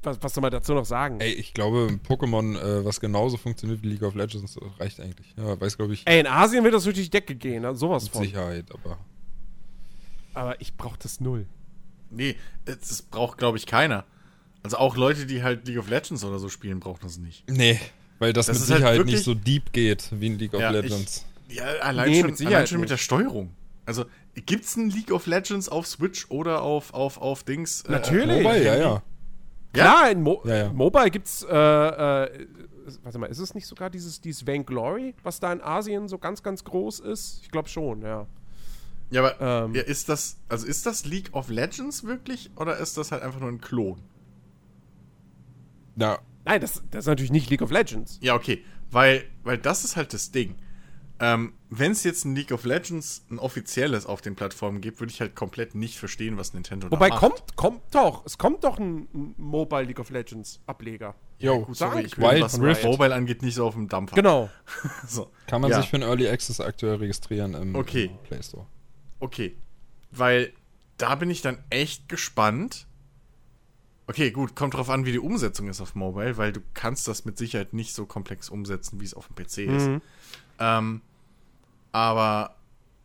was, 0.02 0.22
was 0.22 0.34
soll 0.34 0.42
man 0.42 0.50
dazu 0.50 0.74
noch 0.74 0.84
sagen? 0.84 1.20
Ey, 1.20 1.32
ich 1.32 1.54
glaube, 1.54 1.98
Pokémon, 2.06 2.58
äh, 2.58 2.84
was 2.84 3.00
genauso 3.00 3.36
funktioniert 3.36 3.82
wie 3.82 3.88
League 3.88 4.02
of 4.02 4.14
Legends, 4.14 4.58
reicht 4.78 5.00
eigentlich. 5.00 5.34
Ja, 5.36 5.60
weiß, 5.60 5.76
glaube 5.76 5.94
ich. 5.94 6.06
Ey, 6.06 6.20
in 6.20 6.26
Asien 6.26 6.64
wird 6.64 6.74
das 6.74 6.84
durch 6.84 6.96
die 6.96 7.10
Decke 7.10 7.34
gehen, 7.34 7.64
also 7.64 7.86
sowas 7.86 8.04
mit 8.04 8.12
von. 8.12 8.22
Sicherheit, 8.24 8.66
aber. 8.72 8.98
Aber 10.34 10.60
ich 10.60 10.76
brauche 10.76 10.98
das 10.98 11.20
null. 11.20 11.46
Nee, 12.10 12.36
das 12.64 13.02
braucht, 13.02 13.38
glaube 13.38 13.58
ich, 13.58 13.66
keiner. 13.66 14.04
Also 14.62 14.76
auch 14.76 14.96
Leute, 14.96 15.26
die 15.26 15.42
halt 15.42 15.66
League 15.66 15.78
of 15.78 15.88
Legends 15.88 16.24
oder 16.24 16.38
so 16.38 16.48
spielen, 16.48 16.78
brauchen 16.78 17.00
das 17.02 17.18
nicht. 17.18 17.48
Nee, 17.50 17.80
weil 18.22 18.32
das, 18.32 18.46
das 18.46 18.60
mit 18.60 18.68
halt 18.68 18.78
Sicherheit 18.78 18.98
halt 18.98 19.06
nicht 19.08 19.24
so 19.24 19.34
deep 19.34 19.72
geht 19.72 20.08
wie 20.12 20.28
in 20.28 20.38
League 20.38 20.54
of 20.54 20.60
ja, 20.60 20.70
Legends. 20.70 21.26
Ich, 21.48 21.56
ja, 21.56 21.64
allein 21.80 22.08
nee, 22.08 22.20
schon, 22.20 22.30
mit, 22.30 22.46
allein 22.46 22.66
schon 22.68 22.80
mit 22.80 22.90
der 22.90 22.96
Steuerung. 22.96 23.50
Also, 23.84 24.04
gibt's 24.46 24.76
ein 24.76 24.90
League 24.90 25.10
of 25.10 25.26
Legends 25.26 25.68
auf 25.68 25.88
Switch 25.88 26.30
oder 26.30 26.62
auf, 26.62 26.94
auf, 26.94 27.18
auf 27.18 27.42
Dings? 27.42 27.82
Äh, 27.82 27.90
Natürlich. 27.90 28.44
Mobile, 28.44 28.64
ja, 28.64 28.76
ja. 28.76 29.02
Klar, 29.72 30.10
in 30.12 30.22
Mo 30.22 30.40
ja, 30.44 30.56
ja. 30.56 30.72
Mobile 30.72 31.10
gibt's, 31.10 31.42
äh, 31.42 31.52
äh, 31.52 32.46
warte 33.02 33.18
mal, 33.18 33.26
ist 33.26 33.40
es 33.40 33.54
nicht 33.54 33.66
sogar 33.66 33.90
dieses, 33.90 34.20
dieses 34.20 34.46
Vainglory, 34.46 35.14
was 35.24 35.40
da 35.40 35.52
in 35.52 35.60
Asien 35.60 36.06
so 36.06 36.18
ganz, 36.18 36.44
ganz 36.44 36.62
groß 36.62 37.00
ist? 37.00 37.40
Ich 37.42 37.50
glaube 37.50 37.68
schon, 37.68 38.02
ja. 38.02 38.28
Ja, 39.10 39.24
aber 39.24 39.64
ähm, 39.64 39.74
ja, 39.74 39.82
ist 39.82 40.08
das, 40.08 40.36
also 40.48 40.64
ist 40.64 40.86
das 40.86 41.06
League 41.06 41.30
of 41.32 41.48
Legends 41.48 42.04
wirklich 42.04 42.52
oder 42.54 42.78
ist 42.78 42.96
das 42.96 43.10
halt 43.10 43.24
einfach 43.24 43.40
nur 43.40 43.48
ein 43.48 43.60
Klon? 43.60 44.00
Na. 45.96 46.20
Nein, 46.44 46.60
das, 46.60 46.82
das 46.90 47.04
ist 47.04 47.06
natürlich 47.06 47.32
nicht 47.32 47.50
League 47.50 47.62
of 47.62 47.70
Legends. 47.70 48.18
Ja, 48.20 48.34
okay. 48.34 48.64
Weil, 48.90 49.24
weil 49.42 49.58
das 49.58 49.84
ist 49.84 49.96
halt 49.96 50.12
das 50.12 50.30
Ding. 50.30 50.56
Ähm, 51.22 51.52
Wenn 51.70 51.92
es 51.92 52.02
jetzt 52.02 52.24
ein 52.24 52.34
League 52.34 52.50
of 52.50 52.64
Legends, 52.64 53.24
ein 53.30 53.38
offizielles 53.38 54.06
auf 54.06 54.20
den 54.22 54.34
Plattformen 54.34 54.80
gibt, 54.80 54.98
würde 54.98 55.12
ich 55.12 55.20
halt 55.20 55.36
komplett 55.36 55.76
nicht 55.76 55.96
verstehen, 55.96 56.36
was 56.36 56.52
Nintendo 56.52 56.90
Wobei 56.90 57.10
da 57.10 57.14
macht. 57.14 57.20
kommt, 57.20 57.56
kommt 57.56 57.82
doch, 57.92 58.26
es 58.26 58.38
kommt 58.38 58.64
doch 58.64 58.78
ein, 58.78 59.06
ein 59.14 59.34
Mobile 59.36 59.84
League 59.84 60.00
of 60.00 60.10
Legends 60.10 60.60
Ableger. 60.66 61.14
Jo, 61.38 61.60
ja, 61.60 61.64
gut, 61.64 61.76
sorry, 61.76 62.02
ich 62.02 62.16
bin, 62.16 62.40
was 62.40 62.60
Rift. 62.60 62.82
Mobile 62.82 63.14
angeht, 63.14 63.42
nicht 63.42 63.54
so 63.54 63.66
auf 63.66 63.74
dem 63.74 63.88
Dampfer. 63.88 64.16
Genau. 64.16 64.50
so. 65.06 65.30
Kann 65.46 65.60
man 65.60 65.70
ja. 65.70 65.80
sich 65.80 65.90
für 65.90 65.96
ein 65.96 66.02
Early 66.02 66.28
Access 66.28 66.60
aktuell 66.60 66.96
registrieren 66.96 67.54
im, 67.54 67.76
okay. 67.76 68.06
im 68.06 68.18
Play 68.24 68.42
Store. 68.42 68.66
Okay. 69.20 69.56
Weil 70.10 70.52
da 70.98 71.14
bin 71.14 71.30
ich 71.30 71.40
dann 71.40 71.58
echt 71.70 72.08
gespannt, 72.08 72.86
Okay, 74.06 74.30
gut, 74.30 74.56
kommt 74.56 74.74
drauf 74.74 74.90
an, 74.90 75.06
wie 75.06 75.12
die 75.12 75.18
Umsetzung 75.18 75.68
ist 75.68 75.80
auf 75.80 75.94
Mobile, 75.94 76.36
weil 76.36 76.52
du 76.52 76.60
kannst 76.74 77.06
das 77.06 77.24
mit 77.24 77.38
Sicherheit 77.38 77.72
nicht 77.72 77.94
so 77.94 78.04
komplex 78.04 78.48
umsetzen, 78.48 79.00
wie 79.00 79.04
es 79.04 79.14
auf 79.14 79.28
dem 79.28 79.36
PC 79.36 79.58
ist. 79.58 79.86
Mhm. 79.86 80.02
Ähm, 80.58 81.02
aber 81.92 82.56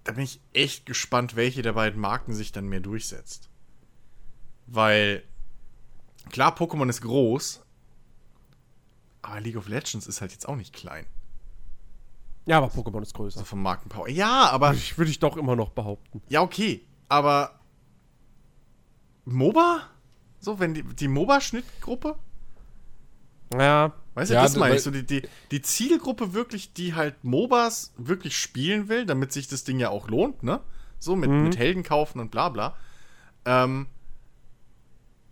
da 0.03 0.13
bin 0.13 0.23
ich 0.23 0.39
echt 0.53 0.85
gespannt, 0.85 1.35
welche 1.35 1.61
der 1.61 1.73
beiden 1.73 1.99
Marken 1.99 2.33
sich 2.33 2.51
dann 2.51 2.67
mehr 2.67 2.79
durchsetzt. 2.79 3.49
Weil, 4.65 5.23
klar, 6.29 6.55
Pokémon 6.55 6.89
ist 6.89 7.01
groß, 7.01 7.61
aber 9.21 9.39
League 9.41 9.57
of 9.57 9.67
Legends 9.67 10.07
ist 10.07 10.21
halt 10.21 10.31
jetzt 10.31 10.47
auch 10.47 10.55
nicht 10.55 10.73
klein. 10.73 11.05
Ja, 12.45 12.57
aber 12.57 12.67
Pokémon 12.67 13.01
ist 13.01 13.13
größer. 13.13 13.39
Also 13.39 13.49
vom 13.49 13.61
Markenpower. 13.61 14.07
Ja, 14.07 14.49
aber. 14.49 14.69
Würde 14.69 14.77
ich, 14.77 14.97
würd 14.97 15.09
ich 15.09 15.19
doch 15.19 15.35
immer 15.35 15.57
noch 15.57 15.69
behaupten. 15.71 16.21
Ja, 16.29 16.41
okay. 16.41 16.81
Aber. 17.09 17.59
MOBA? 19.25 19.89
So, 20.39 20.59
wenn 20.59 20.73
die, 20.73 20.83
die 20.83 21.07
MOBA-Schnittgruppe? 21.07 22.15
Ja. 23.53 23.93
Weißt 24.13 24.31
du, 24.31 24.35
ja, 24.35 24.43
das 24.43 24.55
meine 24.55 24.75
ich. 24.75 24.81
So 24.81 24.91
die, 24.91 25.05
die, 25.05 25.23
die 25.51 25.61
Zielgruppe 25.61 26.33
wirklich, 26.33 26.73
die 26.73 26.95
halt 26.95 27.23
MOBAs 27.23 27.93
wirklich 27.97 28.37
spielen 28.37 28.89
will, 28.89 29.05
damit 29.05 29.31
sich 29.31 29.47
das 29.47 29.63
Ding 29.63 29.79
ja 29.79 29.89
auch 29.89 30.07
lohnt, 30.07 30.43
ne? 30.43 30.61
So, 30.99 31.15
mit, 31.15 31.29
mhm. 31.29 31.43
mit 31.43 31.57
Helden 31.57 31.83
kaufen 31.83 32.19
und 32.19 32.31
bla 32.31 32.49
bla. 32.49 32.75
Ähm, 33.45 33.87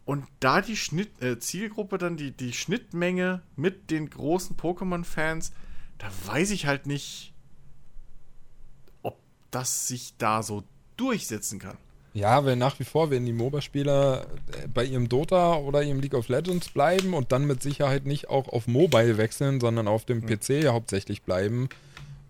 und 0.06 0.26
da 0.40 0.62
die 0.62 0.78
Schnitt, 0.78 1.22
äh, 1.22 1.40
Zielgruppe 1.40 1.98
dann 1.98 2.16
die, 2.16 2.32
die 2.32 2.54
Schnittmenge 2.54 3.42
mit 3.56 3.90
den 3.90 4.10
großen 4.10 4.56
Pokémon-Fans, 4.56 5.52
da 5.98 6.08
weiß 6.26 6.52
ich 6.52 6.68
halt 6.68 6.86
nicht, 6.86 7.34
das 9.56 9.88
sich 9.88 10.18
da 10.18 10.44
so 10.44 10.64
durchsetzen 10.98 11.60
kann. 11.60 11.78
Ja, 12.16 12.46
weil 12.46 12.56
nach 12.56 12.80
wie 12.80 12.86
vor 12.86 13.12
werden 13.12 13.26
die 13.26 13.34
MOBA-Spieler 13.34 14.22
äh, 14.24 14.68
bei 14.74 14.86
ihrem 14.86 15.10
Dota 15.10 15.56
oder 15.56 15.84
ihrem 15.84 16.00
League 16.00 16.14
of 16.14 16.30
Legends 16.30 16.70
bleiben 16.70 17.14
und 17.14 17.34
dann 17.34 17.46
mit 17.46 17.62
Sicherheit 17.62 18.06
nicht 18.06 18.30
auch 18.30 18.48
auf 18.48 18.68
Mobile 18.68 19.18
wechseln, 19.18 19.60
sondern 19.60 19.90
auf 19.90 20.06
dem 20.06 20.20
mhm. 20.20 20.28
PC 20.28 20.68
hauptsächlich 20.68 21.24
bleiben, 21.24 21.68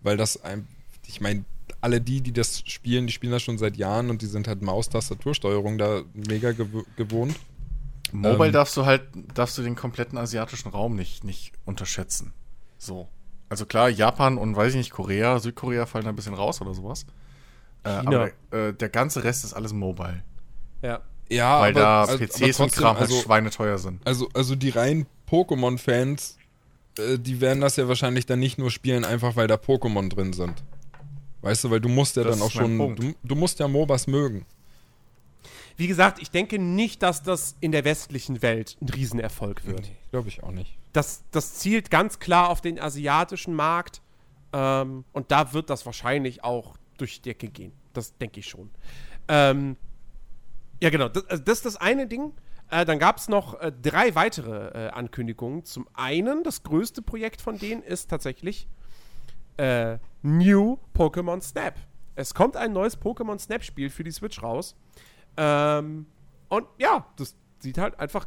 weil 0.01 0.17
das 0.17 0.43
ein, 0.43 0.67
ich 1.05 1.21
meine, 1.21 1.45
alle 1.81 2.01
die, 2.01 2.21
die 2.21 2.33
das 2.33 2.63
spielen, 2.65 3.05
die 3.05 3.13
spielen 3.13 3.31
das 3.31 3.43
schon 3.43 3.59
seit 3.59 3.77
Jahren 3.77 4.09
und 4.09 4.23
die 4.23 4.25
sind 4.25 4.47
halt 4.47 4.63
Maus-Tastatursteuerung 4.63 5.77
da 5.77 6.01
mega 6.15 6.51
gew 6.53 6.83
gewohnt. 6.95 7.35
Mobile 8.11 8.47
ähm, 8.47 8.53
darfst 8.53 8.75
du 8.77 8.87
halt, 8.87 9.03
darfst 9.35 9.55
du 9.59 9.61
den 9.61 9.75
kompletten 9.75 10.17
asiatischen 10.17 10.69
Raum 10.69 10.95
nicht, 10.95 11.23
nicht 11.23 11.51
unterschätzen. 11.63 12.33
So. 12.79 13.07
Also 13.49 13.67
klar, 13.67 13.89
Japan 13.89 14.39
und 14.39 14.55
weiß 14.55 14.71
ich 14.71 14.77
nicht, 14.77 14.91
Korea, 14.91 15.37
Südkorea 15.37 15.85
fallen 15.85 16.05
da 16.05 16.09
ein 16.09 16.15
bisschen 16.15 16.33
raus 16.33 16.59
oder 16.59 16.73
sowas. 16.73 17.05
Äh, 17.85 17.89
aber 17.89 18.31
äh, 18.51 18.73
der 18.73 18.89
ganze 18.89 19.23
Rest 19.23 19.45
ist 19.45 19.53
alles 19.53 19.73
Mobile. 19.73 20.23
Ja. 20.81 21.01
Ja, 21.29 21.61
Weil 21.61 21.71
aber, 21.71 21.79
da 21.79 22.01
also, 22.01 22.17
PCs 22.17 22.33
trotzdem, 22.33 22.65
und 22.65 22.71
Kram 22.73 22.99
halt 22.99 23.09
also, 23.09 23.21
schweineteuer 23.21 23.77
sind. 23.77 24.05
Also, 24.05 24.29
also 24.33 24.55
die 24.55 24.69
reinen 24.69 25.07
Pokémon-Fans, 25.29 26.37
äh, 26.99 27.17
die 27.17 27.41
werden 27.41 27.61
das 27.61 27.77
ja 27.77 27.87
wahrscheinlich 27.87 28.25
dann 28.25 28.39
nicht 28.39 28.59
nur 28.59 28.69
spielen, 28.69 29.05
einfach 29.05 29.35
weil 29.35 29.47
da 29.47 29.55
Pokémon 29.55 30.09
drin 30.09 30.33
sind. 30.33 30.63
Weißt 31.41 31.63
du, 31.63 31.71
weil 31.71 31.79
du 31.79 31.89
musst 31.89 32.15
ja 32.15 32.23
das 32.23 32.37
dann 32.37 32.45
auch 32.45 32.51
schon, 32.51 32.95
du, 32.95 33.13
du, 33.23 33.35
musst 33.35 33.59
ja 33.59 33.67
MOBAs 33.67 34.07
mögen. 34.07 34.45
Wie 35.77 35.87
gesagt, 35.87 36.21
ich 36.21 36.31
denke 36.31 36.57
nicht, 36.59 37.03
dass 37.03 37.21
das 37.21 37.55
in 37.59 37.71
der 37.71 37.85
westlichen 37.85 38.41
Welt 38.41 38.77
ein 38.81 38.89
Riesenerfolg 38.89 39.65
wird. 39.65 39.81
Nee, 39.81 39.95
Glaube 40.11 40.29
ich 40.29 40.43
auch 40.43 40.51
nicht. 40.51 40.77
Das, 40.93 41.23
das 41.31 41.55
zielt 41.55 41.91
ganz 41.91 42.19
klar 42.19 42.49
auf 42.49 42.61
den 42.61 42.79
asiatischen 42.79 43.53
Markt 43.53 44.01
ähm, 44.53 45.05
und 45.11 45.31
da 45.31 45.53
wird 45.53 45.69
das 45.69 45.85
wahrscheinlich 45.85 46.43
auch 46.43 46.75
durch 46.97 47.21
die 47.21 47.29
Decke 47.29 47.47
gehen. 47.47 47.73
Das 47.93 48.17
denke 48.17 48.39
ich 48.39 48.47
schon. 48.47 48.69
Ähm, 49.27 49.77
ja, 50.81 50.89
genau. 50.89 51.09
Das, 51.09 51.25
also 51.27 51.43
das, 51.43 51.57
ist 51.57 51.65
das 51.65 51.77
eine 51.77 52.07
Ding. 52.07 52.33
Äh, 52.69 52.85
dann 52.85 52.99
gab 52.99 53.17
es 53.17 53.27
noch 53.29 53.59
äh, 53.59 53.71
drei 53.71 54.15
weitere 54.15 54.87
äh, 54.87 54.89
Ankündigungen. 54.89 55.65
Zum 55.65 55.87
einen, 55.93 56.43
das 56.43 56.63
größte 56.63 57.01
Projekt 57.01 57.41
von 57.41 57.57
denen 57.57 57.83
ist 57.83 58.09
tatsächlich 58.09 58.67
äh, 59.57 59.97
New 60.21 60.77
Pokémon 60.95 61.41
Snap. 61.41 61.75
Es 62.15 62.33
kommt 62.33 62.55
ein 62.57 62.73
neues 62.73 62.99
Pokémon 62.99 63.37
Snap-Spiel 63.39 63.89
für 63.89 64.03
die 64.03 64.11
Switch 64.11 64.41
raus. 64.41 64.75
Ähm, 65.37 66.07
und 66.49 66.67
ja, 66.77 67.05
das 67.17 67.35
sieht 67.59 67.77
halt 67.77 67.99
einfach 67.99 68.25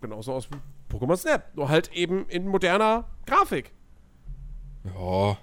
genauso 0.00 0.32
aus 0.32 0.48
wie 0.50 0.94
Pokémon 0.94 1.16
Snap. 1.16 1.54
Nur 1.54 1.68
halt 1.68 1.92
eben 1.92 2.26
in 2.28 2.46
moderner 2.46 3.08
Grafik. 3.26 3.72
Ja. 4.84 5.36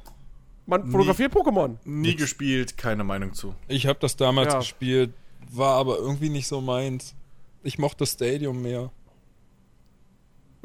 Man 0.66 0.90
fotografiert 0.90 1.34
nie, 1.34 1.42
Pokémon. 1.42 1.78
Nie 1.84 2.10
Jetzt. 2.10 2.20
gespielt, 2.20 2.78
keine 2.78 3.04
Meinung 3.04 3.34
zu. 3.34 3.54
Ich 3.68 3.86
habe 3.88 4.00
das 4.00 4.16
damals 4.16 4.54
ja. 4.54 4.60
gespielt, 4.60 5.14
war 5.52 5.76
aber 5.76 5.98
irgendwie 5.98 6.30
nicht 6.30 6.48
so 6.48 6.62
meins. 6.62 7.16
Ich 7.64 7.78
mochte 7.78 8.00
das 8.00 8.14
Stadium 8.14 8.62
mehr. 8.62 8.92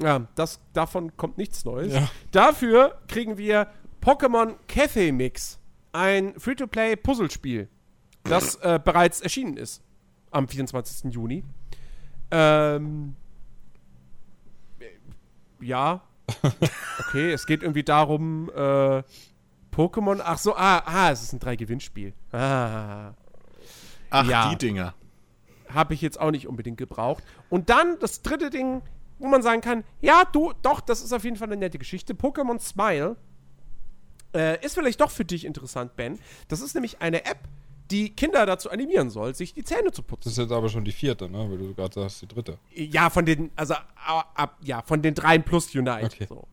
Ja, 0.01 0.27
das, 0.35 0.61
davon 0.73 1.17
kommt 1.17 1.37
nichts 1.37 1.65
Neues. 1.65 1.93
Ja. 1.93 2.11
Dafür 2.31 2.99
kriegen 3.09 3.37
wir 3.37 3.69
Pokémon 4.01 4.55
Cathay 4.67 5.13
Mix, 5.13 5.59
ein 5.93 6.33
Free-to-Play-Puzzlespiel, 6.39 7.69
das 8.25 8.57
äh, 8.57 8.81
bereits 8.83 9.21
erschienen 9.21 9.57
ist 9.57 9.83
am 10.31 10.49
24. 10.49 11.13
Juni. 11.13 11.45
Ähm, 12.31 13.17
ja. 15.61 16.03
Okay, 17.09 17.33
es 17.33 17.45
geht 17.45 17.63
irgendwie 17.63 17.83
darum, 17.83 18.51
äh, 18.55 19.03
Pokémon. 19.73 20.21
Ach 20.23 20.39
so, 20.39 20.55
ah, 20.57 20.83
ah, 20.85 21.11
es 21.11 21.23
ist 21.23 21.33
ein 21.33 21.39
Drei-Gewinnspiel. 21.39 22.13
Ah. 22.33 23.13
Ach, 24.11 24.29
ja. 24.29 24.51
die 24.51 24.57
Dinger. 24.57 24.95
Habe 25.73 25.95
ich 25.95 26.01
jetzt 26.03 26.21
auch 26.21 26.31
nicht 26.31 26.49
unbedingt 26.49 26.79
gebraucht. 26.79 27.23
Und 27.49 27.71
dann 27.71 27.99
das 28.01 28.23
dritte 28.23 28.51
Ding, 28.51 28.83
wo 29.19 29.29
man 29.29 29.43
sagen 29.43 29.61
kann: 29.61 29.85
Ja, 30.01 30.25
du, 30.25 30.53
doch, 30.63 30.81
das 30.81 31.03
ist 31.03 31.13
auf 31.13 31.25
jeden 31.25 31.37
Fall 31.37 31.49
eine 31.49 31.57
nette 31.57 31.79
Geschichte. 31.79 32.15
Pokémon 32.15 32.59
Smile 32.59 33.17
äh, 34.35 34.65
ist 34.65 34.75
vielleicht 34.75 35.01
doch 35.01 35.11
für 35.11 35.25
dich 35.25 35.45
interessant, 35.45 35.97
Ben. 35.97 36.19
Das 36.49 36.61
ist 36.61 36.75
nämlich 36.75 37.01
eine 37.01 37.25
App, 37.25 37.39
die 37.91 38.11
Kinder 38.11 38.47
dazu 38.47 38.71
animieren 38.71 39.11
soll, 39.11 39.35
sich 39.35 39.53
die 39.55 39.65
Zähne 39.65 39.91
zu 39.91 40.03
putzen. 40.03 40.25
Das 40.25 40.33
ist 40.33 40.39
jetzt 40.39 40.53
aber 40.53 40.69
schon 40.69 40.85
die 40.85 40.93
vierte, 40.93 41.29
ne? 41.29 41.51
Weil 41.51 41.59
du 41.59 41.75
gerade 41.75 41.95
sagst, 41.95 42.23
die 42.23 42.29
dritte. 42.29 42.59
Ja, 42.73 43.11
von 43.11 43.25
den, 43.25 43.51
also 43.57 43.75
ab, 44.35 44.59
ja, 44.63 44.83
von 44.83 45.03
den 45.03 45.15
dreien 45.15 45.43
plus 45.43 45.75
Unite. 45.75 46.05
Okay. 46.05 46.27
So. 46.29 46.47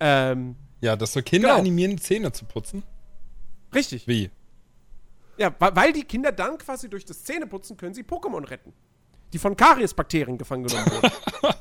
Ähm, 0.00 0.56
ja, 0.82 0.96
das 0.96 1.12
soll 1.12 1.22
Kinder 1.22 1.48
genau. 1.48 1.60
animieren, 1.60 1.92
die 1.92 2.02
Zähne 2.02 2.32
zu 2.32 2.44
putzen. 2.44 2.82
Richtig. 3.74 4.06
Wie? 4.06 4.30
Ja, 5.38 5.54
weil 5.58 5.92
die 5.92 6.04
Kinder 6.04 6.32
dann 6.32 6.58
quasi 6.58 6.90
durch 6.90 7.04
das 7.04 7.24
Zähneputzen 7.24 7.76
können 7.76 7.94
sie 7.94 8.02
Pokémon 8.02 8.46
retten. 8.48 8.74
Die 9.32 9.38
von 9.38 9.56
Kariesbakterien 9.56 10.36
gefangen 10.36 10.64
genommen 10.64 10.90
wurden. 10.90 11.10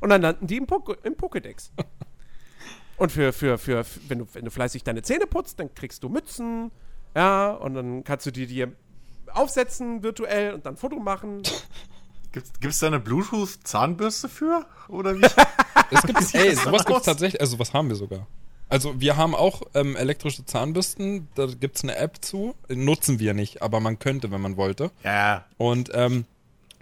Und 0.00 0.08
dann 0.08 0.22
landen 0.22 0.46
die 0.46 0.56
im, 0.56 0.66
Pok 0.66 0.98
im 1.04 1.14
Pokédex. 1.14 1.70
Und 2.96 3.12
für, 3.12 3.32
für, 3.32 3.58
für, 3.58 3.84
wenn 4.08 4.20
du, 4.20 4.26
wenn 4.32 4.44
du 4.44 4.50
fleißig 4.50 4.82
deine 4.82 5.02
Zähne 5.02 5.26
putzt, 5.26 5.60
dann 5.60 5.74
kriegst 5.74 6.02
du 6.02 6.08
Mützen, 6.08 6.70
ja, 7.14 7.50
und 7.50 7.74
dann 7.74 8.04
kannst 8.04 8.26
du 8.26 8.30
die 8.30 8.46
dir 8.46 8.72
aufsetzen 9.32 10.02
virtuell 10.02 10.54
und 10.54 10.66
dann 10.66 10.74
ein 10.74 10.76
Foto 10.76 10.98
machen. 10.98 11.42
Gibt 12.32 12.64
es 12.64 12.78
da 12.78 12.86
eine 12.86 13.00
Bluetooth-Zahnbürste 13.00 14.28
für? 14.28 14.64
Oder 14.88 15.18
wie? 15.18 15.22
es 15.90 16.02
gibt, 16.02 16.18
ey, 16.34 16.54
sowas 16.54 16.84
gibt 16.84 16.98
es 16.98 17.04
tatsächlich, 17.04 17.40
also 17.40 17.58
was 17.58 17.72
haben 17.72 17.88
wir 17.88 17.96
sogar. 17.96 18.26
Also 18.68 19.00
wir 19.00 19.16
haben 19.16 19.34
auch 19.34 19.62
ähm, 19.74 19.96
elektrische 19.96 20.44
Zahnbürsten, 20.44 21.28
da 21.34 21.46
gibt 21.46 21.76
es 21.76 21.82
eine 21.82 21.96
App 21.96 22.24
zu, 22.24 22.54
nutzen 22.68 23.18
wir 23.18 23.34
nicht, 23.34 23.62
aber 23.62 23.80
man 23.80 23.98
könnte, 23.98 24.30
wenn 24.30 24.40
man 24.40 24.56
wollte. 24.56 24.92
Ja. 25.02 25.44
Und 25.58 25.90
ähm, 25.92 26.24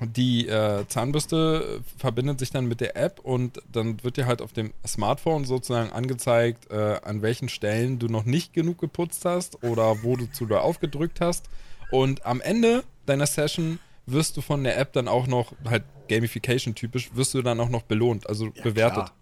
die 0.01 0.47
äh, 0.47 0.87
Zahnbürste 0.87 1.81
verbindet 1.97 2.39
sich 2.39 2.51
dann 2.51 2.67
mit 2.67 2.81
der 2.81 2.97
App 2.97 3.21
und 3.21 3.61
dann 3.73 4.05
wird 4.05 4.17
dir 4.17 4.27
halt 4.27 4.43
auf 4.43 4.53
dem 4.53 4.73
Smartphone 4.87 5.45
sozusagen 5.45 5.91
angezeigt, 5.91 6.71
äh, 6.71 7.01
an 7.03 7.23
welchen 7.23 7.49
Stellen 7.49 7.99
du 7.99 8.07
noch 8.07 8.25
nicht 8.25 8.53
genug 8.53 8.79
geputzt 8.79 9.25
hast 9.25 9.63
oder 9.65 10.03
wo 10.05 10.17
du 10.17 10.31
zu 10.31 10.47
da 10.47 10.61
aufgedrückt 10.61 11.21
hast. 11.21 11.47
Und 11.91 12.27
am 12.27 12.41
Ende 12.41 12.85
deiner 13.07 13.27
Session 13.27 13.81
wirst 14.11 14.37
du 14.37 14.41
von 14.41 14.65
der 14.65 14.79
App 14.79 14.93
dann 14.93 15.09
auch 15.09 15.27
noch, 15.27 15.53
halt 15.65 15.85
Gamification 16.09 16.75
typisch, 16.75 17.11
wirst 17.15 17.35
du 17.35 17.43
dann 17.43 17.61
auch 17.61 17.69
noch 17.69 17.83
belohnt, 17.83 18.29
also 18.29 18.47
ja, 18.47 18.63
bewertet. 18.63 19.13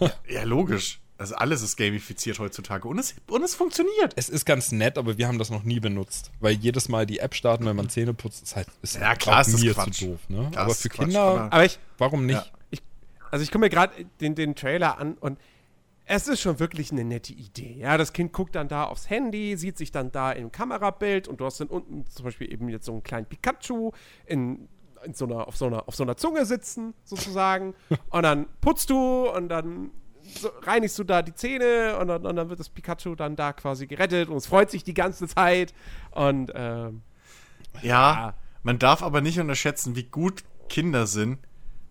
ja, 0.00 0.12
ja, 0.28 0.42
logisch. 0.44 1.00
Also 1.16 1.36
alles 1.36 1.62
ist 1.62 1.76
gamifiziert 1.76 2.40
heutzutage 2.40 2.88
und 2.88 2.98
es, 2.98 3.14
und 3.28 3.42
es 3.44 3.54
funktioniert. 3.54 4.12
Es 4.16 4.28
ist 4.28 4.44
ganz 4.44 4.72
nett, 4.72 4.98
aber 4.98 5.16
wir 5.16 5.28
haben 5.28 5.38
das 5.38 5.48
noch 5.48 5.62
nie 5.62 5.78
benutzt. 5.78 6.32
Weil 6.40 6.54
jedes 6.54 6.88
Mal 6.88 7.06
die 7.06 7.20
App 7.20 7.36
starten, 7.36 7.66
wenn 7.66 7.76
man 7.76 7.88
Zähne 7.88 8.14
putzt, 8.14 8.42
ist 8.42 8.56
halt 8.56 8.66
ist 8.82 8.96
ja, 8.96 9.14
klar, 9.14 9.42
ist 9.42 9.60
mir 9.60 9.74
Quatsch. 9.74 9.98
zu 9.98 10.06
doof. 10.06 10.20
Ne? 10.28 10.48
Klar, 10.50 10.64
aber 10.64 10.74
für 10.74 10.88
Quatsch, 10.88 11.06
Kinder, 11.06 11.48
aber 11.52 11.64
ich, 11.64 11.78
warum 11.98 12.26
nicht? 12.26 12.34
Ja. 12.34 12.46
Ich, 12.70 12.82
also 13.30 13.44
ich 13.44 13.50
gucke 13.50 13.60
mir 13.60 13.70
gerade 13.70 13.92
den, 14.20 14.34
den 14.34 14.56
Trailer 14.56 14.98
an 14.98 15.14
und 15.14 15.38
es 16.06 16.28
ist 16.28 16.40
schon 16.40 16.60
wirklich 16.60 16.92
eine 16.92 17.04
nette 17.04 17.32
Idee. 17.32 17.76
Ja, 17.78 17.96
das 17.96 18.12
Kind 18.12 18.32
guckt 18.32 18.54
dann 18.54 18.68
da 18.68 18.84
aufs 18.84 19.08
Handy, 19.08 19.56
sieht 19.56 19.78
sich 19.78 19.90
dann 19.90 20.12
da 20.12 20.32
im 20.32 20.52
Kamerabild 20.52 21.28
und 21.28 21.40
du 21.40 21.46
hast 21.46 21.60
dann 21.60 21.68
unten 21.68 22.06
zum 22.06 22.24
Beispiel 22.24 22.52
eben 22.52 22.68
jetzt 22.68 22.86
so 22.86 22.92
einen 22.92 23.02
kleinen 23.02 23.26
Pikachu 23.26 23.92
in, 24.26 24.68
in 25.04 25.14
so 25.14 25.24
einer, 25.24 25.48
auf, 25.48 25.56
so 25.56 25.66
einer, 25.66 25.88
auf 25.88 25.94
so 25.94 26.02
einer 26.02 26.16
Zunge 26.16 26.44
sitzen, 26.44 26.94
sozusagen. 27.04 27.74
und 28.10 28.22
dann 28.22 28.46
putzt 28.60 28.90
du 28.90 29.28
und 29.30 29.48
dann 29.48 29.92
so 30.22 30.50
reinigst 30.62 30.98
du 30.98 31.04
da 31.04 31.22
die 31.22 31.34
Zähne 31.34 31.98
und 31.98 32.08
dann, 32.08 32.26
und 32.26 32.36
dann, 32.36 32.48
wird 32.48 32.60
das 32.60 32.70
Pikachu 32.70 33.14
dann 33.14 33.36
da 33.36 33.52
quasi 33.52 33.86
gerettet 33.86 34.28
und 34.28 34.36
es 34.36 34.46
freut 34.46 34.70
sich 34.70 34.84
die 34.84 34.94
ganze 34.94 35.26
Zeit. 35.26 35.74
Und 36.10 36.52
ähm, 36.54 37.02
ja, 37.82 38.14
ja, 38.14 38.34
man 38.62 38.78
darf 38.78 39.02
aber 39.02 39.20
nicht 39.20 39.38
unterschätzen, 39.38 39.96
wie 39.96 40.04
gut 40.04 40.44
Kinder 40.68 41.06
sind 41.06 41.38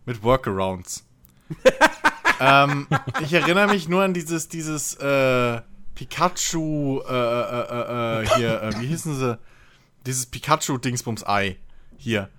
mit 0.05 0.23
Workarounds. 0.23 1.05
ähm, 2.43 2.87
ich 3.21 3.33
erinnere 3.33 3.67
mich 3.67 3.87
nur 3.87 4.03
an 4.03 4.13
dieses, 4.13 4.47
dieses 4.47 4.95
äh, 4.95 5.61
Pikachu, 5.95 7.01
äh, 7.01 7.13
äh, 7.13 8.21
äh, 8.21 8.23
äh 8.23 8.27
hier, 8.35 8.69
wie 8.79 8.87
hießen 8.87 9.17
sie? 9.17 9.39
Dieses 10.05 10.25
Pikachu-Dingsbums-Ei 10.25 11.57
hier. 11.97 12.29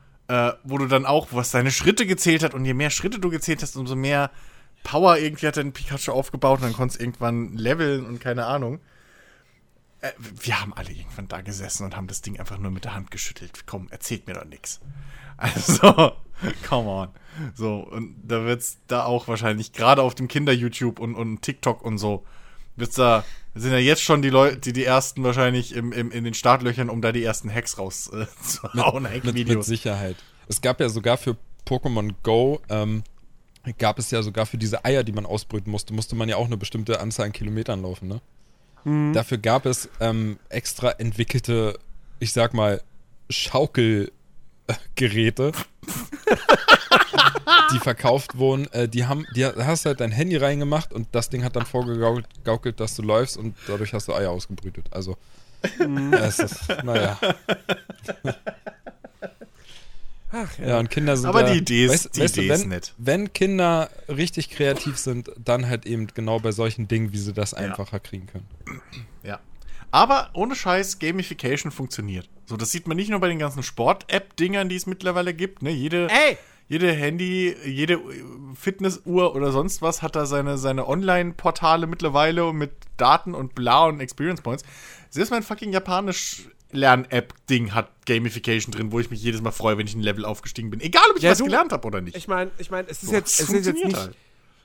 wo 0.65 0.79
du 0.79 0.87
dann 0.87 1.07
auch, 1.07 1.29
was 1.31 1.51
deine 1.51 1.71
Schritte 1.71 2.07
gezählt 2.07 2.43
hat 2.43 2.55
und 2.55 2.65
je 2.65 2.75
mehr 2.75 2.91
Schritte 2.91 3.19
du 3.19 3.31
gezählt 3.31 3.63
hast, 3.63 3.77
umso 3.77 3.95
mehr 3.95 4.31
Power 4.85 5.17
irgendwie 5.17 5.47
hat 5.47 5.57
dann 5.57 5.73
Pikachu 5.73 6.13
aufgebaut 6.13 6.61
und 6.61 6.67
dann 6.67 6.73
konntest 6.75 7.01
irgendwann 7.01 7.55
leveln 7.55 8.07
und 8.07 8.21
keine 8.21 8.47
Ahnung. 8.47 8.81
Wir 10.21 10.61
haben 10.61 10.75
alle 10.75 10.91
irgendwann 10.91 11.29
da 11.29 11.41
gesessen 11.41 11.85
und 11.85 11.97
haben 11.97 12.07
das 12.07 12.21
Ding 12.21 12.39
einfach 12.39 12.59
nur 12.59 12.71
mit 12.71 12.85
der 12.85 12.95
Hand 12.95 13.11
geschüttelt. 13.11 13.65
Komm, 13.67 13.89
erzählt 13.91 14.27
mir 14.27 14.35
doch 14.35 14.45
nichts. 14.45 14.81
Also, 15.37 16.13
come 16.69 16.89
on. 16.89 17.09
So, 17.55 17.79
und 17.79 18.17
da 18.23 18.45
wird's 18.45 18.79
da 18.87 19.05
auch 19.05 19.29
wahrscheinlich, 19.29 19.73
gerade 19.73 20.03
auf 20.03 20.15
dem 20.15 20.29
Kinder-YouTube 20.29 20.99
und, 21.01 21.15
und 21.15 21.43
TikTok 21.43 21.83
und 21.83 21.99
so, 21.99 22.25
wird's 22.77 22.97
da, 22.97 23.25
sind 23.55 23.73
ja 23.73 23.79
jetzt 23.79 24.03
schon 24.03 24.23
die 24.23 24.31
Leute, 24.31 24.59
die 24.59 24.73
die 24.73 24.85
ersten 24.85 25.23
wahrscheinlich 25.23 25.75
im, 25.75 25.93
im, 25.93 26.11
in 26.11 26.25
den 26.25 26.35
Startlöchern, 26.35 26.91
um 26.91 27.01
da 27.01 27.13
die 27.13 27.23
ersten 27.23 27.53
Hacks 27.53 27.79
rauszuhauen. 27.79 29.07
Äh, 29.07 29.21
mit, 29.25 29.35
mit, 29.35 29.49
mit 29.49 29.65
Sicherheit. 29.65 30.17
Es 30.49 30.61
gab 30.61 30.81
ja 30.81 30.89
sogar 30.89 31.17
für 31.17 31.37
Pokémon 31.67 32.15
Go 32.23 32.61
ähm, 32.69 33.03
gab 33.79 33.99
es 33.99 34.11
ja 34.11 34.23
sogar 34.23 34.47
für 34.47 34.59
diese 34.59 34.85
Eier, 34.85 35.05
die 35.05 35.13
man 35.13 35.27
ausbrüten 35.27 35.71
musste, 35.71 35.95
musste 35.95 36.17
man 36.17 36.29
ja 36.29 36.37
auch 36.37 36.47
eine 36.47 36.57
bestimmte 36.57 37.01
Anzahl 37.01 37.27
an 37.27 37.33
Kilometern 37.33 37.83
laufen, 37.83 38.09
ne? 38.09 38.21
Mhm. 38.85 39.15
Dafür 39.15 39.39
gab 39.39 39.65
es 39.65 39.89
ähm, 40.01 40.39
extra 40.51 40.91
entwickelte, 40.91 41.79
ich 42.21 42.33
sag 42.33 42.53
mal, 42.53 42.83
Schaukelgeräte, 44.71 45.53
die 47.73 47.79
verkauft 47.79 48.37
wurden. 48.39 48.67
Äh, 48.73 48.89
die 48.89 49.05
haben, 49.07 49.27
die 49.35 49.45
hast 49.45 49.87
halt 49.87 50.01
dein 50.01 50.11
Handy 50.11 50.37
reingemacht 50.37 50.93
und 50.93 51.09
das 51.13 51.31
Ding 51.31 51.45
hat 51.45 51.57
dann 51.57 51.67
vorgegaukelt, 51.67 52.81
dass 52.81 52.97
du 52.97 53.03
läufst 53.03 53.37
und 53.37 53.55
dadurch 53.67 53.93
hast 53.93 54.09
du 54.09 54.15
Eier 54.15 54.31
ausgebrütet. 54.31 54.87
Also, 54.91 55.17
es 55.63 56.39
ist, 56.39 56.69
naja. 56.85 57.19
Ach, 60.37 60.59
ja. 60.59 60.67
ja. 60.67 60.79
und 60.81 60.91
Kinder 60.91 61.17
sind. 61.17 61.29
Aber 61.29 61.45
da, 61.45 61.53
die 61.53 61.59
Idee 61.59 61.85
ist, 61.85 61.93
weißt, 61.93 62.17
die 62.17 62.21
weißt 62.23 62.37
Idee 62.39 62.49
du, 62.49 62.53
wenn, 62.53 62.61
ist 62.61 62.67
nett. 62.67 62.93
Wenn 62.99 63.33
Kinder 63.33 63.89
richtig 64.09 64.51
kreativ 64.51 64.99
sind, 64.99 65.31
dann 65.43 65.69
halt 65.69 65.87
eben 65.87 66.09
genau 66.09 66.41
bei 66.41 66.51
solchen 66.51 66.89
Dingen, 66.89 67.13
wie 67.13 67.19
sie 67.19 67.33
das 67.33 67.55
einfacher 67.55 67.99
ja. 67.99 68.01
kriegen 68.01 68.27
können. 68.27 68.49
Ja. 69.23 69.39
Aber 69.95 70.31
ohne 70.33 70.57
Scheiß, 70.57 70.99
Gamification 70.99 71.71
funktioniert. 71.71 72.29
So, 72.47 72.57
das 72.57 72.73
sieht 72.73 72.89
man 72.89 72.97
nicht 72.97 73.11
nur 73.11 73.21
bei 73.21 73.29
den 73.29 73.39
ganzen 73.39 73.63
Sport-App-Dingern, 73.63 74.69
die 74.69 74.75
es 74.75 74.87
mittlerweile 74.87 75.33
gibt. 75.35 75.63
Ne? 75.63 75.71
Jede, 75.71 76.09
Ey! 76.11 76.37
jede 76.67 76.91
Handy, 76.91 77.55
jede 77.65 78.01
Fitnessuhr 78.57 79.37
oder 79.37 79.53
sonst 79.53 79.83
was 79.83 80.03
hat 80.03 80.17
da 80.17 80.27
seine, 80.27 80.59
seine 80.59 80.89
Online-Portale 80.89 81.87
mittlerweile 81.87 82.53
mit 82.53 82.73
Daten 82.97 83.37
und 83.37 83.55
bla 83.55 83.85
und 83.85 84.01
Experience 84.01 84.43
Points. 84.43 84.65
Selbst 85.11 85.31
mein 85.31 85.45
fucking 85.45 85.73
japanisch 85.73 86.49
Lern-App-Ding 86.73 87.73
hat 87.73 87.89
Gamification 88.05 88.73
drin, 88.73 88.91
wo 88.91 88.99
ich 88.99 89.11
mich 89.11 89.23
jedes 89.23 89.43
Mal 89.43 89.53
freue, 89.53 89.79
wenn 89.79 89.87
ich 89.87 89.95
ein 89.95 90.03
Level 90.03 90.25
aufgestiegen 90.25 90.71
bin. 90.71 90.81
Egal, 90.81 91.05
ob 91.09 91.19
ich 91.19 91.23
ja, 91.23 91.31
was 91.31 91.39
du, 91.39 91.45
gelernt 91.45 91.71
habe 91.71 91.87
oder 91.87 92.01
nicht. 92.01 92.17
Ich 92.17 92.27
meine, 92.27 92.51
ich 92.59 92.69
mein, 92.69 92.85
es 92.89 93.05
ist 93.05 93.11
so, 93.11 93.15
jetzt, 93.15 93.41
es 93.41 93.49
ist 93.49 93.65
jetzt 93.65 93.85
nicht, 93.85 93.97
halt. 93.97 94.17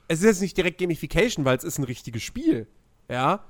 es 0.08 0.18
ist 0.18 0.24
jetzt 0.24 0.40
nicht 0.40 0.56
direkt 0.56 0.78
Gamification, 0.78 1.44
weil 1.44 1.56
es 1.56 1.62
ist 1.62 1.78
ein 1.78 1.84
richtiges 1.84 2.24
Spiel. 2.24 2.66
Ja. 3.08 3.44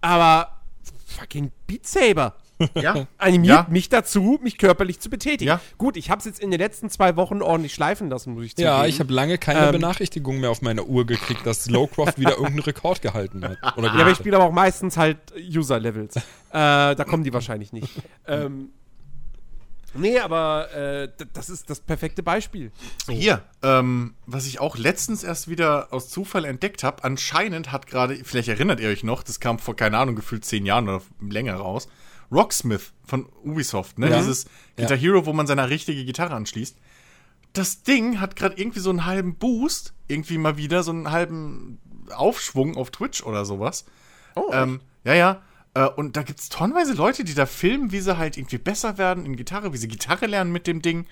Aber 0.00 0.60
fucking 1.06 1.50
Beat 1.66 1.86
Saber. 1.86 2.34
Ja. 2.74 3.06
Animiert 3.18 3.54
ja. 3.54 3.66
mich 3.68 3.88
dazu, 3.88 4.38
mich 4.42 4.58
körperlich 4.58 5.00
zu 5.00 5.10
betätigen. 5.10 5.48
Ja. 5.48 5.60
Gut, 5.76 5.96
ich 5.96 6.10
habe 6.10 6.20
es 6.20 6.24
jetzt 6.24 6.40
in 6.40 6.50
den 6.50 6.60
letzten 6.60 6.88
zwei 6.88 7.16
Wochen 7.16 7.42
ordentlich 7.42 7.74
schleifen 7.74 8.08
lassen, 8.08 8.34
muss 8.34 8.44
ich 8.44 8.56
zugeben. 8.56 8.68
Ja, 8.68 8.86
ich 8.86 9.00
habe 9.00 9.12
lange 9.12 9.38
keine 9.38 9.66
ähm, 9.66 9.72
Benachrichtigung 9.72 10.40
mehr 10.40 10.50
auf 10.50 10.62
meine 10.62 10.84
Uhr 10.84 11.04
gekriegt, 11.04 11.44
dass 11.46 11.64
Slowcroft 11.64 12.18
wieder 12.18 12.32
irgendeinen 12.32 12.60
Rekord 12.60 13.02
gehalten 13.02 13.44
hat. 13.44 13.58
ja, 13.62 13.74
aber 13.76 14.10
ich 14.10 14.18
spiele 14.18 14.36
aber 14.36 14.46
auch 14.46 14.52
meistens 14.52 14.96
halt 14.96 15.18
User-Levels. 15.36 16.16
äh, 16.16 16.20
da 16.52 17.04
kommen 17.04 17.24
die 17.24 17.32
wahrscheinlich 17.32 17.72
nicht. 17.72 17.88
ähm, 18.26 18.70
Nee, 19.94 20.18
aber 20.18 20.72
äh, 20.72 21.08
das 21.32 21.48
ist 21.48 21.70
das 21.70 21.80
perfekte 21.80 22.22
Beispiel. 22.22 22.72
So. 23.06 23.12
Hier, 23.12 23.42
ähm, 23.62 24.14
was 24.26 24.46
ich 24.46 24.60
auch 24.60 24.76
letztens 24.76 25.22
erst 25.22 25.48
wieder 25.48 25.92
aus 25.92 26.08
Zufall 26.08 26.44
entdeckt 26.44 26.82
habe, 26.82 27.04
anscheinend 27.04 27.72
hat 27.72 27.86
gerade, 27.86 28.16
vielleicht 28.24 28.48
erinnert 28.48 28.80
ihr 28.80 28.88
euch 28.88 29.04
noch, 29.04 29.22
das 29.22 29.40
kam 29.40 29.58
vor, 29.58 29.76
keine 29.76 29.98
Ahnung, 29.98 30.16
gefühlt 30.16 30.44
zehn 30.44 30.66
Jahren 30.66 30.88
oder 30.88 31.02
länger 31.20 31.54
raus, 31.56 31.88
Rocksmith 32.30 32.92
von 33.04 33.28
Ubisoft, 33.44 33.98
ne? 33.98 34.10
Ja. 34.10 34.18
Dieses 34.18 34.46
Guitar 34.76 34.96
Hero, 34.96 35.26
wo 35.26 35.32
man 35.32 35.46
seine 35.46 35.68
richtige 35.70 36.04
Gitarre 36.04 36.34
anschließt. 36.34 36.76
Das 37.52 37.82
Ding 37.82 38.20
hat 38.20 38.34
gerade 38.34 38.56
irgendwie 38.56 38.80
so 38.80 38.90
einen 38.90 39.04
halben 39.04 39.36
Boost, 39.36 39.94
irgendwie 40.08 40.38
mal 40.38 40.56
wieder, 40.56 40.82
so 40.82 40.90
einen 40.90 41.12
halben 41.12 41.78
Aufschwung 42.12 42.76
auf 42.76 42.90
Twitch 42.90 43.22
oder 43.22 43.44
sowas. 43.44 43.84
Oh, 44.34 44.50
ähm, 44.52 44.80
ja, 45.04 45.14
ja. 45.14 45.42
Äh, 45.74 45.86
und 45.86 46.16
da 46.16 46.22
gibt 46.22 46.40
es 46.40 46.48
tonnenweise 46.48 46.94
Leute, 46.94 47.24
die 47.24 47.34
da 47.34 47.46
filmen, 47.46 47.92
wie 47.92 48.00
sie 48.00 48.16
halt 48.16 48.36
irgendwie 48.36 48.58
besser 48.58 48.96
werden 48.98 49.26
in 49.26 49.36
Gitarre, 49.36 49.72
wie 49.72 49.76
sie 49.76 49.88
Gitarre 49.88 50.26
lernen 50.26 50.52
mit 50.52 50.66
dem 50.66 50.80
Ding. 50.80 51.06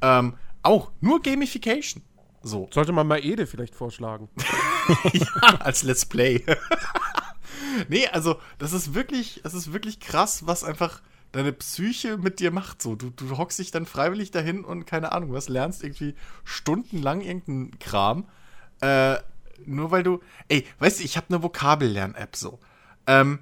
Ähm, 0.00 0.34
auch 0.62 0.90
nur 1.00 1.22
Gamification. 1.22 2.02
So. 2.42 2.68
Sollte 2.72 2.92
man 2.92 3.06
mal 3.06 3.22
Ede 3.22 3.46
vielleicht 3.46 3.74
vorschlagen. 3.74 4.28
ja, 5.12 5.26
als 5.60 5.82
Let's 5.82 6.06
Play. 6.06 6.44
nee, 7.88 8.08
also, 8.08 8.40
das 8.58 8.72
ist 8.72 8.94
wirklich, 8.94 9.40
das 9.42 9.52
ist 9.52 9.72
wirklich 9.72 10.00
krass, 10.00 10.46
was 10.46 10.64
einfach 10.64 11.02
deine 11.32 11.52
Psyche 11.52 12.16
mit 12.16 12.40
dir 12.40 12.50
macht. 12.50 12.80
So, 12.80 12.96
du, 12.96 13.10
du 13.10 13.36
hockst 13.36 13.58
dich 13.58 13.70
dann 13.70 13.84
freiwillig 13.84 14.30
dahin 14.30 14.64
und 14.64 14.86
keine 14.86 15.12
Ahnung, 15.12 15.32
was 15.32 15.48
lernst 15.48 15.84
irgendwie 15.84 16.14
stundenlang 16.44 17.20
irgendeinen 17.20 17.78
Kram. 17.78 18.26
Äh, 18.80 19.16
nur 19.66 19.90
weil 19.90 20.02
du. 20.02 20.20
Ey, 20.48 20.66
weißt 20.78 21.00
du, 21.00 21.04
ich 21.04 21.18
habe 21.18 21.26
eine 21.28 21.42
Vokabellern-App 21.42 22.34
so. 22.34 22.58
Ähm, 23.06 23.38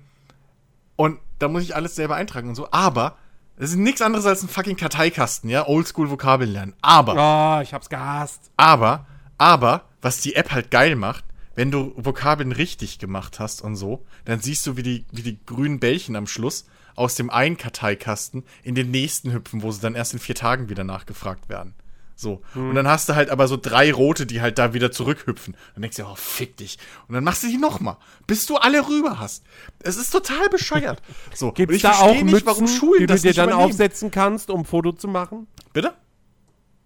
und 0.99 1.21
da 1.39 1.47
muss 1.47 1.63
ich 1.63 1.77
alles 1.77 1.95
selber 1.95 2.17
eintragen 2.17 2.49
und 2.49 2.57
so. 2.57 2.73
Aber 2.73 3.17
es 3.57 3.71
ist 3.71 3.77
nichts 3.77 4.03
anderes 4.03 4.27
als 4.27 4.43
ein 4.43 4.49
fucking 4.49 4.77
Karteikasten, 4.77 5.49
ja? 5.49 5.69
Oldschool 5.69 6.11
Vokabeln 6.11 6.51
lernen. 6.51 6.75
Aber. 6.83 7.13
Oh, 7.13 7.63
ich 7.63 7.73
hab's 7.73 7.89
gehasst. 7.89 8.51
Aber, 8.57 9.07
aber, 9.39 9.85
was 10.03 10.21
die 10.21 10.35
App 10.35 10.51
halt 10.51 10.73
geil 10.73 10.97
macht, 10.97 11.25
wenn 11.55 11.71
du 11.71 11.93
Vokabeln 11.97 12.51
richtig 12.51 12.99
gemacht 12.99 13.39
hast 13.39 13.63
und 13.63 13.77
so, 13.77 14.05
dann 14.25 14.41
siehst 14.41 14.67
du, 14.67 14.77
wie 14.77 14.83
die, 14.83 15.07
wie 15.13 15.23
die 15.23 15.39
grünen 15.47 15.79
Bällchen 15.79 16.17
am 16.17 16.27
Schluss 16.27 16.67
aus 16.97 17.15
dem 17.15 17.31
einen 17.31 17.57
Karteikasten 17.57 18.43
in 18.65 18.75
den 18.75 18.91
nächsten 18.91 19.33
hüpfen, 19.33 19.63
wo 19.63 19.71
sie 19.71 19.81
dann 19.81 19.95
erst 19.95 20.15
in 20.15 20.19
vier 20.19 20.35
Tagen 20.35 20.69
wieder 20.69 20.83
nachgefragt 20.83 21.49
werden. 21.49 21.75
So. 22.21 22.43
Hm. 22.55 22.71
Und 22.71 22.75
dann 22.75 22.89
hast 22.89 23.09
du 23.09 23.15
halt 23.15 23.31
aber 23.31 23.47
so 23.47 23.57
drei 23.57 23.93
rote, 23.93 24.27
die 24.27 24.41
halt 24.41 24.59
da 24.59 24.75
wieder 24.75 24.91
zurückhüpfen. 24.91 25.57
Dann 25.75 25.83
denkst 25.83 25.99
du, 25.99 26.03
oh, 26.03 26.17
fick 26.17 26.57
dich. 26.57 26.77
Und 27.07 27.15
dann 27.15 27.23
machst 27.23 27.45
du 27.45 27.47
die 27.47 27.59
nochmal, 27.59 27.97
bis 28.27 28.45
du 28.47 28.57
alle 28.57 28.89
rüber 28.89 29.21
hast. 29.21 29.45
Es 29.79 29.97
ist 29.97 30.11
total 30.11 30.49
bescheuert. 30.49 31.01
So. 31.33 31.53
Gibt 31.55 31.73
es 31.73 31.83
da 31.83 31.93
auch 31.93 32.13
nicht, 32.15 32.25
Mützen, 32.25 32.47
warum 32.47 32.67
Schulen 32.67 32.99
die 32.99 33.07
du 33.07 33.17
dir 33.21 33.33
dann 33.35 33.51
übernehmen. 33.51 33.71
aufsetzen 33.71 34.11
kannst, 34.11 34.51
um 34.51 34.65
Foto 34.65 34.91
zu 34.91 35.07
machen? 35.07 35.47
Bitte? 35.73 35.95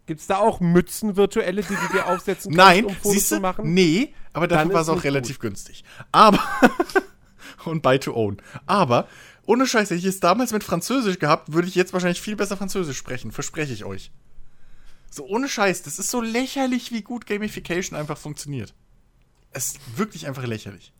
Gibt 0.05 0.21
es 0.21 0.27
da 0.27 0.37
auch 0.37 0.61
Mützen 0.61 1.17
virtuelle, 1.17 1.63
die 1.63 1.77
du 1.77 1.93
dir 1.95 2.09
aufsetzen 2.09 2.55
kannst, 2.55 2.75
Nein, 2.77 2.85
um 2.85 2.95
Fotos 2.95 3.29
zu 3.29 3.41
machen? 3.41 3.73
Nee, 3.73 4.13
aber 4.35 4.49
dafür 4.49 4.75
war 4.75 4.83
es 4.83 4.91
auch 4.91 5.03
relativ 5.03 5.37
gut. 5.37 5.49
günstig. 5.49 5.83
Aber 6.11 6.41
und 7.65 7.83
buy 7.83 7.99
to 7.99 8.13
own. 8.13 8.37
Aber 8.67 9.09
ohne 9.47 9.67
Scheiß, 9.67 9.89
hätte 9.89 9.99
ich 9.99 10.05
es 10.05 10.21
damals 10.21 10.53
mit 10.53 10.63
Französisch 10.63 11.19
gehabt, 11.19 11.55
würde 11.55 11.69
ich 11.69 11.75
jetzt 11.75 11.95
wahrscheinlich 11.95 12.21
viel 12.21 12.37
besser 12.37 12.59
Französisch 12.59 12.99
sprechen, 12.99 13.33
verspreche 13.33 13.73
ich 13.73 13.87
euch. 13.87 14.13
So 15.13 15.27
ohne 15.27 15.47
Scheiß, 15.47 15.83
das 15.83 15.99
ist 15.99 16.11
so 16.11 16.23
lächerlich, 16.23 16.91
wie 16.91 17.03
gut 17.03 17.27
Gamification 17.27 17.99
einfach 17.99 18.17
funktioniert. 18.17 18.73
Es 19.51 19.73
ist 19.73 19.99
wirklich 19.99 20.27
einfach 20.27 20.47
lächerlich. 20.47 20.91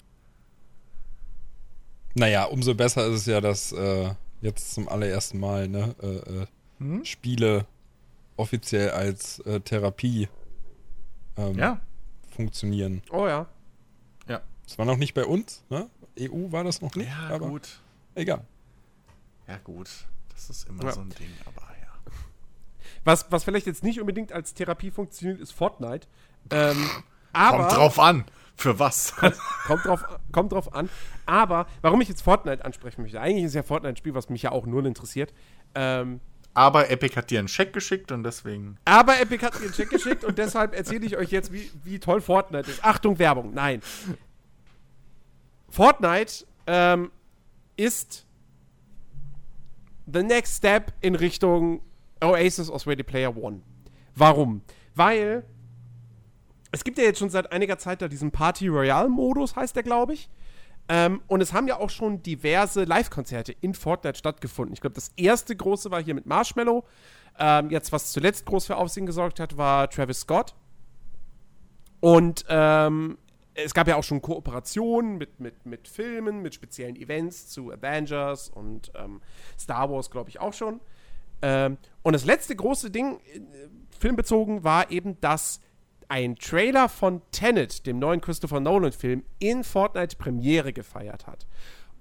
Naja, 2.13 2.45
umso 2.45 2.75
besser 2.75 3.07
ist 3.07 3.21
es 3.21 3.27
ja, 3.27 3.41
dass 3.41 3.73
äh, 3.73 4.11
jetzt 4.43 4.75
zum 4.75 4.87
allerersten 4.87 5.41
Mal 5.41 5.67
ne, 5.67 5.95
äh, 6.03 6.43
äh, 6.43 6.47
hm? 6.77 7.07
Spiele 7.07 7.65
offiziell 8.37 8.91
als 8.91 9.39
äh, 9.47 9.61
Therapie 9.61 10.29
ähm, 11.39 11.59
ja. 11.59 11.81
funktionieren. 12.37 13.01
Oh 13.11 13.27
ja. 13.27 13.47
Ja. 14.29 14.43
Das 14.67 14.77
war 14.77 14.85
noch 14.85 14.99
nicht 14.99 15.15
bei 15.15 15.25
uns, 15.25 15.65
ne? 15.71 15.89
EU 16.21 16.53
war 16.53 16.65
das 16.65 16.83
noch 16.83 16.95
nicht. 16.97 17.09
Ja, 17.09 17.35
aber 17.35 17.49
gut. 17.49 17.81
Egal. 18.15 18.45
Ja, 19.49 19.57
gut. 19.57 19.89
Das 20.35 20.51
ist 20.51 20.69
immer 20.69 20.85
ja. 20.85 20.93
so 20.93 21.01
ein 21.01 21.09
Ding, 21.09 21.31
aber. 21.47 21.62
Was, 23.05 23.27
was 23.31 23.45
vielleicht 23.45 23.67
jetzt 23.67 23.83
nicht 23.83 24.01
unbedingt 24.01 24.33
als 24.33 24.55
Therapie 24.55 24.91
funktioniert, 24.91 25.41
ist 25.41 25.53
Fortnite. 25.53 26.07
Ähm, 26.51 26.89
aber, 27.33 27.59
kommt 27.59 27.73
drauf 27.73 27.99
an. 27.99 28.25
Für 28.57 28.79
was? 28.79 29.15
kommt, 29.67 29.85
drauf, 29.85 30.05
kommt 30.31 30.53
drauf 30.53 30.75
an. 30.75 30.89
Aber 31.27 31.67
warum 31.81 32.01
ich 32.01 32.09
jetzt 32.09 32.23
Fortnite 32.23 32.65
ansprechen 32.65 33.03
möchte, 33.03 33.21
eigentlich 33.21 33.45
ist 33.45 33.55
ja 33.55 33.63
Fortnite 33.63 33.95
ein 33.95 33.97
Spiel, 33.97 34.15
was 34.15 34.29
mich 34.29 34.43
ja 34.43 34.53
auch 34.53 34.67
null 34.67 34.87
interessiert. 34.87 35.33
Ähm, 35.75 36.21
aber 36.55 36.91
Epic 36.91 37.17
hat 37.17 37.31
dir 37.31 37.39
einen 37.39 37.49
Scheck 37.49 37.73
geschickt 37.73 38.13
und 38.13 38.25
deswegen. 38.25 38.77
Aber 38.85 39.19
Epic 39.21 39.45
hat 39.45 39.59
mir 39.59 39.67
einen 39.67 39.75
Scheck 39.75 39.91
geschickt 39.91 40.23
und 40.23 40.37
deshalb 40.37 40.75
erzähle 40.75 41.07
ich 41.07 41.17
euch 41.17 41.31
jetzt, 41.31 41.53
wie, 41.53 41.71
wie 41.83 41.99
toll 41.99 42.21
Fortnite 42.21 42.71
ist. 42.71 42.85
Achtung, 42.85 43.19
Werbung, 43.19 43.55
nein. 43.55 43.81
Fortnite 45.71 46.45
ähm, 46.67 47.11
ist 47.77 48.27
the 50.07 50.23
next 50.23 50.59
step 50.59 50.93
in 51.01 51.15
Richtung 51.15 51.81
Oasis 52.23 52.71
aus 52.71 52.87
Ready 52.87 53.03
Player 53.03 53.37
One. 53.37 53.63
Warum? 54.15 54.63
Weil 54.95 55.45
es 56.71 56.85
gibt 56.85 56.99
ja 56.99 57.05
jetzt 57.05 57.19
schon 57.19 57.31
seit 57.31 57.53
einiger 57.53 57.79
Zeit 57.79 58.03
da 58.03 58.09
diesen 58.09 58.31
Party 58.31 58.69
Royale-Modus, 58.69 59.57
heißt 59.57 59.77
der, 59.77 59.83
glaube 59.83 60.15
ich. 60.15 60.31
Ähm, 60.89 61.23
und 61.29 61.41
es 61.41 61.53
haben 61.53 61.69
ja 61.69 61.79
auch 61.79 61.91
schon 61.91 62.23
diverse 62.23 62.85
Live-Konzerte 62.85 63.53
in 63.61 63.75
Fortnite 63.75 64.19
stattgefunden. 64.19 64.75
Ich 64.75 64.81
glaube, 64.81 64.95
das 64.95 65.13
erste 65.17 65.55
große 65.55 65.91
war 65.91 66.03
hier 66.03 66.15
mit 66.15 66.27
Marshmallow. 66.27 66.85
Ähm, 67.39 67.71
jetzt, 67.71 67.93
was 67.93 68.13
zuletzt 68.13 68.47
groß 68.47 68.67
für 68.67 68.77
Aufsehen 68.77 69.07
gesorgt 69.07 69.39
hat, 69.39 69.57
war 69.57 69.89
Travis 69.89 70.21
Scott. 70.21 70.55
Und 72.01 72.45
ähm, 72.49 73.17
es 73.55 73.75
gab 73.75 73.87
ja 73.87 73.97
auch 73.97 74.03
schon 74.03 74.23
Kooperationen 74.23 75.19
mit, 75.19 75.39
mit, 75.39 75.67
mit 75.67 75.87
Filmen, 75.87 76.43
mit 76.43 76.55
speziellen 76.55 76.97
Events 76.97 77.49
zu 77.49 77.71
Avengers 77.71 78.49
und 78.49 78.91
ähm, 78.97 79.21
Star 79.59 79.91
Wars, 79.91 80.11
glaube 80.11 80.31
ich, 80.31 80.41
auch 80.41 80.53
schon. 80.53 80.81
Ähm, 81.43 81.79
und 82.03 82.15
das 82.15 82.25
letzte 82.25 82.57
große 82.57 82.91
Ding, 82.91 83.21
äh, 83.35 83.41
filmbezogen, 83.99 84.65
war 84.65 84.91
eben, 84.91 85.21
dass 85.21 85.61
ein 86.09 86.37
Trailer 86.37 86.89
von 86.89 87.23
Tenet, 87.31 87.87
dem 87.87 87.99
neuen 87.99 88.21
Christopher 88.21 88.61
Nolan-Film, 88.61 89.25
in 89.39 89.65
Fortnite 89.65 90.17
Premiere 90.17 90.73
gefeiert 90.73 91.27
hat. 91.27 91.47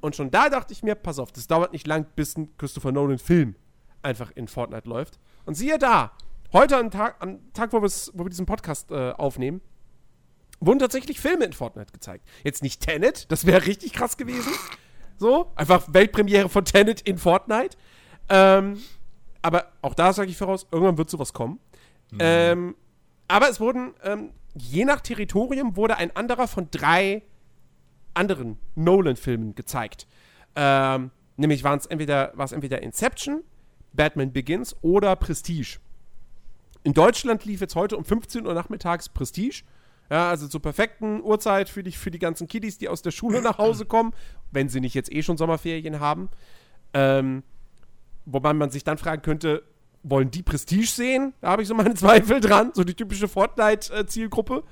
Und 0.02 0.16
schon 0.16 0.32
da 0.32 0.50
dachte 0.50 0.74
ich 0.74 0.84
mir, 0.84 0.96
pass 0.96 1.20
auf, 1.20 1.32
das 1.32 1.48
dauert 1.48 1.74
nicht 1.74 1.88
lang, 1.88 2.06
bis 2.16 2.36
ein 2.38 2.56
Christopher 2.58 2.92
Nolan-Film 2.92 3.56
einfach 4.02 4.32
in 4.32 4.48
Fortnite 4.48 4.90
läuft. 4.90 5.20
Und 5.46 5.56
siehe 5.56 5.78
da, 5.78 6.12
heute 6.54 6.78
am 6.78 6.92
Tag, 6.92 7.18
am 7.20 7.54
Tag 7.54 7.72
wo, 7.72 7.82
wo 7.82 8.26
wir 8.26 8.30
diesen 8.30 8.46
Podcast 8.46 8.92
äh, 8.92 9.12
aufnehmen, 9.12 9.62
wurden 10.60 10.80
tatsächlich 10.80 11.20
Filme 11.20 11.46
in 11.46 11.54
Fortnite 11.54 11.92
gezeigt. 11.92 12.28
Jetzt 12.44 12.64
nicht 12.64 12.82
Tenet, 12.82 13.32
das 13.32 13.46
wäre 13.46 13.66
richtig 13.66 13.94
krass 13.94 14.18
gewesen, 14.18 14.52
So, 15.22 15.52
einfach 15.56 15.86
Weltpremiere 15.94 16.50
von 16.50 16.66
Tenet 16.66 17.02
in 17.02 17.20
Fortnite. 17.20 17.78
Ähm, 18.28 18.82
aber 19.42 19.66
auch 19.82 19.94
da 19.94 20.14
sage 20.14 20.30
ich 20.30 20.38
voraus, 20.38 20.68
irgendwann 20.72 20.98
wird 20.98 21.10
sowas 21.10 21.34
kommen. 21.34 21.60
Mhm. 22.12 22.18
Ähm, 22.20 22.76
aber 23.28 23.50
es 23.50 23.60
wurden, 23.60 23.94
ähm, 24.04 24.32
je 24.56 24.86
nach 24.86 25.02
Territorium, 25.02 25.76
wurde 25.76 25.98
ein 25.98 26.16
anderer 26.16 26.48
von 26.48 26.68
drei 26.70 27.24
anderen 28.14 28.58
Nolan-Filmen 28.76 29.56
gezeigt. 29.56 30.08
Ähm, 30.56 31.12
nämlich 31.38 31.64
waren 31.64 31.80
es 31.80 31.86
entweder, 31.86 32.32
war 32.36 32.46
es 32.46 32.52
entweder 32.52 32.82
Inception, 32.82 33.44
Batman 33.94 34.34
Begins 34.34 34.76
oder 34.82 35.16
Prestige. 35.16 35.80
In 36.84 36.94
Deutschland 36.94 37.46
lief 37.46 37.62
jetzt 37.62 37.76
heute 37.76 37.96
um 37.96 38.04
15 38.04 38.46
Uhr 38.46 38.54
nachmittags 38.54 39.10
Prestige. 39.10 39.64
Ja, 40.10 40.30
also 40.30 40.48
zur 40.50 40.62
perfekten 40.62 41.22
Uhrzeit 41.22 41.70
für 41.70 41.84
die, 41.84 41.92
für 41.94 42.12
die 42.12 42.20
ganzen 42.20 42.48
Kiddies, 42.48 42.78
die 42.78 42.90
aus 42.90 43.02
der 43.02 43.12
Schule 43.12 43.42
nach 43.42 43.58
Hause 43.58 43.86
kommen, 43.86 44.14
wenn 44.52 44.68
sie 44.68 44.82
nicht 44.82 44.94
jetzt 44.94 45.12
eh 45.12 45.24
schon 45.24 45.38
Sommerferien 45.38 46.02
haben. 46.02 46.30
Ähm, 46.94 47.44
wobei 48.26 48.54
man 48.54 48.70
sich 48.70 48.84
dann 48.84 48.98
fragen 48.98 49.22
könnte, 49.22 49.64
wollen 50.04 50.32
die 50.32 50.44
Prestige 50.44 50.88
sehen? 50.88 51.34
Da 51.42 51.50
habe 51.50 51.62
ich 51.62 51.68
so 51.68 51.76
meine 51.76 51.94
Zweifel 51.96 52.40
dran, 52.40 52.72
so 52.74 52.84
die 52.84 52.94
typische 52.94 53.28
Fortnite-Zielgruppe. 53.28 54.64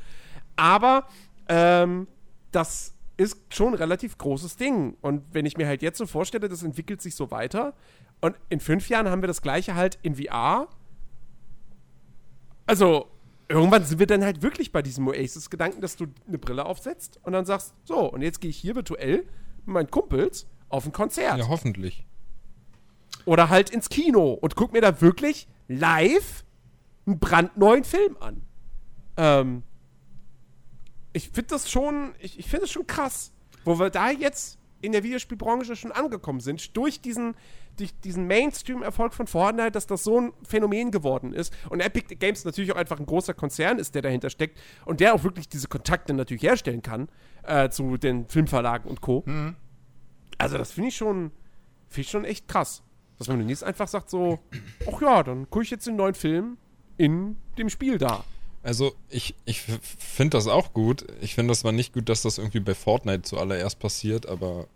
Aber 0.55 1.07
ähm, 1.47 2.07
das 2.51 2.93
ist 3.17 3.37
schon 3.53 3.69
ein 3.69 3.73
relativ 3.75 4.17
großes 4.17 4.55
Ding. 4.55 4.95
Und 5.01 5.23
wenn 5.33 5.45
ich 5.45 5.57
mir 5.57 5.67
halt 5.67 5.81
jetzt 5.81 5.97
so 5.97 6.07
vorstelle, 6.07 6.47
das 6.47 6.63
entwickelt 6.63 7.01
sich 7.01 7.15
so 7.15 7.31
weiter 7.31 7.73
und 8.21 8.35
in 8.49 8.59
fünf 8.59 8.89
Jahren 8.89 9.09
haben 9.09 9.21
wir 9.21 9.27
das 9.27 9.41
gleiche 9.41 9.75
halt 9.75 9.97
in 10.01 10.15
VR. 10.15 10.67
Also, 12.65 13.07
irgendwann 13.47 13.83
sind 13.83 13.99
wir 13.99 14.07
dann 14.07 14.23
halt 14.23 14.41
wirklich 14.41 14.71
bei 14.71 14.81
diesem 14.81 15.07
Oasis-Gedanken, 15.07 15.81
dass 15.81 15.95
du 15.95 16.07
eine 16.27 16.37
Brille 16.37 16.65
aufsetzt 16.65 17.19
und 17.23 17.33
dann 17.33 17.45
sagst, 17.45 17.73
so, 17.83 18.11
und 18.11 18.21
jetzt 18.21 18.41
gehe 18.41 18.49
ich 18.49 18.57
hier 18.57 18.75
virtuell 18.75 19.25
mit 19.65 19.67
meinen 19.67 19.91
Kumpels 19.91 20.47
auf 20.67 20.85
ein 20.85 20.91
Konzert. 20.91 21.39
Ja, 21.39 21.47
hoffentlich. 21.47 22.05
Oder 23.25 23.49
halt 23.49 23.69
ins 23.69 23.89
Kino 23.89 24.33
und 24.33 24.55
guck 24.55 24.73
mir 24.73 24.81
da 24.81 25.01
wirklich 25.01 25.47
live 25.67 26.43
einen 27.05 27.19
brandneuen 27.19 27.83
Film 27.83 28.17
an. 28.19 28.41
Ähm, 29.17 29.63
ich 31.13 31.29
finde 31.29 31.49
das 31.49 31.69
schon, 31.69 32.13
ich, 32.19 32.39
ich 32.39 32.47
finde 32.47 32.65
es 32.65 32.71
schon 32.71 32.87
krass, 32.87 33.31
wo 33.65 33.79
wir 33.79 33.89
da 33.89 34.09
jetzt 34.09 34.59
in 34.81 34.91
der 34.91 35.03
Videospielbranche 35.03 35.75
schon 35.75 35.91
angekommen 35.91 36.39
sind, 36.39 36.75
durch 36.77 37.01
diesen, 37.01 37.35
durch 37.77 37.93
diesen 37.99 38.27
Mainstream-Erfolg 38.27 39.13
von 39.13 39.27
Fortnite, 39.27 39.71
dass 39.71 39.87
das 39.87 40.03
so 40.03 40.21
ein 40.21 40.33
Phänomen 40.43 40.91
geworden 40.91 41.33
ist. 41.33 41.53
Und 41.69 41.81
Epic 41.81 42.15
Games 42.15 42.45
natürlich 42.45 42.71
auch 42.71 42.77
einfach 42.77 42.99
ein 42.99 43.05
großer 43.05 43.33
Konzern 43.33 43.77
ist, 43.77 43.95
der 43.95 44.01
dahinter 44.01 44.29
steckt 44.29 44.59
und 44.85 44.99
der 45.01 45.13
auch 45.13 45.23
wirklich 45.23 45.49
diese 45.49 45.67
Kontakte 45.67 46.13
natürlich 46.13 46.43
herstellen 46.43 46.81
kann 46.81 47.09
äh, 47.43 47.69
zu 47.69 47.97
den 47.97 48.27
Filmverlagen 48.27 48.89
und 48.89 49.01
Co. 49.01 49.23
Mhm. 49.25 49.55
Also, 50.37 50.57
das 50.57 50.71
finde 50.71 50.89
ich 50.89 50.95
schon, 50.95 51.31
finde 51.89 52.01
ich 52.01 52.09
schon 52.09 52.23
echt 52.23 52.47
krass. 52.47 52.83
Dass 53.19 53.27
man 53.27 53.37
demnächst 53.37 53.63
einfach 53.63 53.87
sagt 53.87 54.09
so, 54.09 54.39
ach 54.91 55.01
ja, 55.01 55.23
dann 55.23 55.49
gucke 55.49 55.63
ich 55.63 55.71
jetzt 55.71 55.85
den 55.85 55.97
neuen 55.97 56.15
Film 56.15 56.57
in 56.97 57.35
dem 57.57 57.69
Spiel 57.69 57.97
da. 57.97 58.23
Also 58.63 58.95
ich, 59.09 59.35
ich 59.45 59.61
finde 59.61 60.37
das 60.37 60.47
auch 60.47 60.73
gut. 60.73 61.05
Ich 61.21 61.35
finde 61.35 61.51
das 61.51 61.61
zwar 61.61 61.71
nicht 61.71 61.93
gut, 61.93 62.09
dass 62.09 62.23
das 62.23 62.37
irgendwie 62.37 62.59
bei 62.59 62.75
Fortnite 62.75 63.21
zuallererst 63.21 63.79
passiert, 63.79 64.27
aber 64.27 64.67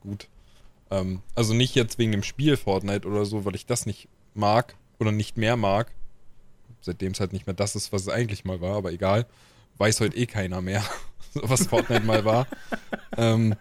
gut. 0.00 0.28
Ähm, 0.90 1.22
also 1.34 1.54
nicht 1.54 1.74
jetzt 1.74 1.98
wegen 1.98 2.12
dem 2.12 2.22
Spiel 2.22 2.56
Fortnite 2.56 3.06
oder 3.06 3.24
so, 3.24 3.44
weil 3.44 3.54
ich 3.54 3.66
das 3.66 3.86
nicht 3.86 4.08
mag 4.34 4.76
oder 4.98 5.12
nicht 5.12 5.36
mehr 5.36 5.56
mag. 5.56 5.92
Seitdem 6.80 7.12
es 7.12 7.20
halt 7.20 7.32
nicht 7.32 7.46
mehr 7.46 7.54
das 7.54 7.76
ist, 7.76 7.92
was 7.92 8.02
es 8.02 8.08
eigentlich 8.08 8.44
mal 8.44 8.60
war, 8.60 8.76
aber 8.76 8.92
egal. 8.92 9.26
Weiß 9.78 10.00
heute 10.00 10.16
eh 10.16 10.26
keiner 10.26 10.60
mehr, 10.60 10.82
was 11.34 11.66
Fortnite 11.66 12.04
mal 12.04 12.24
war. 12.24 12.46
ähm, 13.16 13.54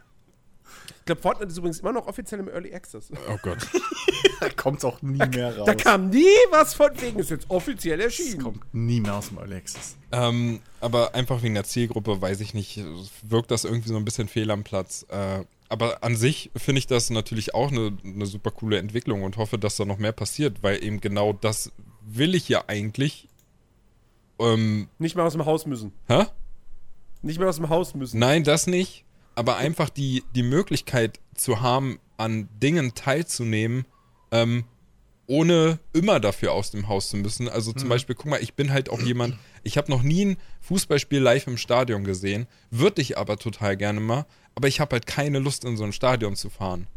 glaube, 1.10 1.22
Fortnite 1.22 1.52
ist 1.52 1.57
übrigens 1.57 1.80
immer 1.80 1.91
noch 1.91 2.07
offiziell 2.07 2.40
im 2.40 2.48
Early 2.48 2.73
Access. 2.73 3.11
Oh 3.30 3.38
Gott. 3.41 3.57
da 4.40 4.49
kommt 4.49 4.80
es 4.80 4.86
auch 4.86 5.02
nie 5.02 5.18
mehr 5.18 5.57
raus. 5.57 5.65
Da 5.65 5.76
kam 5.76 6.10
nie 6.10 6.26
was 6.52 6.73
von 6.73 6.90
wegen, 7.02 7.19
ist 7.19 7.31
jetzt 7.31 7.49
offiziell 7.49 7.99
erschienen. 7.99 8.36
Das 8.36 8.44
kommt 8.44 8.73
nie 8.73 9.02
mehr 9.02 9.15
aus 9.15 9.30
dem 9.30 9.40
Early 9.40 9.56
Access. 9.56 9.95
Ähm, 10.11 10.60
aber 10.80 11.15
einfach 11.15 11.41
wegen 11.41 11.56
der 11.56 11.64
Zielgruppe, 11.64 12.22
weiß 12.22 12.40
ich 12.41 12.53
nicht, 12.53 12.81
wirkt 13.23 13.52
das 13.52 13.65
irgendwie 13.65 13.90
so 13.90 13.98
ein 13.98 14.06
bisschen 14.06 14.27
fehl 14.27 14.52
am 14.52 14.64
Platz. 14.64 15.06
Äh, 15.10 15.44
aber 15.68 16.03
an 16.03 16.15
sich 16.15 16.52
finde 16.56 16.80
ich 16.80 16.88
das 16.88 17.10
natürlich 17.10 17.53
auch 17.53 17.72
eine, 17.72 17.98
eine 18.03 18.26
super 18.26 18.52
coole 18.52 18.77
Entwicklung 18.77 19.23
und 19.23 19.38
hoffe, 19.38 19.57
dass 19.57 19.76
da 19.76 19.86
noch 19.86 19.98
mehr 19.98 20.11
passiert, 20.11 20.64
weil 20.64 20.84
eben 20.84 21.02
genau 21.02 21.34
das 21.34 21.72
will 22.06 22.36
ich 22.36 22.49
ja 22.49 22.64
eigentlich. 22.68 23.27
Ähm, 24.40 24.88
nicht 24.99 25.15
mehr 25.15 25.26
aus 25.26 25.34
dem 25.34 25.45
Haus 25.45 25.65
müssen. 25.65 25.91
Hä? 26.07 26.26
Nicht 27.22 27.40
mehr 27.40 27.49
aus 27.49 27.57
dem 27.57 27.69
Haus 27.69 27.94
müssen. 27.94 28.18
Nein, 28.19 28.44
das 28.44 28.65
nicht 28.68 29.06
aber 29.39 29.55
einfach 29.55 29.89
die, 29.89 30.25
die 30.35 30.43
Möglichkeit 30.43 31.21
zu 31.33 31.61
haben, 31.61 32.01
an 32.17 32.49
Dingen 32.61 32.93
teilzunehmen, 32.93 33.85
ähm, 34.31 34.65
ohne 35.27 35.79
immer 35.93 36.19
dafür 36.19 36.51
aus 36.51 36.71
dem 36.71 36.89
Haus 36.89 37.09
zu 37.09 37.15
müssen. 37.15 37.47
Also 37.47 37.71
zum 37.71 37.85
mhm. 37.85 37.91
Beispiel, 37.91 38.15
guck 38.15 38.25
mal, 38.25 38.43
ich 38.43 38.55
bin 38.55 38.73
halt 38.73 38.89
auch 38.89 38.99
jemand, 38.99 39.37
ich 39.63 39.77
habe 39.77 39.89
noch 39.89 40.03
nie 40.03 40.25
ein 40.25 40.37
Fußballspiel 40.59 41.21
live 41.21 41.47
im 41.47 41.55
Stadion 41.55 42.03
gesehen, 42.03 42.47
würde 42.69 43.01
ich 43.01 43.17
aber 43.17 43.37
total 43.37 43.77
gerne 43.77 44.01
mal, 44.01 44.25
aber 44.55 44.67
ich 44.67 44.81
habe 44.81 44.95
halt 44.95 45.07
keine 45.07 45.39
Lust, 45.39 45.63
in 45.63 45.77
so 45.77 45.85
ein 45.85 45.93
Stadion 45.93 46.35
zu 46.35 46.49
fahren. 46.49 46.87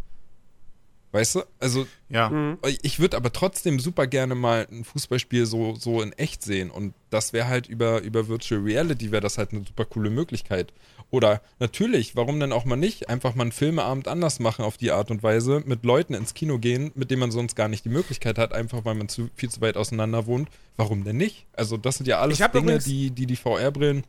Weißt 1.13 1.37
du? 1.37 1.43
Also, 1.61 1.87
ja. 2.09 2.29
Mhm. 2.29 2.59
ich 2.83 2.99
würde 2.99 3.19
aber 3.19 3.33
trotzdem 3.33 3.79
super 3.79 4.09
gerne 4.09 4.35
mal 4.35 4.67
ein 4.69 4.83
Fußballspiel 4.83 5.47
so, 5.47 5.77
so 5.77 6.03
in 6.03 6.13
echt 6.15 6.43
sehen. 6.43 6.71
Und 6.71 6.95
das 7.11 7.33
wäre 7.33 7.47
halt 7.47 7.69
über, 7.69 8.01
über 8.01 8.27
Virtual 8.27 8.63
Reality, 8.63 9.13
wäre 9.13 9.21
das 9.21 9.39
halt 9.39 9.53
eine 9.53 9.63
super 9.65 9.85
coole 9.85 10.11
Möglichkeit. 10.11 10.73
Oder 11.13 11.43
natürlich, 11.59 12.17
warum 12.17 12.41
denn 12.41 12.53
auch 12.53 12.65
mal 12.65 12.77
nicht, 12.77 13.11
einfach 13.11 13.35
mal 13.35 13.43
einen 13.43 13.53
Filmeabend 13.53 14.09
anders 14.09 14.41
machen 14.41 14.65
auf 14.65 14.79
die 14.79 14.93
Art 14.93 15.11
und 15.11 15.23
Weise, 15.23 15.63
mit 15.67 15.85
Leuten 15.85 16.15
ins 16.15 16.33
Kino 16.33 16.59
gehen, 16.59 16.91
mit 16.95 17.11
denen 17.11 17.21
man 17.21 17.31
sonst 17.31 17.55
gar 17.55 17.69
nicht 17.69 17.85
die 17.85 17.91
Möglichkeit 17.91 18.39
hat, 18.39 18.55
einfach 18.55 18.87
weil 18.87 18.95
man 18.95 19.11
zu, 19.11 19.29
viel 19.35 19.51
zu 19.51 19.61
weit 19.61 19.77
auseinander 19.77 20.27
wohnt. 20.27 20.49
Warum 20.79 21.05
denn 21.05 21.19
nicht? 21.19 21.47
Also, 21.53 21.77
das 21.77 21.99
sind 21.99 22.09
ja 22.09 22.19
alles 22.19 22.39
Dinge, 22.39 22.79
die, 22.79 23.11
die 23.11 23.27
die 23.27 23.37
VR-Brillen 23.37 24.05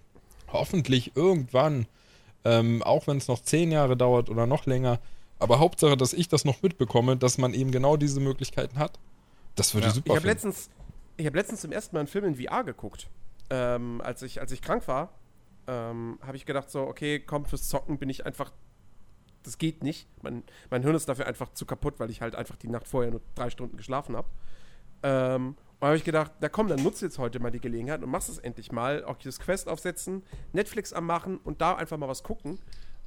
hoffentlich 0.47 1.11
irgendwann, 1.15 1.87
ähm, 2.45 2.81
auch 2.83 3.05
wenn 3.07 3.17
es 3.17 3.27
noch 3.27 3.41
zehn 3.41 3.71
Jahre 3.71 3.97
dauert 3.97 4.29
oder 4.29 4.47
noch 4.47 4.65
länger, 4.65 4.99
aber 5.39 5.59
Hauptsache, 5.59 5.97
dass 5.97 6.13
ich 6.13 6.29
das 6.29 6.45
noch 6.45 6.61
mitbekomme, 6.61 7.17
dass 7.17 7.37
man 7.37 7.53
eben 7.53 7.71
genau 7.71 7.97
diese 7.97 8.21
Möglichkeiten 8.21 8.79
hat. 8.79 8.97
Das 9.55 9.73
würde 9.73 9.87
ja. 9.87 9.93
super 9.93 10.13
Ich 10.13 10.15
habe 10.15 10.27
letztens, 10.27 10.69
hab 11.19 11.35
letztens 11.35 11.59
zum 11.59 11.73
ersten 11.73 11.97
Mal 11.97 11.99
einen 11.99 12.07
Film 12.07 12.23
in 12.23 12.35
VR 12.35 12.63
geguckt. 12.63 13.09
Ähm, 13.49 13.99
als, 13.99 14.21
ich, 14.21 14.39
als 14.39 14.53
ich 14.53 14.61
krank 14.61 14.87
war, 14.87 15.09
ähm, 15.67 16.19
habe 16.21 16.37
ich 16.37 16.45
gedacht, 16.45 16.69
so, 16.69 16.81
okay, 16.81 17.19
komm, 17.19 17.45
fürs 17.45 17.67
Zocken 17.69 17.97
bin 17.97 18.09
ich 18.09 18.25
einfach. 18.25 18.51
Das 19.43 19.57
geht 19.57 19.83
nicht. 19.83 20.07
Mein, 20.21 20.43
mein 20.69 20.83
Hirn 20.83 20.95
ist 20.95 21.09
dafür 21.09 21.27
einfach 21.27 21.53
zu 21.53 21.65
kaputt, 21.65 21.95
weil 21.99 22.09
ich 22.09 22.21
halt 22.21 22.35
einfach 22.35 22.55
die 22.55 22.69
Nacht 22.69 22.87
vorher 22.87 23.11
nur 23.11 23.21
drei 23.35 23.49
Stunden 23.49 23.75
geschlafen 23.75 24.15
habe. 24.15 24.29
Ähm, 25.03 25.55
und 25.79 25.87
habe 25.87 25.97
ich 25.97 26.05
gedacht, 26.05 26.31
na 26.39 26.47
komm, 26.47 26.69
dann 26.69 26.81
nutze 26.81 27.05
jetzt 27.05 27.17
heute 27.19 27.41
mal 27.41 27.51
die 27.51 27.59
Gelegenheit 27.59 28.01
und 28.01 28.09
machst 28.09 28.29
es 28.29 28.37
endlich 28.37 28.71
mal. 28.71 29.03
Auch 29.03 29.17
dieses 29.17 29.39
Quest 29.39 29.67
aufsetzen, 29.67 30.23
Netflix 30.53 30.93
anmachen 30.93 31.39
und 31.43 31.59
da 31.59 31.75
einfach 31.75 31.97
mal 31.97 32.07
was 32.07 32.23
gucken. 32.23 32.59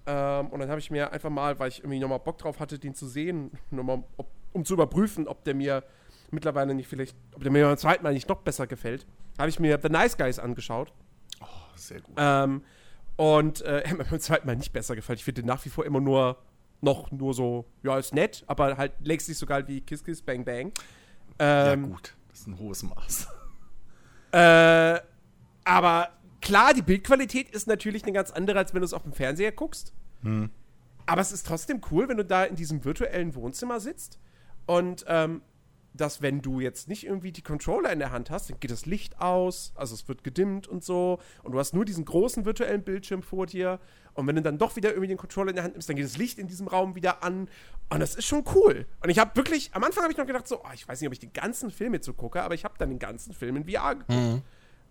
Ähm, 0.04 0.48
und 0.48 0.60
dann 0.60 0.68
habe 0.68 0.78
ich 0.78 0.90
mir 0.90 1.10
einfach 1.10 1.30
mal, 1.30 1.58
weil 1.58 1.68
ich 1.68 1.80
irgendwie 1.80 1.98
nochmal 1.98 2.20
Bock 2.20 2.36
drauf 2.36 2.60
hatte, 2.60 2.78
den 2.78 2.94
zu 2.94 3.06
sehen, 3.06 3.50
mal, 3.70 4.04
ob, 4.18 4.30
um 4.52 4.64
zu 4.64 4.74
überprüfen, 4.74 5.26
ob 5.26 5.42
der 5.44 5.54
mir 5.54 5.84
mittlerweile 6.30 6.74
nicht 6.74 6.86
vielleicht, 6.86 7.16
ob 7.34 7.42
der 7.42 7.50
mir 7.50 7.64
beim 7.64 7.76
zweiten 7.78 8.02
Mal 8.02 8.12
nicht 8.12 8.28
noch 8.28 8.42
besser 8.42 8.66
gefällt, 8.66 9.06
habe 9.38 9.48
ich 9.48 9.58
mir 9.58 9.78
The 9.82 9.88
Nice 9.88 10.16
Guys 10.16 10.38
angeschaut. 10.38 10.92
Sehr 11.76 12.00
gut. 12.00 12.14
Ähm, 12.16 12.62
und 13.16 13.62
äh, 13.62 13.80
er 13.84 13.90
hat 13.90 13.98
mir 13.98 14.04
beim 14.04 14.20
zweiten 14.20 14.46
Mal 14.46 14.56
nicht 14.56 14.72
besser 14.72 14.96
gefällt. 14.96 15.18
Ich 15.18 15.24
finde 15.24 15.42
den 15.42 15.46
nach 15.46 15.64
wie 15.64 15.68
vor 15.68 15.84
immer 15.84 16.00
nur 16.00 16.38
noch 16.82 17.10
nur 17.10 17.32
so, 17.32 17.64
ja, 17.82 17.98
ist 17.98 18.14
nett, 18.14 18.44
aber 18.46 18.76
halt 18.76 18.92
längst 19.00 19.28
nicht 19.28 19.38
so 19.38 19.46
geil 19.46 19.66
wie 19.66 19.80
Kiss 19.80 20.04
Kiss 20.04 20.20
Bang 20.20 20.44
Bang. 20.44 20.72
Ähm, 21.38 21.84
ja, 21.84 21.88
gut, 21.88 22.14
das 22.28 22.40
ist 22.40 22.46
ein 22.48 22.58
hohes 22.58 22.82
Maß. 22.82 23.28
Äh, 24.32 25.00
aber 25.64 26.10
klar, 26.42 26.74
die 26.74 26.82
Bildqualität 26.82 27.48
ist 27.48 27.66
natürlich 27.66 28.02
eine 28.02 28.12
ganz 28.12 28.32
andere, 28.32 28.58
als 28.58 28.74
wenn 28.74 28.82
du 28.82 28.84
es 28.84 28.92
auf 28.92 29.04
dem 29.04 29.12
Fernseher 29.12 29.50
guckst. 29.50 29.94
Hm. 30.22 30.50
Aber 31.06 31.20
es 31.22 31.32
ist 31.32 31.46
trotzdem 31.46 31.80
cool, 31.90 32.08
wenn 32.08 32.18
du 32.18 32.24
da 32.24 32.44
in 32.44 32.56
diesem 32.56 32.84
virtuellen 32.84 33.34
Wohnzimmer 33.34 33.80
sitzt 33.80 34.18
und 34.66 35.06
ähm, 35.08 35.40
dass 35.96 36.22
wenn 36.22 36.42
du 36.42 36.60
jetzt 36.60 36.88
nicht 36.88 37.06
irgendwie 37.06 37.32
die 37.32 37.42
Controller 37.42 37.92
in 37.92 37.98
der 37.98 38.10
Hand 38.10 38.30
hast, 38.30 38.50
dann 38.50 38.60
geht 38.60 38.70
das 38.70 38.86
Licht 38.86 39.20
aus, 39.20 39.72
also 39.74 39.94
es 39.94 40.06
wird 40.08 40.24
gedimmt 40.24 40.68
und 40.68 40.84
so 40.84 41.18
und 41.42 41.52
du 41.52 41.58
hast 41.58 41.74
nur 41.74 41.84
diesen 41.84 42.04
großen 42.04 42.44
virtuellen 42.44 42.82
Bildschirm 42.82 43.22
vor 43.22 43.46
dir 43.46 43.80
und 44.14 44.26
wenn 44.26 44.36
du 44.36 44.42
dann 44.42 44.58
doch 44.58 44.76
wieder 44.76 44.90
irgendwie 44.90 45.08
den 45.08 45.18
Controller 45.18 45.50
in 45.50 45.56
der 45.56 45.64
Hand 45.64 45.74
nimmst, 45.74 45.88
dann 45.88 45.96
geht 45.96 46.04
das 46.04 46.16
Licht 46.16 46.38
in 46.38 46.46
diesem 46.46 46.68
Raum 46.68 46.94
wieder 46.94 47.22
an 47.22 47.48
und 47.90 48.00
das 48.00 48.14
ist 48.14 48.26
schon 48.26 48.44
cool. 48.54 48.86
Und 49.02 49.10
ich 49.10 49.18
habe 49.18 49.36
wirklich, 49.36 49.70
am 49.72 49.84
Anfang 49.84 50.02
habe 50.02 50.12
ich 50.12 50.18
noch 50.18 50.26
gedacht 50.26 50.48
so, 50.48 50.60
oh, 50.60 50.72
ich 50.74 50.88
weiß 50.88 51.00
nicht, 51.00 51.06
ob 51.06 51.12
ich 51.12 51.20
den 51.20 51.32
ganzen 51.32 51.70
Film 51.70 51.94
jetzt 51.94 52.06
so 52.06 52.12
gucke, 52.12 52.42
aber 52.42 52.54
ich 52.54 52.64
habe 52.64 52.74
dann 52.78 52.88
den 52.88 52.98
ganzen 52.98 53.32
Film 53.32 53.56
in 53.56 53.64
VR 53.64 53.94
geguckt. 53.94 54.10
Mhm. 54.10 54.42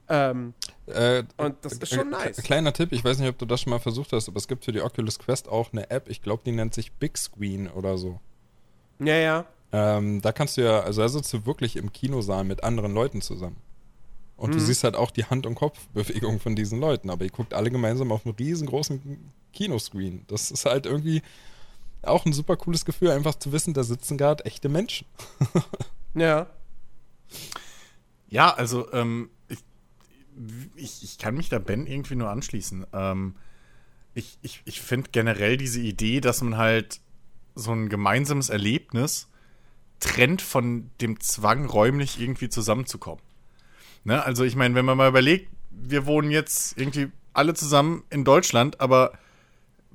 Ähm, 0.07 0.53
äh, 0.85 1.23
und 1.37 1.55
das 1.63 1.73
ist 1.73 1.93
schon 1.93 2.09
nice. 2.11 2.37
Kleiner 2.37 2.73
Tipp, 2.73 2.91
ich 2.91 3.03
weiß 3.03 3.17
nicht, 3.19 3.29
ob 3.29 3.37
du 3.37 3.45
das 3.45 3.61
schon 3.61 3.71
mal 3.71 3.79
versucht 3.79 4.13
hast, 4.13 4.27
aber 4.29 4.37
es 4.37 4.47
gibt 4.47 4.65
für 4.65 4.71
die 4.71 4.81
Oculus 4.81 5.17
Quest 5.19 5.49
auch 5.49 5.73
eine 5.73 5.89
App, 5.89 6.09
ich 6.09 6.21
glaube, 6.21 6.43
die 6.45 6.51
nennt 6.51 6.73
sich 6.73 6.91
Big 6.93 7.17
Screen 7.17 7.67
oder 7.69 7.97
so. 7.97 8.19
Ja, 8.99 9.15
ja. 9.15 9.45
Ähm, 9.77 10.21
da 10.21 10.31
kannst 10.31 10.55
du 10.55 10.61
ja, 10.61 10.79
also 10.79 11.01
da 11.01 11.09
sitzt 11.09 11.33
du 11.33 11.45
wirklich 11.45 11.75
im 11.75 11.91
Kinosaal 11.91 12.45
mit 12.45 12.63
anderen 12.63 12.93
Leuten 12.93 13.21
zusammen. 13.21 13.57
Und 14.37 14.51
mhm. 14.51 14.53
du 14.53 14.59
siehst 14.61 14.85
halt 14.85 14.95
auch 14.95 15.11
die 15.11 15.25
Hand- 15.25 15.45
und 15.45 15.55
Kopfbewegung 15.55 16.39
von 16.39 16.55
diesen 16.55 16.79
Leuten, 16.79 17.09
aber 17.09 17.25
ihr 17.25 17.31
guckt 17.31 17.53
alle 17.53 17.69
gemeinsam 17.69 18.13
auf 18.13 18.25
einem 18.25 18.35
riesengroßen 18.35 19.33
Kinoscreen. 19.51 20.23
Das 20.27 20.49
ist 20.49 20.65
halt 20.65 20.85
irgendwie, 20.85 21.21
auch 22.03 22.25
ein 22.25 22.31
super 22.31 22.55
cooles 22.55 22.85
Gefühl, 22.85 23.11
einfach 23.11 23.35
zu 23.35 23.51
wissen, 23.51 23.73
da 23.73 23.83
sitzen 23.83 24.17
gerade 24.17 24.45
echte 24.45 24.69
Menschen. 24.69 25.07
ja. 26.13 26.47
Ja, 28.29 28.53
also 28.53 28.91
ähm, 28.93 29.29
ich, 29.49 29.59
ich, 30.75 31.03
ich 31.03 31.17
kann 31.17 31.35
mich 31.35 31.49
da 31.49 31.59
Ben 31.59 31.85
irgendwie 31.85 32.15
nur 32.15 32.29
anschließen. 32.29 32.85
Ähm, 32.93 33.35
ich 34.13 34.37
ich, 34.41 34.61
ich 34.63 34.79
finde 34.79 35.09
generell 35.11 35.57
diese 35.57 35.81
Idee, 35.81 36.21
dass 36.21 36.41
man 36.41 36.55
halt 36.55 37.01
so 37.55 37.73
ein 37.73 37.89
gemeinsames 37.89 38.47
Erlebnis 38.47 39.27
trennt 39.99 40.41
von 40.41 40.91
dem 41.01 41.19
Zwang, 41.19 41.65
räumlich 41.65 42.19
irgendwie 42.19 42.49
zusammenzukommen. 42.49 43.21
Ne? 44.03 44.23
Also 44.23 44.43
ich 44.43 44.55
meine, 44.55 44.75
wenn 44.75 44.85
man 44.85 44.97
mal 44.97 45.09
überlegt, 45.09 45.49
wir 45.71 46.05
wohnen 46.05 46.31
jetzt 46.31 46.77
irgendwie 46.77 47.11
alle 47.33 47.53
zusammen 47.53 48.03
in 48.09 48.23
Deutschland, 48.23 48.79
aber 48.79 49.13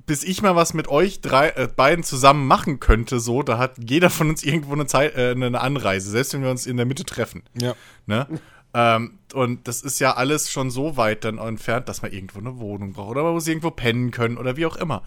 bis 0.05 0.23
ich 0.23 0.41
mal 0.41 0.55
was 0.55 0.73
mit 0.73 0.87
euch 0.87 1.21
drei, 1.21 1.49
äh, 1.49 1.67
beiden 1.67 2.03
zusammen 2.03 2.47
machen 2.47 2.79
könnte, 2.79 3.19
so, 3.19 3.43
da 3.43 3.57
hat 3.57 3.77
jeder 3.77 4.09
von 4.09 4.29
uns 4.29 4.43
irgendwo 4.43 4.73
eine, 4.73 4.85
Zeit, 4.85 5.15
äh, 5.15 5.31
eine 5.31 5.59
Anreise, 5.59 6.09
selbst 6.09 6.33
wenn 6.33 6.43
wir 6.43 6.49
uns 6.49 6.65
in 6.65 6.77
der 6.77 6.85
Mitte 6.85 7.05
treffen. 7.05 7.43
Ja. 7.59 7.75
Ne? 8.05 8.27
ähm, 8.73 9.19
und 9.33 9.67
das 9.67 9.81
ist 9.81 9.99
ja 9.99 10.13
alles 10.15 10.49
schon 10.49 10.69
so 10.69 10.97
weit 10.97 11.23
dann 11.23 11.37
entfernt, 11.37 11.89
dass 11.89 12.01
man 12.01 12.11
irgendwo 12.11 12.39
eine 12.39 12.57
Wohnung 12.57 12.93
braucht 12.93 13.11
oder 13.11 13.23
man 13.23 13.33
muss 13.33 13.47
irgendwo 13.47 13.71
pennen 13.71 14.11
können 14.11 14.37
oder 14.37 14.57
wie 14.57 14.65
auch 14.65 14.75
immer. 14.75 15.03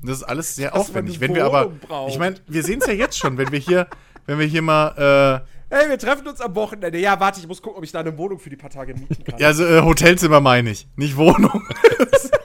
Und 0.00 0.08
das 0.08 0.18
ist 0.18 0.24
alles 0.24 0.54
sehr 0.54 0.70
dass 0.70 0.80
aufwendig. 0.80 1.20
Wenn 1.20 1.34
wir 1.34 1.44
aber, 1.44 1.68
braucht. 1.68 2.12
ich 2.12 2.18
meine, 2.18 2.36
wir 2.46 2.62
sehen 2.62 2.80
es 2.80 2.86
ja 2.86 2.94
jetzt 2.94 3.18
schon, 3.18 3.38
wenn 3.38 3.52
wir 3.52 3.58
hier, 3.58 3.88
wenn 4.28 4.38
wir 4.38 4.46
hier 4.46 4.62
mal 4.62 5.42
äh, 5.70 5.74
Hey, 5.74 5.88
wir 5.88 5.98
treffen 5.98 6.26
uns 6.26 6.40
am 6.40 6.54
Wochenende. 6.54 6.98
Ja, 6.98 7.18
warte, 7.18 7.40
ich 7.40 7.48
muss 7.48 7.60
gucken, 7.60 7.78
ob 7.78 7.84
ich 7.84 7.92
da 7.92 8.00
eine 8.00 8.16
Wohnung 8.16 8.38
für 8.38 8.50
die 8.50 8.56
paar 8.56 8.70
Tage 8.70 8.94
mieten 8.94 9.24
kann. 9.24 9.34
Ja, 9.38 9.48
also 9.48 9.64
äh, 9.64 9.82
Hotelzimmer 9.82 10.40
meine 10.40 10.70
ich, 10.70 10.86
nicht 10.96 11.16
Wohnung. 11.16 11.62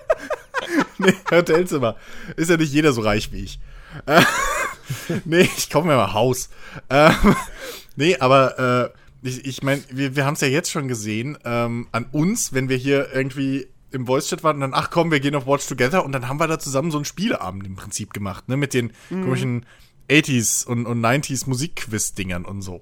nee, 0.97 1.13
Hotelzimmer. 1.29 1.95
Ist 2.35 2.49
ja 2.49 2.57
nicht 2.57 2.73
jeder 2.73 2.91
so 2.93 3.01
reich 3.01 3.31
wie 3.31 3.43
ich. 3.43 3.59
Äh, 4.05 4.21
nee, 5.25 5.49
ich 5.57 5.69
kaufe 5.69 5.87
mir 5.87 5.95
mal 5.95 6.13
Haus. 6.13 6.49
Ähm, 6.89 7.35
nee, 7.95 8.17
aber 8.17 8.93
äh, 9.23 9.27
ich, 9.27 9.45
ich 9.45 9.63
meine, 9.63 9.81
wir, 9.89 10.15
wir 10.15 10.25
haben 10.25 10.35
es 10.35 10.41
ja 10.41 10.47
jetzt 10.47 10.71
schon 10.71 10.87
gesehen, 10.87 11.37
ähm, 11.43 11.87
an 11.91 12.05
uns, 12.11 12.53
wenn 12.53 12.69
wir 12.69 12.77
hier 12.77 13.13
irgendwie 13.13 13.67
im 13.91 14.07
Voice-Chat 14.07 14.43
waren 14.43 14.57
und 14.57 14.61
dann, 14.61 14.73
ach 14.73 14.89
komm, 14.89 15.11
wir 15.11 15.19
gehen 15.19 15.35
auf 15.35 15.47
Watch 15.47 15.67
Together 15.67 16.03
und 16.03 16.13
dann 16.13 16.27
haben 16.27 16.39
wir 16.39 16.47
da 16.47 16.59
zusammen 16.59 16.91
so 16.91 16.97
einen 16.97 17.05
Spieleabend 17.05 17.65
im 17.67 17.75
Prinzip 17.75 18.13
gemacht, 18.13 18.49
ne, 18.49 18.57
mit 18.57 18.73
den 18.73 18.91
mhm. 19.09 19.23
komischen 19.23 19.65
80s 20.09 20.65
und, 20.65 20.85
und 20.85 21.01
90s 21.01 21.47
Musikquiz-Dingern 21.47 22.45
und 22.45 22.61
so. 22.61 22.81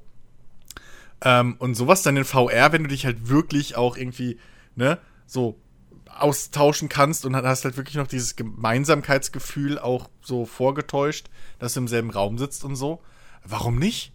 Ähm, 1.23 1.56
und 1.60 1.76
sowas 1.76 2.02
dann 2.02 2.18
in 2.18 2.26
VR, 2.26 2.72
wenn 2.72 2.84
du 2.84 2.89
dich 2.89 3.06
halt 3.06 3.30
wirklich 3.30 3.76
auch 3.76 3.98
irgendwie, 3.98 4.39
ne, 4.76 4.98
so 5.26 5.60
austauschen 6.07 6.89
kannst 6.89 7.26
und 7.26 7.35
hast 7.35 7.64
halt 7.64 7.77
wirklich 7.77 7.95
noch 7.95 8.07
dieses 8.07 8.35
Gemeinsamkeitsgefühl 8.35 9.80
auch 9.80 10.10
so 10.22 10.45
vorgetäuscht, 10.45 11.30
dass 11.60 11.73
du 11.73 11.81
im 11.81 11.88
selben 11.88 12.11
Raum 12.11 12.38
sitzt 12.38 12.64
und 12.64 12.76
so. 12.76 13.02
Warum 13.43 13.80
nicht? 13.80 14.14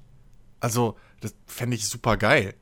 Also, 0.61 0.97
das 1.21 1.35
fände 1.47 1.77
ich 1.77 1.89
super 1.89 2.17
geil. 2.17 2.55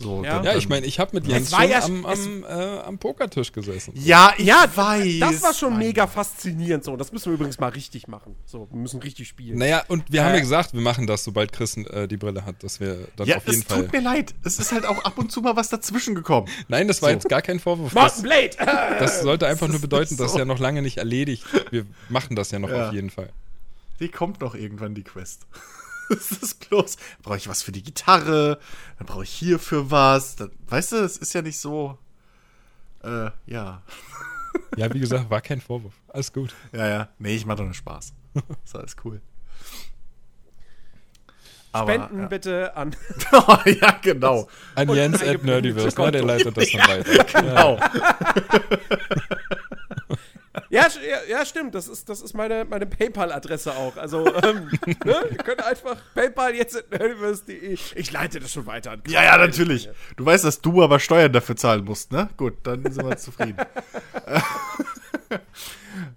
So, 0.00 0.24
ja. 0.24 0.42
ja, 0.42 0.56
ich 0.56 0.66
meine, 0.68 0.86
ich 0.86 0.98
habe 0.98 1.10
mit 1.14 1.26
Jens 1.26 1.50
schon 1.50 1.68
ja, 1.68 1.82
am, 1.82 2.06
am, 2.06 2.44
äh, 2.44 2.46
am, 2.46 2.98
Pokertisch 2.98 3.52
gesessen. 3.52 3.92
Ja, 3.94 4.32
ja, 4.38 4.64
weiß. 4.74 5.20
Das 5.20 5.42
war 5.42 5.52
schon 5.52 5.76
mega 5.76 6.06
faszinierend 6.06 6.84
so. 6.84 6.96
Das 6.96 7.12
müssen 7.12 7.26
wir 7.26 7.34
übrigens 7.34 7.60
mal 7.60 7.68
richtig 7.68 8.08
machen. 8.08 8.34
So, 8.46 8.66
wir 8.70 8.78
müssen 8.78 9.00
richtig 9.00 9.28
spielen. 9.28 9.58
Naja, 9.58 9.84
und 9.88 10.10
wir 10.10 10.20
äh, 10.20 10.24
haben 10.24 10.34
ja 10.34 10.40
gesagt, 10.40 10.72
wir 10.72 10.80
machen 10.80 11.06
das, 11.06 11.22
sobald 11.22 11.52
Chris 11.52 11.76
äh, 11.76 12.08
die 12.08 12.16
Brille 12.16 12.46
hat, 12.46 12.62
dass 12.62 12.80
wir 12.80 13.08
dann 13.16 13.26
ja, 13.26 13.36
auf 13.36 13.46
jeden 13.46 13.62
Fall. 13.62 13.76
Ja, 13.76 13.82
tut 13.82 13.92
mir 13.92 14.00
leid. 14.00 14.34
Es 14.42 14.58
ist 14.58 14.72
halt 14.72 14.86
auch 14.86 15.04
ab 15.04 15.18
und 15.18 15.30
zu 15.30 15.42
mal 15.42 15.54
was 15.54 15.68
dazwischen 15.68 16.14
gekommen. 16.14 16.48
Nein, 16.68 16.88
das 16.88 17.02
war 17.02 17.10
so. 17.10 17.14
jetzt 17.14 17.28
gar 17.28 17.42
kein 17.42 17.60
Vorwurf. 17.60 17.92
Das, 17.92 18.22
Blade! 18.22 18.50
das 18.98 19.20
sollte 19.20 19.46
einfach 19.46 19.66
das 19.66 19.72
nur 19.72 19.80
bedeuten, 19.82 20.16
so. 20.16 20.22
dass 20.22 20.34
ja 20.34 20.46
noch 20.46 20.58
lange 20.58 20.80
nicht 20.80 20.96
erledigt. 20.96 21.44
Wir 21.70 21.84
machen 22.08 22.36
das 22.36 22.52
ja 22.52 22.58
noch 22.58 22.70
ja. 22.70 22.88
auf 22.88 22.94
jeden 22.94 23.10
Fall. 23.10 23.28
Die 24.00 24.08
kommt 24.08 24.40
noch 24.40 24.54
irgendwann, 24.54 24.94
die 24.94 25.04
Quest. 25.04 25.46
das 26.14 26.32
ist 26.32 26.68
bloß, 26.68 26.96
brauche 27.22 27.36
ich 27.36 27.48
was 27.48 27.62
für 27.62 27.72
die 27.72 27.82
Gitarre, 27.82 28.58
dann 28.98 29.06
brauche 29.06 29.22
ich 29.22 29.30
hierfür 29.30 29.90
was. 29.90 30.36
Dann, 30.36 30.50
weißt 30.68 30.92
du, 30.92 30.96
es 30.96 31.16
ist 31.16 31.32
ja 31.32 31.42
nicht 31.42 31.58
so. 31.58 31.98
Äh, 33.02 33.30
ja. 33.46 33.82
Ja, 34.76 34.92
wie 34.92 34.98
gesagt, 34.98 35.30
war 35.30 35.40
kein 35.40 35.60
Vorwurf. 35.60 35.94
Alles 36.08 36.32
gut. 36.32 36.52
Ja, 36.72 36.88
ja. 36.88 37.08
Nee, 37.20 37.36
ich 37.36 37.46
mache 37.46 37.58
doch 37.58 37.64
nur 37.64 37.74
Spaß. 37.74 38.12
Ist 38.64 38.74
alles 38.74 38.96
cool. 39.04 39.20
Aber, 41.70 41.92
Spenden 41.92 42.22
ja. 42.22 42.26
bitte 42.26 42.76
an. 42.76 42.96
oh, 43.32 43.56
ja, 43.64 43.92
genau. 44.02 44.48
An 44.74 44.88
Jens 44.88 45.22
at 45.22 45.44
Nerdiverse, 45.44 46.00
ne? 46.00 46.10
Der 46.10 46.24
leitet 46.24 46.56
das 46.56 46.68
dann 46.72 46.88
weiter. 46.88 47.24
Genau. 47.40 47.78
Ja, 50.70 50.86
ja, 51.28 51.44
stimmt. 51.44 51.74
Das 51.74 51.88
ist, 51.88 52.08
das 52.08 52.22
ist 52.22 52.32
meine, 52.32 52.64
meine 52.64 52.86
PayPal-Adresse 52.86 53.74
auch. 53.74 53.96
Also, 53.96 54.24
ähm, 54.42 54.70
ne? 55.04 55.16
ihr 55.30 55.36
könnt 55.36 55.62
einfach 55.64 55.96
PayPal 56.14 56.54
jetzt 56.54 56.76
at 56.76 56.90
nerdiverse.de. 56.92 57.76
Ich 57.96 58.12
leite 58.12 58.38
das 58.38 58.52
schon 58.52 58.66
weiter 58.66 58.92
an. 58.92 59.02
Ja, 59.08 59.24
ja, 59.24 59.36
natürlich. 59.36 59.88
Du 60.16 60.24
weißt, 60.24 60.44
dass 60.44 60.60
du 60.60 60.82
aber 60.82 61.00
Steuern 61.00 61.32
dafür 61.32 61.56
zahlen 61.56 61.84
musst, 61.84 62.12
ne? 62.12 62.30
Gut, 62.36 62.54
dann 62.62 62.84
sind 62.90 63.04
wir 63.04 63.16
zufrieden. 63.16 63.56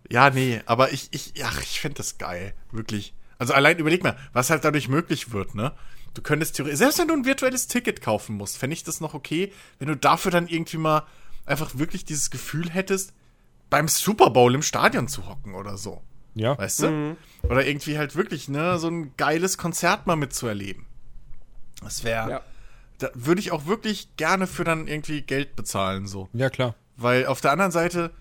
ja, 0.09 0.30
nee, 0.30 0.61
aber 0.67 0.91
ich, 0.91 1.09
ich, 1.11 1.34
ach, 1.43 1.59
ich 1.59 1.80
finde 1.80 1.97
das 1.97 2.19
geil. 2.19 2.53
Wirklich. 2.71 3.15
Also 3.39 3.55
allein 3.55 3.80
überleg 3.80 4.03
mal, 4.03 4.17
was 4.34 4.51
halt 4.51 4.63
dadurch 4.63 4.88
möglich 4.88 5.34
wird, 5.34 5.55
ne? 5.55 5.73
Du 6.13 6.21
könntest 6.21 6.55
theoretisch, 6.55 6.77
selbst 6.77 6.99
wenn 6.99 7.07
du 7.07 7.15
ein 7.15 7.25
virtuelles 7.25 7.67
Ticket 7.67 8.01
kaufen 8.01 8.35
musst, 8.35 8.59
fände 8.59 8.75
ich 8.75 8.84
das 8.84 9.01
noch 9.01 9.15
okay, 9.15 9.51
wenn 9.80 9.88
du 9.88 9.97
dafür 9.97 10.31
dann 10.31 10.47
irgendwie 10.47 10.77
mal 10.77 11.07
einfach 11.47 11.80
wirklich 11.80 12.05
dieses 12.05 12.30
Gefühl 12.30 12.69
hättest, 12.69 13.13
beim 13.73 13.87
Super 13.87 14.29
Bowl 14.29 14.53
im 14.53 14.61
Stadion 14.61 15.07
zu 15.07 15.27
hocken 15.27 15.55
oder 15.55 15.77
so. 15.77 16.03
Ja. 16.35 16.55
Weißt 16.55 16.83
du? 16.83 16.89
Mhm. 16.91 17.17
Oder 17.41 17.65
irgendwie 17.65 17.97
halt 17.97 18.15
wirklich, 18.15 18.47
ne, 18.47 18.77
so 18.77 18.87
ein 18.87 19.17
geiles 19.17 19.57
Konzert 19.57 20.05
mal 20.05 20.15
mitzuerleben. 20.15 20.85
Das 21.81 22.03
wäre. 22.03 22.29
Ja. 22.29 22.41
Da 22.99 23.09
würde 23.15 23.41
ich 23.41 23.51
auch 23.51 23.65
wirklich 23.65 24.15
gerne 24.15 24.45
für 24.45 24.63
dann 24.63 24.87
irgendwie 24.87 25.23
Geld 25.23 25.55
bezahlen, 25.55 26.05
so. 26.05 26.29
Ja, 26.33 26.51
klar. 26.51 26.75
Weil 26.97 27.25
auf 27.25 27.41
der 27.41 27.51
anderen 27.51 27.71
Seite, 27.71 28.11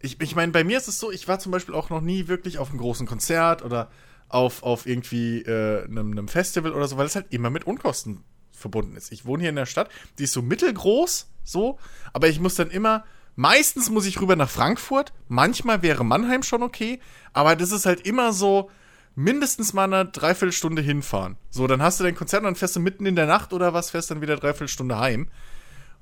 ich, 0.00 0.22
ich 0.22 0.34
meine, 0.34 0.52
bei 0.52 0.64
mir 0.64 0.78
ist 0.78 0.88
es 0.88 0.98
so, 0.98 1.12
ich 1.12 1.28
war 1.28 1.38
zum 1.38 1.52
Beispiel 1.52 1.74
auch 1.74 1.90
noch 1.90 2.00
nie 2.00 2.26
wirklich 2.26 2.56
auf 2.56 2.70
einem 2.70 2.78
großen 2.78 3.06
Konzert 3.06 3.62
oder 3.62 3.90
auf, 4.30 4.62
auf 4.62 4.86
irgendwie 4.86 5.42
äh, 5.42 5.84
einem, 5.84 6.12
einem 6.12 6.28
Festival 6.28 6.72
oder 6.72 6.88
so, 6.88 6.96
weil 6.96 7.04
es 7.04 7.14
halt 7.14 7.26
immer 7.28 7.50
mit 7.50 7.66
Unkosten 7.66 8.24
verbunden 8.52 8.96
ist. 8.96 9.12
Ich 9.12 9.26
wohne 9.26 9.42
hier 9.42 9.50
in 9.50 9.56
der 9.56 9.66
Stadt, 9.66 9.90
die 10.18 10.24
ist 10.24 10.32
so 10.32 10.40
mittelgroß, 10.40 11.28
so, 11.42 11.78
aber 12.14 12.28
ich 12.28 12.40
muss 12.40 12.54
dann 12.54 12.70
immer 12.70 13.04
Meistens 13.36 13.90
muss 13.90 14.06
ich 14.06 14.20
rüber 14.20 14.36
nach 14.36 14.50
Frankfurt. 14.50 15.12
Manchmal 15.28 15.82
wäre 15.82 16.04
Mannheim 16.04 16.42
schon 16.42 16.62
okay. 16.62 17.00
Aber 17.32 17.56
das 17.56 17.72
ist 17.72 17.86
halt 17.86 18.06
immer 18.06 18.32
so 18.32 18.70
mindestens 19.14 19.72
mal 19.72 19.84
eine 19.84 20.06
Dreiviertelstunde 20.10 20.82
hinfahren. 20.82 21.36
So, 21.50 21.66
dann 21.66 21.82
hast 21.82 22.00
du 22.00 22.04
dein 22.04 22.14
Konzert 22.14 22.40
und 22.42 22.46
dann 22.46 22.56
fährst 22.56 22.76
du 22.76 22.80
mitten 22.80 23.06
in 23.06 23.16
der 23.16 23.26
Nacht 23.26 23.52
oder 23.52 23.72
was, 23.72 23.90
fährst 23.90 24.10
dann 24.10 24.20
wieder 24.20 24.36
Dreiviertelstunde 24.36 24.98
heim. 24.98 25.28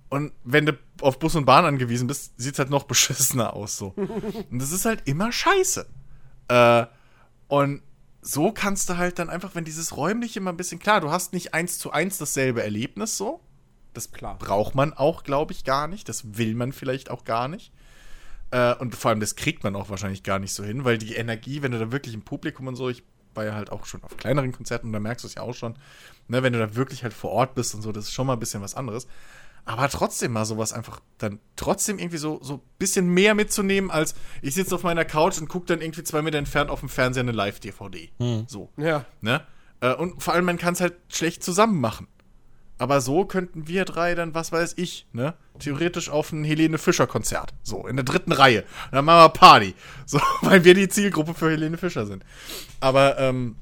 Und 0.08 0.32
wenn 0.44 0.66
du 0.66 0.78
auf 1.00 1.18
Bus 1.18 1.34
und 1.36 1.46
Bahn 1.46 1.64
angewiesen 1.64 2.06
bist, 2.06 2.34
sieht 2.36 2.54
es 2.54 2.58
halt 2.58 2.70
noch 2.70 2.84
beschissener 2.86 3.54
aus 3.54 3.76
so. 3.76 3.94
Und 3.96 4.58
das 4.60 4.72
ist 4.72 4.84
halt 4.84 5.02
immer 5.06 5.32
scheiße. 5.32 5.86
Äh, 6.48 6.86
und 7.48 7.82
so 8.20 8.52
kannst 8.52 8.88
du 8.88 8.96
halt 8.96 9.18
dann 9.18 9.30
einfach, 9.30 9.54
wenn 9.54 9.64
dieses 9.64 9.96
räumliche 9.96 10.40
mal 10.40 10.50
ein 10.50 10.56
bisschen 10.56 10.78
klar, 10.78 11.00
du 11.00 11.10
hast 11.10 11.32
nicht 11.32 11.54
eins 11.54 11.78
zu 11.78 11.90
eins 11.90 12.18
dasselbe 12.18 12.62
Erlebnis 12.62 13.16
so, 13.16 13.40
das 13.94 14.12
Klar. 14.12 14.38
braucht 14.38 14.74
man 14.74 14.92
auch, 14.92 15.24
glaube 15.24 15.52
ich, 15.52 15.64
gar 15.64 15.88
nicht. 15.88 16.08
Das 16.08 16.36
will 16.36 16.54
man 16.54 16.72
vielleicht 16.72 17.10
auch 17.10 17.24
gar 17.24 17.48
nicht. 17.48 17.72
Äh, 18.50 18.74
und 18.76 18.94
vor 18.94 19.10
allem, 19.10 19.20
das 19.20 19.36
kriegt 19.36 19.64
man 19.64 19.76
auch 19.76 19.90
wahrscheinlich 19.90 20.22
gar 20.22 20.38
nicht 20.38 20.54
so 20.54 20.64
hin, 20.64 20.84
weil 20.84 20.98
die 20.98 21.14
Energie, 21.14 21.62
wenn 21.62 21.72
du 21.72 21.78
da 21.78 21.92
wirklich 21.92 22.14
im 22.14 22.22
Publikum 22.22 22.66
und 22.66 22.76
so, 22.76 22.88
ich 22.88 23.02
war 23.34 23.44
ja 23.44 23.54
halt 23.54 23.72
auch 23.72 23.86
schon 23.86 24.04
auf 24.04 24.16
kleineren 24.16 24.52
Konzerten 24.52 24.88
und 24.88 24.92
da 24.92 25.00
merkst 25.00 25.24
du 25.24 25.28
es 25.28 25.34
ja 25.34 25.42
auch 25.42 25.54
schon, 25.54 25.74
ne, 26.28 26.42
wenn 26.42 26.52
du 26.52 26.58
da 26.58 26.74
wirklich 26.74 27.02
halt 27.02 27.14
vor 27.14 27.30
Ort 27.30 27.54
bist 27.54 27.74
und 27.74 27.82
so, 27.82 27.92
das 27.92 28.04
ist 28.04 28.12
schon 28.12 28.26
mal 28.26 28.34
ein 28.34 28.40
bisschen 28.40 28.60
was 28.62 28.74
anderes. 28.74 29.06
Aber 29.64 29.88
trotzdem 29.88 30.32
mal 30.32 30.44
sowas 30.44 30.72
einfach 30.72 31.00
dann 31.18 31.38
trotzdem 31.54 31.98
irgendwie 31.98 32.16
so 32.16 32.40
so 32.42 32.62
bisschen 32.78 33.08
mehr 33.08 33.34
mitzunehmen, 33.34 33.90
als 33.90 34.16
ich 34.42 34.54
sitze 34.54 34.74
auf 34.74 34.82
meiner 34.82 35.04
Couch 35.04 35.38
und 35.38 35.48
gucke 35.48 35.66
dann 35.66 35.80
irgendwie 35.80 36.02
zwei 36.02 36.20
Meter 36.20 36.38
entfernt 36.38 36.68
auf 36.68 36.80
dem 36.80 36.88
Fernseher 36.88 37.22
eine 37.22 37.32
Live-DVD. 37.32 38.10
Hm. 38.18 38.44
So. 38.48 38.70
Ja. 38.76 39.06
Ne? 39.20 39.46
Äh, 39.80 39.94
und 39.94 40.20
vor 40.20 40.34
allem, 40.34 40.46
man 40.46 40.58
kann 40.58 40.74
es 40.74 40.80
halt 40.80 40.94
schlecht 41.08 41.44
zusammen 41.44 41.80
machen. 41.80 42.08
Aber 42.78 43.00
so 43.00 43.24
könnten 43.24 43.68
wir 43.68 43.84
drei 43.84 44.14
dann, 44.14 44.34
was 44.34 44.50
weiß 44.50 44.74
ich, 44.76 45.06
ne? 45.12 45.34
Theoretisch 45.58 46.08
auf 46.08 46.32
ein 46.32 46.42
Helene 46.42 46.78
Fischer 46.78 47.06
Konzert. 47.06 47.54
So, 47.62 47.86
in 47.86 47.96
der 47.96 48.04
dritten 48.04 48.32
Reihe. 48.32 48.64
Dann 48.90 49.04
machen 49.04 49.24
wir 49.24 49.28
Party. 49.28 49.74
So, 50.06 50.20
weil 50.40 50.64
wir 50.64 50.74
die 50.74 50.88
Zielgruppe 50.88 51.34
für 51.34 51.50
Helene 51.50 51.78
Fischer 51.78 52.06
sind. 52.06 52.24
Aber, 52.80 53.18
ähm, 53.18 53.56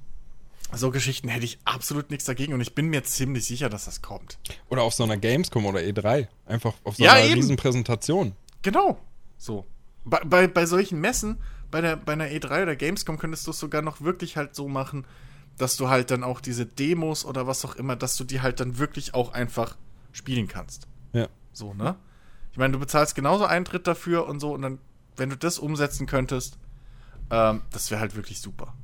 so 0.72 0.90
Geschichten 0.90 1.28
hätte 1.28 1.44
ich 1.44 1.58
absolut 1.64 2.10
nichts 2.10 2.24
dagegen 2.24 2.52
und 2.52 2.60
ich 2.60 2.74
bin 2.74 2.88
mir 2.88 3.02
ziemlich 3.02 3.44
sicher, 3.44 3.68
dass 3.68 3.86
das 3.86 4.02
kommt. 4.02 4.38
Oder 4.68 4.82
auf 4.82 4.94
so 4.94 5.02
einer 5.02 5.16
Gamescom 5.16 5.66
oder 5.66 5.80
E3. 5.80 6.28
Einfach 6.46 6.74
auf 6.84 6.96
so 6.96 7.04
ja, 7.04 7.14
einer 7.14 7.26
eben. 7.26 7.34
Riesenpräsentation. 7.34 8.34
Genau. 8.62 8.98
So. 9.36 9.66
Bei, 10.04 10.20
bei, 10.24 10.46
bei 10.46 10.66
solchen 10.66 11.00
Messen, 11.00 11.38
bei, 11.70 11.80
der, 11.80 11.96
bei 11.96 12.12
einer 12.12 12.26
E3 12.26 12.62
oder 12.62 12.76
Gamescom 12.76 13.18
könntest 13.18 13.46
du 13.46 13.50
es 13.50 13.58
sogar 13.58 13.82
noch 13.82 14.00
wirklich 14.00 14.36
halt 14.36 14.54
so 14.54 14.68
machen, 14.68 15.06
dass 15.56 15.77
du 15.77 15.89
halt 15.89 16.10
dann 16.10 16.24
auch 16.24 16.40
diese 16.40 16.66
Demos 16.66 17.24
oder 17.24 17.47
was 17.47 17.64
auch 17.64 17.77
immer, 17.77 17.97
dass 17.97 18.16
du 18.16 18.24
die 18.24 18.40
halt 18.40 18.60
dann 18.60 18.78
wirklich 18.78 19.14
auch 19.14 19.32
einfach 19.32 19.77
spielen 20.12 20.48
kannst. 20.48 20.86
Ja. 21.12 21.28
So, 21.52 21.74
ne? 21.74 21.97
Ich 22.52 22.59
meine, 22.59 22.72
du 22.72 22.78
bezahlst 22.78 23.14
genauso 23.14 23.44
Eintritt 23.44 23.86
dafür 23.86 24.27
und 24.27 24.40
so 24.40 24.52
und 24.52 24.62
dann, 24.62 24.78
wenn 25.16 25.31
du 25.31 25.36
das 25.36 25.59
umsetzen 25.59 26.06
könntest, 26.06 26.59
ähm, 27.31 27.62
das 27.70 27.90
wäre 27.90 28.01
halt 28.01 28.16
wirklich 28.16 28.40
super. 28.40 28.74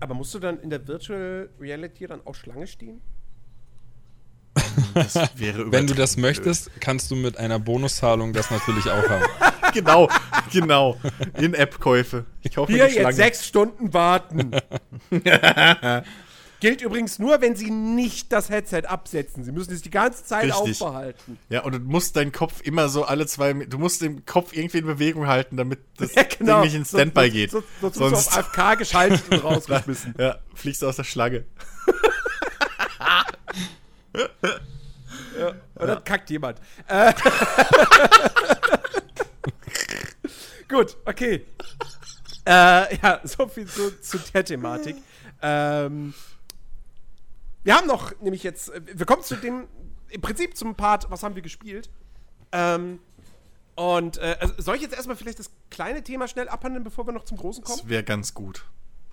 Aber 0.00 0.14
musst 0.14 0.34
du 0.34 0.38
dann 0.38 0.60
in 0.60 0.70
der 0.70 0.86
Virtual 0.86 1.48
Reality 1.58 2.06
dann 2.06 2.26
auch 2.26 2.34
Schlange 2.34 2.66
stehen? 2.66 3.00
Das 4.94 5.14
wäre 5.36 5.70
Wenn 5.72 5.86
du 5.86 5.94
das 5.94 6.16
möchtest, 6.16 6.70
kannst 6.80 7.10
du 7.10 7.16
mit 7.16 7.38
einer 7.38 7.58
Bonuszahlung 7.58 8.32
das 8.32 8.50
natürlich 8.50 8.90
auch 8.90 9.08
haben. 9.08 9.24
genau, 9.74 10.08
genau. 10.52 10.98
In-App-Käufe. 11.36 12.24
Ich 12.42 12.54
kaufe 12.54 12.72
Hier 12.72 12.88
jetzt 12.88 13.16
sechs 13.16 13.46
Stunden 13.46 13.92
warten. 13.92 14.52
Gilt 16.64 16.80
übrigens 16.80 17.18
nur, 17.18 17.42
wenn 17.42 17.56
sie 17.56 17.70
nicht 17.70 18.32
das 18.32 18.48
Headset 18.48 18.84
absetzen. 18.86 19.44
Sie 19.44 19.52
müssen 19.52 19.74
es 19.74 19.82
die 19.82 19.90
ganze 19.90 20.24
Zeit 20.24 20.44
Richtig. 20.44 20.80
aufbehalten. 20.80 21.38
Ja, 21.50 21.60
und 21.62 21.74
du 21.74 21.78
musst 21.78 22.16
deinen 22.16 22.32
Kopf 22.32 22.62
immer 22.62 22.88
so 22.88 23.04
alle 23.04 23.26
zwei, 23.26 23.52
du 23.52 23.78
musst 23.78 24.00
den 24.00 24.24
Kopf 24.24 24.54
irgendwie 24.54 24.78
in 24.78 24.86
Bewegung 24.86 25.26
halten, 25.26 25.58
damit 25.58 25.80
das 25.98 26.14
ja, 26.16 26.22
genau. 26.22 26.62
Ding 26.62 26.64
nicht 26.64 26.74
in 26.74 26.86
Standby 26.86 27.28
geht. 27.28 27.50
So, 27.50 27.62
so, 27.82 27.90
so, 27.90 28.08
Sonst 28.08 28.34
du 28.34 28.40
auf 28.40 28.46
AFK 28.56 28.78
geschaltet 28.78 29.22
und 29.30 29.44
rausgeschmissen. 29.44 30.14
ja, 30.18 30.38
fliegst 30.54 30.80
du 30.80 30.88
aus 30.88 30.96
der 30.96 31.04
Schlange. 31.04 31.44
ja, 35.38 35.52
oder 35.74 35.94
ja. 35.94 36.00
kackt 36.00 36.30
jemand. 36.30 36.60
Äh. 36.88 37.12
Gut, 40.68 40.96
okay. 41.04 41.44
Äh, 42.46 42.96
ja, 42.96 43.20
so 43.24 43.48
viel 43.48 43.66
zu, 43.66 44.00
zu 44.00 44.18
der 44.18 44.44
Thematik. 44.44 44.96
Ähm, 45.42 46.14
wir 47.62 47.74
haben 47.74 47.86
noch 47.86 48.12
nämlich 48.20 48.42
jetzt, 48.42 48.70
äh, 48.70 48.80
wir 48.84 49.06
kommen 49.06 49.22
zu 49.22 49.36
dem, 49.36 49.66
im 50.10 50.20
Prinzip 50.20 50.56
zum 50.56 50.74
Part, 50.74 51.10
was 51.10 51.22
haben 51.22 51.34
wir 51.34 51.42
gespielt. 51.42 51.90
Ähm, 52.52 53.00
und 53.74 54.18
äh, 54.18 54.36
also 54.38 54.54
soll 54.58 54.76
ich 54.76 54.82
jetzt 54.82 54.94
erstmal 54.94 55.16
vielleicht 55.16 55.38
das 55.38 55.50
kleine 55.70 56.02
Thema 56.02 56.28
schnell 56.28 56.48
abhandeln, 56.48 56.84
bevor 56.84 57.06
wir 57.06 57.12
noch 57.12 57.24
zum 57.24 57.36
großen 57.36 57.64
kommen? 57.64 57.78
Das 57.78 57.88
wäre 57.88 58.04
ganz 58.04 58.34
gut. 58.34 58.64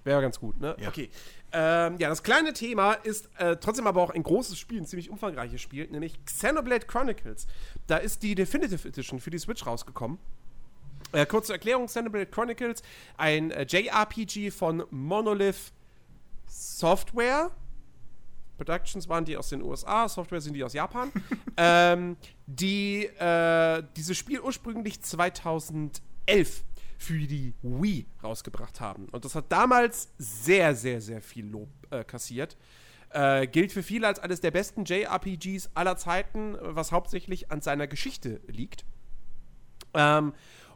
Wäre 0.04 0.22
ganz 0.22 0.40
gut, 0.40 0.60
ne? 0.60 0.76
Ja. 0.80 0.90
Okay. 0.90 1.10
Ähm, 1.52 1.98
ja, 2.00 2.10
das 2.10 2.24
kleine 2.24 2.54
Thema 2.54 2.94
ist 2.94 3.30
äh, 3.38 3.58
trotzdem 3.58 3.86
aber 3.86 4.02
auch 4.02 4.10
ein 4.10 4.24
großes 4.24 4.58
Spiel, 4.58 4.82
ein 4.82 4.86
ziemlich 4.86 5.10
umfangreiches 5.10 5.62
Spiel, 5.62 5.88
nämlich 5.88 6.24
Xenoblade 6.26 6.88
Chronicles. 6.88 7.46
Da 7.88 7.98
ist 7.98 8.24
die 8.24 8.34
Definitive 8.36 8.88
Edition 8.88 9.20
für 9.20 9.30
die 9.30 9.38
Switch 9.38 9.66
rausgekommen. 9.66 10.18
Äh, 11.12 11.26
kurze 11.26 11.54
Erklärung: 11.54 11.88
Xenoblade 11.88 12.28
Chronicles, 12.28 12.82
ein 13.18 13.52
äh, 13.52 13.66
JRPG 13.68 14.52
von 14.52 14.84
Monolith 14.90 15.74
Software. 16.48 17.52
Productions 18.58 19.10
waren 19.10 19.26
die 19.26 19.38
aus 19.38 19.50
den 19.50 19.64
USA, 19.64 20.08
Software 20.08 20.40
sind 20.40 20.54
die 20.54 20.64
aus 20.64 20.74
Japan. 20.74 21.12
ähm, 21.58 22.16
die 22.46 23.06
äh, 23.06 23.84
dieses 23.96 24.18
Spiel 24.18 24.40
ursprünglich 24.40 25.02
2011 25.02 26.02
für 26.98 27.18
die 27.18 27.56
Wii 27.64 28.06
rausgebracht 28.24 28.80
haben. 28.80 29.08
Und 29.10 29.26
das 29.26 29.34
hat 29.34 29.52
damals 29.52 30.10
sehr, 30.20 30.76
sehr, 30.76 31.02
sehr 31.02 31.22
viel 31.22 31.48
Lob 31.48 31.70
äh, 31.90 32.04
kassiert. 32.04 32.56
Äh, 33.10 33.48
gilt 33.48 33.72
für 33.72 33.82
viele 33.82 34.08
als 34.08 34.20
eines 34.20 34.40
der 34.40 34.52
besten 34.52 34.86
JRPGs 34.86 35.72
aller 35.74 35.98
Zeiten, 35.98 36.56
was 36.62 36.92
hauptsächlich 36.92 37.52
an 37.52 37.62
seiner 37.62 37.88
Geschichte 37.88 38.40
liegt. 38.48 38.86
Ähm, 39.96 40.34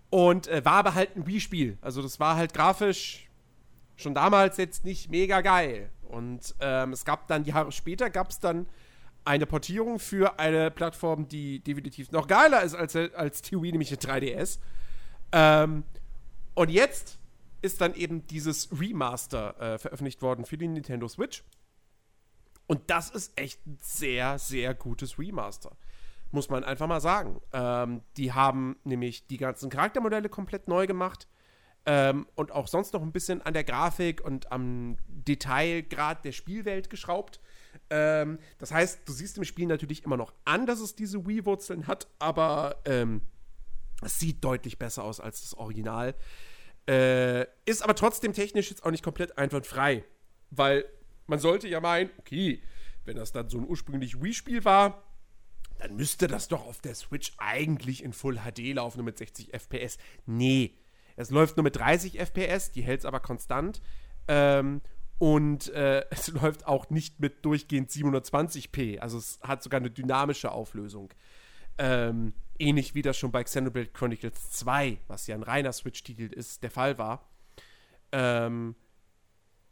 und 0.10 0.48
äh, 0.48 0.64
war 0.64 0.73
aber 0.73 0.95
halt 0.95 1.15
ein 1.15 1.27
Wii-Spiel. 1.27 1.77
Also 1.82 2.02
das 2.02 2.19
war 2.19 2.36
halt 2.36 2.53
grafisch 2.53 3.30
schon 3.95 4.14
damals 4.14 4.57
jetzt 4.57 4.86
nicht 4.86 5.10
mega 5.10 5.41
geil. 5.41 5.90
Und 6.03 6.56
ähm, 6.60 6.94
es 6.94 7.06
gab 7.06 7.27
dann 7.27 7.45
Jahre 7.45 7.72
später, 7.72 8.10
gab 8.10 8.30
es 8.30 8.40
dann 8.40 8.68
eine 9.23 9.45
Portierung 9.45 9.99
für 9.99 10.40
eine 10.40 10.69
Plattform, 10.69 11.27
die 11.27 11.60
definitiv 11.60 12.11
noch 12.11 12.27
geiler 12.27 12.61
ist 12.61 12.76
als, 12.76 12.95
als 12.95 13.41
TUI, 13.41 13.72
nämlich 13.72 13.90
eine 13.90 13.98
3DS. 13.98 14.60
Ähm, 15.32 15.84
und 16.53 16.69
jetzt 16.69 17.18
ist 17.61 17.82
dann 17.82 17.95
eben 17.95 18.27
dieses 18.27 18.69
Remaster 18.80 19.60
äh, 19.60 19.77
veröffentlicht 19.80 20.22
worden 20.22 20.45
für 20.45 20.57
die 20.57 20.68
Nintendo 20.68 21.07
Switch. 21.07 21.44
Und 22.68 22.90
das 22.90 23.10
ist 23.10 23.38
echt 23.40 23.65
ein 23.65 23.77
sehr, 23.82 24.40
sehr 24.40 24.73
gutes 24.73 25.18
Remaster. 25.19 25.76
Muss 26.31 26.49
man 26.49 26.64
einfach 26.64 26.88
mal 26.88 27.02
sagen. 27.02 27.41
Ähm, 27.53 28.02
die 28.18 28.34
haben 28.34 28.77
nämlich 28.84 29.27
die 29.27 29.38
ganzen 29.38 29.69
Charaktermodelle 29.69 30.30
komplett 30.30 30.68
neu 30.68 30.88
gemacht. 30.88 31.27
Ähm, 31.88 32.27
und 32.35 32.52
auch 32.52 32.68
sonst 32.68 32.93
noch 32.93 33.03
ein 33.03 33.11
bisschen 33.11 33.41
an 33.43 33.53
der 33.53 33.64
Grafik 33.64 34.23
und 34.26 34.52
am 34.52 34.97
Detailgrad 35.07 36.26
der 36.26 36.31
Spielwelt 36.31 36.89
geschraubt. 36.89 37.39
Ähm, 37.91 38.39
das 38.57 38.72
heißt, 38.72 39.07
du 39.07 39.14
siehst 39.14 39.38
im 39.38 39.43
Spiel 39.43 39.68
natürlich 39.68 40.03
immer 40.03 40.18
noch 40.18 40.34
an, 40.45 40.65
dass 40.65 40.80
es 40.80 40.95
diese 40.95 41.27
Wii-Wurzeln 41.27 41.85
hat, 41.85 42.07
aber 42.18 42.77
ähm, 42.85 43.22
es 44.02 44.19
sieht 44.19 44.43
deutlich 44.43 44.80
besser 44.80 45.03
aus 45.03 45.19
als 45.19 45.41
das 45.41 45.53
Original. 45.53 46.15
Äh, 46.88 47.45
ist 47.65 47.84
aber 47.84 47.95
trotzdem 47.95 48.34
technisch 48.34 48.69
jetzt 48.69 48.84
auch 48.84 48.91
nicht 48.91 49.03
komplett 49.03 49.38
einwandfrei. 49.38 50.03
Weil 50.49 50.85
man 51.27 51.39
sollte 51.39 51.68
ja 51.68 51.80
meinen, 51.81 52.10
okay, 52.18 52.61
wenn 53.06 53.18
das 53.18 53.31
dann 53.31 53.49
so 53.49 53.57
ein 53.60 53.68
ursprünglich 53.68 54.22
Wii-Spiel 54.22 54.65
war, 54.65 55.03
dann 55.77 55.95
müsste 55.95 56.27
das 56.27 56.47
doch 56.47 56.65
auf 56.65 56.81
der 56.81 56.95
Switch 56.95 57.34
eigentlich 57.38 58.03
in 58.03 58.14
Full 58.14 58.38
HD 58.38 58.73
laufen, 58.73 58.99
nur 58.99 59.06
mit 59.06 59.18
60 59.18 59.53
FPS. 59.53 59.97
Nee, 60.26 60.77
es 61.15 61.30
läuft 61.30 61.57
nur 61.57 61.64
mit 61.64 61.76
30 61.76 62.19
FPS, 62.19 62.72
die 62.72 62.81
hält 62.81 62.99
es 62.99 63.06
aber 63.06 63.19
konstant. 63.19 63.81
Ähm, 64.27 64.81
und 65.18 65.69
äh, 65.69 66.06
es 66.10 66.27
läuft 66.30 66.68
auch 66.68 66.89
nicht 66.89 67.19
mit 67.19 67.45
durchgehend 67.45 67.89
720p. 67.89 68.99
Also 68.99 69.18
es 69.18 69.39
hat 69.41 69.64
sogar 69.64 69.80
eine 69.80 69.91
dynamische 69.91 70.52
Auflösung. 70.52 71.14
Ähm, 71.77 72.34
ähnlich 72.57 72.95
wie 72.95 73.02
das 73.02 73.18
schon 73.18 73.31
bei 73.31 73.43
Xenoblade 73.43 73.89
Chronicles 73.89 74.52
2, 74.52 74.99
was 75.07 75.27
ja 75.27 75.35
ein 75.35 75.43
reiner 75.43 75.73
Switch-Titel 75.73 76.34
ist, 76.34 76.64
der 76.64 76.72
Fall 76.72 76.97
war. 76.97 77.30
Ähm, 78.11 78.76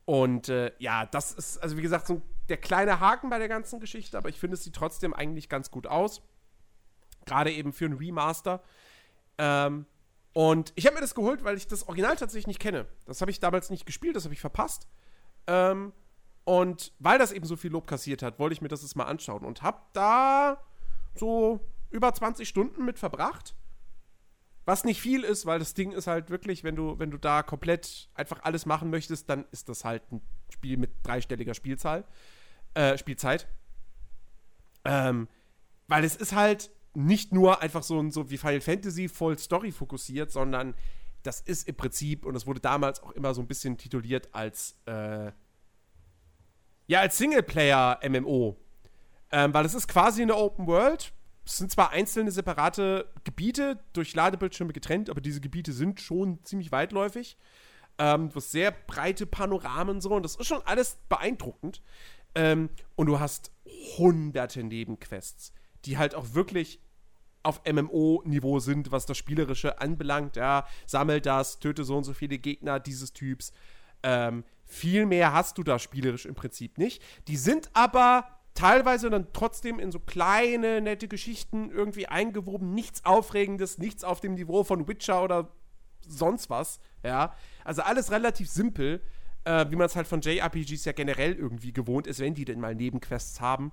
und 0.05 0.49
äh, 0.49 0.71
ja, 0.79 1.05
das 1.05 1.31
ist, 1.31 1.57
also 1.59 1.77
wie 1.77 1.81
gesagt, 1.81 2.07
so 2.07 2.21
der 2.49 2.57
kleine 2.57 2.99
Haken 2.99 3.29
bei 3.29 3.39
der 3.39 3.47
ganzen 3.47 3.79
Geschichte, 3.79 4.17
aber 4.17 4.29
ich 4.29 4.39
finde, 4.39 4.55
es 4.55 4.63
sieht 4.63 4.75
trotzdem 4.75 5.13
eigentlich 5.13 5.49
ganz 5.49 5.71
gut 5.71 5.87
aus. 5.87 6.21
Gerade 7.25 7.51
eben 7.51 7.71
für 7.71 7.85
ein 7.85 7.93
Remaster. 7.93 8.61
Ähm, 9.37 9.85
und 10.33 10.73
ich 10.75 10.85
habe 10.85 10.95
mir 10.95 11.01
das 11.01 11.15
geholt, 11.15 11.43
weil 11.43 11.57
ich 11.57 11.67
das 11.67 11.87
Original 11.87 12.15
tatsächlich 12.15 12.47
nicht 12.47 12.59
kenne. 12.59 12.87
Das 13.05 13.21
habe 13.21 13.31
ich 13.31 13.39
damals 13.39 13.69
nicht 13.69 13.85
gespielt, 13.85 14.15
das 14.15 14.25
habe 14.25 14.33
ich 14.33 14.41
verpasst. 14.41 14.87
Ähm, 15.47 15.93
und 16.43 16.91
weil 16.99 17.19
das 17.19 17.31
eben 17.31 17.45
so 17.45 17.55
viel 17.55 17.71
Lob 17.71 17.87
kassiert 17.87 18.21
hat, 18.21 18.39
wollte 18.39 18.53
ich 18.53 18.61
mir 18.61 18.67
das 18.67 18.81
jetzt 18.81 18.95
mal 18.95 19.05
anschauen 19.05 19.45
und 19.45 19.61
habe 19.61 19.79
da 19.93 20.61
so 21.15 21.61
über 21.89 22.13
20 22.13 22.47
Stunden 22.47 22.83
mit 22.83 22.99
verbracht. 22.99 23.55
Was 24.65 24.85
nicht 24.85 25.01
viel 25.01 25.23
ist, 25.23 25.45
weil 25.45 25.59
das 25.59 25.73
Ding 25.73 25.91
ist 25.91 26.07
halt 26.07 26.29
wirklich, 26.29 26.63
wenn 26.63 26.75
du, 26.75 26.97
wenn 26.97 27.11
du 27.11 27.17
da 27.17 27.43
komplett 27.43 28.09
einfach 28.13 28.43
alles 28.43 28.65
machen 28.65 28.89
möchtest, 28.89 29.29
dann 29.29 29.45
ist 29.51 29.69
das 29.69 29.83
halt 29.83 30.09
ein 30.11 30.21
Spiel 30.49 30.77
mit 30.77 30.91
dreistelliger 31.03 31.53
Spielzahl, 31.53 32.05
äh, 32.73 32.97
Spielzeit. 32.97 33.47
Ähm, 34.85 35.27
weil 35.87 36.03
es 36.03 36.15
ist 36.15 36.33
halt 36.33 36.71
nicht 36.93 37.33
nur 37.33 37.61
einfach 37.61 37.83
so, 37.83 38.09
so 38.09 38.29
wie 38.29 38.37
Final 38.37 38.61
Fantasy 38.61 39.09
voll 39.09 39.37
Story 39.37 39.71
fokussiert, 39.71 40.31
sondern 40.31 40.75
das 41.23 41.41
ist 41.41 41.67
im 41.67 41.75
Prinzip, 41.75 42.25
und 42.25 42.33
das 42.33 42.45
wurde 42.45 42.59
damals 42.59 43.01
auch 43.01 43.11
immer 43.11 43.33
so 43.33 43.41
ein 43.41 43.47
bisschen 43.47 43.77
tituliert 43.77 44.29
als, 44.33 44.77
äh, 44.85 45.31
ja, 46.87 46.99
als 46.99 47.17
Singleplayer-MMO. 47.17 48.57
Ähm, 49.31 49.53
weil 49.53 49.65
es 49.65 49.73
ist 49.73 49.87
quasi 49.87 50.21
eine 50.21 50.35
Open 50.35 50.67
World. 50.67 51.13
Es 51.45 51.57
sind 51.57 51.71
zwar 51.71 51.91
einzelne 51.91 52.31
separate 52.31 53.09
Gebiete 53.23 53.79
durch 53.93 54.13
Ladebildschirme 54.13 54.73
getrennt, 54.73 55.09
aber 55.09 55.21
diese 55.21 55.41
Gebiete 55.41 55.73
sind 55.73 55.99
schon 56.01 56.43
ziemlich 56.43 56.71
weitläufig. 56.71 57.37
Ähm, 57.97 58.29
du 58.29 58.35
hast 58.35 58.51
sehr 58.51 58.71
breite 58.71 59.25
Panoramen 59.25 60.01
so 60.01 60.11
und 60.11 60.23
das 60.23 60.35
ist 60.35 60.47
schon 60.47 60.61
alles 60.65 60.97
beeindruckend. 61.09 61.81
Ähm, 62.35 62.69
und 62.95 63.07
du 63.07 63.19
hast 63.19 63.51
hunderte 63.97 64.63
Nebenquests, 64.63 65.53
die 65.85 65.97
halt 65.97 66.15
auch 66.15 66.33
wirklich 66.33 66.79
auf 67.43 67.61
MMO-Niveau 67.69 68.59
sind, 68.59 68.91
was 68.91 69.05
das 69.05 69.17
Spielerische 69.17 69.79
anbelangt. 69.81 70.37
Ja, 70.37 70.65
sammel 70.85 71.21
das, 71.21 71.59
töte 71.59 71.83
so 71.83 71.97
und 71.97 72.05
so 72.05 72.13
viele 72.13 72.37
Gegner 72.37 72.79
dieses 72.79 73.13
Typs. 73.13 73.51
Ähm, 74.01 74.43
viel 74.65 75.05
mehr 75.05 75.33
hast 75.33 75.57
du 75.57 75.63
da 75.63 75.77
spielerisch 75.77 76.25
im 76.25 76.35
Prinzip 76.35 76.77
nicht. 76.77 77.03
Die 77.27 77.37
sind 77.37 77.69
aber 77.73 78.27
teilweise 78.53 79.09
dann 79.09 79.27
trotzdem 79.33 79.79
in 79.79 79.91
so 79.91 79.99
kleine, 79.99 80.81
nette 80.81 81.07
Geschichten 81.07 81.69
irgendwie 81.69 82.07
eingewoben. 82.07 82.73
Nichts 82.73 83.05
Aufregendes, 83.05 83.77
nichts 83.77 84.03
auf 84.03 84.21
dem 84.21 84.35
Niveau 84.35 84.63
von 84.63 84.87
Witcher 84.87 85.23
oder 85.23 85.49
sonst 86.07 86.49
was. 86.49 86.79
Ja, 87.03 87.35
also 87.63 87.81
alles 87.81 88.11
relativ 88.11 88.49
simpel, 88.49 89.01
äh, 89.45 89.65
wie 89.69 89.75
man 89.75 89.87
es 89.87 89.95
halt 89.95 90.07
von 90.07 90.21
JRPGs 90.21 90.85
ja 90.85 90.91
generell 90.91 91.33
irgendwie 91.33 91.73
gewohnt 91.73 92.07
ist, 92.07 92.19
wenn 92.19 92.33
die 92.33 92.45
denn 92.45 92.59
mal 92.59 92.75
Nebenquests 92.75 93.41
haben. 93.41 93.71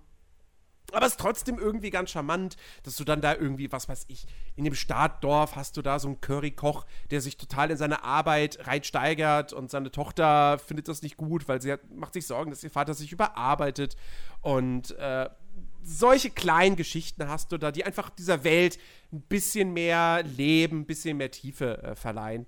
Aber 0.92 1.06
es 1.06 1.12
ist 1.12 1.20
trotzdem 1.20 1.58
irgendwie 1.58 1.90
ganz 1.90 2.10
charmant, 2.10 2.56
dass 2.82 2.96
du 2.96 3.04
dann 3.04 3.20
da 3.20 3.34
irgendwie, 3.34 3.70
was 3.70 3.88
weiß 3.88 4.06
ich, 4.08 4.26
in 4.56 4.64
dem 4.64 4.74
Startdorf 4.74 5.56
hast 5.56 5.76
du 5.76 5.82
da 5.82 5.98
so 5.98 6.08
einen 6.08 6.20
Currykoch, 6.20 6.84
der 7.10 7.20
sich 7.20 7.36
total 7.36 7.70
in 7.70 7.76
seine 7.76 8.02
Arbeit 8.02 8.66
reinsteigert 8.66 9.52
und 9.52 9.70
seine 9.70 9.90
Tochter 9.90 10.58
findet 10.58 10.88
das 10.88 11.02
nicht 11.02 11.16
gut, 11.16 11.48
weil 11.48 11.62
sie 11.62 11.72
hat, 11.72 11.88
macht 11.94 12.14
sich 12.14 12.26
Sorgen, 12.26 12.50
dass 12.50 12.64
ihr 12.64 12.70
Vater 12.70 12.94
sich 12.94 13.12
überarbeitet. 13.12 13.96
Und 14.40 14.92
äh, 14.98 15.28
solche 15.82 16.30
kleinen 16.30 16.76
Geschichten 16.76 17.28
hast 17.28 17.52
du 17.52 17.58
da, 17.58 17.70
die 17.70 17.84
einfach 17.84 18.10
dieser 18.10 18.44
Welt 18.44 18.78
ein 19.12 19.22
bisschen 19.22 19.72
mehr 19.72 20.22
Leben, 20.24 20.80
ein 20.80 20.86
bisschen 20.86 21.16
mehr 21.16 21.30
Tiefe 21.30 21.82
äh, 21.82 21.94
verleihen. 21.94 22.46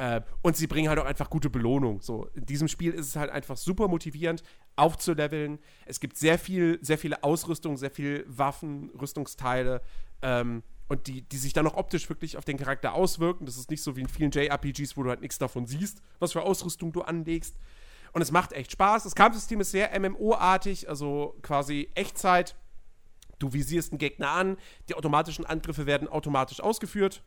Äh, 0.00 0.22
und 0.40 0.56
sie 0.56 0.66
bringen 0.66 0.88
halt 0.88 0.98
auch 0.98 1.04
einfach 1.04 1.28
gute 1.28 1.50
Belohnung. 1.50 2.00
So, 2.00 2.26
in 2.32 2.46
diesem 2.46 2.68
Spiel 2.68 2.94
ist 2.94 3.08
es 3.08 3.16
halt 3.16 3.30
einfach 3.30 3.58
super 3.58 3.86
motivierend, 3.86 4.42
aufzuleveln. 4.74 5.58
Es 5.84 6.00
gibt 6.00 6.16
sehr 6.16 6.38
viel, 6.38 6.78
sehr 6.80 6.96
viele 6.96 7.22
Ausrüstung, 7.22 7.76
sehr 7.76 7.90
viel 7.90 8.24
Waffen, 8.26 8.88
Rüstungsteile. 8.98 9.82
Ähm, 10.22 10.62
und 10.88 11.06
die, 11.06 11.20
die 11.20 11.36
sich 11.36 11.52
dann 11.52 11.66
auch 11.66 11.76
optisch 11.76 12.08
wirklich 12.08 12.38
auf 12.38 12.46
den 12.46 12.56
Charakter 12.56 12.94
auswirken. 12.94 13.44
Das 13.44 13.58
ist 13.58 13.70
nicht 13.70 13.82
so 13.82 13.94
wie 13.94 14.00
in 14.00 14.08
vielen 14.08 14.30
JRPGs, 14.30 14.96
wo 14.96 15.02
du 15.02 15.10
halt 15.10 15.20
nichts 15.20 15.36
davon 15.36 15.66
siehst, 15.66 16.00
was 16.18 16.32
für 16.32 16.40
Ausrüstung 16.40 16.92
du 16.92 17.02
anlegst. 17.02 17.54
Und 18.12 18.22
es 18.22 18.32
macht 18.32 18.54
echt 18.54 18.72
Spaß. 18.72 19.02
Das 19.04 19.14
Kampfsystem 19.14 19.60
ist 19.60 19.70
sehr 19.70 20.00
MMO-artig, 20.00 20.88
also 20.88 21.36
quasi 21.42 21.90
Echtzeit. 21.94 22.56
Du 23.38 23.52
visierst 23.52 23.92
einen 23.92 23.98
Gegner 23.98 24.30
an, 24.30 24.56
die 24.88 24.94
automatischen 24.94 25.44
Angriffe 25.44 25.84
werden 25.84 26.08
automatisch 26.08 26.60
ausgeführt. 26.60 27.22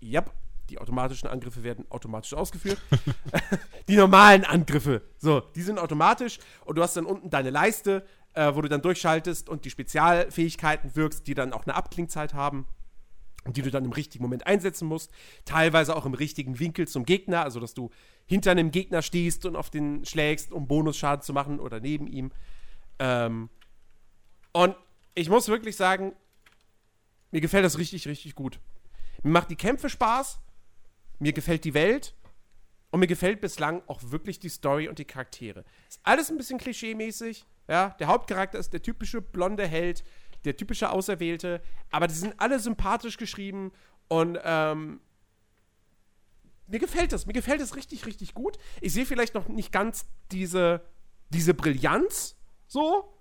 Yep, 0.00 0.30
die 0.66 0.78
automatischen 0.78 1.28
Angriffe 1.28 1.62
werden 1.62 1.84
automatisch 1.90 2.34
ausgeführt. 2.34 2.80
die 3.88 3.96
normalen 3.96 4.44
Angriffe, 4.44 5.02
so, 5.18 5.40
die 5.40 5.62
sind 5.62 5.78
automatisch 5.78 6.38
und 6.64 6.76
du 6.76 6.82
hast 6.82 6.96
dann 6.96 7.06
unten 7.06 7.30
deine 7.30 7.50
Leiste, 7.50 8.04
äh, 8.34 8.54
wo 8.54 8.62
du 8.62 8.68
dann 8.68 8.82
durchschaltest 8.82 9.48
und 9.48 9.64
die 9.64 9.70
Spezialfähigkeiten 9.70 10.94
wirkst, 10.96 11.26
die 11.26 11.34
dann 11.34 11.52
auch 11.52 11.66
eine 11.66 11.74
Abklingzeit 11.74 12.34
haben 12.34 12.66
die 13.52 13.62
du 13.62 13.70
dann 13.70 13.84
im 13.84 13.92
richtigen 13.92 14.24
Moment 14.24 14.46
einsetzen 14.46 14.88
musst. 14.88 15.10
Teilweise 15.44 15.94
auch 15.94 16.06
im 16.06 16.14
richtigen 16.14 16.58
Winkel 16.58 16.88
zum 16.88 17.04
Gegner, 17.04 17.42
also 17.42 17.60
dass 17.60 17.74
du 17.74 17.90
hinter 18.26 18.50
einem 18.50 18.70
Gegner 18.70 19.02
stehst 19.02 19.46
und 19.46 19.56
auf 19.56 19.70
den 19.70 20.04
schlägst, 20.04 20.52
um 20.52 20.66
Bonusschaden 20.66 21.22
zu 21.22 21.32
machen 21.32 21.60
oder 21.60 21.80
neben 21.80 22.06
ihm. 22.06 22.32
Ähm, 22.98 23.48
und 24.52 24.74
ich 25.14 25.28
muss 25.28 25.48
wirklich 25.48 25.76
sagen, 25.76 26.12
mir 27.30 27.40
gefällt 27.40 27.64
das 27.64 27.78
richtig, 27.78 28.08
richtig 28.08 28.34
gut. 28.34 28.58
Mir 29.22 29.30
macht 29.30 29.50
die 29.50 29.56
Kämpfe 29.56 29.88
Spaß, 29.88 30.40
mir 31.18 31.32
gefällt 31.32 31.64
die 31.64 31.74
Welt 31.74 32.14
und 32.90 33.00
mir 33.00 33.06
gefällt 33.06 33.40
bislang 33.40 33.82
auch 33.86 34.00
wirklich 34.04 34.38
die 34.38 34.48
Story 34.48 34.88
und 34.88 34.98
die 34.98 35.04
Charaktere. 35.04 35.64
Ist 35.88 36.00
alles 36.02 36.30
ein 36.30 36.36
bisschen 36.36 36.58
klischee-mäßig. 36.58 37.44
Ja, 37.68 37.90
der 37.98 38.06
Hauptcharakter 38.06 38.58
ist 38.58 38.72
der 38.72 38.82
typische 38.82 39.20
blonde 39.20 39.66
Held, 39.66 40.04
der 40.44 40.56
typische 40.56 40.90
Auserwählte, 40.90 41.60
aber 41.90 42.06
die 42.06 42.14
sind 42.14 42.34
alle 42.38 42.60
sympathisch 42.60 43.16
geschrieben 43.16 43.72
und 44.08 44.38
ähm, 44.44 45.00
mir 46.68 46.78
gefällt 46.78 47.12
das. 47.12 47.26
Mir 47.26 47.32
gefällt 47.32 47.60
das 47.60 47.76
richtig, 47.76 48.06
richtig 48.06 48.34
gut. 48.34 48.56
Ich 48.80 48.92
sehe 48.92 49.06
vielleicht 49.06 49.34
noch 49.34 49.48
nicht 49.48 49.72
ganz 49.72 50.06
diese, 50.30 50.82
diese 51.30 51.54
Brillanz 51.54 52.36
so, 52.66 53.12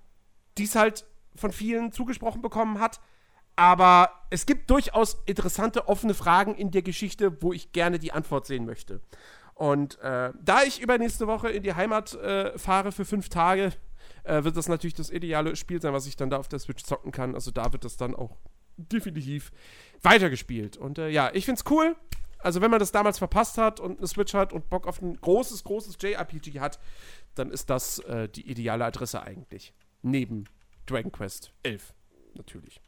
die 0.57 0.63
es 0.63 0.75
halt 0.75 1.05
von 1.35 1.51
vielen 1.51 1.91
zugesprochen 1.91 2.41
bekommen 2.41 2.79
hat. 2.79 2.99
Aber 3.55 4.09
es 4.29 4.45
gibt 4.45 4.69
durchaus 4.69 5.17
interessante, 5.25 5.87
offene 5.87 6.13
Fragen 6.13 6.55
in 6.55 6.71
der 6.71 6.81
Geschichte, 6.81 7.41
wo 7.41 7.53
ich 7.53 7.71
gerne 7.71 7.99
die 7.99 8.11
Antwort 8.11 8.45
sehen 8.45 8.65
möchte. 8.65 9.01
Und 9.53 9.97
äh, 9.99 10.33
da 10.41 10.63
ich 10.63 10.81
übernächste 10.81 11.27
Woche 11.27 11.49
in 11.49 11.63
die 11.63 11.73
Heimat 11.73 12.13
äh, 12.15 12.57
fahre 12.57 12.91
für 12.91 13.05
fünf 13.05 13.29
Tage, 13.29 13.71
äh, 14.25 14.43
wird 14.43 14.57
das 14.57 14.67
natürlich 14.67 14.95
das 14.95 15.09
ideale 15.09 15.55
Spiel 15.55 15.81
sein, 15.81 15.93
was 15.93 16.07
ich 16.07 16.17
dann 16.17 16.29
da 16.29 16.37
auf 16.37 16.49
der 16.49 16.59
Switch 16.59 16.83
zocken 16.83 17.13
kann. 17.13 17.35
Also 17.35 17.51
da 17.51 17.71
wird 17.71 17.85
das 17.85 17.95
dann 17.95 18.13
auch 18.13 18.37
definitiv 18.77 19.51
weitergespielt. 20.01 20.75
Und 20.75 20.97
äh, 20.97 21.09
ja, 21.09 21.31
ich 21.33 21.45
find's 21.45 21.63
cool. 21.69 21.95
Also 22.39 22.61
wenn 22.61 22.69
man 22.69 22.79
das 22.79 22.91
damals 22.91 23.17
verpasst 23.17 23.57
hat 23.57 23.79
und 23.79 23.97
eine 23.97 24.07
Switch 24.07 24.33
hat 24.33 24.51
und 24.51 24.69
Bock 24.69 24.87
auf 24.87 25.01
ein 25.01 25.15
großes, 25.19 25.63
großes 25.63 25.97
JRPG 25.99 26.59
hat, 26.59 26.79
dann 27.33 27.49
ist 27.49 27.69
das 27.69 27.99
äh, 27.99 28.27
die 28.27 28.49
ideale 28.49 28.85
Adresse 28.85 29.23
eigentlich. 29.23 29.73
Neben 30.01 30.43
Dragon 30.85 31.11
Quest 31.11 31.53
11 31.63 31.93
natürlich. 32.35 32.81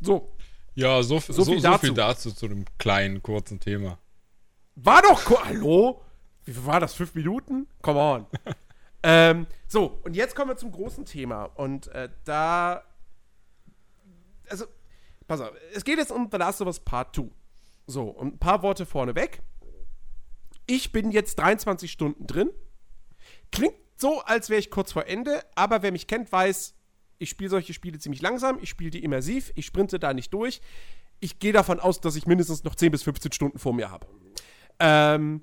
So. 0.00 0.36
Ja, 0.74 1.02
so, 1.02 1.18
so, 1.18 1.32
so, 1.32 1.44
viel, 1.44 1.60
so 1.60 1.68
dazu. 1.68 1.86
viel, 1.86 1.94
dazu. 1.94 2.32
zu 2.32 2.48
dem 2.48 2.64
kleinen, 2.78 3.22
kurzen 3.22 3.60
Thema. 3.60 3.98
War 4.76 5.02
doch. 5.02 5.44
Hallo? 5.44 6.02
Wie 6.44 6.52
viel 6.52 6.66
war 6.66 6.80
das? 6.80 6.94
Fünf 6.94 7.14
Minuten? 7.14 7.66
Come 7.82 8.00
on. 8.00 8.26
ähm, 9.02 9.46
so, 9.66 10.00
und 10.04 10.16
jetzt 10.16 10.34
kommen 10.34 10.50
wir 10.50 10.56
zum 10.56 10.72
großen 10.72 11.04
Thema. 11.04 11.44
Und 11.44 11.88
äh, 11.88 12.08
da. 12.24 12.82
Also, 14.48 14.66
pass 15.26 15.40
auf. 15.40 15.52
Es 15.74 15.84
geht 15.84 15.98
jetzt 15.98 16.12
um 16.12 16.28
The 16.30 16.38
Last 16.38 16.60
of 16.60 16.66
Us 16.66 16.80
Part 16.80 17.14
2. 17.14 17.24
So, 17.86 18.04
und 18.04 18.34
ein 18.34 18.38
paar 18.38 18.62
Worte 18.62 18.86
vorneweg. 18.86 19.42
Ich 20.66 20.92
bin 20.92 21.10
jetzt 21.10 21.38
23 21.40 21.90
Stunden 21.90 22.26
drin. 22.26 22.50
Klingt 23.50 23.74
so, 23.96 24.20
als 24.20 24.48
wäre 24.48 24.60
ich 24.60 24.70
kurz 24.70 24.92
vor 24.92 25.06
Ende, 25.06 25.44
aber 25.56 25.82
wer 25.82 25.92
mich 25.92 26.06
kennt, 26.06 26.30
weiß, 26.30 26.74
ich 27.20 27.30
spiele 27.30 27.50
solche 27.50 27.74
Spiele 27.74 27.98
ziemlich 27.98 28.22
langsam, 28.22 28.58
ich 28.60 28.70
spiele 28.70 28.90
die 28.90 29.04
immersiv, 29.04 29.52
ich 29.54 29.66
sprinte 29.66 29.98
da 29.98 30.12
nicht 30.14 30.32
durch. 30.32 30.60
Ich 31.20 31.38
gehe 31.38 31.52
davon 31.52 31.78
aus, 31.78 32.00
dass 32.00 32.16
ich 32.16 32.26
mindestens 32.26 32.64
noch 32.64 32.74
10 32.74 32.90
bis 32.90 33.02
15 33.02 33.30
Stunden 33.32 33.58
vor 33.58 33.74
mir 33.74 33.90
habe. 33.90 34.06
Ähm, 34.78 35.42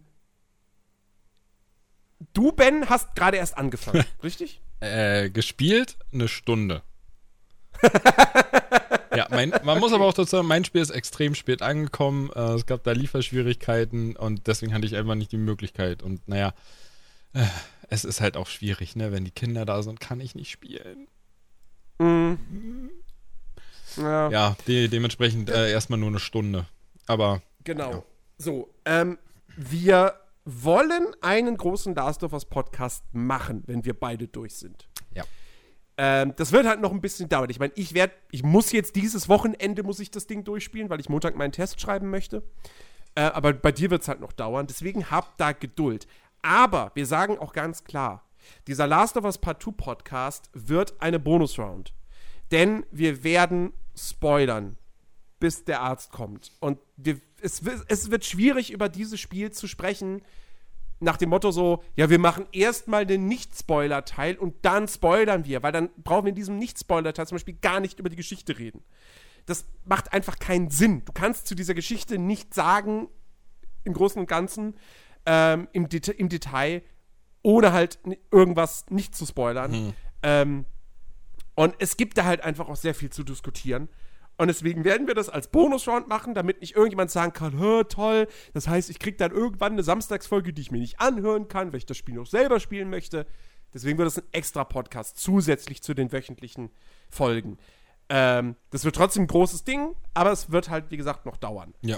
du, 2.33 2.51
Ben, 2.51 2.89
hast 2.89 3.15
gerade 3.15 3.37
erst 3.37 3.57
angefangen, 3.57 4.03
richtig? 4.23 4.59
Äh, 4.79 5.29
gespielt 5.29 5.97
eine 6.11 6.27
Stunde. 6.27 6.81
ja, 9.15 9.27
mein, 9.29 9.53
man 9.63 9.79
muss 9.79 9.93
aber 9.93 10.05
auch 10.05 10.13
dazu 10.13 10.31
sagen, 10.31 10.47
mein 10.47 10.65
Spiel 10.65 10.81
ist 10.81 10.89
extrem 10.89 11.35
spät 11.35 11.61
angekommen. 11.61 12.31
Äh, 12.35 12.53
es 12.53 12.65
gab 12.65 12.83
da 12.83 12.91
Lieferschwierigkeiten 12.91 14.15
und 14.15 14.47
deswegen 14.47 14.73
hatte 14.73 14.87
ich 14.87 14.95
einfach 14.95 15.13
nicht 15.13 15.31
die 15.31 15.37
Möglichkeit. 15.37 16.01
Und 16.01 16.27
naja, 16.27 16.55
äh, 17.33 17.45
es 17.89 18.03
ist 18.03 18.19
halt 18.19 18.35
auch 18.35 18.47
schwierig, 18.47 18.95
ne? 18.95 19.11
Wenn 19.11 19.25
die 19.25 19.31
Kinder 19.31 19.63
da 19.63 19.83
sind, 19.83 19.99
kann 19.99 20.19
ich 20.19 20.33
nicht 20.33 20.49
spielen. 20.49 21.07
Mhm. 21.99 22.91
Ja, 23.97 24.29
ja 24.29 24.55
de 24.67 24.87
dementsprechend 24.87 25.49
äh, 25.49 25.71
erstmal 25.71 25.99
nur 25.99 26.09
eine 26.09 26.19
Stunde. 26.19 26.65
Aber. 27.07 27.41
Genau. 27.63 27.91
Ja. 27.91 28.03
So, 28.37 28.69
ähm, 28.85 29.17
wir 29.55 30.13
wollen 30.45 31.07
einen 31.21 31.57
großen 31.57 31.93
Last 31.95 32.23
of 32.23 32.33
Us 32.33 32.45
Podcast 32.45 33.03
machen, 33.11 33.63
wenn 33.65 33.83
wir 33.83 33.93
beide 33.93 34.27
durch 34.27 34.55
sind. 34.55 34.87
Ja. 35.13 35.23
Ähm, 35.97 36.33
das 36.37 36.51
wird 36.51 36.67
halt 36.67 36.79
noch 36.79 36.91
ein 36.91 37.01
bisschen 37.01 37.27
dauern. 37.27 37.49
Ich 37.49 37.59
meine, 37.59 37.73
ich 37.75 37.93
werde, 37.93 38.13
ich 38.31 38.43
muss 38.43 38.71
jetzt 38.71 38.95
dieses 38.95 39.27
Wochenende 39.27 39.83
muss 39.83 39.99
ich 39.99 40.11
das 40.11 40.27
Ding 40.27 40.43
durchspielen, 40.43 40.89
weil 40.89 40.99
ich 40.99 41.09
Montag 41.09 41.35
meinen 41.35 41.51
Test 41.51 41.81
schreiben 41.81 42.09
möchte. 42.09 42.43
Äh, 43.15 43.21
aber 43.21 43.51
bei 43.53 43.71
dir 43.71 43.89
wird 43.89 44.03
es 44.03 44.07
halt 44.07 44.21
noch 44.21 44.31
dauern. 44.31 44.67
Deswegen 44.67 45.09
habt 45.09 45.39
da 45.39 45.51
Geduld. 45.53 46.07
Aber 46.43 46.91
wir 46.93 47.07
sagen 47.07 47.39
auch 47.39 47.51
ganz 47.51 47.83
klar, 47.83 48.23
dieser 48.67 48.87
Last 48.87 49.17
of 49.17 49.25
Us 49.25 49.37
Part 49.37 49.61
2 49.61 49.71
Podcast 49.71 50.49
wird 50.53 51.01
eine 51.01 51.19
Bonusround. 51.19 51.93
Denn 52.51 52.85
wir 52.91 53.23
werden 53.23 53.73
spoilern, 53.95 54.77
bis 55.39 55.65
der 55.65 55.81
Arzt 55.81 56.11
kommt. 56.11 56.51
Und 56.59 56.79
wir, 56.95 57.19
es, 57.41 57.61
es 57.87 58.11
wird 58.11 58.25
schwierig, 58.25 58.71
über 58.71 58.89
dieses 58.89 59.19
Spiel 59.19 59.51
zu 59.51 59.67
sprechen, 59.67 60.21
nach 60.99 61.17
dem 61.17 61.29
Motto 61.29 61.51
so, 61.51 61.83
ja, 61.95 62.09
wir 62.09 62.19
machen 62.19 62.47
erstmal 62.51 63.05
den 63.05 63.27
Nicht-Spoiler-Teil 63.27 64.35
und 64.35 64.55
dann 64.63 64.87
spoilern 64.87 65.45
wir, 65.45 65.61
weil 65.61 65.71
dann 65.71 65.89
brauchen 66.03 66.25
wir 66.25 66.29
in 66.29 66.35
diesem 66.35 66.57
Nicht-Spoiler-Teil 66.57 67.27
zum 67.27 67.35
Beispiel 67.35 67.57
gar 67.61 67.79
nicht 67.79 67.99
über 67.99 68.09
die 68.09 68.15
Geschichte 68.15 68.57
reden. 68.57 68.83
Das 69.45 69.65
macht 69.85 70.11
einfach 70.11 70.39
keinen 70.39 70.71
Sinn. 70.71 71.03
Du 71.05 71.13
kannst 71.13 71.47
zu 71.47 71.55
dieser 71.55 71.73
Geschichte 71.73 72.17
nicht 72.17 72.53
sagen, 72.53 73.09
im 73.83 73.93
Großen 73.93 74.19
und 74.19 74.27
Ganzen, 74.27 74.75
ähm, 75.25 75.67
im, 75.71 75.87
Det 75.87 76.09
im 76.09 76.29
Detail, 76.29 76.81
ohne 77.47 77.71
halt 77.71 77.97
irgendwas 78.29 78.87
nicht 78.89 79.15
zu 79.15 79.25
spoilern. 79.25 79.71
Hm. 79.71 79.93
Ähm, 80.21 80.65
und 81.55 81.75
es 81.79 81.95
gibt 81.95 82.17
da 82.17 82.25
halt 82.25 82.41
einfach 82.41 82.67
auch 82.67 82.75
sehr 82.75 82.93
viel 82.93 83.09
zu 83.09 83.23
diskutieren. 83.23 83.87
Und 84.37 84.49
deswegen 84.49 84.83
werden 84.83 85.07
wir 85.07 85.15
das 85.15 85.29
als 85.29 85.47
Bonus-Round 85.47 86.09
machen, 86.09 86.35
damit 86.35 86.59
nicht 86.59 86.75
irgendjemand 86.75 87.09
sagen 87.09 87.31
kann, 87.31 87.53
toll, 87.87 88.27
das 88.53 88.67
heißt, 88.67 88.89
ich 88.89 88.99
kriege 88.99 89.15
dann 89.15 89.31
irgendwann 89.31 89.71
eine 89.71 89.81
Samstagsfolge, 89.81 90.51
die 90.51 90.61
ich 90.61 90.71
mir 90.71 90.79
nicht 90.79 90.99
anhören 90.99 91.47
kann, 91.47 91.71
weil 91.71 91.77
ich 91.77 91.85
das 91.85 91.95
Spiel 91.95 92.15
noch 92.15 92.27
selber 92.27 92.59
spielen 92.59 92.89
möchte. 92.89 93.25
Deswegen 93.73 93.97
wird 93.97 94.07
das 94.07 94.17
ein 94.17 94.27
extra 94.33 94.65
Podcast 94.65 95.17
zusätzlich 95.17 95.81
zu 95.81 95.93
den 95.93 96.11
wöchentlichen 96.11 96.69
Folgen. 97.09 97.57
Ähm, 98.09 98.57
das 98.71 98.83
wird 98.83 98.97
trotzdem 98.97 99.23
ein 99.23 99.27
großes 99.27 99.63
Ding, 99.63 99.95
aber 100.13 100.33
es 100.33 100.51
wird 100.51 100.69
halt, 100.69 100.91
wie 100.91 100.97
gesagt, 100.97 101.25
noch 101.25 101.37
dauern. 101.37 101.73
Ja. 101.81 101.97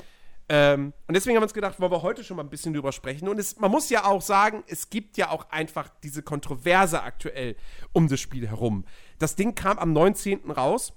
Ähm, 0.52 0.94
und 1.08 1.14
deswegen 1.14 1.36
haben 1.36 1.42
wir 1.42 1.46
uns 1.46 1.54
gedacht, 1.54 1.80
wollen 1.80 1.92
wir 1.92 2.02
heute 2.02 2.24
schon 2.24 2.36
mal 2.36 2.44
ein 2.44 2.50
bisschen 2.50 2.74
drüber 2.74 2.92
sprechen. 2.92 3.30
Und 3.30 3.40
es, 3.40 3.60
man 3.60 3.70
muss 3.70 3.92
ja 3.92 4.06
auch 4.06 4.22
sagen, 4.22 4.64
es 4.68 4.90
gibt 4.90 5.16
ja 5.16 5.30
auch 5.30 5.52
einfach 5.52 5.90
diese 6.02 6.24
Kontroverse 6.24 7.04
aktuell 7.04 7.56
um 7.94 8.08
das 8.08 8.20
Spiel 8.20 8.48
herum. 8.48 8.84
Das 9.20 9.36
Ding 9.36 9.54
kam 9.54 9.78
am 9.78 9.94
19. 9.94 10.50
raus 10.50 10.94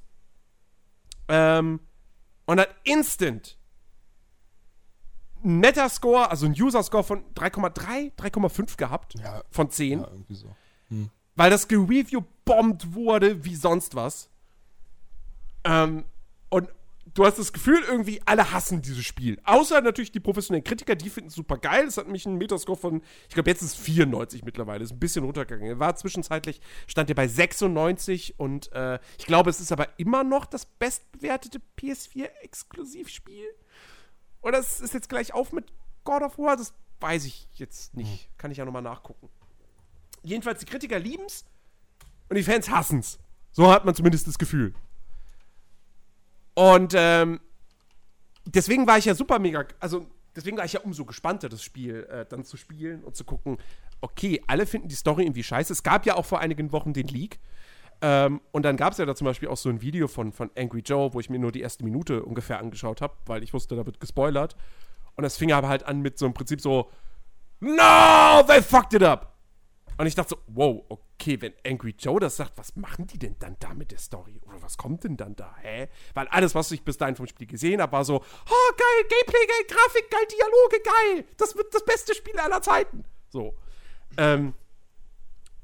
ähm, 1.28 1.80
und 2.46 2.60
hat 2.60 2.74
instant 2.84 3.58
Metascore, 5.42 6.30
also 6.30 6.46
ein 6.46 6.52
User-Score 6.52 7.04
von 7.04 7.24
3,3, 7.34 8.14
3,5 8.16 8.78
gehabt 8.78 9.14
ja, 9.18 9.42
von 9.50 9.70
10. 9.70 10.00
Ja, 10.00 10.08
irgendwie 10.08 10.34
so. 10.34 10.54
Hm. 10.88 11.10
Weil 11.34 11.50
das 11.50 11.68
gereview-bombt 11.68 12.94
wurde 12.94 13.44
wie 13.44 13.56
sonst 13.56 13.94
was. 13.94 14.30
Ähm, 15.64 16.04
und 16.48 16.68
du 17.14 17.24
hast 17.24 17.38
das 17.38 17.52
Gefühl, 17.52 17.82
irgendwie 17.86 18.20
alle 18.24 18.52
hassen 18.52 18.82
dieses 18.82 19.04
Spiel. 19.04 19.40
Außer 19.44 19.80
natürlich 19.80 20.12
die 20.12 20.20
professionellen 20.20 20.64
Kritiker, 20.64 20.94
die 20.94 21.10
finden 21.10 21.28
es 21.28 21.34
super 21.34 21.58
geil. 21.58 21.86
Es 21.86 21.96
hat 21.96 22.06
nämlich 22.06 22.26
einen 22.26 22.38
Metascore 22.38 22.78
von, 22.78 23.02
ich 23.28 23.34
glaube, 23.34 23.50
jetzt 23.50 23.62
ist 23.62 23.76
es 23.76 23.76
94 23.76 24.44
mittlerweile. 24.44 24.84
Ist 24.84 24.92
ein 24.92 24.98
bisschen 24.98 25.24
runtergegangen. 25.24 25.66
Er 25.66 25.78
war 25.78 25.94
zwischenzeitlich, 25.96 26.60
stand 26.86 27.08
er 27.10 27.14
bei 27.14 27.28
96 27.28 28.38
und 28.38 28.72
äh, 28.72 28.98
ich 29.18 29.26
glaube, 29.26 29.50
es 29.50 29.60
ist 29.60 29.72
aber 29.72 29.98
immer 29.98 30.24
noch 30.24 30.46
das 30.46 30.66
bestbewertete 30.66 31.60
PS4-Exklusivspiel. 31.78 33.46
Oder 34.40 34.58
es 34.58 34.80
ist 34.80 34.94
jetzt 34.94 35.08
gleich 35.08 35.34
auf 35.34 35.52
mit 35.52 35.72
God 36.04 36.22
of 36.22 36.38
War? 36.38 36.56
Das 36.56 36.74
weiß 37.00 37.24
ich 37.26 37.48
jetzt 37.54 37.94
nicht. 37.94 38.30
Kann 38.38 38.50
ich 38.50 38.58
ja 38.58 38.64
nochmal 38.64 38.82
nachgucken. 38.82 39.28
Jedenfalls, 40.22 40.60
die 40.60 40.66
Kritiker 40.66 40.98
lieben 40.98 41.24
es 41.26 41.44
und 42.28 42.36
die 42.36 42.42
Fans 42.42 42.70
hassen 42.70 43.00
es. 43.00 43.18
So 43.50 43.70
hat 43.70 43.84
man 43.84 43.94
zumindest 43.94 44.26
das 44.26 44.38
Gefühl. 44.38 44.74
Und 46.54 46.94
ähm, 46.96 47.40
deswegen 48.44 48.86
war 48.86 48.98
ich 48.98 49.04
ja 49.06 49.14
super 49.14 49.38
mega, 49.38 49.64
also 49.80 50.06
deswegen 50.36 50.56
war 50.56 50.64
ich 50.64 50.74
ja 50.74 50.80
umso 50.80 51.04
gespannter, 51.04 51.48
das 51.48 51.62
Spiel 51.62 52.04
äh, 52.04 52.26
dann 52.28 52.44
zu 52.44 52.56
spielen 52.56 53.02
und 53.04 53.16
zu 53.16 53.24
gucken, 53.24 53.58
okay, 54.00 54.42
alle 54.46 54.66
finden 54.66 54.88
die 54.88 54.94
Story 54.94 55.24
irgendwie 55.24 55.42
scheiße. 55.42 55.72
Es 55.72 55.82
gab 55.82 56.06
ja 56.06 56.16
auch 56.16 56.26
vor 56.26 56.40
einigen 56.40 56.72
Wochen 56.72 56.92
den 56.92 57.06
Leak. 57.06 57.38
Ähm, 58.00 58.40
und 58.50 58.64
dann 58.64 58.76
gab 58.76 58.92
es 58.92 58.98
ja 58.98 59.06
da 59.06 59.14
zum 59.14 59.26
Beispiel 59.26 59.48
auch 59.48 59.56
so 59.56 59.68
ein 59.68 59.80
Video 59.80 60.08
von, 60.08 60.32
von 60.32 60.50
Angry 60.56 60.80
Joe, 60.80 61.14
wo 61.14 61.20
ich 61.20 61.30
mir 61.30 61.38
nur 61.38 61.52
die 61.52 61.60
erste 61.60 61.84
Minute 61.84 62.24
ungefähr 62.24 62.58
angeschaut 62.58 63.00
habe, 63.00 63.14
weil 63.26 63.44
ich 63.44 63.54
wusste, 63.54 63.76
da 63.76 63.86
wird 63.86 64.00
gespoilert. 64.00 64.56
Und 65.14 65.22
das 65.22 65.36
fing 65.36 65.52
aber 65.52 65.68
halt 65.68 65.84
an 65.84 66.00
mit 66.00 66.18
so 66.18 66.24
einem 66.24 66.34
Prinzip 66.34 66.60
so, 66.60 66.90
No, 67.60 68.42
they 68.44 68.60
fucked 68.60 68.94
it 68.94 69.04
up. 69.04 69.31
Und 69.98 70.06
ich 70.06 70.14
dachte 70.14 70.30
so, 70.30 70.42
wow, 70.46 70.84
okay, 70.88 71.40
wenn 71.40 71.52
Angry 71.66 71.94
Joe 71.98 72.18
das 72.20 72.36
sagt, 72.36 72.56
was 72.56 72.76
machen 72.76 73.06
die 73.06 73.18
denn 73.18 73.36
dann 73.38 73.56
da 73.60 73.74
mit 73.74 73.90
der 73.90 73.98
Story? 73.98 74.40
Oder 74.46 74.62
was 74.62 74.76
kommt 74.76 75.04
denn 75.04 75.16
dann 75.16 75.36
da? 75.36 75.54
Hä? 75.60 75.88
Weil 76.14 76.28
alles, 76.28 76.54
was 76.54 76.70
ich 76.72 76.82
bis 76.82 76.96
dahin 76.96 77.16
vom 77.16 77.26
Spiel 77.26 77.46
gesehen 77.46 77.80
habe, 77.80 77.92
war 77.92 78.04
so, 78.04 78.16
oh, 78.16 78.72
geil, 78.76 79.08
Gameplay, 79.08 79.46
geil, 79.46 79.66
Grafik, 79.68 80.10
geil, 80.10 80.26
Dialoge, 80.30 80.82
geil. 80.84 81.24
Das 81.36 81.56
wird 81.56 81.74
das 81.74 81.84
beste 81.84 82.14
Spiel 82.14 82.38
aller 82.38 82.62
Zeiten. 82.62 83.04
So. 83.28 83.54
Ähm, 84.16 84.54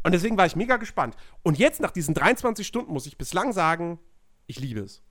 und 0.05 0.13
deswegen 0.13 0.37
war 0.37 0.47
ich 0.47 0.57
mega 0.57 0.77
gespannt. 0.77 1.17
Und 1.43 1.59
jetzt, 1.59 1.81
nach 1.81 1.91
diesen 1.91 2.15
23 2.15 2.67
Stunden, 2.67 2.93
muss 2.93 3.07
ich 3.07 3.19
bislang 3.19 3.53
sagen, 3.53 3.99
ich 4.47 4.61
liebe 4.61 4.81
es. 4.81 5.03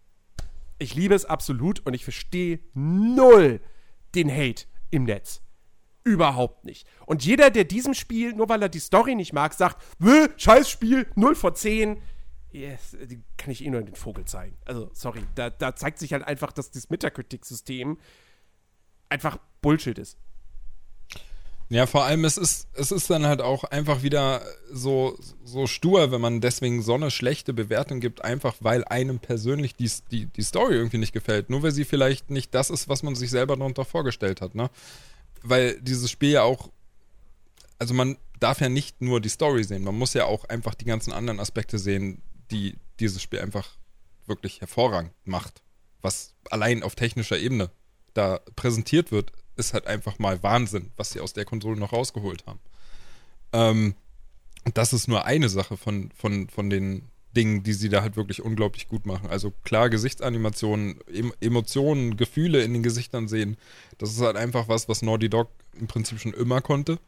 Ich 0.79 0.95
liebe 0.95 1.15
es 1.15 1.25
absolut 1.25 1.85
und 1.85 1.93
ich 1.93 2.03
verstehe 2.03 2.59
null 2.73 3.61
den 4.15 4.31
Hate 4.31 4.65
im 4.89 5.03
Netz. 5.03 5.41
Überhaupt 6.07 6.63
nicht. 6.63 6.87
Und 7.05 7.25
jeder, 7.25 7.49
der 7.49 7.65
diesem 7.65 7.93
Spiel, 7.93 8.31
nur 8.33 8.47
weil 8.47 8.61
er 8.61 8.69
die 8.69 8.79
Story 8.79 9.13
nicht 9.13 9.33
mag, 9.33 9.53
sagt, 9.53 9.83
scheiß 10.37 10.69
Spiel, 10.69 11.05
0 11.15 11.35
vor 11.35 11.53
10, 11.53 12.01
yes, 12.53 12.95
kann 13.35 13.51
ich 13.51 13.65
eh 13.65 13.69
nur 13.69 13.81
in 13.81 13.87
den 13.87 13.95
Vogel 13.95 14.23
zeigen. 14.23 14.55
Also, 14.63 14.89
sorry, 14.93 15.21
da, 15.35 15.49
da 15.49 15.75
zeigt 15.75 15.99
sich 15.99 16.13
halt 16.13 16.23
einfach, 16.23 16.53
dass 16.53 16.71
das 16.71 16.89
Metacritic-System 16.89 17.97
einfach 19.09 19.37
Bullshit 19.61 19.97
ist. 19.99 20.17
Ja, 21.67 21.85
vor 21.87 22.05
allem, 22.05 22.23
es 22.23 22.37
ist, 22.37 22.69
es 22.73 22.93
ist 22.93 23.09
dann 23.09 23.25
halt 23.25 23.41
auch 23.41 23.65
einfach 23.65 24.01
wieder 24.01 24.41
so, 24.71 25.19
so 25.43 25.67
stur, 25.67 26.13
wenn 26.13 26.21
man 26.21 26.39
deswegen 26.39 26.81
so 26.81 26.93
eine 26.93 27.11
schlechte 27.11 27.53
Bewertung 27.53 27.99
gibt, 27.99 28.23
einfach 28.23 28.55
weil 28.61 28.85
einem 28.85 29.19
persönlich 29.19 29.75
die, 29.75 29.91
die, 30.09 30.27
die 30.27 30.41
Story 30.43 30.75
irgendwie 30.75 30.99
nicht 30.99 31.11
gefällt. 31.11 31.49
Nur 31.49 31.63
weil 31.63 31.73
sie 31.73 31.83
vielleicht 31.83 32.29
nicht 32.29 32.55
das 32.55 32.69
ist, 32.69 32.87
was 32.87 33.03
man 33.03 33.15
sich 33.15 33.29
selber 33.29 33.57
darunter 33.57 33.83
vorgestellt 33.83 34.39
hat, 34.39 34.55
ne? 34.55 34.69
Weil 35.43 35.79
dieses 35.81 36.11
Spiel 36.11 36.31
ja 36.31 36.43
auch, 36.43 36.69
also 37.79 37.93
man 37.93 38.17
darf 38.39 38.61
ja 38.61 38.69
nicht 38.69 39.01
nur 39.01 39.21
die 39.21 39.29
Story 39.29 39.63
sehen, 39.63 39.83
man 39.83 39.97
muss 39.97 40.13
ja 40.13 40.25
auch 40.25 40.45
einfach 40.45 40.75
die 40.75 40.85
ganzen 40.85 41.11
anderen 41.11 41.39
Aspekte 41.39 41.79
sehen, 41.79 42.21
die 42.51 42.77
dieses 42.99 43.21
Spiel 43.21 43.39
einfach 43.39 43.77
wirklich 44.25 44.61
hervorragend 44.61 45.13
macht. 45.25 45.61
Was 46.01 46.35
allein 46.49 46.83
auf 46.83 46.95
technischer 46.95 47.37
Ebene 47.37 47.71
da 48.13 48.39
präsentiert 48.55 49.11
wird, 49.11 49.31
ist 49.55 49.73
halt 49.73 49.87
einfach 49.87 50.19
mal 50.19 50.41
Wahnsinn, 50.43 50.91
was 50.95 51.11
sie 51.11 51.19
aus 51.19 51.33
der 51.33 51.45
Konsole 51.45 51.77
noch 51.77 51.93
rausgeholt 51.93 52.45
haben. 52.45 52.59
Ähm, 53.53 53.95
das 54.73 54.93
ist 54.93 55.07
nur 55.07 55.25
eine 55.25 55.49
Sache 55.49 55.77
von, 55.77 56.11
von, 56.11 56.49
von 56.49 56.69
den 56.69 57.09
Dingen, 57.35 57.63
die 57.63 57.73
sie 57.73 57.89
da 57.89 58.01
halt 58.01 58.15
wirklich 58.15 58.41
unglaublich 58.41 58.87
gut 58.87 59.05
machen. 59.05 59.29
Also 59.29 59.51
klar, 59.63 59.89
Gesichtsanimationen, 59.89 60.99
em 61.13 61.33
Emotionen, 61.39 62.17
Gefühle 62.17 62.63
in 62.63 62.73
den 62.73 62.83
Gesichtern 62.83 63.27
sehen, 63.27 63.57
das 63.97 64.11
ist 64.11 64.21
halt 64.21 64.37
einfach 64.37 64.67
was, 64.67 64.89
was 64.89 65.01
Naughty 65.01 65.29
Dog 65.29 65.49
im 65.79 65.87
Prinzip 65.87 66.19
schon 66.19 66.33
immer 66.33 66.61
konnte. 66.61 66.99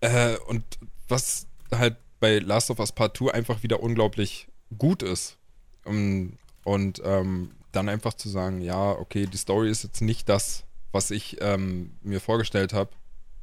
Äh, 0.00 0.36
und 0.46 0.64
was 1.08 1.46
halt 1.72 1.96
bei 2.20 2.38
Last 2.38 2.70
of 2.70 2.78
Us 2.78 2.92
Part 2.92 3.16
2 3.16 3.32
einfach 3.32 3.62
wieder 3.62 3.82
unglaublich 3.82 4.48
gut 4.78 5.02
ist. 5.02 5.36
Um, 5.84 6.34
und 6.64 7.00
ähm, 7.04 7.52
dann 7.72 7.88
einfach 7.88 8.14
zu 8.14 8.28
sagen, 8.28 8.60
ja, 8.60 8.92
okay, 8.92 9.26
die 9.26 9.38
Story 9.38 9.70
ist 9.70 9.82
jetzt 9.82 10.02
nicht 10.02 10.28
das, 10.28 10.64
was 10.92 11.10
ich 11.10 11.38
ähm, 11.40 11.92
mir 12.02 12.20
vorgestellt 12.20 12.72
habe. 12.72 12.90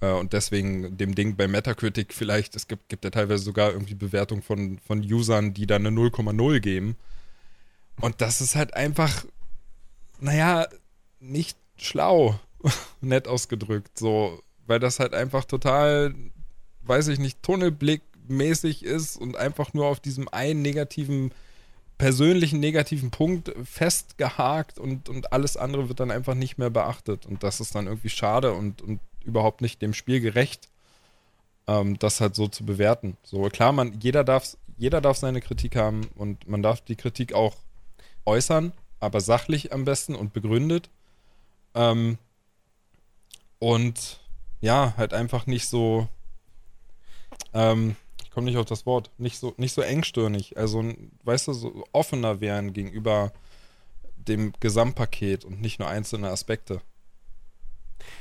Äh, 0.02 0.12
und 0.12 0.34
deswegen 0.34 0.98
dem 0.98 1.16
Ding 1.16 1.36
bei 1.36 1.48
Metacritic 1.48 2.14
vielleicht, 2.14 2.56
es 2.56 2.68
gibt, 2.68 2.90
gibt 2.90 3.04
ja 3.04 3.12
teilweise 3.12 3.44
sogar 3.44 3.72
irgendwie 3.72 3.96
Bewertungen 3.96 4.42
von, 4.42 4.80
von 4.80 5.00
Usern, 5.00 5.54
die 5.54 5.68
da 5.68 5.76
eine 5.76 5.90
0,0 5.90 6.60
geben. 6.60 6.98
Und 8.00 8.22
das 8.22 8.42
ist 8.42 8.56
halt 8.56 8.74
einfach, 8.76 9.26
naja, 10.20 10.68
nicht 11.20 11.58
schlau, 11.78 12.40
nett 13.02 13.28
ausgedrückt, 13.28 13.98
so, 13.98 14.42
weil 14.68 14.80
das 14.80 15.00
halt 15.00 15.14
einfach 15.14 15.46
total, 15.46 16.14
weiß 16.84 17.08
ich 17.08 17.20
nicht, 17.20 17.42
tunnelblickmäßig 17.42 18.84
ist 18.84 19.18
und 19.18 19.36
einfach 19.36 19.74
nur 19.74 19.88
auf 19.88 20.00
diesem 20.00 20.28
einen 20.30 20.62
negativen 20.62 21.32
persönlichen 21.98 22.60
negativen 22.60 23.10
Punkt 23.10 23.52
festgehakt 23.64 24.78
und, 24.78 25.10
und 25.10 25.34
alles 25.34 25.58
andere 25.58 25.90
wird 25.90 26.00
dann 26.00 26.12
einfach 26.12 26.36
nicht 26.36 26.58
mehr 26.60 26.70
beachtet. 26.70 27.26
Und 27.26 27.44
das 27.44 27.60
ist 27.60 27.74
dann 27.74 27.88
irgendwie 27.88 28.10
schade 28.10 28.54
und, 28.54 28.82
und 28.82 29.00
überhaupt 29.28 29.62
nicht 29.62 29.82
dem 29.82 29.94
Spiel 29.94 30.20
gerecht, 30.22 30.70
ähm, 31.68 32.00
das 32.00 32.22
halt 32.22 32.36
so 32.36 32.48
zu 32.48 32.66
bewerten. 32.66 33.18
So 33.24 33.44
klar, 33.50 33.72
man, 33.72 34.00
jeder 34.00 34.24
darf, 34.24 34.58
jeder 34.78 35.02
darf 35.02 35.18
seine 35.18 35.42
Kritik 35.42 35.76
haben 35.76 36.10
und 36.16 36.48
man 36.48 36.64
darf 36.64 36.82
die 36.82 36.96
Kritik 36.96 37.34
auch 37.34 37.56
äußern, 38.26 38.74
aber 39.00 39.22
sachlich 39.22 39.74
am 39.74 39.86
besten 39.86 40.16
und 40.16 40.34
begründet. 40.34 40.90
Ähm, 41.76 42.18
und 43.60 44.20
ja, 44.62 44.94
halt 44.98 45.14
einfach 45.14 45.46
nicht 45.46 45.68
so, 45.68 46.08
ähm, 47.54 47.96
komme 48.38 48.46
nicht 48.46 48.58
auf 48.58 48.66
das 48.66 48.86
Wort, 48.86 49.10
nicht 49.18 49.40
so, 49.40 49.54
nicht 49.58 49.74
so 49.74 49.82
engstirnig, 49.82 50.58
also, 50.58 50.84
weißt 51.24 51.48
du, 51.48 51.54
so 51.54 51.86
offener 51.92 52.40
wären 52.40 52.72
gegenüber 52.72 53.32
dem 54.16 54.54
Gesamtpaket 54.60 55.44
und 55.44 55.60
nicht 55.60 55.80
nur 55.80 55.88
einzelne 55.88 56.30
Aspekte. 56.30 56.82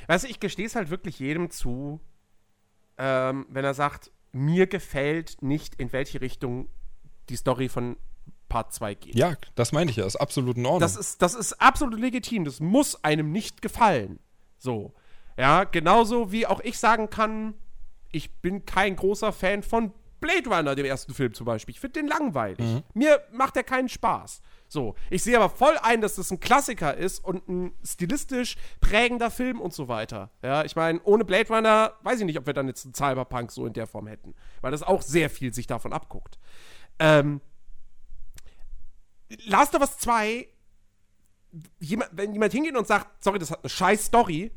Weißt 0.06 0.24
du, 0.24 0.28
ich 0.28 0.40
gestehe 0.40 0.66
es 0.66 0.74
halt 0.74 0.90
wirklich 0.90 1.18
jedem 1.18 1.50
zu, 1.50 2.00
ähm, 2.98 3.46
wenn 3.48 3.64
er 3.64 3.74
sagt, 3.74 4.10
mir 4.32 4.66
gefällt 4.66 5.42
nicht, 5.42 5.74
in 5.76 5.92
welche 5.92 6.20
Richtung 6.20 6.68
die 7.28 7.36
Story 7.36 7.68
von 7.68 7.96
Part 8.48 8.72
2 8.72 8.94
geht. 8.94 9.14
Ja, 9.14 9.34
das 9.54 9.72
meine 9.72 9.90
ich 9.90 9.96
ja, 9.96 10.06
ist 10.06 10.16
absolut 10.16 10.56
in 10.56 10.66
Ordnung. 10.66 10.80
Das 10.80 10.96
ist, 10.96 11.22
das 11.22 11.34
ist 11.34 11.54
absolut 11.54 11.98
legitim, 11.98 12.44
das 12.44 12.60
muss 12.60 13.02
einem 13.02 13.32
nicht 13.32 13.62
gefallen. 13.62 14.18
So. 14.58 14.94
Ja, 15.36 15.64
genauso 15.64 16.32
wie 16.32 16.46
auch 16.46 16.60
ich 16.60 16.78
sagen 16.78 17.10
kann, 17.10 17.54
ich 18.12 18.34
bin 18.36 18.64
kein 18.64 18.96
großer 18.96 19.32
Fan 19.32 19.62
von 19.62 19.92
Blade 20.20 20.48
Runner, 20.48 20.74
dem 20.74 20.86
ersten 20.86 21.12
Film 21.12 21.34
zum 21.34 21.44
Beispiel. 21.44 21.74
Ich 21.74 21.80
finde 21.80 22.00
den 22.00 22.08
langweilig. 22.08 22.64
Mhm. 22.66 22.82
Mir 22.94 23.22
macht 23.32 23.56
er 23.56 23.64
keinen 23.64 23.88
Spaß. 23.88 24.40
So, 24.68 24.94
ich 25.10 25.22
sehe 25.22 25.36
aber 25.36 25.48
voll 25.48 25.76
ein, 25.82 26.00
dass 26.00 26.16
das 26.16 26.30
ein 26.30 26.40
Klassiker 26.40 26.96
ist 26.96 27.24
und 27.24 27.48
ein 27.48 27.72
stilistisch 27.84 28.56
prägender 28.80 29.30
Film 29.30 29.60
und 29.60 29.72
so 29.72 29.88
weiter. 29.88 30.30
Ja, 30.42 30.64
ich 30.64 30.74
meine, 30.74 31.00
ohne 31.04 31.24
Blade 31.24 31.48
Runner 31.48 31.94
weiß 32.02 32.20
ich 32.20 32.26
nicht, 32.26 32.38
ob 32.38 32.46
wir 32.46 32.52
dann 32.52 32.66
jetzt 32.66 32.84
einen 32.84 32.94
Cyberpunk 32.94 33.52
so 33.52 33.66
in 33.66 33.72
der 33.72 33.86
Form 33.86 34.06
hätten, 34.06 34.34
weil 34.60 34.72
das 34.72 34.82
auch 34.82 35.02
sehr 35.02 35.30
viel 35.30 35.54
sich 35.54 35.66
davon 35.66 35.92
abguckt. 35.92 36.38
Ähm, 36.98 37.40
Last 39.44 39.74
of 39.74 39.80
Us 39.80 39.98
2, 39.98 40.48
jemand, 41.80 42.10
wenn 42.12 42.32
jemand 42.32 42.52
hingeht 42.52 42.76
und 42.76 42.86
sagt, 42.86 43.22
sorry, 43.22 43.38
das 43.38 43.50
hat 43.50 43.60
eine 43.60 43.70
scheiß 43.70 44.06
Story, 44.06 44.52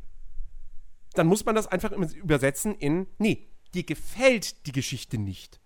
dann 1.14 1.28
muss 1.28 1.46
man 1.46 1.56
das 1.56 1.68
einfach 1.68 1.92
übersetzen 1.92 2.76
in, 2.76 3.08
nee, 3.18 3.48
dir 3.74 3.84
gefällt 3.84 4.66
die 4.66 4.72
Geschichte 4.72 5.18
nicht. 5.18 5.60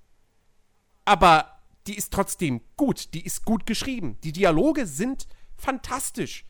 Aber 1.05 1.52
die 1.87 1.95
ist 1.95 2.13
trotzdem 2.13 2.61
gut, 2.77 3.13
die 3.13 3.25
ist 3.25 3.45
gut 3.45 3.65
geschrieben. 3.65 4.17
Die 4.23 4.31
Dialoge 4.31 4.85
sind 4.85 5.27
fantastisch. 5.57 6.45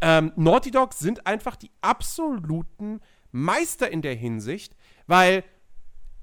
Ähm, 0.00 0.32
Naughty 0.36 0.70
Dog 0.70 0.92
sind 0.92 1.26
einfach 1.26 1.56
die 1.56 1.70
absoluten 1.80 3.00
Meister 3.32 3.90
in 3.90 4.02
der 4.02 4.14
Hinsicht, 4.14 4.76
weil, 5.06 5.44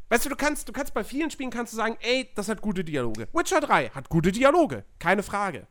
weißt 0.09 0.25
du, 0.25 0.29
du 0.29 0.35
kannst, 0.35 0.69
du 0.69 0.73
kannst 0.73 0.93
bei 0.93 1.03
vielen 1.03 1.31
Spielen 1.31 1.49
kannst 1.49 1.73
du 1.73 1.77
sagen, 1.77 1.97
ey, 2.01 2.29
das 2.35 2.47
hat 2.47 2.61
gute 2.61 2.83
Dialoge. 2.83 3.27
Witcher 3.33 3.59
3 3.61 3.89
hat 3.89 4.09
gute 4.09 4.31
Dialoge, 4.31 4.85
keine 4.99 5.23
Frage. 5.23 5.67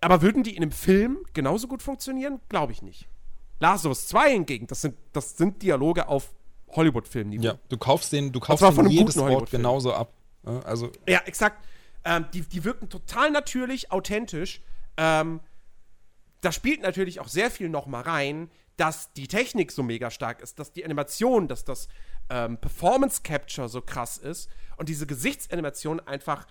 Aber 0.00 0.22
würden 0.22 0.42
die 0.42 0.56
in 0.56 0.62
einem 0.62 0.72
Film 0.72 1.24
genauso 1.32 1.68
gut 1.68 1.82
funktionieren? 1.82 2.40
Glaube 2.48 2.72
ich 2.72 2.82
nicht. 2.82 3.08
Last 3.60 3.86
of 3.86 3.90
Us 3.90 4.08
2 4.08 4.32
hingegen, 4.32 4.66
das 4.66 4.80
sind, 4.80 4.96
das 5.12 5.36
sind 5.36 5.62
Dialoge 5.62 6.08
auf 6.08 6.34
Hollywood-Film-Niveau. 6.70 7.44
Ja, 7.44 7.58
du 7.68 7.76
kaufst 7.76 8.12
den, 8.12 8.32
du 8.32 8.40
kaufst 8.40 8.64
den 8.76 8.88
jedes 8.88 9.16
Wort 9.16 9.50
genauso 9.50 9.92
ab. 9.92 10.12
Also 10.44 10.90
ja, 11.08 11.20
exakt. 11.24 11.64
Ähm, 12.04 12.26
die, 12.32 12.42
die 12.42 12.64
wirken 12.64 12.88
total 12.88 13.30
natürlich, 13.30 13.92
authentisch. 13.92 14.60
Ähm, 14.96 15.40
da 16.40 16.50
spielt 16.50 16.82
natürlich 16.82 17.20
auch 17.20 17.28
sehr 17.28 17.50
viel 17.50 17.68
noch 17.68 17.86
mal 17.86 18.02
rein, 18.02 18.50
dass 18.76 19.12
die 19.12 19.28
Technik 19.28 19.70
so 19.70 19.82
mega 19.82 20.10
stark 20.10 20.40
ist, 20.40 20.58
dass 20.58 20.72
die 20.72 20.84
Animation, 20.84 21.46
dass 21.46 21.64
das 21.64 21.88
ähm, 22.30 22.58
Performance 22.58 23.22
Capture 23.22 23.68
so 23.68 23.80
krass 23.80 24.18
ist 24.18 24.50
und 24.76 24.88
diese 24.88 25.06
Gesichtsanimation 25.06 26.00
einfach, 26.00 26.46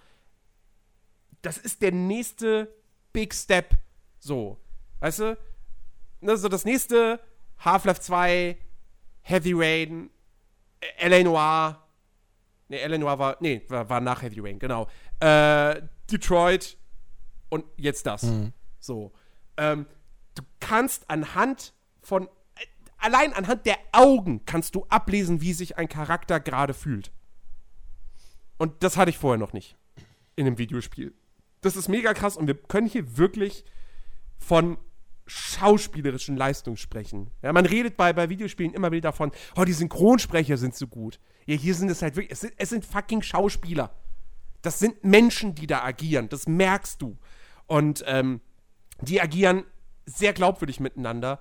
das 1.41 1.57
ist 1.57 1.81
der 1.81 1.91
nächste 1.91 2.73
Big 3.11 3.33
Step. 3.33 3.75
So, 4.19 4.57
weißt 4.99 5.19
du? 5.19 5.37
ne, 6.21 6.37
so 6.37 6.47
das 6.47 6.65
nächste 6.65 7.19
Half-Life 7.59 8.01
2, 8.01 8.57
Heavy 9.21 9.53
Rain, 9.53 10.09
L.A. 10.97 11.23
Noir. 11.23 11.80
Ne. 12.71 12.99
Noir 12.99 13.19
war, 13.19 13.37
nee, 13.41 13.61
war, 13.67 13.89
war, 13.89 14.01
nach 14.01 14.21
Heavy 14.21 14.39
Rain, 14.39 14.57
genau. 14.57 14.87
Äh, 15.19 15.81
Detroit 16.09 16.77
und 17.49 17.65
jetzt 17.77 18.05
das. 18.05 18.23
Mhm. 18.23 18.53
So. 18.79 19.11
Ähm, 19.57 19.85
du 20.35 20.43
kannst 20.59 21.09
anhand 21.09 21.73
von, 22.01 22.27
äh, 22.27 22.65
allein 22.97 23.33
anhand 23.33 23.65
der 23.65 23.77
Augen 23.91 24.45
kannst 24.45 24.75
du 24.75 24.85
ablesen, 24.87 25.41
wie 25.41 25.53
sich 25.53 25.77
ein 25.77 25.89
Charakter 25.89 26.39
gerade 26.39 26.73
fühlt. 26.73 27.11
Und 28.57 28.83
das 28.83 28.95
hatte 28.95 29.09
ich 29.09 29.17
vorher 29.17 29.37
noch 29.37 29.53
nicht 29.53 29.75
in 30.35 30.47
einem 30.47 30.57
Videospiel. 30.57 31.13
Das 31.59 31.75
ist 31.75 31.89
mega 31.89 32.13
krass 32.13 32.37
und 32.37 32.47
wir 32.47 32.55
können 32.55 32.87
hier 32.87 33.17
wirklich 33.17 33.65
von 34.37 34.77
schauspielerischen 35.31 36.35
Leistung 36.35 36.75
sprechen. 36.75 37.31
Ja, 37.41 37.53
man 37.53 37.65
redet 37.65 37.95
bei, 37.95 38.11
bei 38.11 38.29
Videospielen 38.29 38.73
immer 38.73 38.91
wieder 38.91 39.09
davon, 39.09 39.31
oh, 39.55 39.63
die 39.63 39.73
Synchronsprecher 39.73 40.57
sind 40.57 40.75
so 40.75 40.87
gut. 40.87 41.19
Ja, 41.45 41.55
hier 41.55 41.73
sind 41.73 41.89
es 41.89 42.01
halt 42.01 42.15
wirklich, 42.15 42.31
es 42.31 42.41
sind, 42.41 42.53
es 42.57 42.69
sind 42.69 42.85
fucking 42.85 43.21
Schauspieler. 43.21 43.95
Das 44.61 44.79
sind 44.79 45.03
Menschen, 45.03 45.55
die 45.55 45.67
da 45.67 45.83
agieren. 45.83 46.27
Das 46.29 46.47
merkst 46.47 47.01
du. 47.01 47.17
Und 47.65 48.03
ähm, 48.07 48.41
die 49.01 49.21
agieren 49.21 49.63
sehr 50.05 50.33
glaubwürdig 50.33 50.79
miteinander. 50.79 51.39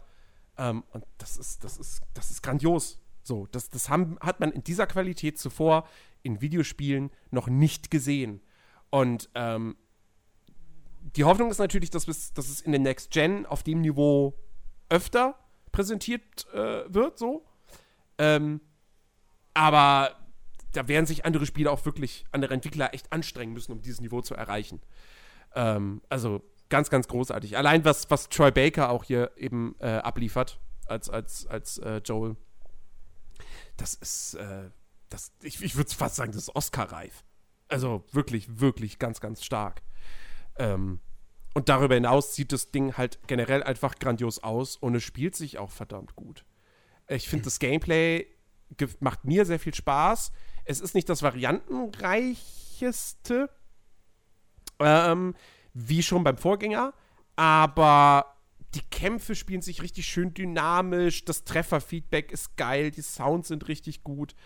Ähm, 0.56 0.84
und 0.92 1.04
das 1.18 1.36
ist, 1.36 1.64
das 1.64 1.76
ist, 1.76 2.02
das 2.14 2.30
ist 2.30 2.42
grandios. 2.42 3.00
So, 3.22 3.46
das, 3.50 3.70
das 3.70 3.88
haben, 3.88 4.18
hat 4.20 4.38
man 4.40 4.52
in 4.52 4.62
dieser 4.62 4.86
Qualität 4.86 5.38
zuvor 5.38 5.86
in 6.22 6.40
Videospielen 6.40 7.10
noch 7.30 7.48
nicht 7.48 7.90
gesehen. 7.90 8.40
Und 8.90 9.28
ähm, 9.34 9.76
die 11.00 11.24
Hoffnung 11.24 11.50
ist 11.50 11.58
natürlich, 11.58 11.90
dass, 11.90 12.06
dass 12.06 12.48
es 12.48 12.60
in 12.60 12.72
der 12.72 12.80
Next 12.80 13.10
Gen 13.10 13.46
auf 13.46 13.62
dem 13.62 13.80
Niveau 13.80 14.38
öfter 14.88 15.36
präsentiert 15.72 16.46
äh, 16.52 16.92
wird, 16.92 17.18
so. 17.18 17.44
Ähm, 18.18 18.60
aber 19.54 20.16
da 20.72 20.86
werden 20.88 21.06
sich 21.06 21.24
andere 21.24 21.46
Spieler 21.46 21.72
auch 21.72 21.84
wirklich, 21.84 22.24
andere 22.32 22.54
Entwickler 22.54 22.94
echt 22.94 23.12
anstrengen 23.12 23.52
müssen, 23.52 23.72
um 23.72 23.82
dieses 23.82 24.00
Niveau 24.00 24.20
zu 24.20 24.34
erreichen. 24.34 24.80
Ähm, 25.54 26.02
also 26.08 26.42
ganz, 26.68 26.90
ganz 26.90 27.08
großartig. 27.08 27.56
Allein 27.56 27.84
was, 27.84 28.10
was 28.10 28.28
Troy 28.28 28.50
Baker 28.50 28.90
auch 28.90 29.04
hier 29.04 29.32
eben 29.36 29.74
äh, 29.80 29.88
abliefert 29.88 30.60
als, 30.86 31.08
als, 31.10 31.46
als 31.46 31.78
äh, 31.78 32.00
Joel, 32.04 32.36
das 33.76 33.94
ist, 33.94 34.34
äh, 34.34 34.70
das, 35.08 35.32
ich, 35.42 35.62
ich 35.62 35.76
würde 35.76 35.90
fast 35.90 36.16
sagen, 36.16 36.32
das 36.32 36.42
ist 36.42 36.54
Oscar-reif. 36.54 37.24
Also 37.68 38.04
wirklich, 38.12 38.60
wirklich 38.60 38.98
ganz, 38.98 39.20
ganz 39.20 39.44
stark. 39.44 39.82
Ähm, 40.60 41.00
und 41.54 41.68
darüber 41.68 41.94
hinaus 41.94 42.36
sieht 42.36 42.52
das 42.52 42.70
Ding 42.70 42.96
halt 42.96 43.18
generell 43.26 43.64
einfach 43.64 43.98
grandios 43.98 44.40
aus 44.42 44.76
und 44.76 44.94
es 44.94 45.02
spielt 45.02 45.34
sich 45.34 45.56
auch 45.58 45.70
verdammt 45.70 46.14
gut. 46.14 46.44
Ich 47.08 47.28
finde, 47.28 47.46
das 47.46 47.58
Gameplay 47.58 48.26
macht 49.00 49.24
mir 49.24 49.44
sehr 49.46 49.58
viel 49.58 49.74
Spaß. 49.74 50.30
Es 50.64 50.80
ist 50.80 50.94
nicht 50.94 51.08
das 51.08 51.22
variantenreicheste, 51.22 53.50
ähm, 54.78 55.34
wie 55.74 56.04
schon 56.04 56.22
beim 56.22 56.36
Vorgänger, 56.36 56.94
aber 57.34 58.36
die 58.74 58.82
Kämpfe 58.82 59.34
spielen 59.34 59.62
sich 59.62 59.82
richtig 59.82 60.06
schön 60.06 60.34
dynamisch, 60.34 61.24
das 61.24 61.42
Trefferfeedback 61.42 62.30
ist 62.30 62.56
geil, 62.56 62.92
die 62.92 63.02
Sounds 63.02 63.48
sind 63.48 63.66
richtig 63.66 64.04
gut. 64.04 64.36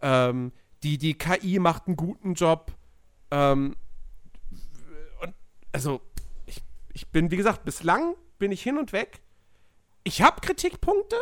Ähm, 0.00 0.52
die, 0.84 0.98
die 0.98 1.14
KI 1.14 1.58
macht 1.58 1.88
einen 1.88 1.96
guten 1.96 2.34
Job. 2.34 2.70
Ähm, 3.32 3.74
also, 5.76 6.00
ich, 6.46 6.62
ich 6.94 7.06
bin, 7.08 7.30
wie 7.30 7.36
gesagt, 7.36 7.66
bislang 7.66 8.14
bin 8.38 8.50
ich 8.50 8.62
hin 8.62 8.78
und 8.78 8.94
weg. 8.94 9.20
Ich 10.04 10.22
habe 10.22 10.40
Kritikpunkte. 10.40 11.16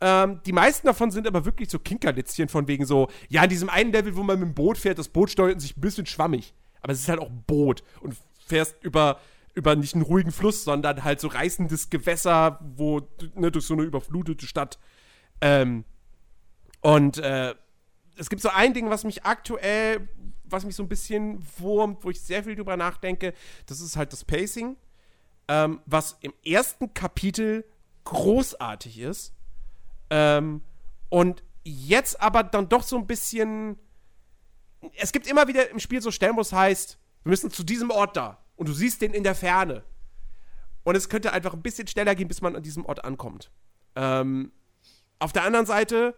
Ähm, 0.00 0.40
die 0.44 0.52
meisten 0.52 0.88
davon 0.88 1.12
sind 1.12 1.28
aber 1.28 1.44
wirklich 1.44 1.70
so 1.70 1.78
Kinkerlitzchen 1.78 2.48
von 2.48 2.66
wegen 2.66 2.84
so, 2.86 3.08
ja, 3.28 3.44
in 3.44 3.48
diesem 3.48 3.70
einen 3.70 3.92
Level, 3.92 4.16
wo 4.16 4.24
man 4.24 4.40
mit 4.40 4.48
dem 4.48 4.54
Boot 4.54 4.78
fährt, 4.78 4.98
das 4.98 5.08
Boot 5.08 5.30
steuert 5.30 5.60
sich 5.60 5.76
ein 5.76 5.80
bisschen 5.80 6.06
schwammig. 6.06 6.54
Aber 6.80 6.92
es 6.92 6.98
ist 6.98 7.08
halt 7.08 7.20
auch 7.20 7.30
ein 7.30 7.44
Boot 7.46 7.84
und 8.00 8.16
fährst 8.48 8.82
über, 8.82 9.20
über 9.54 9.76
nicht 9.76 9.94
einen 9.94 10.02
ruhigen 10.02 10.32
Fluss, 10.32 10.64
sondern 10.64 11.04
halt 11.04 11.20
so 11.20 11.28
reißendes 11.28 11.88
Gewässer, 11.88 12.58
wo, 12.60 13.08
ne, 13.36 13.52
durch 13.52 13.66
so 13.66 13.74
eine 13.74 13.84
überflutete 13.84 14.44
Stadt. 14.48 14.80
Ähm, 15.40 15.84
und 16.80 17.18
äh, 17.18 17.54
es 18.18 18.28
gibt 18.28 18.42
so 18.42 18.48
ein 18.48 18.74
Ding, 18.74 18.90
was 18.90 19.04
mich 19.04 19.24
aktuell, 19.24 20.08
was 20.48 20.64
mich 20.64 20.74
so 20.74 20.82
ein 20.82 20.88
bisschen 20.88 21.44
wurmt, 21.58 22.04
wo 22.04 22.10
ich 22.10 22.20
sehr 22.20 22.44
viel 22.44 22.54
drüber 22.54 22.76
nachdenke. 22.76 23.34
Das 23.66 23.80
ist 23.80 23.96
halt 23.96 24.12
das 24.12 24.24
Pacing, 24.24 24.76
ähm, 25.48 25.80
was 25.86 26.16
im 26.20 26.32
ersten 26.44 26.92
Kapitel 26.94 27.64
großartig 28.04 28.98
ist. 29.00 29.34
Ähm, 30.10 30.62
und 31.08 31.42
jetzt 31.64 32.20
aber 32.20 32.42
dann 32.42 32.68
doch 32.68 32.82
so 32.82 32.96
ein 32.96 33.06
bisschen. 33.06 33.78
Es 34.96 35.12
gibt 35.12 35.26
immer 35.26 35.48
wieder 35.48 35.70
im 35.70 35.80
Spiel 35.80 36.00
so 36.00 36.10
Stellen, 36.10 36.36
wo 36.36 36.40
es 36.40 36.52
heißt, 36.52 36.98
wir 37.24 37.30
müssen 37.30 37.50
zu 37.50 37.64
diesem 37.64 37.90
Ort 37.90 38.16
da. 38.16 38.38
Und 38.56 38.68
du 38.68 38.72
siehst 38.72 39.02
den 39.02 39.12
in 39.12 39.24
der 39.24 39.34
Ferne. 39.34 39.84
Und 40.84 40.94
es 40.94 41.08
könnte 41.08 41.32
einfach 41.32 41.52
ein 41.52 41.62
bisschen 41.62 41.88
schneller 41.88 42.14
gehen, 42.14 42.28
bis 42.28 42.40
man 42.40 42.54
an 42.54 42.62
diesem 42.62 42.84
Ort 42.86 43.04
ankommt. 43.04 43.50
Ähm, 43.96 44.52
auf 45.18 45.32
der 45.32 45.42
anderen 45.42 45.66
Seite 45.66 46.14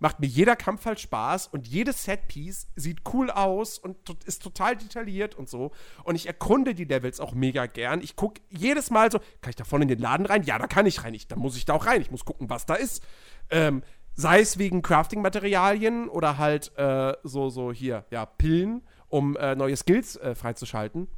macht 0.00 0.20
mir 0.20 0.26
jeder 0.26 0.56
Kampf 0.56 0.86
halt 0.86 0.98
Spaß 0.98 1.46
und 1.48 1.66
jedes 1.66 2.04
Setpiece 2.04 2.68
sieht 2.74 3.00
cool 3.12 3.30
aus 3.30 3.78
und 3.78 3.96
ist 4.24 4.42
total 4.42 4.76
detailliert 4.76 5.34
und 5.34 5.48
so. 5.48 5.70
Und 6.04 6.16
ich 6.16 6.26
erkunde 6.26 6.74
die 6.74 6.84
Levels 6.84 7.20
auch 7.20 7.32
mega 7.32 7.66
gern. 7.66 8.00
Ich 8.00 8.16
gucke 8.16 8.40
jedes 8.48 8.90
Mal 8.90 9.12
so, 9.12 9.18
kann 9.40 9.50
ich 9.50 9.56
da 9.56 9.64
vorne 9.64 9.84
in 9.84 9.88
den 9.88 9.98
Laden 9.98 10.26
rein? 10.26 10.42
Ja, 10.42 10.58
da 10.58 10.66
kann 10.66 10.86
ich 10.86 11.04
rein. 11.04 11.14
Ich, 11.14 11.28
dann 11.28 11.38
muss 11.38 11.56
ich 11.56 11.66
da 11.66 11.74
auch 11.74 11.86
rein. 11.86 12.00
Ich 12.00 12.10
muss 12.10 12.24
gucken, 12.24 12.50
was 12.50 12.66
da 12.66 12.74
ist. 12.74 13.04
Ähm, 13.50 13.82
sei 14.14 14.40
es 14.40 14.58
wegen 14.58 14.82
Crafting-Materialien 14.82 16.08
oder 16.08 16.38
halt 16.38 16.76
äh, 16.76 17.14
so, 17.22 17.50
so 17.50 17.72
hier, 17.72 18.04
ja, 18.10 18.26
Pillen, 18.26 18.82
um 19.08 19.36
äh, 19.36 19.54
neue 19.54 19.76
Skills 19.76 20.16
äh, 20.16 20.34
freizuschalten. 20.34 21.08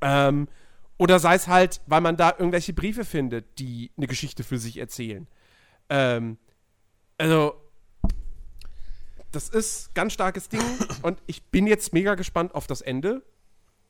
Ähm, 0.00 0.48
oder 0.98 1.18
sei 1.18 1.34
es 1.34 1.48
halt, 1.48 1.80
weil 1.86 2.00
man 2.00 2.16
da 2.16 2.30
irgendwelche 2.30 2.72
Briefe 2.72 3.04
findet, 3.04 3.58
die 3.58 3.90
eine 3.96 4.06
Geschichte 4.06 4.44
für 4.44 4.58
sich 4.58 4.78
erzählen. 4.78 5.26
Ähm, 5.88 6.38
also, 7.18 7.54
das 9.32 9.48
ist 9.48 9.94
ganz 9.94 10.12
starkes 10.12 10.48
Ding 10.48 10.62
und 11.02 11.18
ich 11.26 11.42
bin 11.44 11.66
jetzt 11.66 11.92
mega 11.92 12.14
gespannt 12.14 12.54
auf 12.54 12.66
das 12.66 12.80
Ende, 12.80 13.22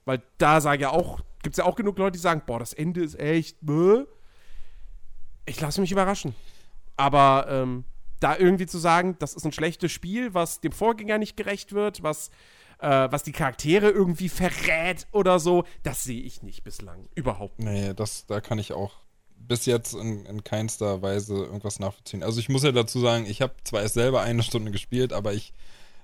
weil 0.05 0.23
da 0.39 0.61
sage 0.61 0.83
ja 0.83 0.91
auch, 0.91 1.21
gibt 1.43 1.55
es 1.55 1.59
ja 1.59 1.65
auch 1.65 1.77
genug 1.77 1.99
Leute, 1.99 2.13
die 2.13 2.19
sagen, 2.19 2.43
boah, 2.47 2.59
das 2.59 2.73
Ende 2.73 3.03
ist 3.03 3.19
echt, 3.19 3.57
bäh. 3.61 4.05
ich 5.47 5.61
lasse 5.61 5.81
mich 5.81 5.93
überraschen. 5.93 6.35
Aber 6.97 7.47
ähm, 7.49 7.85
da 8.21 8.37
irgendwie 8.37 8.67
zu 8.67 8.79
sagen, 8.79 9.17
das 9.19 9.35
ist 9.35 9.45
ein 9.45 9.53
schlechtes 9.53 9.91
Spiel, 9.91 10.35
was 10.35 10.61
dem 10.61 10.73
Vorgänger 10.73 11.19
nicht 11.19 11.37
gerecht 11.37 11.73
wird, 11.73 12.03
was, 12.03 12.31
äh, 12.79 13.09
was 13.11 13.23
die 13.23 13.33
Charaktere 13.33 13.91
irgendwie 13.91 14.29
verrät 14.29 15.07
oder 15.11 15.39
so, 15.39 15.65
das 15.83 16.05
sehe 16.05 16.23
ich 16.23 16.43
nicht 16.43 16.63
bislang. 16.63 17.09
Überhaupt 17.15 17.59
nicht. 17.59 17.69
Nee, 17.69 17.95
das, 17.95 18.27
da 18.27 18.41
kann 18.41 18.59
ich 18.59 18.73
auch 18.73 19.03
bis 19.49 19.67
jetzt 19.67 19.95
in, 19.95 20.25
in 20.27 20.45
keinster 20.45 21.03
Weise 21.03 21.35
irgendwas 21.35 21.79
nachvollziehen. 21.79 22.23
Also 22.23 22.41
ich 22.41 22.49
muss 22.49 22.63
ja 22.63 22.73
dazu 22.73 23.01
sagen, 23.01 23.27
ich 23.27 23.43
habe 23.43 23.55
zwar 23.65 23.83
erst 23.83 23.95
selber 23.95 24.23
eine 24.23 24.43
Stunde 24.43 24.71
gespielt, 24.71 25.13
aber 25.13 25.33
ich 25.33 25.53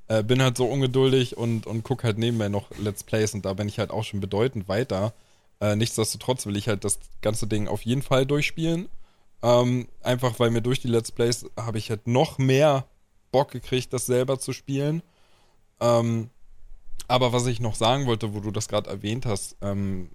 äh, 0.09 0.23
bin 0.23 0.43
halt 0.43 0.57
so 0.57 0.67
ungeduldig 0.67 1.37
und, 1.37 1.67
und 1.67 1.83
gucke 1.83 2.05
halt 2.05 2.19
nebenbei 2.19 2.49
noch 2.49 2.71
Let's 2.79 3.05
Plays 3.05 3.35
und 3.35 3.45
da 3.45 3.53
bin 3.55 3.69
ich 3.69 3.79
halt 3.79 3.91
auch 3.91 4.05
schon 4.05 4.21
bedeutend 4.21 4.69
weiter. 4.69 5.13
Äh, 5.61 5.77
nichtsdestotrotz 5.77 6.47
will 6.47 6.57
ich 6.57 6.69
halt 6.69 6.85
das 6.85 6.99
ganze 7.21 7.47
Ding 7.47 7.69
auf 7.69 7.83
jeden 7.83 8.03
Fall 8.03 8.27
durchspielen. 8.27 8.89
Ähm, 9.43 9.89
einfach 10.03 10.39
weil 10.41 10.51
mir 10.51 10.63
durch 10.63 10.81
die 10.81 10.89
Let's 10.89 11.13
Plays 11.13 11.47
habe 11.57 11.79
ich 11.79 11.91
halt 11.91 12.07
noch 12.07 12.39
mehr 12.39 12.87
Bock 13.31 13.51
gekriegt, 13.51 13.93
das 13.93 14.07
selber 14.07 14.39
zu 14.39 14.53
spielen. 14.53 15.03
Ähm, 15.81 16.31
aber 17.07 17.33
was 17.33 17.47
ich 17.47 17.61
noch 17.61 17.75
sagen 17.75 18.07
wollte, 18.07 18.35
wo 18.35 18.41
du 18.41 18.51
das 18.51 18.69
gerade 18.69 18.91
erwähnt 18.91 19.27
hast, 19.27 19.57
ähm, 19.63 20.11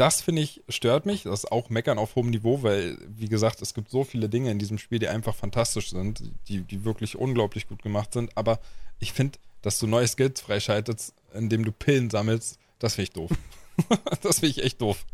das 0.00 0.22
finde 0.22 0.40
ich, 0.40 0.62
stört 0.70 1.04
mich. 1.04 1.24
Das 1.24 1.44
ist 1.44 1.52
auch 1.52 1.68
Meckern 1.68 1.98
auf 1.98 2.14
hohem 2.14 2.30
Niveau, 2.30 2.62
weil, 2.62 2.96
wie 3.06 3.28
gesagt, 3.28 3.60
es 3.60 3.74
gibt 3.74 3.90
so 3.90 4.02
viele 4.02 4.30
Dinge 4.30 4.50
in 4.50 4.58
diesem 4.58 4.78
Spiel, 4.78 4.98
die 4.98 5.08
einfach 5.08 5.34
fantastisch 5.34 5.90
sind, 5.90 6.22
die, 6.48 6.62
die 6.62 6.84
wirklich 6.86 7.16
unglaublich 7.16 7.68
gut 7.68 7.82
gemacht 7.82 8.14
sind. 8.14 8.34
Aber 8.34 8.60
ich 8.98 9.12
finde, 9.12 9.38
dass 9.60 9.78
du 9.78 9.86
neue 9.86 10.08
Skills 10.08 10.40
freischaltest, 10.40 11.12
indem 11.34 11.66
du 11.66 11.72
Pillen 11.72 12.08
sammelst, 12.08 12.58
das 12.78 12.94
finde 12.94 13.02
ich 13.04 13.10
doof. 13.12 13.30
das 14.22 14.40
finde 14.40 14.58
ich 14.58 14.64
echt 14.64 14.80
doof. 14.80 15.04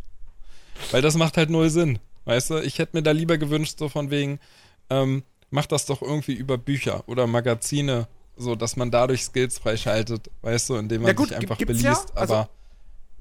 Weil 0.93 1.03
das 1.03 1.17
macht 1.17 1.37
halt 1.37 1.51
null 1.51 1.69
Sinn. 1.69 1.99
Weißt 2.25 2.51
du, 2.51 2.59
ich 2.59 2.79
hätte 2.79 2.97
mir 2.97 3.03
da 3.03 3.11
lieber 3.11 3.39
gewünscht, 3.39 3.81
so 3.81 3.89
von 3.89 4.13
wegen, 4.13 4.39
ähm, 4.89 5.25
mach 5.51 5.67
das 5.67 5.87
doch 5.87 6.01
irgendwie 6.01 6.35
über 6.35 6.59
Bücher 6.59 7.03
oder 7.09 7.27
Magazine, 7.27 8.07
so 8.37 8.55
dass 8.55 8.77
man 8.77 8.93
dadurch 8.93 9.25
Skills 9.25 9.59
freischaltet, 9.59 10.31
weißt 10.43 10.71
du, 10.71 10.77
indem 10.77 11.03
man 11.03 11.09
ja 11.09 11.15
gut, 11.15 11.29
sich 11.29 11.37
einfach 11.37 11.59
beliest. 11.59 11.83
Ja? 11.83 12.05
Also, 12.15 12.35
aber 12.35 12.51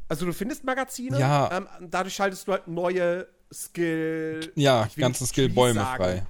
also 0.08 0.26
du 0.26 0.34
findest 0.34 0.64
Magazine, 0.64 1.20
ja. 1.20 1.50
Ähm, 1.52 1.68
dadurch 1.82 2.14
schaltest 2.14 2.48
du 2.48 2.52
halt 2.52 2.68
neue 2.68 3.28
Skill. 3.52 4.52
Ja, 4.56 4.88
ganze 4.98 5.26
Skillbäume 5.26 5.82
frei. 5.82 6.26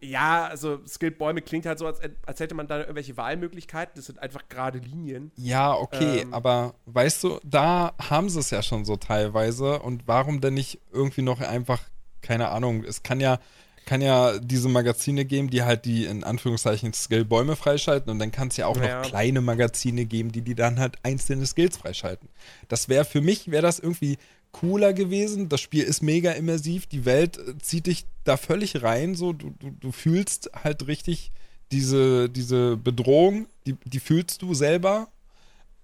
Ja, 0.00 0.46
also 0.46 0.80
Skilled-Bäume 0.86 1.42
klingt 1.42 1.66
halt 1.66 1.78
so, 1.78 1.86
als, 1.86 2.00
als, 2.24 2.40
hätte 2.40 2.54
man 2.54 2.68
da 2.68 2.78
irgendwelche 2.78 3.16
Wahlmöglichkeiten. 3.16 3.94
Das 3.96 4.06
sind 4.06 4.20
einfach 4.20 4.48
gerade 4.48 4.78
Linien. 4.78 5.32
Ja, 5.36 5.74
okay, 5.74 6.20
ähm, 6.20 6.34
aber 6.34 6.74
weißt 6.86 7.24
du, 7.24 7.40
da 7.42 7.94
haben 7.98 8.28
sie 8.28 8.38
es 8.38 8.50
ja 8.50 8.62
schon 8.62 8.84
so 8.84 8.96
teilweise. 8.96 9.80
Und 9.80 10.06
warum 10.06 10.40
denn 10.40 10.54
nicht 10.54 10.80
irgendwie 10.92 11.22
noch 11.22 11.40
einfach, 11.40 11.80
keine 12.20 12.48
Ahnung, 12.50 12.84
es 12.84 13.02
kann 13.02 13.18
ja, 13.18 13.40
kann 13.88 14.02
ja 14.02 14.38
diese 14.38 14.68
Magazine 14.68 15.24
geben, 15.24 15.48
die 15.48 15.62
halt 15.62 15.86
die 15.86 16.04
in 16.04 16.22
Anführungszeichen 16.22 16.92
Skill-Bäume 16.92 17.56
freischalten. 17.56 18.10
Und 18.10 18.18
dann 18.18 18.30
kann 18.30 18.48
es 18.48 18.58
ja 18.58 18.66
auch 18.66 18.76
ja. 18.76 19.00
noch 19.00 19.08
kleine 19.08 19.40
Magazine 19.40 20.04
geben, 20.04 20.30
die 20.30 20.42
die 20.42 20.54
dann 20.54 20.78
halt 20.78 20.96
einzelne 21.04 21.46
Skills 21.46 21.78
freischalten. 21.78 22.28
Das 22.68 22.90
wäre 22.90 23.06
für 23.06 23.22
mich, 23.22 23.50
wäre 23.50 23.62
das 23.62 23.78
irgendwie 23.78 24.18
cooler 24.52 24.92
gewesen. 24.92 25.48
Das 25.48 25.62
Spiel 25.62 25.84
ist 25.84 26.02
mega 26.02 26.32
immersiv. 26.32 26.86
Die 26.86 27.06
Welt 27.06 27.38
äh, 27.38 27.56
zieht 27.62 27.86
dich 27.86 28.04
da 28.24 28.36
völlig 28.36 28.82
rein. 28.82 29.14
So, 29.14 29.32
du, 29.32 29.54
du, 29.58 29.70
du 29.70 29.90
fühlst 29.90 30.50
halt 30.52 30.86
richtig 30.86 31.32
diese, 31.72 32.28
diese 32.28 32.76
Bedrohung, 32.76 33.46
die, 33.66 33.74
die 33.86 34.00
fühlst 34.00 34.42
du 34.42 34.52
selber. 34.52 35.08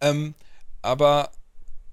Ähm, 0.03 0.35
aber 0.83 1.31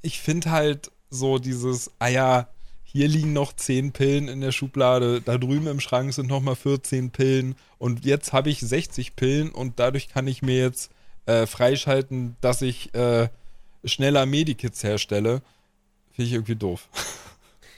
ich 0.02 0.20
finde 0.20 0.52
halt 0.52 0.92
so 1.10 1.40
dieses, 1.40 1.90
ah 2.00 2.10
ja, 2.10 2.50
hier 2.92 3.08
liegen 3.08 3.32
noch 3.32 3.54
10 3.54 3.94
Pillen 3.94 4.28
in 4.28 4.42
der 4.42 4.52
Schublade, 4.52 5.22
da 5.22 5.38
drüben 5.38 5.68
im 5.68 5.80
Schrank 5.80 6.14
sind 6.14 6.28
nochmal 6.28 6.58
14 6.58 7.12
Pillen 7.12 7.56
und 7.78 8.04
jetzt 8.04 8.34
habe 8.34 8.50
ich 8.50 8.60
60 8.60 9.16
Pillen 9.16 9.50
und 9.50 9.80
dadurch 9.80 10.10
kann 10.10 10.28
ich 10.28 10.42
mir 10.42 10.58
jetzt 10.58 10.92
äh, 11.26 11.46
freischalten, 11.48 12.36
dass 12.42 12.62
ich 12.62 12.94
äh, 12.94 13.30
schneller 13.86 14.26
Medikits 14.26 14.84
herstelle. 14.84 15.42
Finde 16.12 16.28
ich 16.28 16.34
irgendwie 16.34 16.56
doof. 16.56 16.90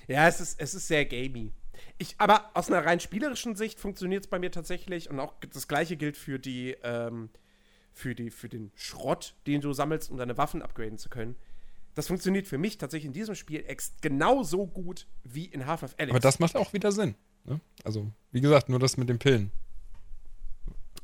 Ja, 0.05 0.27
es 0.27 0.41
ist, 0.41 0.59
es 0.59 0.73
ist 0.73 0.89
sehr 0.89 1.05
gamey. 1.05 1.53
Ich, 1.97 2.15
aber 2.17 2.51
aus 2.55 2.69
einer 2.69 2.85
rein 2.85 2.99
spielerischen 2.99 3.55
Sicht 3.55 3.79
funktioniert 3.79 4.25
es 4.25 4.29
bei 4.29 4.37
mir 4.37 4.51
tatsächlich 4.51 5.09
und 5.09 5.17
auch 5.21 5.33
das 5.53 5.69
gleiche 5.69 5.95
gilt 5.95 6.17
für 6.17 6.39
die, 6.39 6.75
ähm, 6.83 7.29
für 7.93 8.13
die, 8.13 8.29
für 8.29 8.49
den 8.49 8.73
Schrott, 8.75 9.33
den 9.47 9.61
du 9.61 9.71
sammelst, 9.71 10.11
um 10.11 10.17
deine 10.17 10.37
Waffen 10.37 10.61
upgraden 10.61 10.97
zu 10.97 11.07
können. 11.07 11.37
Das 11.95 12.07
funktioniert 12.07 12.47
für 12.47 12.57
mich 12.57 12.77
tatsächlich 12.77 13.07
in 13.07 13.13
diesem 13.13 13.35
Spiel 13.35 13.63
genauso 14.01 14.65
gut 14.65 15.07
wie 15.23 15.45
in 15.45 15.65
Half-Life 15.65 15.95
Alex. 15.97 16.11
Aber 16.11 16.19
das 16.19 16.39
macht 16.39 16.55
auch 16.55 16.73
wieder 16.73 16.91
Sinn. 16.91 17.15
Ne? 17.45 17.59
Also, 17.83 18.11
wie 18.31 18.41
gesagt, 18.41 18.69
nur 18.69 18.79
das 18.79 18.97
mit 18.97 19.09
den 19.09 19.19
Pillen. 19.19 19.51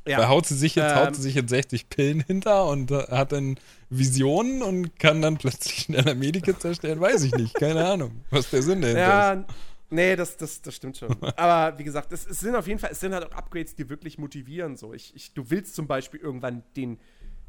Ja. 0.06 0.18
Da 0.18 0.28
haut 0.28 0.46
sie 0.46 0.56
sich 0.56 0.74
jetzt, 0.74 0.92
ähm, 0.92 0.98
haut 0.98 1.14
sie 1.14 1.22
sich 1.22 1.34
jetzt 1.34 1.50
60 1.50 1.88
Pillen 1.90 2.20
hinter 2.20 2.66
und 2.66 2.90
äh, 2.90 3.02
hat 3.10 3.32
dann 3.32 3.58
Visionen 3.90 4.62
und 4.62 4.98
kann 4.98 5.20
dann 5.20 5.36
plötzlich 5.36 5.82
schneller 5.84 6.14
Medikits 6.14 6.64
erstellen, 6.64 7.00
weiß 7.00 7.22
ich 7.24 7.32
nicht. 7.34 7.54
Keine 7.54 7.86
Ahnung, 7.86 8.24
was 8.30 8.50
der 8.50 8.62
Sinn 8.62 8.80
dahinter 8.80 9.00
ja, 9.00 9.32
ist. 9.34 9.44
Nee, 9.90 10.16
das, 10.16 10.36
das, 10.36 10.62
das 10.62 10.74
stimmt 10.76 10.96
schon. 10.96 11.16
Aber 11.36 11.76
wie 11.78 11.84
gesagt, 11.84 12.12
es, 12.12 12.26
es, 12.26 12.40
sind 12.40 12.54
auf 12.54 12.66
jeden 12.66 12.78
Fall, 12.78 12.90
es 12.92 13.00
sind 13.00 13.12
halt 13.12 13.24
auch 13.24 13.36
Upgrades, 13.36 13.74
die 13.74 13.88
wirklich 13.90 14.18
motivieren. 14.18 14.76
So. 14.76 14.94
Ich, 14.94 15.14
ich, 15.14 15.34
du 15.34 15.50
willst 15.50 15.74
zum 15.74 15.86
Beispiel 15.86 16.20
irgendwann 16.20 16.62
den, 16.76 16.98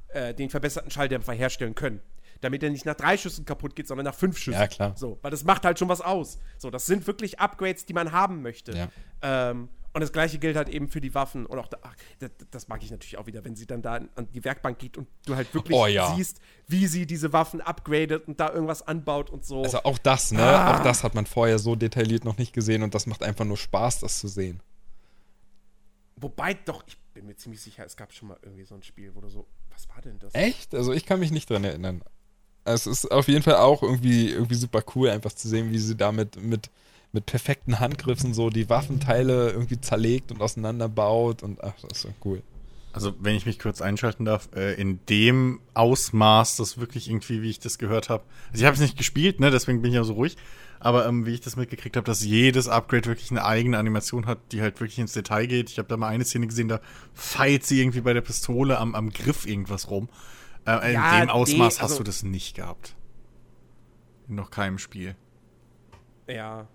äh, 0.10 0.34
den 0.34 0.50
verbesserten 0.50 0.92
Schalldämpfer 0.92 1.34
herstellen 1.34 1.76
können. 1.76 2.02
Damit 2.42 2.64
er 2.64 2.70
nicht 2.70 2.86
nach 2.86 2.96
drei 2.96 3.18
Schüssen 3.18 3.46
kaputt 3.46 3.76
geht, 3.76 3.88
sondern 3.88 4.06
nach 4.06 4.16
fünf 4.16 4.38
Schüssen. 4.38 4.60
Ja, 4.60 4.68
klar. 4.68 4.94
So, 4.98 5.20
weil 5.22 5.32
das 5.32 5.44
macht 5.44 5.64
halt 5.64 5.80
schon 5.80 5.90
was 5.90 6.02
aus. 6.02 6.40
So, 6.58 6.70
das 6.70 6.86
sind 6.86 7.08
wirklich 7.08 7.40
Upgrades, 7.40 7.86
die 7.86 7.94
man 7.94 8.12
haben 8.12 8.42
möchte. 8.42 8.72
Ja. 8.76 8.90
Ähm, 9.22 9.70
und 9.94 10.00
das 10.00 10.14
gleiche 10.14 10.40
gilt 10.40 10.56
halt 10.56 10.70
eben 10.70 10.88
für 10.88 11.02
die 11.02 11.14
Waffen. 11.14 11.46
Und 11.46 11.60
auch 11.60 11.68
da, 11.68 11.78
ach, 11.82 11.96
das, 12.20 12.32
das, 12.50 12.68
mag 12.70 12.82
ich 12.82 12.92
natürlich 12.92 13.18
auch 13.18 13.26
wieder, 13.26 13.44
wenn 13.44 13.56
sie 13.56 13.66
dann 13.66 13.82
da 13.82 13.96
an 13.96 14.28
die 14.34 14.44
Werkbank 14.44 14.80
geht 14.80 14.98
und 14.98 15.08
du 15.26 15.36
halt 15.36 15.54
wirklich 15.54 15.78
oh, 15.78 15.86
ja. 15.86 16.16
siehst, 16.16 16.40
wie 16.68 16.88
sie 16.88 17.06
diese 17.06 17.34
Waffen 17.34 17.60
upgradet 17.60 18.28
und 18.28 18.40
da 18.40 18.52
irgendwas 18.54 18.88
anbaut 18.88 19.30
und 19.30 19.46
so. 19.46 19.64
Also 19.64 19.84
auch 19.84 19.98
das, 19.98 20.32
ne? 20.32 20.42
Ah. 20.42 20.78
Auch 20.78 20.84
das 20.84 21.04
hat 21.04 21.14
man 21.14 21.26
vorher 21.26 21.60
so 21.60 21.76
detailliert 21.76 22.24
noch 22.24 22.38
nicht 22.38 22.54
gesehen 22.54 22.84
und 22.84 22.96
das 22.96 23.06
macht 23.06 23.22
einfach 23.22 23.44
nur 23.44 23.58
Spaß, 23.58 24.00
das 24.00 24.20
zu 24.20 24.30
sehen. 24.30 24.62
Wobei 26.16 26.54
doch, 26.54 26.84
ich 26.88 26.98
bin 27.14 27.26
mir 27.26 27.36
ziemlich 27.36 27.62
sicher, 27.62 27.86
es 27.86 27.98
gab 27.98 28.14
schon 28.14 28.30
mal 28.30 28.38
irgendwie 28.44 28.64
so 28.64 28.76
ein 28.76 28.84
Spiel, 28.84 29.14
wo 29.14 29.20
du 29.22 29.28
so, 29.28 29.48
was 29.72 29.90
war 29.90 30.02
denn 30.02 30.20
das? 30.20 30.34
Echt? 30.36 30.74
Also 30.74 30.94
ich 30.94 31.06
kann 31.06 31.20
mich 31.20 31.32
nicht 31.32 31.50
dran 31.50 31.66
erinnern. 31.66 32.02
Es 32.64 32.88
ist 32.88 33.12
auf 33.12 33.28
jeden 33.28 33.44
Fall 33.44 33.56
auch 33.56 33.82
irgendwie, 33.82 34.30
irgendwie 34.30 34.56
super 34.56 34.84
cool, 34.96 35.10
einfach 35.10 35.34
zu 35.34 35.48
sehen, 35.48 35.72
wie 35.72 35.80
sie 35.80 35.96
damit 35.96 36.42
mit 36.42 36.70
mit 37.14 37.26
perfekten 37.26 37.80
Handgriffen 37.80 38.34
so 38.34 38.50
die 38.50 38.70
Waffenteile 38.70 39.52
irgendwie 39.52 39.82
zerlegt 39.82 40.32
und 40.32 40.42
auseinanderbaut 40.42 41.44
und 41.44 41.64
ach, 41.64 41.74
das 41.82 41.98
ist 41.98 42.02
so 42.04 42.10
cool. 42.24 42.42
Also, 42.94 43.14
wenn 43.20 43.36
ich 43.36 43.46
mich 43.46 43.58
kurz 43.58 43.82
einschalten 43.82 44.26
darf, 44.26 44.50
äh, 44.54 44.74
in 44.74 45.00
dem 45.08 45.62
Ausmaß, 45.74 46.58
das 46.58 46.78
wirklich 46.78 47.10
irgendwie, 47.10 47.42
wie 47.42 47.50
ich 47.50 47.60
das 47.60 47.78
gehört 47.78 48.10
habe. 48.10 48.24
Also, 48.52 48.64
ich 48.64 48.66
habe 48.66 48.76
es 48.76 48.82
nicht 48.82 48.98
gespielt, 48.98 49.40
ne, 49.40 49.50
deswegen 49.50 49.82
bin 49.82 49.92
ich 49.92 49.96
ja 49.96 50.04
so 50.04 50.14
ruhig. 50.14 50.36
Aber 50.80 51.06
ähm, 51.06 51.28
wie 51.28 51.34
ich 51.34 51.42
das 51.42 51.56
mitgekriegt 51.56 51.96
habe, 51.96 52.06
dass 52.06 52.26
jedes 52.26 52.68
Upgrade 52.68 53.06
wirklich 53.06 53.30
eine 53.30 53.46
eigene 53.46 53.78
Animation 53.78 54.26
hat, 54.26 54.40
die 54.52 54.62
halt 54.62 54.80
wirklich 54.80 54.98
ins 54.98 55.14
Detail 55.14 55.46
geht. 55.46 55.70
Ich 55.70 55.78
habe 55.78 55.88
da 55.88 55.96
mal 55.96 56.08
eine 56.08 56.26
Szene 56.26 56.48
gesehen, 56.48 56.70
da 56.70 56.82
feilt 57.14 57.66
sie 57.66 57.80
irgendwie 57.80 58.02
bei 58.02 58.14
der 58.14 58.22
Pistole 58.22 58.80
am, 58.80 58.96
am 58.96 59.12
Griff 59.12 59.46
irgendwas 59.46 59.92
rum. 59.92 60.10
Äh, 60.66 60.94
ja, 60.94 61.16
in 61.16 61.28
dem 61.28 61.30
Ausmaß 61.30 61.58
nee, 61.58 61.64
also, 61.64 61.82
hast 61.82 62.00
du 62.00 62.04
das 62.04 62.24
nicht 62.24 62.56
gehabt. 62.56 62.96
In 64.28 64.36
noch 64.36 64.52
keinem 64.52 64.78
Spiel. 64.78 65.16
Ja, 66.28 66.68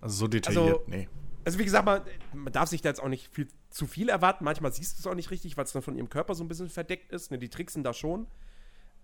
also 0.00 0.16
so 0.16 0.28
detailliert, 0.28 0.80
also, 0.80 0.82
nee. 0.86 1.08
Also 1.44 1.58
wie 1.58 1.64
gesagt, 1.64 1.84
man, 1.84 2.02
man, 2.32 2.52
darf 2.52 2.68
sich 2.68 2.82
da 2.82 2.88
jetzt 2.88 3.02
auch 3.02 3.08
nicht 3.08 3.28
viel, 3.32 3.48
zu 3.70 3.86
viel 3.86 4.08
erwarten. 4.08 4.44
Manchmal 4.44 4.72
siehst 4.72 4.96
du 4.96 5.00
es 5.00 5.06
auch 5.06 5.14
nicht 5.14 5.30
richtig, 5.30 5.56
weil 5.56 5.64
es 5.64 5.72
dann 5.72 5.82
von 5.82 5.96
ihrem 5.96 6.08
Körper 6.08 6.34
so 6.34 6.44
ein 6.44 6.48
bisschen 6.48 6.68
verdeckt 6.68 7.10
ist. 7.12 7.30
Ne, 7.30 7.38
die 7.38 7.48
Tricks 7.48 7.72
sind 7.72 7.84
da 7.84 7.92
schon. 7.92 8.26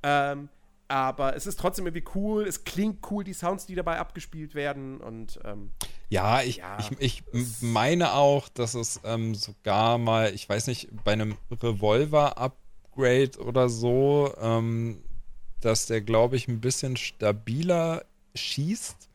Ähm, 0.02 0.48
aber 0.86 1.36
es 1.36 1.46
ist 1.46 1.58
trotzdem 1.58 1.86
irgendwie 1.86 2.08
cool. 2.14 2.46
Es 2.46 2.64
klingt 2.64 3.10
cool, 3.10 3.24
die 3.24 3.34
Sounds, 3.34 3.66
die 3.66 3.74
dabei 3.74 3.98
abgespielt 3.98 4.54
werden. 4.54 5.00
Und 5.00 5.38
ähm, 5.44 5.72
ja, 6.08 6.42
ich, 6.42 6.58
ja, 6.58 6.78
ich, 6.98 7.22
ich 7.30 7.60
meine 7.60 8.14
auch, 8.14 8.48
dass 8.48 8.74
es 8.74 9.00
ähm, 9.04 9.34
sogar 9.34 9.98
mal, 9.98 10.32
ich 10.32 10.48
weiß 10.48 10.68
nicht, 10.68 10.88
bei 11.04 11.12
einem 11.12 11.36
Revolver-Upgrade 12.98 13.46
oder 13.46 13.68
so, 13.68 14.32
ähm, 14.40 15.02
dass 15.60 15.86
der, 15.86 16.00
glaube 16.00 16.36
ich, 16.36 16.48
ein 16.48 16.60
bisschen 16.60 16.96
stabiler 16.96 18.04
schießt 18.34 19.08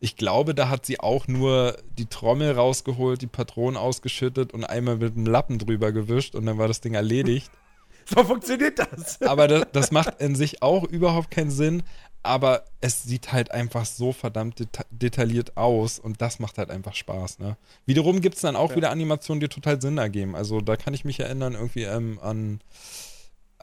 ich 0.00 0.16
glaube, 0.16 0.54
da 0.54 0.68
hat 0.68 0.86
sie 0.86 1.00
auch 1.00 1.26
nur 1.26 1.76
die 1.98 2.06
Trommel 2.06 2.52
rausgeholt, 2.52 3.22
die 3.22 3.26
Patronen 3.26 3.76
ausgeschüttet 3.76 4.52
und 4.52 4.64
einmal 4.64 4.96
mit 4.96 5.16
einem 5.16 5.26
Lappen 5.26 5.58
drüber 5.58 5.92
gewischt 5.92 6.34
und 6.34 6.46
dann 6.46 6.58
war 6.58 6.68
das 6.68 6.80
Ding 6.80 6.94
erledigt. 6.94 7.50
So 8.08 8.22
funktioniert 8.22 8.78
das. 8.78 9.20
Aber 9.22 9.48
das, 9.48 9.66
das 9.72 9.90
macht 9.90 10.20
in 10.20 10.36
sich 10.36 10.62
auch 10.62 10.84
überhaupt 10.84 11.28
keinen 11.28 11.50
Sinn. 11.50 11.82
Aber 12.22 12.62
es 12.80 13.02
sieht 13.02 13.32
halt 13.32 13.50
einfach 13.50 13.84
so 13.84 14.12
verdammt 14.12 14.60
deta 14.60 14.84
detailliert 14.90 15.56
aus 15.56 15.98
und 15.98 16.22
das 16.22 16.38
macht 16.38 16.58
halt 16.58 16.70
einfach 16.70 16.94
Spaß. 16.94 17.40
Ne? 17.40 17.56
Wiederum 17.84 18.20
gibt 18.20 18.36
es 18.36 18.42
dann 18.42 18.54
auch 18.54 18.70
ja. 18.70 18.76
wieder 18.76 18.90
Animationen, 18.92 19.40
die 19.40 19.48
total 19.48 19.82
Sinn 19.82 19.98
ergeben. 19.98 20.36
Also 20.36 20.60
da 20.60 20.76
kann 20.76 20.94
ich 20.94 21.04
mich 21.04 21.18
erinnern 21.18 21.54
irgendwie 21.54 21.82
ähm, 21.82 22.20
an 22.22 22.60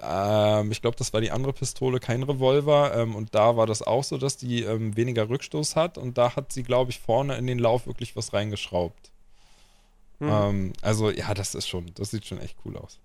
ähm, 0.01 0.71
ich 0.71 0.81
glaube, 0.81 0.97
das 0.97 1.13
war 1.13 1.21
die 1.21 1.31
andere 1.31 1.53
Pistole, 1.53 1.99
kein 1.99 2.23
Revolver. 2.23 2.95
Ähm, 2.95 3.15
und 3.15 3.35
da 3.35 3.55
war 3.55 3.67
das 3.67 3.81
auch 3.81 4.03
so, 4.03 4.17
dass 4.17 4.37
die 4.37 4.63
ähm, 4.63 4.95
weniger 4.95 5.29
Rückstoß 5.29 5.75
hat. 5.75 5.97
Und 5.97 6.17
da 6.17 6.35
hat 6.35 6.51
sie, 6.51 6.63
glaube 6.63 6.91
ich, 6.91 6.99
vorne 6.99 7.37
in 7.37 7.47
den 7.47 7.59
Lauf 7.59 7.87
wirklich 7.87 8.15
was 8.15 8.33
reingeschraubt. 8.33 9.11
Hm. 10.19 10.73
also, 10.81 11.09
ja, 11.09 11.33
das 11.33 11.53
ist 11.55 11.67
schon, 11.67 11.91
das 11.95 12.11
sieht 12.11 12.25
schon 12.25 12.39
echt 12.39 12.55
cool 12.63 12.77
aus. 12.77 12.99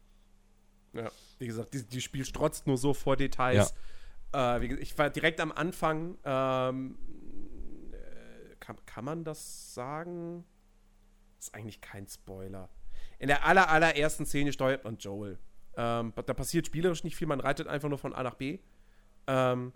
Ja, 0.93 1.11
wie 1.39 1.47
gesagt, 1.47 1.75
die, 1.75 1.83
die 1.83 2.01
Spiel 2.01 2.25
strotzt 2.25 2.67
nur 2.67 2.77
so 2.77 2.95
vor 2.95 3.17
Details. 3.17 3.75
Ja. 4.33 4.57
Äh, 4.57 4.61
gesagt, 4.69 4.83
ich 4.83 4.99
war 4.99 5.11
direkt 5.11 5.41
am 5.41 5.51
Anfang. 5.51 6.17
Ähm, 6.25 6.99
äh, 7.93 8.57
kann, 8.61 8.77
kann 8.87 9.05
man 9.05 9.25
das 9.25 9.75
sagen? 9.75 10.45
Das 11.37 11.49
ist 11.49 11.55
eigentlich 11.55 11.81
kein 11.81 12.07
Spoiler. 12.07 12.69
In 13.19 13.29
der 13.29 13.45
aller, 13.45 13.69
allerersten 13.69 14.27
Szene 14.27 14.53
steuert 14.53 14.85
man 14.85 14.99
Joel. 14.99 15.39
Ähm, 15.79 16.13
da 16.15 16.35
passiert 16.35 16.67
spielerisch 16.67 17.05
nicht 17.05 17.15
viel, 17.15 17.29
man 17.29 17.39
reitet 17.39 17.69
einfach 17.69 17.89
nur 17.89 17.99
von 17.99 18.13
A 18.13 18.25
nach 18.25 18.35
B. 18.35 18.59
Ähm, 19.29 19.73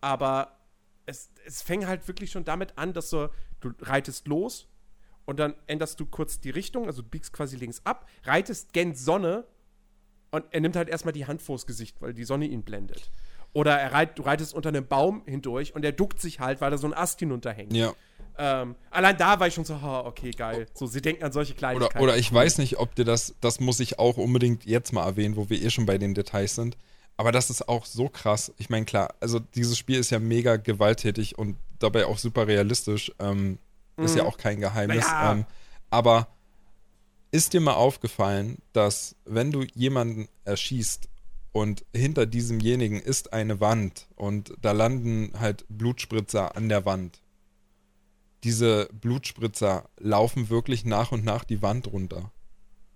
aber 0.00 0.58
es, 1.06 1.30
es 1.46 1.62
fängt 1.62 1.86
halt 1.86 2.08
wirklich 2.08 2.32
schon 2.32 2.44
damit 2.44 2.76
an, 2.76 2.92
dass 2.92 3.10
du, 3.10 3.30
du 3.60 3.70
reitest 3.80 4.26
los 4.26 4.66
und 5.26 5.38
dann 5.38 5.54
änderst 5.68 6.00
du 6.00 6.06
kurz 6.06 6.40
die 6.40 6.50
Richtung, 6.50 6.86
also 6.86 7.02
du 7.02 7.08
biegst 7.08 7.32
quasi 7.32 7.56
links 7.56 7.80
ab, 7.84 8.08
reitest 8.24 8.72
gen 8.72 8.96
Sonne 8.96 9.44
und 10.32 10.44
er 10.50 10.60
nimmt 10.60 10.74
halt 10.74 10.88
erstmal 10.88 11.12
die 11.12 11.26
Hand 11.26 11.40
vors 11.40 11.66
Gesicht, 11.66 12.02
weil 12.02 12.14
die 12.14 12.24
Sonne 12.24 12.46
ihn 12.46 12.64
blendet. 12.64 13.12
Oder 13.52 13.78
er 13.78 13.92
reit, 13.92 14.18
du 14.18 14.22
reitest 14.22 14.54
unter 14.54 14.70
einem 14.70 14.88
Baum 14.88 15.22
hindurch 15.24 15.72
und 15.72 15.84
er 15.84 15.92
duckt 15.92 16.20
sich 16.20 16.40
halt, 16.40 16.60
weil 16.60 16.72
da 16.72 16.78
so 16.78 16.88
ein 16.88 16.94
Ast 16.94 17.20
hinunterhängt. 17.20 17.74
Ja. 17.74 17.94
Ähm, 18.40 18.76
allein 18.90 19.16
da 19.16 19.40
war 19.40 19.48
ich 19.48 19.54
schon 19.54 19.64
so, 19.64 19.74
oh, 19.82 20.02
okay, 20.06 20.30
geil. 20.30 20.66
So, 20.72 20.86
sie 20.86 21.02
denken 21.02 21.24
an 21.24 21.32
solche 21.32 21.54
Kleinigkeiten. 21.54 21.98
Oder, 21.98 22.12
oder 22.12 22.16
ich 22.16 22.32
weiß 22.32 22.58
nicht, 22.58 22.78
ob 22.78 22.94
dir 22.94 23.04
das, 23.04 23.34
das 23.40 23.58
muss 23.58 23.80
ich 23.80 23.98
auch 23.98 24.16
unbedingt 24.16 24.64
jetzt 24.64 24.92
mal 24.92 25.04
erwähnen, 25.04 25.36
wo 25.36 25.50
wir 25.50 25.60
eh 25.60 25.70
schon 25.70 25.86
bei 25.86 25.98
den 25.98 26.14
Details 26.14 26.54
sind. 26.54 26.76
Aber 27.16 27.32
das 27.32 27.50
ist 27.50 27.68
auch 27.68 27.84
so 27.84 28.08
krass. 28.08 28.52
Ich 28.58 28.70
meine, 28.70 28.84
klar, 28.84 29.12
also 29.18 29.40
dieses 29.40 29.76
Spiel 29.76 29.98
ist 29.98 30.10
ja 30.10 30.20
mega 30.20 30.56
gewalttätig 30.56 31.36
und 31.36 31.56
dabei 31.80 32.06
auch 32.06 32.16
super 32.16 32.46
realistisch. 32.46 33.12
Ähm, 33.18 33.58
mhm. 33.96 34.04
Ist 34.04 34.14
ja 34.14 34.22
mhm. 34.22 34.28
auch 34.28 34.38
kein 34.38 34.60
Geheimnis. 34.60 35.04
Ja. 35.04 35.32
Ähm, 35.32 35.44
aber 35.90 36.28
ist 37.32 37.54
dir 37.54 37.60
mal 37.60 37.74
aufgefallen, 37.74 38.58
dass 38.72 39.16
wenn 39.24 39.50
du 39.50 39.64
jemanden 39.74 40.28
erschießt 40.44 41.08
und 41.50 41.84
hinter 41.92 42.24
diesemjenigen 42.24 43.00
ist 43.00 43.32
eine 43.32 43.60
Wand 43.60 44.06
und 44.14 44.54
da 44.62 44.70
landen 44.70 45.32
halt 45.40 45.64
Blutspritzer 45.68 46.56
an 46.56 46.68
der 46.68 46.84
Wand 46.84 47.20
diese 48.44 48.88
Blutspritzer 48.92 49.88
laufen 49.98 50.48
wirklich 50.48 50.84
nach 50.84 51.12
und 51.12 51.24
nach 51.24 51.44
die 51.44 51.62
Wand 51.62 51.88
runter. 51.88 52.32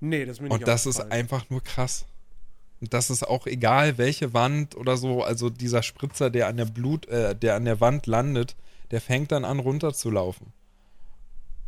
Nee, 0.00 0.24
das 0.24 0.36
ist 0.36 0.40
mir 0.40 0.48
nicht 0.48 0.58
Und 0.58 0.68
das 0.68 0.86
ist 0.86 1.00
einfach 1.00 1.48
nur 1.50 1.62
krass. 1.62 2.06
Und 2.80 2.92
das 2.92 3.10
ist 3.10 3.22
auch 3.22 3.46
egal, 3.46 3.98
welche 3.98 4.34
Wand 4.34 4.76
oder 4.76 4.96
so, 4.96 5.22
also 5.22 5.50
dieser 5.50 5.82
Spritzer, 5.82 6.30
der 6.30 6.48
an 6.48 6.56
der 6.56 6.64
Blut, 6.64 7.06
äh, 7.06 7.36
der 7.36 7.54
an 7.54 7.64
der 7.64 7.80
Wand 7.80 8.06
landet, 8.06 8.56
der 8.90 9.00
fängt 9.00 9.30
dann 9.30 9.44
an 9.44 9.60
runterzulaufen. 9.60 10.52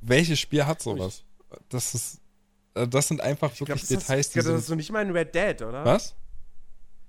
Welches 0.00 0.40
Spiel 0.40 0.66
hat 0.66 0.82
sowas? 0.82 1.24
Das 1.68 1.94
ist, 1.94 2.20
äh, 2.74 2.88
das 2.88 3.08
sind 3.08 3.20
einfach 3.20 3.52
ich 3.52 3.60
wirklich 3.60 3.86
glaub, 3.86 4.00
Details, 4.00 4.30
die. 4.30 4.38
Ich 4.38 4.44
glaube, 4.44 4.56
das 4.56 4.62
hast 4.62 4.70
du 4.70 4.74
nicht 4.74 4.90
mal 4.90 5.02
in 5.02 5.12
Red 5.12 5.34
Dead, 5.34 5.62
oder? 5.62 5.84
Was? 5.84 6.16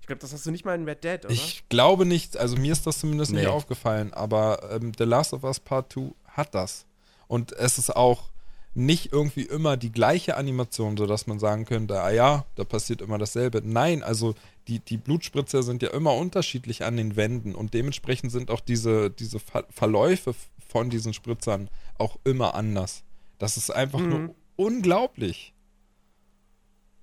Ich 0.01 0.07
glaube, 0.07 0.19
das 0.19 0.33
hast 0.33 0.45
du 0.45 0.51
nicht 0.51 0.65
mal 0.65 0.75
in 0.75 0.85
Red 0.85 1.03
Dead, 1.03 1.25
oder? 1.25 1.33
Ich 1.33 1.67
glaube 1.67 2.05
nicht, 2.05 2.37
also 2.37 2.55
mir 2.57 2.73
ist 2.73 2.85
das 2.85 2.99
zumindest 2.99 3.31
nee. 3.31 3.39
nicht 3.39 3.47
aufgefallen, 3.47 4.13
aber 4.13 4.69
ähm, 4.71 4.91
The 4.95 5.03
Last 5.03 5.33
of 5.33 5.43
Us 5.43 5.59
Part 5.59 5.91
2 5.93 6.11
hat 6.35 6.55
das. 6.55 6.85
Und 7.27 7.53
es 7.53 7.77
ist 7.77 7.95
auch 7.95 8.29
nicht 8.75 9.13
irgendwie 9.13 9.43
immer 9.43 9.77
die 9.77 9.91
gleiche 9.91 10.35
Animation, 10.35 10.97
sodass 10.97 11.27
man 11.27 11.39
sagen 11.39 11.65
könnte, 11.65 12.01
ah 12.01 12.11
ja, 12.11 12.45
da 12.55 12.65
passiert 12.65 13.01
immer 13.01 13.17
dasselbe. 13.17 13.61
Nein, 13.63 14.03
also 14.03 14.35
die, 14.67 14.79
die 14.79 14.97
Blutspritzer 14.97 15.63
sind 15.63 15.81
ja 15.81 15.91
immer 15.91 16.13
unterschiedlich 16.13 16.83
an 16.83 16.97
den 16.97 17.15
Wänden 17.15 17.55
und 17.55 17.73
dementsprechend 17.73 18.33
sind 18.33 18.51
auch 18.51 18.59
diese, 18.59 19.09
diese 19.09 19.39
Ver 19.39 19.65
Verläufe 19.69 20.35
von 20.67 20.89
diesen 20.89 21.13
Spritzern 21.13 21.69
auch 21.97 22.19
immer 22.25 22.53
anders. 22.53 23.03
Das 23.37 23.55
ist 23.55 23.71
einfach 23.71 23.99
mhm. 23.99 24.09
nur 24.09 24.35
unglaublich. 24.57 25.53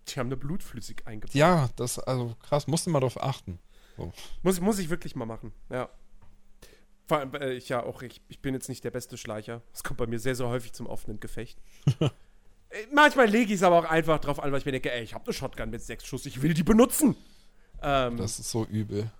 Die 0.08 0.18
haben 0.18 0.26
eine 0.26 0.36
Blutflüssig 0.36 1.06
eingebaut. 1.06 1.34
Ja, 1.34 1.70
das, 1.76 1.98
also 1.98 2.34
krass, 2.42 2.66
musst 2.66 2.86
du 2.86 2.90
mal 2.90 3.00
drauf 3.00 3.22
achten. 3.22 3.58
So. 3.96 4.12
Muss, 4.42 4.60
muss 4.60 4.78
ich 4.78 4.90
wirklich 4.90 5.16
mal 5.16 5.26
machen, 5.26 5.52
ja. 5.70 5.88
Vor 7.12 7.18
allem, 7.18 7.34
äh, 7.34 7.52
ich 7.52 7.68
ja 7.68 7.82
auch, 7.82 8.00
ich, 8.00 8.22
ich 8.28 8.40
bin 8.40 8.54
jetzt 8.54 8.70
nicht 8.70 8.84
der 8.84 8.90
beste 8.90 9.18
Schleicher. 9.18 9.60
Das 9.72 9.84
kommt 9.84 9.98
bei 9.98 10.06
mir 10.06 10.18
sehr, 10.18 10.34
sehr 10.34 10.48
häufig 10.48 10.72
zum 10.72 10.86
offenen 10.86 11.20
Gefecht. 11.20 11.58
Äh, 12.70 12.86
manchmal 12.90 13.26
lege 13.26 13.52
ich 13.52 13.56
es 13.56 13.62
aber 13.62 13.80
auch 13.80 13.84
einfach 13.84 14.18
drauf 14.18 14.42
an, 14.42 14.50
weil 14.50 14.58
ich 14.58 14.64
mir 14.64 14.72
denke, 14.72 14.90
ey, 14.90 15.02
ich 15.02 15.12
habe 15.12 15.26
eine 15.26 15.34
Shotgun 15.34 15.68
mit 15.68 15.82
sechs 15.82 16.06
Schuss, 16.06 16.24
ich 16.24 16.40
will 16.40 16.54
die 16.54 16.62
benutzen. 16.62 17.16
Ähm, 17.82 18.16
das 18.16 18.38
ist 18.38 18.50
so 18.50 18.64
übel. 18.64 19.10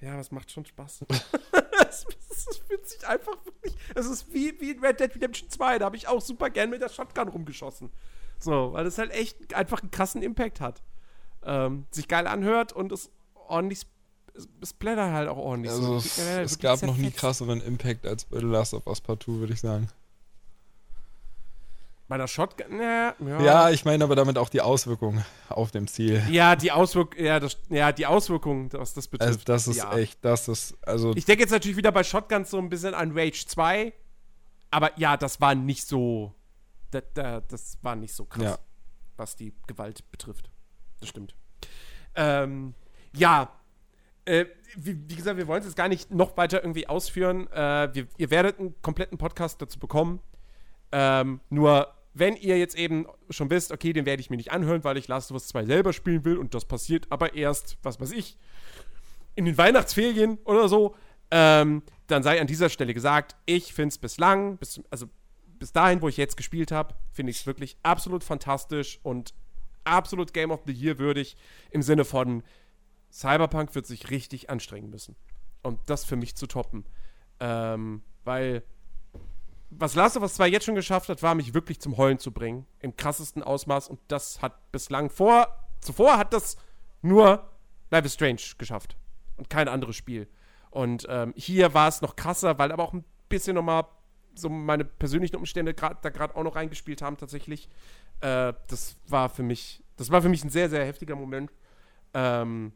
Ja, 0.00 0.16
das 0.16 0.30
macht 0.30 0.50
schon 0.50 0.64
Spaß. 0.64 1.04
es, 1.90 2.06
es 2.30 2.56
fühlt 2.66 2.88
sich 2.88 3.06
einfach 3.06 3.44
wirklich. 3.44 3.74
Es 3.94 4.06
ist 4.06 4.32
wie, 4.32 4.58
wie 4.58 4.70
in 4.70 4.82
Red 4.82 5.00
Dead 5.00 5.14
Redemption 5.14 5.50
2. 5.50 5.80
Da 5.80 5.84
habe 5.84 5.96
ich 5.96 6.08
auch 6.08 6.22
super 6.22 6.48
gern 6.48 6.70
mit 6.70 6.80
der 6.80 6.88
Shotgun 6.88 7.28
rumgeschossen. 7.28 7.90
So, 8.38 8.72
weil 8.72 8.86
es 8.86 8.96
halt 8.96 9.10
echt 9.10 9.52
einfach 9.52 9.82
einen 9.82 9.90
krassen 9.90 10.22
Impact 10.22 10.62
hat. 10.62 10.82
Ähm, 11.44 11.84
sich 11.90 12.08
geil 12.08 12.26
anhört 12.26 12.72
und 12.72 12.90
es 12.90 13.10
ordentlich 13.34 13.86
es 14.60 14.72
blättert 14.72 15.12
halt 15.12 15.28
auch 15.28 15.36
ordentlich. 15.36 15.72
Also 15.72 15.98
so. 15.98 16.06
es, 16.06 16.18
es 16.18 16.58
gab 16.58 16.82
noch 16.82 16.96
nie 16.96 17.10
krasseren 17.10 17.60
Impact 17.60 18.06
als 18.06 18.24
bei 18.24 18.38
The 18.38 18.46
Last 18.46 18.74
of 18.74 18.86
Us 18.86 19.00
Part 19.00 19.22
2, 19.22 19.32
würde 19.32 19.52
ich 19.52 19.60
sagen. 19.60 19.88
Bei 22.08 22.18
der 22.18 22.26
Shotgun, 22.26 22.78
ja. 22.78 23.14
Ja, 23.20 23.42
ja 23.42 23.70
ich 23.70 23.86
meine 23.86 24.04
aber 24.04 24.14
damit 24.14 24.36
auch 24.36 24.50
die 24.50 24.60
Auswirkungen 24.60 25.24
auf 25.48 25.70
dem 25.70 25.86
Ziel. 25.86 26.22
Ja, 26.30 26.56
die 26.56 26.70
Auswirkungen, 26.70 27.24
ja, 27.24 27.40
ja, 27.70 27.92
die 27.92 28.04
Auswirkungen, 28.04 28.70
was 28.72 28.92
das 28.92 29.08
betrifft. 29.08 29.28
Also 29.28 29.40
das 29.44 29.66
ist 29.66 29.78
ja. 29.78 29.96
echt, 29.96 30.22
das 30.22 30.48
ist, 30.48 30.76
also. 30.82 31.14
Ich 31.14 31.24
denke 31.24 31.42
jetzt 31.42 31.52
natürlich 31.52 31.78
wieder 31.78 31.90
bei 31.90 32.04
Shotguns 32.04 32.50
so 32.50 32.58
ein 32.58 32.68
bisschen 32.68 32.92
an 32.92 33.12
Rage 33.14 33.46
2, 33.46 33.94
aber 34.70 34.98
ja, 34.98 35.16
das 35.16 35.40
war 35.40 35.54
nicht 35.54 35.86
so, 35.86 36.34
das, 36.90 37.04
das 37.14 37.78
war 37.80 37.96
nicht 37.96 38.12
so 38.12 38.26
krass, 38.26 38.42
ja. 38.42 38.58
was 39.16 39.36
die 39.36 39.54
Gewalt 39.66 40.10
betrifft. 40.10 40.50
Das 41.00 41.08
stimmt. 41.08 41.34
Ähm, 42.14 42.74
ja, 43.14 43.50
äh, 44.24 44.46
wie, 44.76 44.98
wie, 45.08 45.16
gesagt, 45.16 45.36
wir 45.36 45.46
wollen 45.46 45.60
es 45.60 45.66
jetzt 45.66 45.76
gar 45.76 45.88
nicht 45.88 46.10
noch 46.10 46.36
weiter 46.36 46.62
irgendwie 46.62 46.88
ausführen. 46.88 47.50
Äh, 47.52 47.94
wir, 47.94 48.06
ihr 48.16 48.30
werdet 48.30 48.58
einen 48.58 48.74
kompletten 48.82 49.18
Podcast 49.18 49.60
dazu 49.60 49.78
bekommen. 49.78 50.20
Ähm, 50.92 51.40
nur, 51.50 51.92
wenn 52.14 52.36
ihr 52.36 52.58
jetzt 52.58 52.76
eben 52.76 53.06
schon 53.30 53.50
wisst, 53.50 53.72
okay, 53.72 53.92
den 53.92 54.06
werde 54.06 54.20
ich 54.20 54.30
mir 54.30 54.36
nicht 54.36 54.52
anhören, 54.52 54.84
weil 54.84 54.96
ich 54.96 55.08
Last 55.08 55.30
of 55.30 55.36
Us 55.36 55.48
2 55.48 55.64
selber 55.64 55.92
spielen 55.92 56.24
will 56.24 56.36
und 56.36 56.54
das 56.54 56.64
passiert 56.64 57.06
aber 57.10 57.34
erst, 57.34 57.78
was 57.82 58.00
weiß 58.00 58.12
ich, 58.12 58.36
in 59.34 59.46
den 59.46 59.56
Weihnachtsferien 59.56 60.38
oder 60.44 60.68
so, 60.68 60.94
ähm, 61.30 61.82
dann 62.06 62.22
sei 62.22 62.40
an 62.40 62.46
dieser 62.46 62.68
Stelle 62.68 62.92
gesagt, 62.92 63.36
ich 63.46 63.72
finde 63.72 63.88
es 63.88 63.98
bislang, 63.98 64.58
bis, 64.58 64.82
also 64.90 65.06
bis 65.58 65.72
dahin, 65.72 66.02
wo 66.02 66.08
ich 66.08 66.18
jetzt 66.18 66.36
gespielt 66.36 66.70
habe, 66.70 66.94
finde 67.10 67.30
ich 67.30 67.38
es 67.38 67.46
wirklich 67.46 67.78
absolut 67.82 68.22
fantastisch 68.22 69.00
und 69.02 69.32
absolut 69.84 70.34
Game 70.34 70.50
of 70.50 70.60
the 70.66 70.72
Year 70.72 70.98
würdig 70.98 71.36
im 71.70 71.80
Sinne 71.80 72.04
von, 72.04 72.42
Cyberpunk 73.12 73.74
wird 73.74 73.86
sich 73.86 74.10
richtig 74.10 74.50
anstrengen 74.50 74.90
müssen. 74.90 75.16
Um 75.62 75.78
das 75.86 76.04
für 76.04 76.16
mich 76.16 76.34
zu 76.34 76.46
toppen. 76.46 76.86
Ähm, 77.38 78.02
weil 78.24 78.62
was 79.70 79.94
Last 79.94 80.16
of 80.16 80.22
Us 80.22 80.34
2 80.34 80.48
jetzt 80.48 80.64
schon 80.64 80.74
geschafft 80.74 81.08
hat, 81.08 81.22
war 81.22 81.34
mich 81.34 81.54
wirklich 81.54 81.80
zum 81.80 81.96
Heulen 81.96 82.18
zu 82.18 82.32
bringen. 82.32 82.66
Im 82.80 82.96
krassesten 82.96 83.42
Ausmaß. 83.42 83.88
Und 83.88 84.00
das 84.08 84.42
hat 84.42 84.72
bislang 84.72 85.10
vor, 85.10 85.46
zuvor 85.80 86.18
hat 86.18 86.32
das 86.32 86.56
nur 87.00 87.48
Life 87.90 88.06
is 88.06 88.14
Strange 88.14 88.40
geschafft. 88.58 88.96
Und 89.36 89.50
kein 89.50 89.68
anderes 89.68 89.96
Spiel. 89.96 90.28
Und 90.70 91.06
ähm, 91.08 91.34
hier 91.36 91.74
war 91.74 91.88
es 91.88 92.00
noch 92.00 92.16
krasser, 92.16 92.58
weil 92.58 92.72
aber 92.72 92.82
auch 92.82 92.92
ein 92.92 93.04
bisschen 93.28 93.54
nochmal 93.54 93.84
so 94.34 94.48
meine 94.48 94.84
persönlichen 94.84 95.36
Umstände 95.36 95.74
grad, 95.74 96.04
da 96.04 96.08
gerade 96.08 96.34
auch 96.34 96.42
noch 96.42 96.56
reingespielt 96.56 97.02
haben 97.02 97.18
tatsächlich. 97.18 97.68
Äh, 98.20 98.54
das 98.68 98.96
war 99.06 99.28
für 99.28 99.42
mich, 99.42 99.82
das 99.96 100.10
war 100.10 100.22
für 100.22 100.30
mich 100.30 100.44
ein 100.44 100.50
sehr, 100.50 100.70
sehr 100.70 100.84
heftiger 100.84 101.16
Moment. 101.16 101.52
Ähm, 102.14 102.72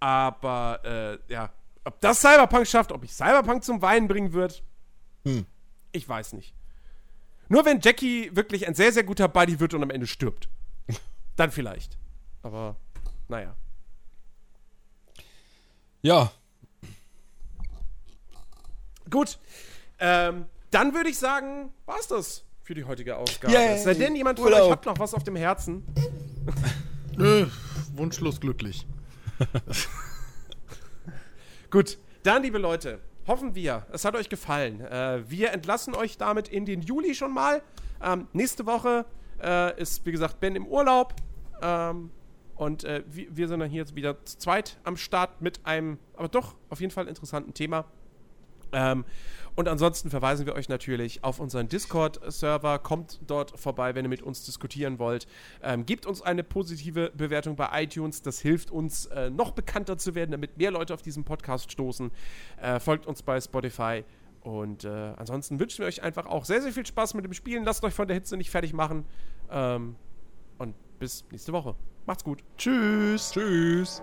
aber 0.00 0.80
äh, 1.28 1.32
ja, 1.32 1.50
ob 1.84 2.00
das 2.00 2.20
Cyberpunk 2.20 2.66
schafft, 2.66 2.92
ob 2.92 3.04
ich 3.04 3.12
Cyberpunk 3.12 3.64
zum 3.64 3.82
Weinen 3.82 4.08
bringen 4.08 4.32
wird, 4.32 4.62
hm. 5.24 5.46
ich 5.92 6.08
weiß 6.08 6.32
nicht. 6.34 6.54
Nur 7.48 7.64
wenn 7.64 7.80
Jackie 7.80 8.34
wirklich 8.34 8.66
ein 8.66 8.74
sehr, 8.74 8.92
sehr 8.92 9.04
guter 9.04 9.28
Buddy 9.28 9.60
wird 9.60 9.74
und 9.74 9.82
am 9.82 9.90
Ende 9.90 10.06
stirbt. 10.06 10.48
Dann 11.36 11.50
vielleicht. 11.50 11.98
Aber, 12.42 12.76
naja. 13.28 13.54
Ja. 16.02 16.32
Gut. 19.10 19.38
Ähm, 19.98 20.46
dann 20.70 20.92
würde 20.92 21.08
ich 21.08 21.18
sagen, 21.18 21.72
war's 21.86 22.08
das 22.08 22.44
für 22.62 22.74
die 22.74 22.84
heutige 22.84 23.16
Ausgabe. 23.16 23.52
Yay. 23.54 23.78
Sei 23.78 23.94
denn 23.94 24.16
jemand 24.16 24.38
von 24.38 24.48
Urlaub. 24.48 24.62
euch 24.62 24.70
hat 24.72 24.86
noch 24.86 24.98
was 24.98 25.14
auf 25.14 25.22
dem 25.22 25.36
Herzen. 25.36 25.86
Nö, 27.16 27.46
wunschlos 27.94 28.40
glücklich. 28.40 28.86
Gut, 31.70 31.98
dann, 32.22 32.42
liebe 32.42 32.58
Leute, 32.58 33.00
hoffen 33.26 33.54
wir, 33.54 33.86
es 33.92 34.04
hat 34.04 34.14
euch 34.14 34.28
gefallen. 34.28 34.80
Äh, 34.80 35.28
wir 35.28 35.52
entlassen 35.52 35.94
euch 35.94 36.18
damit 36.18 36.48
in 36.48 36.66
den 36.66 36.82
Juli 36.82 37.14
schon 37.14 37.32
mal. 37.32 37.62
Ähm, 38.02 38.28
nächste 38.32 38.66
Woche 38.66 39.06
äh, 39.42 39.80
ist, 39.80 40.04
wie 40.06 40.12
gesagt, 40.12 40.40
Ben 40.40 40.56
im 40.56 40.66
Urlaub. 40.66 41.14
Ähm, 41.62 42.10
und 42.56 42.84
äh, 42.84 43.02
wir, 43.08 43.36
wir, 43.36 43.48
sind 43.48 43.60
dann 43.60 43.70
hier 43.70 43.80
jetzt 43.80 43.96
wieder 43.96 44.24
zu 44.24 44.38
zweit 44.38 44.78
am 44.84 44.96
Start 44.96 45.40
mit 45.40 45.60
einem, 45.64 45.98
aber 46.16 46.28
doch 46.28 46.54
auf 46.70 46.80
jeden 46.80 46.92
Fall 46.92 47.08
interessanten 47.08 47.54
Thema. 47.54 47.84
Ähm, 48.74 49.04
und 49.56 49.68
ansonsten 49.68 50.10
verweisen 50.10 50.46
wir 50.46 50.54
euch 50.54 50.68
natürlich 50.68 51.22
auf 51.22 51.38
unseren 51.38 51.68
Discord-Server. 51.68 52.80
Kommt 52.80 53.20
dort 53.26 53.58
vorbei, 53.58 53.94
wenn 53.94 54.04
ihr 54.04 54.08
mit 54.08 54.22
uns 54.22 54.44
diskutieren 54.44 54.98
wollt. 54.98 55.26
Ähm, 55.62 55.86
gebt 55.86 56.06
uns 56.06 56.22
eine 56.22 56.42
positive 56.42 57.12
Bewertung 57.14 57.54
bei 57.54 57.68
iTunes. 57.82 58.22
Das 58.22 58.40
hilft 58.40 58.72
uns, 58.72 59.06
äh, 59.06 59.30
noch 59.30 59.52
bekannter 59.52 59.96
zu 59.96 60.14
werden, 60.16 60.32
damit 60.32 60.58
mehr 60.58 60.72
Leute 60.72 60.92
auf 60.92 61.02
diesen 61.02 61.22
Podcast 61.22 61.70
stoßen. 61.70 62.10
Äh, 62.60 62.80
folgt 62.80 63.06
uns 63.06 63.22
bei 63.22 63.40
Spotify. 63.40 64.04
Und 64.40 64.84
äh, 64.84 64.88
ansonsten 65.16 65.58
wünschen 65.60 65.78
wir 65.78 65.86
euch 65.86 66.02
einfach 66.02 66.26
auch 66.26 66.44
sehr, 66.44 66.60
sehr 66.60 66.72
viel 66.72 66.84
Spaß 66.84 67.14
mit 67.14 67.24
dem 67.24 67.32
Spielen. 67.32 67.64
Lasst 67.64 67.84
euch 67.84 67.94
von 67.94 68.08
der 68.08 68.16
Hitze 68.16 68.36
nicht 68.36 68.50
fertig 68.50 68.72
machen. 68.72 69.04
Ähm, 69.50 69.94
und 70.58 70.74
bis 70.98 71.24
nächste 71.30 71.52
Woche. 71.52 71.76
Macht's 72.06 72.24
gut. 72.24 72.42
Tschüss. 72.58 73.30
Tschüss. 73.30 74.02